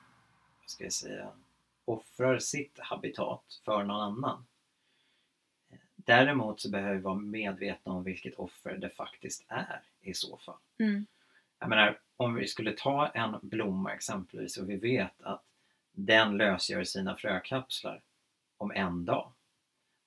vad 0.60 0.70
ska 0.70 0.84
jag 0.84 0.94
säga, 0.94 1.30
offrar 1.86 2.40
sitt 2.40 2.80
habitat 2.80 3.60
för 3.66 3.84
någon 3.84 4.02
annan. 4.02 4.46
Däremot 5.96 6.62
så 6.62 6.70
behöver 6.70 6.96
vi 6.96 7.02
vara 7.02 7.16
medvetna 7.16 7.92
om 7.92 8.04
vilket 8.04 8.36
offer 8.36 8.78
det 8.78 8.90
faktiskt 8.90 9.46
är 9.48 9.82
i 10.02 10.14
så 10.14 10.38
fall. 10.38 10.60
mm, 10.80 11.06
Jag 11.60 11.70
menar, 11.70 12.00
om 12.18 12.36
vi 12.36 12.48
skulle 12.48 12.72
ta 12.72 13.08
en 13.08 13.40
blomma 13.42 13.94
exempelvis 13.94 14.58
och 14.58 14.70
vi 14.70 14.76
vet 14.76 15.22
att 15.22 15.44
den 15.92 16.38
lösgör 16.38 16.84
sina 16.84 17.16
frökapslar 17.16 18.02
om 18.64 18.72
en 18.72 19.06
dag. 19.06 19.32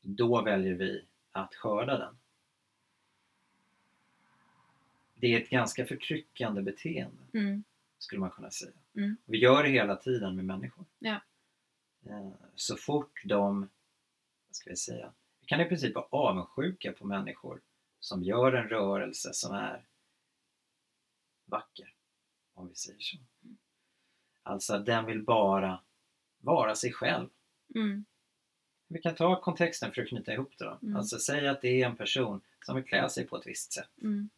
Då 0.00 0.42
väljer 0.42 0.74
vi 0.74 1.04
att 1.32 1.54
skörda 1.54 1.98
den. 1.98 2.18
Det 5.14 5.26
är 5.34 5.40
ett 5.42 5.50
ganska 5.50 5.86
förtryckande 5.86 6.62
beteende 6.62 7.22
mm, 7.34 7.64
skulle 7.98 8.20
man 8.20 8.30
kunna 8.30 8.50
säga. 8.50 8.72
Mm. 8.94 9.16
Vi 9.24 9.38
gör 9.38 9.62
det 9.62 9.68
hela 9.68 9.96
tiden 9.96 10.36
med 10.36 10.44
människor. 10.44 10.84
Ja. 10.98 11.20
Eh, 12.06 12.30
Så 12.54 12.76
fort 12.76 13.22
de, 13.24 13.60
vad 14.48 14.56
ska 14.56 14.70
vi 14.70 14.76
säga, 14.76 15.12
vi 15.40 15.46
kan 15.46 15.60
i 15.60 15.64
princip 15.64 15.94
vara 15.94 16.06
avundsjuka 16.10 16.92
på 16.92 17.06
människor 17.06 17.60
som 18.00 18.22
gör 18.22 18.52
en 18.52 18.68
rörelse 18.68 19.32
som 19.32 19.54
är 19.54 19.86
vacker, 21.44 21.94
om 22.54 22.68
vi 22.68 22.74
säger 22.74 23.00
så. 23.00 23.16
Alltså 24.42 24.74
att 24.74 24.86
den 24.86 25.04
vill 25.06 25.22
bara 25.22 25.80
vara 26.38 26.74
sig 26.74 26.92
själv. 26.92 27.28
mm, 27.74 28.04
Vi 28.88 28.98
kan 28.98 29.14
ta 29.14 29.40
kontexten 29.40 29.92
för 29.92 30.02
att 30.02 30.08
knyta 30.08 30.32
ihop 30.32 30.52
det 30.58 30.64
då. 30.64 30.78
Mm. 30.82 30.96
Alltså 30.96 31.18
säg 31.18 31.48
att 31.48 31.60
det 31.60 31.82
är 31.82 31.86
en 31.86 31.96
person 31.96 32.40
som 32.64 32.76
vill 32.76 32.84
klä 32.84 33.08
sig 33.08 33.26
på 33.26 33.36
ett 33.36 33.46
visst 33.46 33.72
sätt 33.72 33.90
mm, 34.02 34.28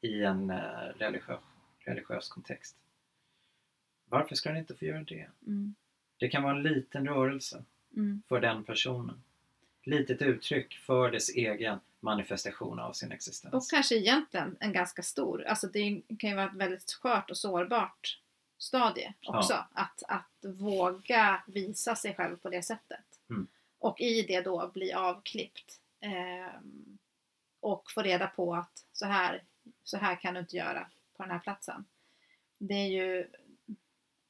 i 0.00 0.22
en 0.22 0.50
eh, 0.50 0.58
religiös, 0.96 1.40
religiös 1.78 2.28
kontext. 2.28 2.76
Varför 4.08 4.34
ska 4.34 4.48
den 4.48 4.58
inte 4.58 4.74
få 4.74 4.84
göra 4.84 5.02
det? 5.02 5.28
mm, 5.46 5.74
Det 6.18 6.28
kan 6.28 6.42
vara 6.42 6.56
en 6.56 6.62
liten 6.62 7.08
rörelse 7.08 7.64
mm. 7.96 8.22
för 8.28 8.40
den 8.40 8.64
personen. 8.64 9.22
Litet 9.82 10.22
uttryck 10.22 10.74
för 10.74 11.10
dess 11.10 11.28
egen 11.28 11.78
manifestation 12.00 12.78
av 12.78 12.92
sin 12.92 13.08
Och 13.08 13.14
existens. 13.14 13.70
kanske 13.70 13.96
egentligen 13.96 14.56
en 14.60 14.72
ganska 14.72 15.02
stor. 15.02 15.44
Alltså 15.44 15.66
det 15.66 16.02
kan 16.18 16.30
ju 16.30 16.36
vara 16.36 16.46
ett 16.46 16.56
väldigt 16.56 16.92
skört 16.92 17.30
och 17.30 17.36
sårbart 17.36 18.20
stadie 18.58 19.14
också. 19.26 19.64
Att, 19.72 20.02
att 20.08 20.44
våga 20.44 21.42
visa 21.46 21.96
sig 21.96 22.14
själv 22.14 22.36
på 22.36 22.50
det 22.50 22.62
sättet. 22.62 23.04
Mm. 23.30 23.46
Och 23.84 24.00
i 24.00 24.22
det 24.22 24.40
då 24.40 24.68
bli 24.74 24.92
avklippt. 24.92 25.80
eh, 26.00 26.60
och 27.60 27.90
få 27.90 28.02
reda 28.02 28.26
på 28.26 28.54
att 28.54 28.84
så 28.92 29.06
här, 29.06 29.42
så 29.84 29.96
här 29.96 30.16
kan 30.16 30.34
du 30.34 30.40
inte 30.40 30.56
göra 30.56 30.86
på 31.16 31.22
den 31.22 31.32
här 31.32 31.38
platsen. 31.38 31.84
Det 32.58 32.74
är 32.74 32.88
ju 32.88 33.26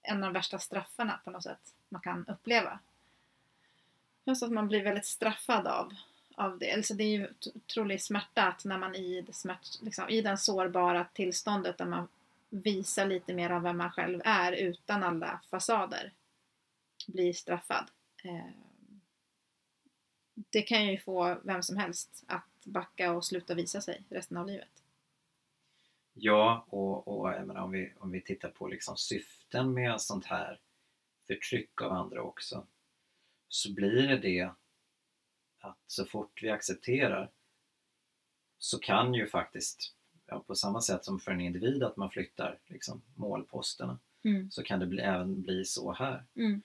en 0.02 0.16
av 0.16 0.22
de 0.22 0.32
värsta 0.32 0.59
straffarna 0.59 1.20
på 1.24 1.31
något 1.31 1.43
sätt 1.43 1.74
man 1.89 2.01
kan 2.01 2.26
uppleva. 2.28 2.78
Just 4.24 4.43
att 4.43 4.52
man 4.52 4.68
blir 4.68 4.82
väldigt 4.85 5.06
straffad 5.06 5.66
av, 5.66 5.94
av 6.35 6.59
det. 6.59 6.72
Alltså 6.72 6.94
det 6.94 7.05
är 7.05 7.18
ju 7.18 7.28
otrolig 7.55 8.02
smärta 8.02 8.43
att 8.43 8.64
när 8.64 8.78
man 8.78 8.94
i, 8.94 9.20
det 9.20 9.32
smärt, 9.32 9.82
liksom, 9.82 10.09
i 10.09 10.20
den 10.20 10.39
sårbara 10.39 11.06
tillståndet 11.12 11.78
där 11.78 11.86
man 11.86 12.09
visar 12.51 13.06
lite 13.06 13.35
mer 13.35 13.51
av 13.51 13.62
vem 13.62 13.76
man 13.76 13.90
själv 13.90 14.20
är 14.24 14.52
utan 14.52 15.02
alla 15.02 15.40
fasader 15.51 16.12
blir 17.06 17.32
straffad. 17.32 17.90
Eh, 18.24 18.51
det 20.35 20.62
kan 20.62 20.86
ju 20.86 20.98
få 20.98 21.40
vem 21.44 21.62
som 21.62 21.77
helst 21.77 22.24
att 22.27 22.65
backa 22.65 23.12
och 23.12 23.24
sluta 23.24 23.55
visa 23.55 23.81
sig 23.81 24.05
resten 24.09 24.36
av 24.36 24.47
livet. 24.47 24.82
Ja, 26.15 26.66
och, 26.69 27.09
och 27.09 27.28
jag 27.32 27.47
menar, 27.47 27.62
om, 27.62 27.70
vi, 27.70 27.93
om 27.98 28.11
vi 28.11 28.20
tittar 28.20 28.48
på 28.48 28.69
liksom 28.69 28.97
syften 28.97 29.74
med 29.74 30.01
sånt 30.01 30.27
här 30.27 30.61
förtryck 31.27 31.82
av 31.82 31.93
andra 31.93 32.23
också 32.23 32.66
så 33.48 33.74
blir 33.74 34.09
det 34.09 34.19
det 34.19 34.51
att 35.61 35.78
så 35.86 36.05
fort 36.05 36.43
vi 36.43 36.51
accepterar 36.51 37.31
så 38.59 38.78
kan 38.78 39.15
ju 39.15 39.27
faktiskt, 39.27 39.94
ja, 40.27 40.44
på 40.47 40.55
samma 40.55 40.81
sätt 40.81 41.05
som 41.05 41.20
för 41.20 41.32
en 41.32 41.40
individ 41.40 41.82
att 41.82 41.97
man 41.97 42.11
flyttar 42.11 42.59
liksom, 42.66 43.02
målposterna, 43.16 43.98
Mm. 44.24 44.51
så 44.51 44.62
kan 44.62 44.81
det 44.81 44.86
bli, 44.86 45.02
även 45.02 45.43
bli 45.43 45.65
så 45.65 45.93
här. 45.93 46.24
Mm. 46.35 46.62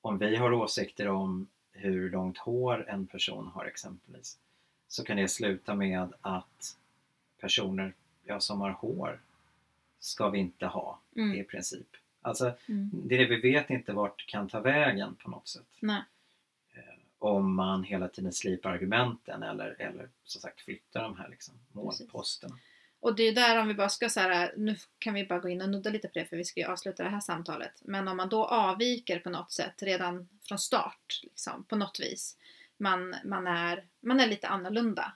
Om 0.00 0.18
vi 0.18 0.36
har 0.36 0.52
åsikter 0.52 1.08
om 1.08 1.50
hur 1.80 2.10
långt 2.10 2.38
hår 2.38 2.84
en 2.88 3.06
person 3.06 3.46
har 3.46 3.64
exempelvis 3.64 4.38
så 4.88 5.04
kan 5.04 5.16
det 5.16 5.28
sluta 5.28 5.74
med 5.74 6.12
att 6.20 6.76
personer 7.40 7.92
ja, 8.24 8.40
som 8.40 8.60
har 8.60 8.70
hår 8.70 9.20
ska 9.98 10.28
vi 10.28 10.38
inte 10.38 10.66
ha 10.66 11.00
Mm. 11.16 11.34
i 11.40 11.44
princip. 11.44 11.86
Alltså, 12.22 12.52
Mm. 12.68 12.90
det 12.92 13.16
det 13.16 13.26
vi 13.26 13.40
vet 13.40 13.70
inte 13.70 13.92
vart 13.92 14.26
kan 14.26 14.48
ta 14.48 14.60
vägen 14.60 15.14
på 15.14 15.30
något 15.30 15.48
sätt. 15.48 15.66
Nej. 15.80 16.02
Eh, 16.74 16.82
Om 17.18 17.54
man 17.54 17.84
hela 17.84 18.08
tiden 18.08 18.32
slipar 18.32 18.70
argumenten 18.70 19.42
eller, 19.42 19.76
eller 19.78 20.08
som 20.24 20.40
sagt 20.40 20.60
flyttar 20.60 21.02
de 21.02 21.16
här 21.16 21.28
liksom, 21.28 21.54
målposterna. 21.72 22.58
Och 23.00 23.14
det 23.14 23.22
är 23.22 23.34
där 23.34 23.60
om 23.60 23.68
vi 23.68 23.74
bara 23.74 23.88
ska 23.88 24.08
så 24.08 24.20
här, 24.20 24.54
nu 24.56 24.76
kan 24.98 25.14
vi 25.14 25.26
bara 25.26 25.38
gå 25.38 25.48
in 25.48 25.62
och 25.62 25.68
nudda 25.68 25.90
lite 25.90 26.08
på 26.08 26.18
det 26.18 26.24
för 26.24 26.36
vi 26.36 26.44
ska 26.44 26.60
ju 26.60 26.66
avsluta 26.66 27.02
det 27.02 27.08
här 27.08 27.20
samtalet. 27.20 27.72
Men 27.84 28.08
om 28.08 28.16
man 28.16 28.28
då 28.28 28.44
avviker 28.44 29.18
på 29.18 29.30
något 29.30 29.52
sätt 29.52 29.82
redan 29.82 30.28
från 30.42 30.58
start, 30.58 31.20
liksom, 31.22 31.64
på 31.64 31.76
något 31.76 32.00
vis. 32.00 32.36
Man, 32.76 33.16
man, 33.24 33.46
är, 33.46 33.84
man 34.00 34.20
är 34.20 34.26
lite 34.26 34.48
annorlunda 34.48 35.12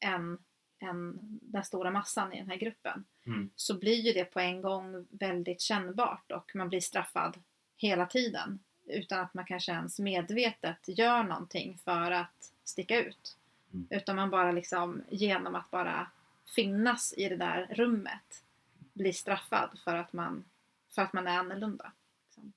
än, 0.00 0.38
än 0.80 1.18
den 1.42 1.64
stora 1.64 1.90
massan 1.90 2.32
i 2.32 2.38
den 2.38 2.50
här 2.50 2.56
gruppen. 2.56 3.04
Mm. 3.26 3.50
Så 3.56 3.78
blir 3.78 4.00
ju 4.00 4.12
det 4.12 4.24
på 4.24 4.40
en 4.40 4.62
gång 4.62 5.06
väldigt 5.10 5.60
kännbart 5.60 6.32
och 6.32 6.52
man 6.54 6.68
blir 6.68 6.80
straffad 6.80 7.38
hela 7.76 8.06
tiden. 8.06 8.58
Utan 8.86 9.20
att 9.20 9.34
man 9.34 9.44
kanske 9.44 9.72
ens 9.72 9.98
medvetet 9.98 10.78
gör 10.86 11.22
någonting 11.22 11.78
för 11.84 12.10
att 12.10 12.52
sticka 12.64 13.00
ut. 13.00 13.36
Mm. 13.72 13.86
Utan 13.90 14.16
man 14.16 14.30
bara 14.30 14.52
liksom 14.52 15.02
genom 15.10 15.54
att 15.54 15.70
bara 15.70 16.10
finnas 16.46 17.14
i 17.16 17.28
det 17.28 17.36
där 17.36 17.66
rummet 17.74 18.44
blir 18.92 19.12
straffad 19.12 19.78
för 19.84 19.94
att 19.96 20.12
man, 20.12 20.44
för 20.88 21.02
att 21.02 21.12
man 21.12 21.26
är 21.26 21.38
annorlunda. 21.38 21.92
Liksom. 22.24 22.52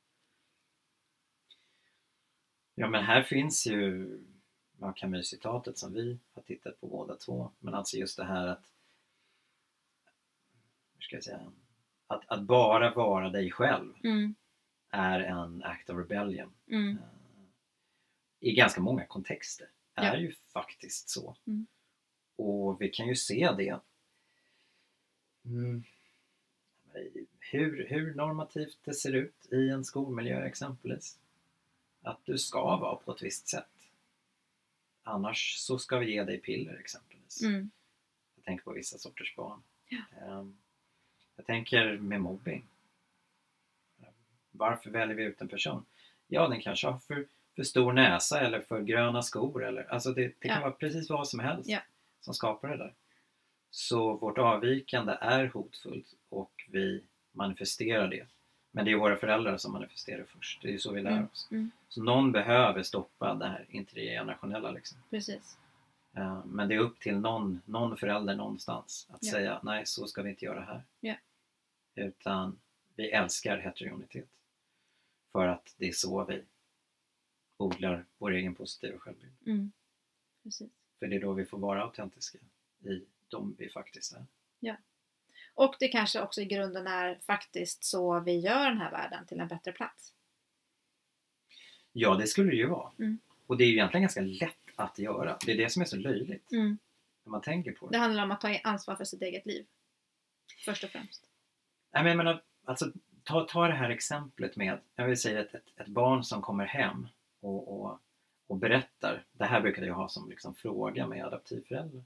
Ja 2.76 2.90
men 2.90 3.04
här 3.04 3.24
finns 3.24 3.68
ju 3.68 4.08
ja, 4.80 4.94
Camus-citatet 4.94 5.78
som 5.78 5.94
vi 5.94 6.20
har 6.34 6.42
tittat 6.42 6.80
på 6.80 6.88
båda 6.88 7.16
två. 7.16 7.52
Men 7.60 7.74
alltså 7.74 7.98
just 7.98 8.18
det 8.18 8.26
här 8.26 8.48
att 8.48 8.72
hur 10.94 11.02
ska 11.02 11.16
jag 11.16 11.24
säga? 11.24 11.52
Att, 12.08 12.28
att 12.28 12.42
bara 12.44 12.94
vara 12.94 13.30
dig 13.30 13.52
själv 13.52 13.94
Mm, 14.04 14.36
är 14.90 15.20
en 15.20 15.64
act 15.64 15.90
of 15.90 15.98
rebellion. 15.98 16.54
mm, 16.68 16.98
Eh, 16.98 17.04
I 18.40 18.54
ganska 18.56 18.82
många 18.82 19.06
kontexter 19.06 19.70
är 19.96 20.14
Ja. 20.14 20.18
ju 20.20 20.32
faktiskt 20.54 21.10
så. 21.10 21.38
Mm. 21.48 21.68
Och 22.40 22.82
vi 22.82 22.90
kan 22.90 23.08
ju 23.08 23.16
se 23.16 23.52
det. 23.58 23.80
Mm. 25.46 25.84
Hur, 27.40 27.88
hur 27.90 28.14
normativt 28.16 28.78
det 28.84 28.94
ser 28.94 29.14
ut 29.14 29.48
i 29.52 29.70
en 29.70 29.86
skolmiljö 29.86 30.46
exempelvis. 30.46 31.18
Att 32.02 32.20
du 32.26 32.38
ska 32.38 32.62
vara 32.78 32.96
på 32.96 33.12
ett 33.12 33.22
visst 33.24 33.48
sätt. 33.48 33.66
Annars 35.04 35.56
så 35.58 35.80
ska 35.80 35.98
vi 35.98 36.12
ge 36.12 36.24
dig 36.24 36.38
piller 36.42 36.76
exempelvis. 36.78 37.42
mm, 37.44 37.70
Jag 38.36 38.46
tänker 38.46 38.64
på 38.64 38.72
vissa 38.72 38.98
sorters 38.98 39.36
barn. 39.36 39.62
Ja. 39.90 39.98
Ehm, 40.22 40.58
Jag 41.36 41.46
tänker 41.46 41.98
med 41.98 42.22
mobbing. 42.22 42.66
Varför 44.52 44.90
väljer 44.90 45.16
vi 45.16 45.24
ut 45.24 45.42
en 45.42 45.48
person? 45.48 45.86
Ja, 46.28 46.48
den 46.48 46.62
kanske 46.62 46.88
har 46.88 46.98
för, 46.98 47.28
för 47.56 47.64
stor 47.64 47.94
näsa 47.94 48.42
eller 48.42 48.62
för 48.62 48.82
gröna 48.82 49.22
skor. 49.22 49.66
Eller, 49.66 49.84
alltså 49.84 50.14
det, 50.14 50.34
det 50.40 50.48
kan 50.48 50.58
Ja. 50.58 50.62
vara 50.62 50.72
precis 50.72 51.10
vad 51.10 51.28
som 51.28 51.40
helst 51.40 51.70
Ja. 51.70 51.80
Som 52.20 52.34
skapar 52.34 52.68
det 52.70 52.78
där. 52.78 52.94
Så 53.70 54.14
vårt 54.16 54.38
avvikande 54.38 55.18
är 55.22 55.48
hotfullt 55.48 56.14
och 56.30 56.66
vi 56.70 57.04
manifesterar 57.32 58.08
det. 58.08 58.28
Men 58.72 58.86
det 58.86 58.92
är 58.92 58.96
våra 58.96 59.16
föräldrar 59.18 59.58
som 59.58 59.72
manifesterar 59.72 60.24
först. 60.24 60.62
Det 60.62 60.74
är 60.74 60.78
så 60.78 60.92
vi 60.94 61.02
lär 61.02 61.12
Mm. 61.12 61.26
oss. 61.32 61.48
mm, 61.52 61.72
Så 61.90 62.04
någon 62.04 62.32
behöver 62.32 62.84
stoppa 62.84 63.34
det 63.34 63.46
här 63.46 63.66
intergenerationella. 63.70 64.72
Liksom. 64.72 64.98
precis. 65.10 65.58
Eh, 66.14 66.46
Men 66.46 66.68
det 66.68 66.76
är 66.76 66.80
upp 66.80 67.00
till 67.00 67.18
någon, 67.18 67.62
någon 67.66 67.98
förälder 67.98 68.36
någonstans 68.36 69.08
att 69.10 69.20
Ja. 69.26 69.32
säga 69.32 69.60
nej, 69.64 69.86
så 69.86 70.08
ska 70.08 70.22
vi 70.22 70.30
inte 70.30 70.46
göra 70.46 70.62
här. 70.62 70.84
Ja. 71.00 71.16
Utan 71.96 72.60
vi 72.96 73.10
älskar 73.12 73.58
heterogenitet. 73.58 74.30
För 75.32 75.48
att 75.48 75.76
det 75.78 75.88
är 75.88 75.92
så 75.92 76.26
vi 76.26 76.44
odlar 77.58 78.06
vår 78.18 78.32
egen 78.32 78.56
positiva 78.56 79.00
självbild. 79.00 79.34
Mm, 79.46 79.72
precis. 80.44 80.72
För 81.00 81.08
det 81.08 81.16
är 81.16 81.22
då 81.22 81.34
vi 81.34 81.46
får 81.46 81.58
vara 81.58 81.84
autentiska 81.84 82.38
i 82.86 83.06
de 83.30 83.56
vi 83.58 83.70
faktiskt 83.70 84.14
är. 84.14 84.26
Och 85.60 85.76
det 85.80 85.88
kanske 85.88 86.22
också 86.22 86.42
i 86.42 86.46
grunden 86.46 86.88
är 86.88 87.20
faktiskt 87.26 87.84
så 87.84 88.20
vi 88.20 88.40
gör 88.40 88.70
den 88.70 88.78
här 88.78 88.92
världen 88.92 89.26
till 89.26 89.40
en 89.40 89.48
bättre 89.48 89.72
plats. 89.72 90.14
Ja, 91.92 92.16
det 92.16 92.28
skulle 92.28 92.50
det 92.52 92.58
ju 92.58 92.68
vara. 92.68 92.92
Mm. 93.00 93.20
Och 93.48 93.58
det 93.58 93.64
är 93.64 93.68
ju 93.68 93.74
egentligen 93.74 94.02
ganska 94.02 94.22
lätt 94.22 94.56
att 94.76 95.00
göra. 95.00 95.38
Det 95.46 95.52
är 95.52 95.58
det 95.58 95.70
som 95.70 95.82
är 95.82 95.86
så 95.86 95.98
löjligt 95.98 96.52
Mm. 96.52 96.78
när 97.24 97.32
man 97.32 97.42
tänker 97.42 97.72
på 97.72 97.88
det. 97.88 97.92
Det 97.92 98.00
handlar 98.00 98.24
om 98.24 98.32
att 98.32 98.42
ta 98.42 98.58
ansvar 98.64 98.96
för 98.96 99.04
sitt 99.06 99.22
eget 99.22 99.46
liv. 99.46 99.66
Först 100.66 100.84
och 100.84 100.90
främst. 100.90 101.30
Nej, 101.92 102.04
men 102.04 102.10
jag 102.10 102.18
menar, 102.18 102.44
alltså, 102.64 102.92
ta, 103.24 103.46
ta 103.46 103.68
det 103.68 103.74
här 103.74 103.90
exemplet 103.90 104.56
med, 104.56 104.80
jag 104.96 105.08
vill 105.08 105.18
säga 105.22 105.42
ett, 105.42 105.56
ett, 105.56 105.80
ett 105.80 105.88
barn 105.88 106.24
som 106.24 106.42
kommer 106.42 106.66
hem 106.66 107.08
och, 107.40 107.82
och, 107.82 108.00
och 108.50 108.58
berättar. 108.58 109.24
Det 109.32 109.46
här 109.46 109.62
brukade 109.62 109.88
jag 109.88 109.96
ha 109.96 110.10
som 110.10 110.30
liksom 110.30 110.56
fråga 110.56 111.08
med 111.08 111.26
adoptivföräldrar. 111.26 112.04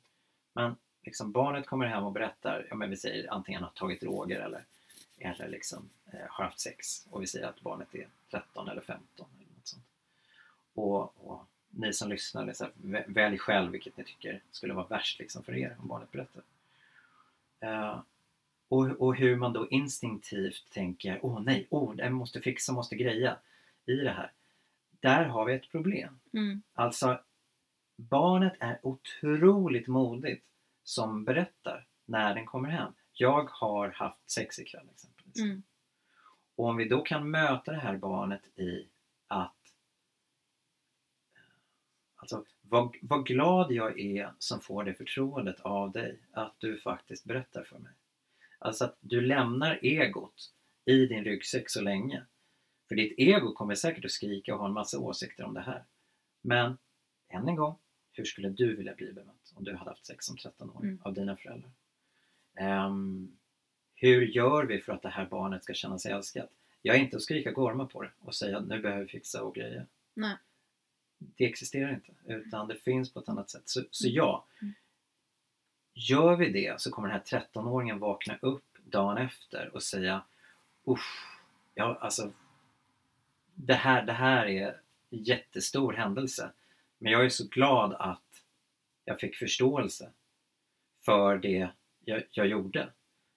Men 0.53 0.76
liksom 1.03 1.32
barnet 1.32 1.68
kommer 1.68 1.86
hem 1.86 2.03
och 2.03 2.11
berättar, 2.11 2.68
ja 2.70 2.76
men 2.76 2.90
vi 2.90 2.98
säger 2.98 3.34
antingen 3.34 3.64
har 3.64 3.70
tagit 3.70 4.02
droger 4.02 4.40
eller, 4.40 4.65
eller 5.18 5.48
liksom, 5.48 5.90
eh, 6.06 6.20
har 6.30 6.45
haft 6.45 6.60
sex 6.60 7.07
och 7.10 7.22
vi 7.22 7.28
säger 7.28 7.48
att 7.48 7.61
barnet 7.61 7.95
är 7.95 8.07
13 8.32 8.68
eller 8.68 8.82
15 8.82 9.28
eller 9.38 9.56
något 9.56 9.68
sånt. 9.68 9.86
Och, 10.74 11.28
och 11.28 11.45
ni 11.70 11.94
som 11.94 12.10
lyssnar, 12.10 12.45
liksom, 12.45 12.68
välj 13.07 13.38
själv 13.38 13.72
vilket 13.72 13.98
ni 13.98 14.03
tycker 14.03 14.41
skulle 14.52 14.74
vara 14.74 14.88
värst 14.88 15.20
liksom, 15.20 15.44
för 15.44 15.56
er 15.56 15.76
om 15.80 15.88
barnet 15.88 16.11
berättar. 16.11 16.44
Eh, 17.60 17.99
och, 18.68 19.02
och 19.02 19.15
hur 19.15 19.36
man 19.36 19.53
då 19.53 19.70
instinktivt 19.70 20.70
tänker, 20.70 21.20
åh 21.22 21.41
nej, 21.41 21.68
åh, 21.70 21.94
jag 21.98 22.14
måste 22.14 22.41
fixa, 22.41 22.74
måste 22.74 22.95
greja 22.95 23.38
i 23.86 23.95
det 23.95 24.11
här. 24.11 24.32
Där 25.04 25.26
har 25.26 25.46
vi 25.46 25.54
ett 25.54 25.72
problem. 25.72 26.20
Mm. 26.34 26.62
Alltså, 26.74 27.20
barnet 27.98 28.54
är 28.60 28.80
otroligt 28.84 29.88
modigt 29.88 30.46
som 30.84 31.26
berättar 31.26 31.88
när 32.06 32.36
den 32.36 32.46
kommer 32.46 32.70
hem. 32.70 32.94
Jag 33.14 33.50
har 33.50 33.90
haft 33.90 34.32
sex 34.32 34.60
ikväll 34.60 34.90
exempelvis. 34.94 35.40
Mm. 35.40 35.64
Och 36.56 36.66
om 36.66 36.78
vi 36.78 36.88
då 36.88 37.02
kan 37.02 37.32
möta 37.32 37.72
det 37.72 37.78
här 37.78 37.98
barnet 37.98 38.60
i 38.60 38.88
att 39.28 39.56
Alltså, 42.16 42.46
vad, 42.62 42.96
vad 43.02 43.26
glad 43.26 43.72
jag 43.72 44.00
är 44.00 44.34
som 44.40 44.62
får 44.62 44.84
det 44.84 44.94
förtroendet 44.94 45.60
av 45.60 45.92
dig 45.92 46.20
att 46.32 46.56
du 46.58 46.78
faktiskt 46.78 47.26
berättar 47.26 47.64
för 47.64 47.80
mig. 47.80 47.94
Alltså 48.60 48.86
att 48.86 48.98
du 49.00 49.22
lämnar 49.22 49.80
egot 49.82 50.54
i 50.86 51.06
din 51.06 51.24
ryggsäck 51.24 51.70
så 51.70 51.82
länge. 51.82 52.26
För 52.94 52.98
ditt 52.98 53.14
ego 53.20 53.53
kommer 53.53 53.76
säkert 53.76 54.06
att 54.06 54.11
skrika 54.11 54.53
och 54.53 54.60
ha 54.60 54.68
en 54.68 54.74
massa 54.74 54.99
åsikter 54.99 55.44
om 55.44 55.53
det 55.53 55.61
här. 55.61 55.84
Men 56.41 56.78
än 57.30 57.48
en 57.48 57.56
gång, 57.56 57.76
hur 58.11 58.26
skulle 58.26 58.49
du 58.49 58.76
vilja 58.76 58.94
bli 58.95 59.14
bemött 59.14 59.53
om 59.56 59.64
du 59.64 59.76
hade 59.76 59.90
haft 59.90 60.06
sex 60.06 60.26
som 60.26 60.36
13-åring 60.38 60.90
Mm. 60.90 61.02
av 61.03 61.14
dina 61.14 61.36
föräldrar? 61.36 61.72
Ehm, 62.56 63.38
hur 63.95 64.22
gör 64.22 64.64
vi 64.65 64.80
för 64.82 64.94
att 64.94 65.02
det 65.02 65.10
här 65.10 65.26
barnet 65.26 65.64
ska 65.64 65.74
känna 65.74 65.99
sig 65.99 66.11
älskat? 66.11 66.49
Jag 66.82 66.95
är 66.95 66.99
inte 66.99 67.15
att 67.18 67.24
skrika 67.24 67.52
gorma 67.52 67.86
på 67.86 68.02
det 68.02 68.10
och 68.20 68.36
säga 68.36 68.60
nu 68.60 68.80
behöver 68.82 69.02
vi 69.03 69.07
fixa 69.10 69.44
och 69.44 69.56
grejer. 69.56 69.88
Nej. 70.14 70.36
Det 71.20 71.45
existerar 71.45 71.94
inte, 71.94 72.11
utan 72.26 72.68
det 72.68 72.76
finns 72.76 73.14
på 73.14 73.20
ett 73.20 73.30
annat 73.30 73.49
sätt. 73.49 73.64
Så, 73.70 73.84
så 73.91 74.07
ja, 74.10 74.45
Mm. 74.61 74.74
gör 75.94 76.36
vi 76.36 76.52
det 76.52 76.82
så 76.82 76.91
kommer 76.91 77.07
den 77.10 77.18
här 77.26 77.40
13-åringen 77.53 77.99
vakna 77.99 78.38
upp 78.41 78.65
dagen 78.86 79.18
efter 79.18 79.70
och 79.76 79.84
säga 79.84 80.24
Usch, 80.88 81.28
ja 81.76 81.98
alltså 82.02 82.32
det 83.56 83.74
här, 83.74 84.06
det 84.06 84.14
här 84.14 84.46
är 84.46 84.68
en 85.10 85.24
jättestor 85.24 85.94
händelse. 85.94 86.52
Men 86.98 87.12
jag 87.12 87.26
är 87.26 87.30
så 87.30 87.48
glad 87.48 87.94
att 87.94 88.44
jag 89.06 89.20
fick 89.20 89.36
förståelse 89.36 90.12
för 91.06 91.38
det 91.38 91.70
jag, 92.06 92.24
jag 92.32 92.48
gjorde. 92.48 92.90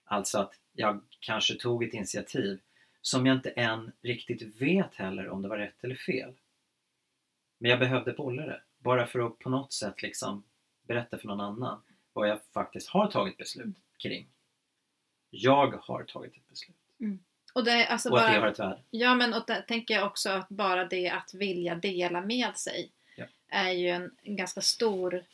Alltså 0.04 0.38
att 0.38 0.60
jag 0.72 1.00
kanske 1.20 1.54
tog 1.54 1.84
ett 1.84 1.94
initiativ 1.94 2.60
som 3.00 3.26
jag 3.26 3.36
inte 3.36 3.50
än 3.50 3.92
riktigt 4.02 4.62
vet 4.62 4.94
heller 4.94 5.28
om 5.28 5.42
det 5.42 5.48
var 5.48 5.58
rätt 5.58 5.84
eller 5.84 5.94
fel. 5.94 6.34
Men 7.58 7.70
jag 7.70 7.80
behövde 7.80 8.12
bolla 8.12 8.46
det. 8.46 8.62
Bara 8.78 9.06
för 9.06 9.26
att 9.26 9.38
på 9.38 9.50
något 9.50 9.72
sätt 9.72 10.02
liksom 10.02 10.44
berätta 10.82 11.18
för 11.18 11.28
någon 11.28 11.40
annan 11.40 11.82
vad 12.12 12.28
jag 12.28 12.40
faktiskt 12.52 12.88
har 12.88 13.10
tagit 13.10 13.36
beslut 13.36 13.76
kring. 13.98 14.28
Jag 15.30 15.72
har 15.82 16.04
tagit 16.04 16.36
ett 16.36 16.48
beslut. 16.48 16.76
Mm. 17.00 17.18
Och 17.56 17.64
det 17.64 17.86
alltså 17.86 18.10
Och 18.10 18.18
att 18.20 18.26
det 18.26 18.32
har 18.32 18.40
bara, 18.40 18.50
ett 18.50 18.58
värde. 18.58 18.78
ja 18.90 19.14
men 19.14 19.34
och 19.34 19.44
där 19.46 19.60
tänker 19.60 19.94
jag 19.94 20.06
också 20.06 20.30
att 20.30 20.48
bara 20.48 20.84
det 20.84 21.10
att 21.10 21.34
vilja 21.34 21.74
dela 21.74 22.20
med 22.20 22.56
sig 22.56 22.90
Ja. 23.16 23.24
är 23.48 23.70
ju 23.70 23.88
en, 23.88 24.10
en 24.22 24.36
ganska 24.36 24.60
stor, 24.60 25.24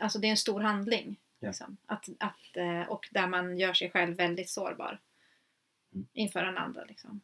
alltså 0.00 0.18
det 0.18 0.26
är 0.26 0.30
en 0.30 0.36
stor 0.36 0.60
handling. 0.60 1.16
Ja. 1.40 1.48
Liksom. 1.48 1.76
Att, 1.86 2.08
att, 2.18 2.56
eh, 2.56 2.80
och 2.88 3.08
där 3.10 3.26
man 3.26 3.58
gör 3.58 3.72
sig 3.72 3.90
själv 3.90 4.16
väldigt 4.16 4.50
sårbar 4.50 4.98
Mm. 5.94 6.06
inför 6.12 6.44
den 6.44 6.58
andra. 6.58 6.84
Liksom. 6.84 7.20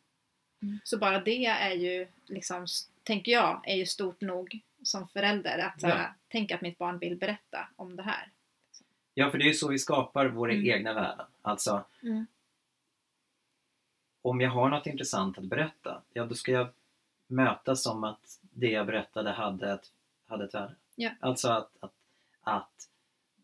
Så 0.84 0.98
bara 0.98 1.20
det 1.20 1.46
är 1.46 1.72
ju, 1.74 2.06
liksom, 2.26 2.66
tänker 3.02 3.32
jag, 3.32 3.62
är 3.66 3.76
ju 3.76 3.86
stort 3.86 4.20
nog 4.20 4.60
som 4.82 5.08
förälder. 5.08 5.58
Att 5.58 5.82
här, 5.82 5.98
Ja. 5.98 6.14
tänka 6.28 6.54
att 6.54 6.60
mitt 6.60 6.78
barn 6.78 6.98
vill 6.98 7.16
berätta 7.16 7.68
om 7.76 7.96
det 7.96 8.02
här. 8.02 8.28
Ja, 9.14 9.30
för 9.30 9.38
det 9.38 9.44
är 9.44 9.48
ju 9.48 9.54
så 9.54 9.68
vi 9.68 9.78
skapar 9.78 10.26
våra 10.26 10.52
Mm. 10.52 10.66
egna 10.70 10.92
värden. 10.94 11.26
Alltså, 11.42 11.84
Mm. 12.02 12.26
Om 14.24 14.40
jag 14.40 14.50
har 14.50 14.68
något 14.68 14.86
intressant 14.86 15.38
att 15.38 15.44
berätta, 15.44 16.02
ja 16.12 16.26
då 16.26 16.34
ska 16.34 16.52
jag 16.52 16.68
möta 17.26 17.76
som 17.76 18.04
att 18.04 18.40
det 18.40 18.70
jag 18.70 18.86
berättade 18.86 19.30
hade 19.30 19.72
ett, 19.72 19.90
hade 20.26 20.44
ett 20.44 20.54
värde. 20.54 20.74
Ja. 20.94 21.10
Alltså 21.20 21.48
att, 21.48 21.70
att, 21.80 21.92
att 22.40 22.88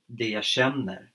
det 0.06 0.28
jag 0.28 0.44
känner, 0.44 1.10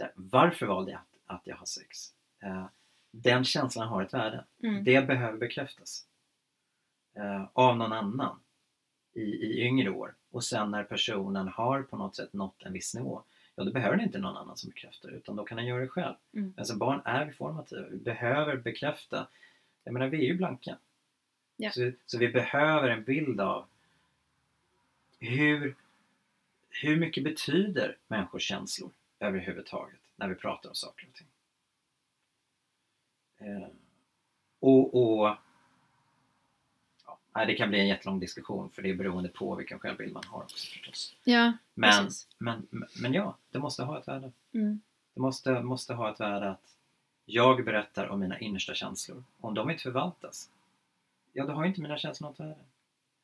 här, 0.00 0.12
varför 0.14 0.66
valde 0.66 0.90
jag 0.90 1.00
att, 1.00 1.36
att 1.36 1.46
jag 1.46 1.56
har 1.56 1.66
sex? 1.66 2.14
Eh, 2.42 2.66
den 3.10 3.44
känslan 3.44 3.88
har 3.88 4.02
ett 4.02 4.14
värde. 4.14 4.44
Mm. 4.62 4.84
Det 4.84 5.06
behöver 5.06 5.38
bekräftas 5.38 6.06
eh, 7.14 7.48
av 7.52 7.76
någon 7.76 7.92
annan 7.92 8.40
i, 9.12 9.22
i 9.22 9.60
yngre 9.66 9.90
år. 9.90 10.14
Och 10.30 10.44
sen 10.44 10.70
när 10.70 10.84
personen 10.84 11.48
har 11.48 11.82
på 11.82 11.96
något 11.96 12.16
sätt 12.16 12.32
nått 12.32 12.62
en 12.62 12.72
viss 12.72 12.94
nivå, 12.94 13.22
ja 13.56 13.64
då 13.64 13.72
behöver 13.72 13.96
det 13.96 14.02
inte 14.02 14.18
någon 14.18 14.36
annan 14.36 14.56
som 14.56 14.70
bekräftar 14.70 15.08
utan 15.08 15.36
då 15.36 15.44
kan 15.44 15.56
den 15.56 15.66
göra 15.66 15.80
det 15.80 15.88
själv. 15.88 16.14
Mm. 16.32 16.52
Men 16.56 16.66
som 16.66 16.78
barn 16.78 17.00
är 17.04 17.30
formativa, 17.30 17.88
vi 17.88 17.96
behöver 17.96 18.56
bekräfta. 18.56 19.28
Jag 19.84 19.92
menar, 19.92 20.08
vi 20.08 20.16
är 20.18 20.28
ju 20.28 20.36
blanka. 20.36 20.78
Ja. 21.56 21.70
Så, 21.70 21.92
så 22.06 22.18
vi 22.18 22.28
behöver 22.28 22.88
en 22.88 23.04
bild 23.04 23.40
av 23.40 23.66
hur, 25.18 25.76
hur 26.70 26.96
mycket 26.96 27.24
betyder 27.24 27.96
människors 28.08 28.42
känslor 28.42 28.90
överhuvudtaget 29.18 30.00
när 30.16 30.28
vi 30.28 30.34
pratar 30.34 30.68
om 30.68 30.74
saker 30.74 31.06
och 31.08 31.14
ting? 31.14 31.28
Eh, 33.38 33.68
och, 34.60 34.94
och 34.94 35.36
nej, 37.34 37.46
det 37.46 37.54
kan 37.54 37.68
bli 37.68 37.80
en 37.80 37.88
jättelång 37.88 38.20
diskussion 38.20 38.70
för 38.70 38.82
det 38.82 38.90
är 38.90 38.94
beroende 38.94 39.28
på 39.28 39.54
vilken 39.54 39.78
självbild 39.78 40.12
man 40.12 40.22
har 40.26 40.42
också 40.42 40.56
förstås. 40.56 41.16
Ja, 41.24 41.52
Men, 41.74 42.04
precis. 42.04 42.28
men, 42.38 42.68
men 43.02 43.12
ja, 43.12 43.36
det 43.50 43.58
måste 43.58 43.82
ha 43.82 44.00
ett 44.00 44.08
värde. 44.08 44.32
Mm. 44.54 44.80
Det 45.14 45.20
måste, 45.20 45.62
måste 45.62 45.94
ha 45.94 46.12
ett 46.12 46.20
värde 46.20 46.50
att 46.50 46.76
jag 47.24 47.64
berättar 47.64 48.08
om 48.08 48.20
mina 48.20 48.38
innersta 48.38 48.74
känslor. 48.74 49.24
Om 49.40 49.54
de 49.54 49.70
inte 49.70 49.82
förvaltas, 49.82 50.50
ja 51.32 51.46
då 51.46 51.52
har 51.52 51.62
ju 51.62 51.68
inte 51.68 51.82
mina 51.82 51.98
känslor 51.98 52.28
något 52.28 52.40
värde. 52.40 52.56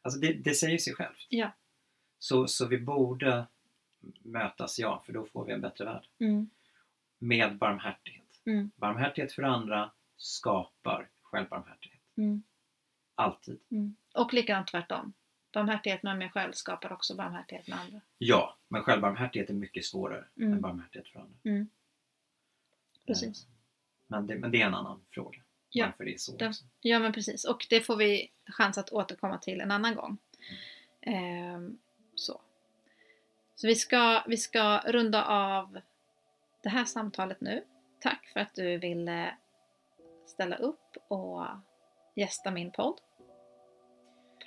Alltså 0.03 0.21
det, 0.21 0.33
det 0.33 0.55
säger 0.55 0.79
sig 0.79 0.95
självt. 0.95 1.27
Ja. 1.29 1.51
Så, 2.19 2.47
så 2.47 2.67
vi 2.67 2.79
borde 2.79 3.47
mötas, 4.23 4.79
ja, 4.79 5.03
för 5.07 5.13
då 5.13 5.25
får 5.25 5.45
vi 5.45 5.53
en 5.53 5.61
bättre 5.61 5.85
värld. 5.85 6.07
Mm. 6.19 6.51
Med 7.19 7.57
barmhärtighet. 7.57 8.41
Mm. 8.45 8.71
Barmhärtighet 8.77 9.33
för 9.33 9.43
andra 9.43 9.91
skapar 10.17 11.09
självbarmhärtighet. 11.23 12.01
Mm. 12.17 12.43
Alltid. 13.19 13.61
Mm. 13.71 13.97
Och 14.15 14.33
likadant 14.35 14.69
tvärtom. 14.69 15.13
Barmhärtighet 15.53 16.03
med 16.03 16.19
mig 16.19 16.31
själv 16.31 16.53
skapar 16.53 16.93
också 16.93 17.15
barmhärtighet 17.15 17.69
med 17.69 17.79
andra. 17.81 18.01
Ja, 18.19 18.57
men 18.69 18.83
självbarmhärtighet 18.83 19.51
är 19.51 19.55
mycket 19.55 19.85
svårare 19.85 20.25
Mm. 20.37 20.53
än 20.53 20.61
barmhärtighet 20.61 21.09
för 21.09 21.21
andra. 21.21 21.35
Mm. 21.45 21.69
Precis. 23.07 23.43
Eh, 23.45 23.49
Men 24.07 24.27
det, 24.27 24.35
men 24.39 24.51
det 24.51 24.63
är 24.63 24.67
en 24.67 24.75
annan 24.75 25.05
fråga. 25.11 25.39
Ja, 25.71 25.87
Varför 25.87 26.05
det 26.05 26.15
är 26.15 26.19
så. 26.19 26.37
det-. 26.37 26.53
Ja 26.81 26.99
men 26.99 27.13
precis 27.13 27.45
och 27.45 27.67
det 27.71 27.81
får 27.81 27.97
vi 27.97 28.31
chans 28.47 28.79
att 28.79 28.91
återkomma 28.93 29.39
till 29.39 29.61
en 29.61 29.71
annan 29.71 29.95
gång. 29.95 30.19
Ehm, 31.01 31.79
så. 32.15 32.41
så 33.55 33.67
vi 33.67 33.75
ska, 33.75 34.25
vi 34.27 34.37
ska 34.37 34.79
runda 34.87 35.25
av 35.25 35.81
det 36.63 36.69
här 36.69 36.85
samtalet 36.85 37.41
nu. 37.41 37.65
Tack 38.01 38.27
för 38.33 38.41
att 38.41 38.55
du 38.55 38.79
ville 38.79 39.35
ställa 40.27 40.57
upp 40.57 40.97
och 41.09 41.47
gästa 42.17 42.51
min 42.51 42.71
podd. 42.73 43.01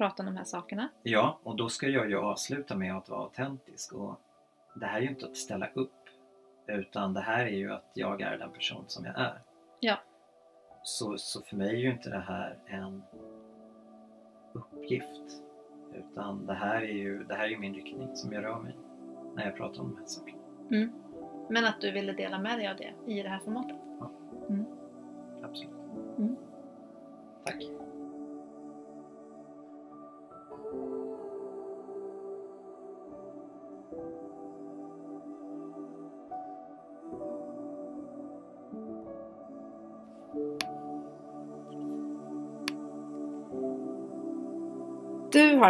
Prata 0.01 0.23
om 0.23 0.25
de 0.25 0.37
här 0.37 0.43
sakerna. 0.43 0.89
Ja, 1.03 1.39
och 1.43 1.55
då 1.55 1.69
ska 1.69 1.87
jag 1.87 2.09
ju 2.09 2.17
avsluta 2.17 2.75
med 2.75 2.97
att 2.97 3.09
vara 3.09 3.21
autentisk. 3.21 3.93
Och 3.93 4.19
det 4.75 4.85
här 4.85 4.97
är 4.97 5.01
ju 5.01 5.09
inte 5.09 5.25
att 5.25 5.37
ställa 5.37 5.67
upp. 5.67 5.93
Utan 6.67 7.13
det 7.13 7.21
här 7.21 7.45
är 7.45 7.57
ju 7.57 7.71
att 7.71 7.91
jag 7.93 8.21
är 8.21 8.37
den 8.37 8.51
person 8.51 8.83
som 8.87 9.05
jag 9.05 9.19
är. 9.19 9.41
Ja. 9.79 9.95
Så, 10.83 11.17
så 11.17 11.41
för 11.41 11.55
mig 11.55 11.69
är 11.69 11.79
ju 11.79 11.91
inte 11.91 12.09
det 12.09 12.19
här 12.19 12.57
en 12.65 13.03
uppgift. 14.53 15.43
Utan 15.93 16.45
det 16.45 16.53
här 16.53 16.81
är 16.81 16.93
ju, 16.93 17.23
det 17.23 17.35
här 17.35 17.43
är 17.43 17.49
ju 17.49 17.57
min 17.57 17.73
riktning 17.73 18.15
som 18.15 18.33
jag 18.33 18.43
rör 18.43 18.59
mig 18.59 18.77
när 19.35 19.45
jag 19.45 19.55
pratar 19.55 19.81
om 19.81 19.89
de 19.89 19.97
här 19.97 20.05
sakerna. 20.05 20.41
Men 21.49 21.65
att 21.65 21.81
du 21.81 21.91
ville 21.91 22.13
dela 22.13 22.39
med 22.39 22.59
dig 22.59 22.67
av 22.67 22.75
det 22.77 22.93
i 23.07 23.23
det 23.23 23.29
här 23.29 23.39
formatet. 23.39 23.77
Absolut. 25.43 25.75
Mm. 26.17 26.35
Tack. 27.45 27.80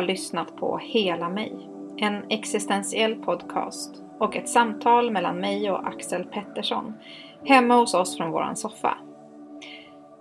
Har 0.01 0.07
lyssnat 0.07 0.55
på 0.55 0.77
Hela 0.77 1.29
mig, 1.29 1.69
en 1.97 2.23
existentiell 2.29 3.15
podcast 3.15 4.03
och 4.19 4.35
ett 4.35 4.49
samtal 4.49 5.11
mellan 5.11 5.37
mig 5.37 5.71
och 5.71 5.87
Axel 5.87 6.23
Pettersson 6.23 6.93
hemma 7.45 7.75
hos 7.75 7.93
oss 7.93 8.17
från 8.17 8.31
våran 8.31 8.55
soffa. 8.55 8.97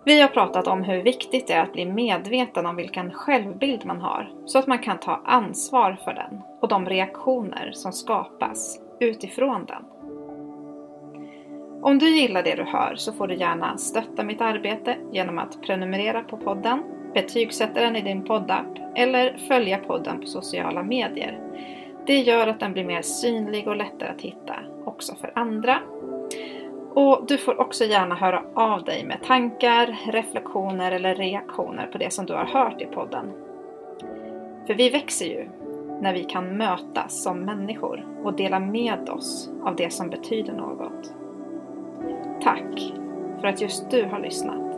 Vi 0.04 0.20
har 0.20 0.28
pratat 0.28 0.66
om 0.66 0.82
hur 0.82 1.02
viktigt 1.02 1.46
det 1.46 1.52
är 1.52 1.62
att 1.62 1.72
bli 1.72 1.86
medveten 1.86 2.66
om 2.66 2.76
vilken 2.76 3.12
självbild 3.12 3.86
man 3.86 4.00
har 4.00 4.30
så 4.46 4.58
att 4.58 4.66
man 4.66 4.78
kan 4.78 4.98
ta 4.98 5.20
ansvar 5.24 5.96
för 6.04 6.14
den 6.14 6.40
och 6.60 6.68
de 6.68 6.86
reaktioner 6.86 7.70
som 7.72 7.92
skapas 7.92 8.80
utifrån 9.00 9.64
den. 9.64 9.84
Om 11.82 11.98
du 11.98 12.08
gillar 12.08 12.42
det 12.42 12.54
du 12.54 12.64
hör 12.64 12.94
så 12.96 13.12
får 13.12 13.28
du 13.28 13.34
gärna 13.34 13.78
stötta 13.78 14.24
mitt 14.24 14.40
arbete 14.40 14.96
genom 15.12 15.38
att 15.38 15.62
prenumerera 15.62 16.22
på 16.22 16.36
podden, 16.36 16.82
betygsätta 17.14 17.80
den 17.80 17.96
i 17.96 18.00
din 18.00 18.24
poddapp 18.24 18.78
eller 18.94 19.36
följa 19.48 19.78
podden 19.78 20.20
på 20.20 20.26
sociala 20.26 20.82
medier. 20.82 21.38
Det 22.06 22.18
gör 22.18 22.46
att 22.46 22.60
den 22.60 22.72
blir 22.72 22.84
mer 22.84 23.02
synlig 23.02 23.68
och 23.68 23.76
lättare 23.76 24.08
att 24.08 24.20
hitta 24.20 24.54
också 24.84 25.14
för 25.14 25.32
andra. 25.34 25.78
Och 26.94 27.24
du 27.28 27.38
får 27.38 27.60
också 27.60 27.84
gärna 27.84 28.14
höra 28.14 28.42
av 28.54 28.84
dig 28.84 29.04
med 29.04 29.22
tankar, 29.22 29.96
reflektioner 30.12 30.92
eller 30.92 31.14
reaktioner 31.14 31.86
på 31.86 31.98
det 31.98 32.12
som 32.12 32.26
du 32.26 32.32
har 32.32 32.44
hört 32.44 32.82
i 32.82 32.86
podden. 32.86 33.32
För 34.66 34.74
vi 34.74 34.90
växer 34.90 35.26
ju 35.26 35.48
när 36.00 36.12
vi 36.12 36.24
kan 36.24 36.56
mötas 36.56 37.22
som 37.22 37.40
människor 37.40 38.06
och 38.24 38.34
dela 38.34 38.60
med 38.60 39.08
oss 39.08 39.50
av 39.62 39.76
det 39.76 39.92
som 39.92 40.10
betyder 40.10 40.52
något. 40.52 41.14
Tack 42.42 42.92
för 43.40 43.48
att 43.48 43.60
just 43.60 43.90
du 43.90 44.04
har 44.04 44.18
lyssnat. 44.18 44.69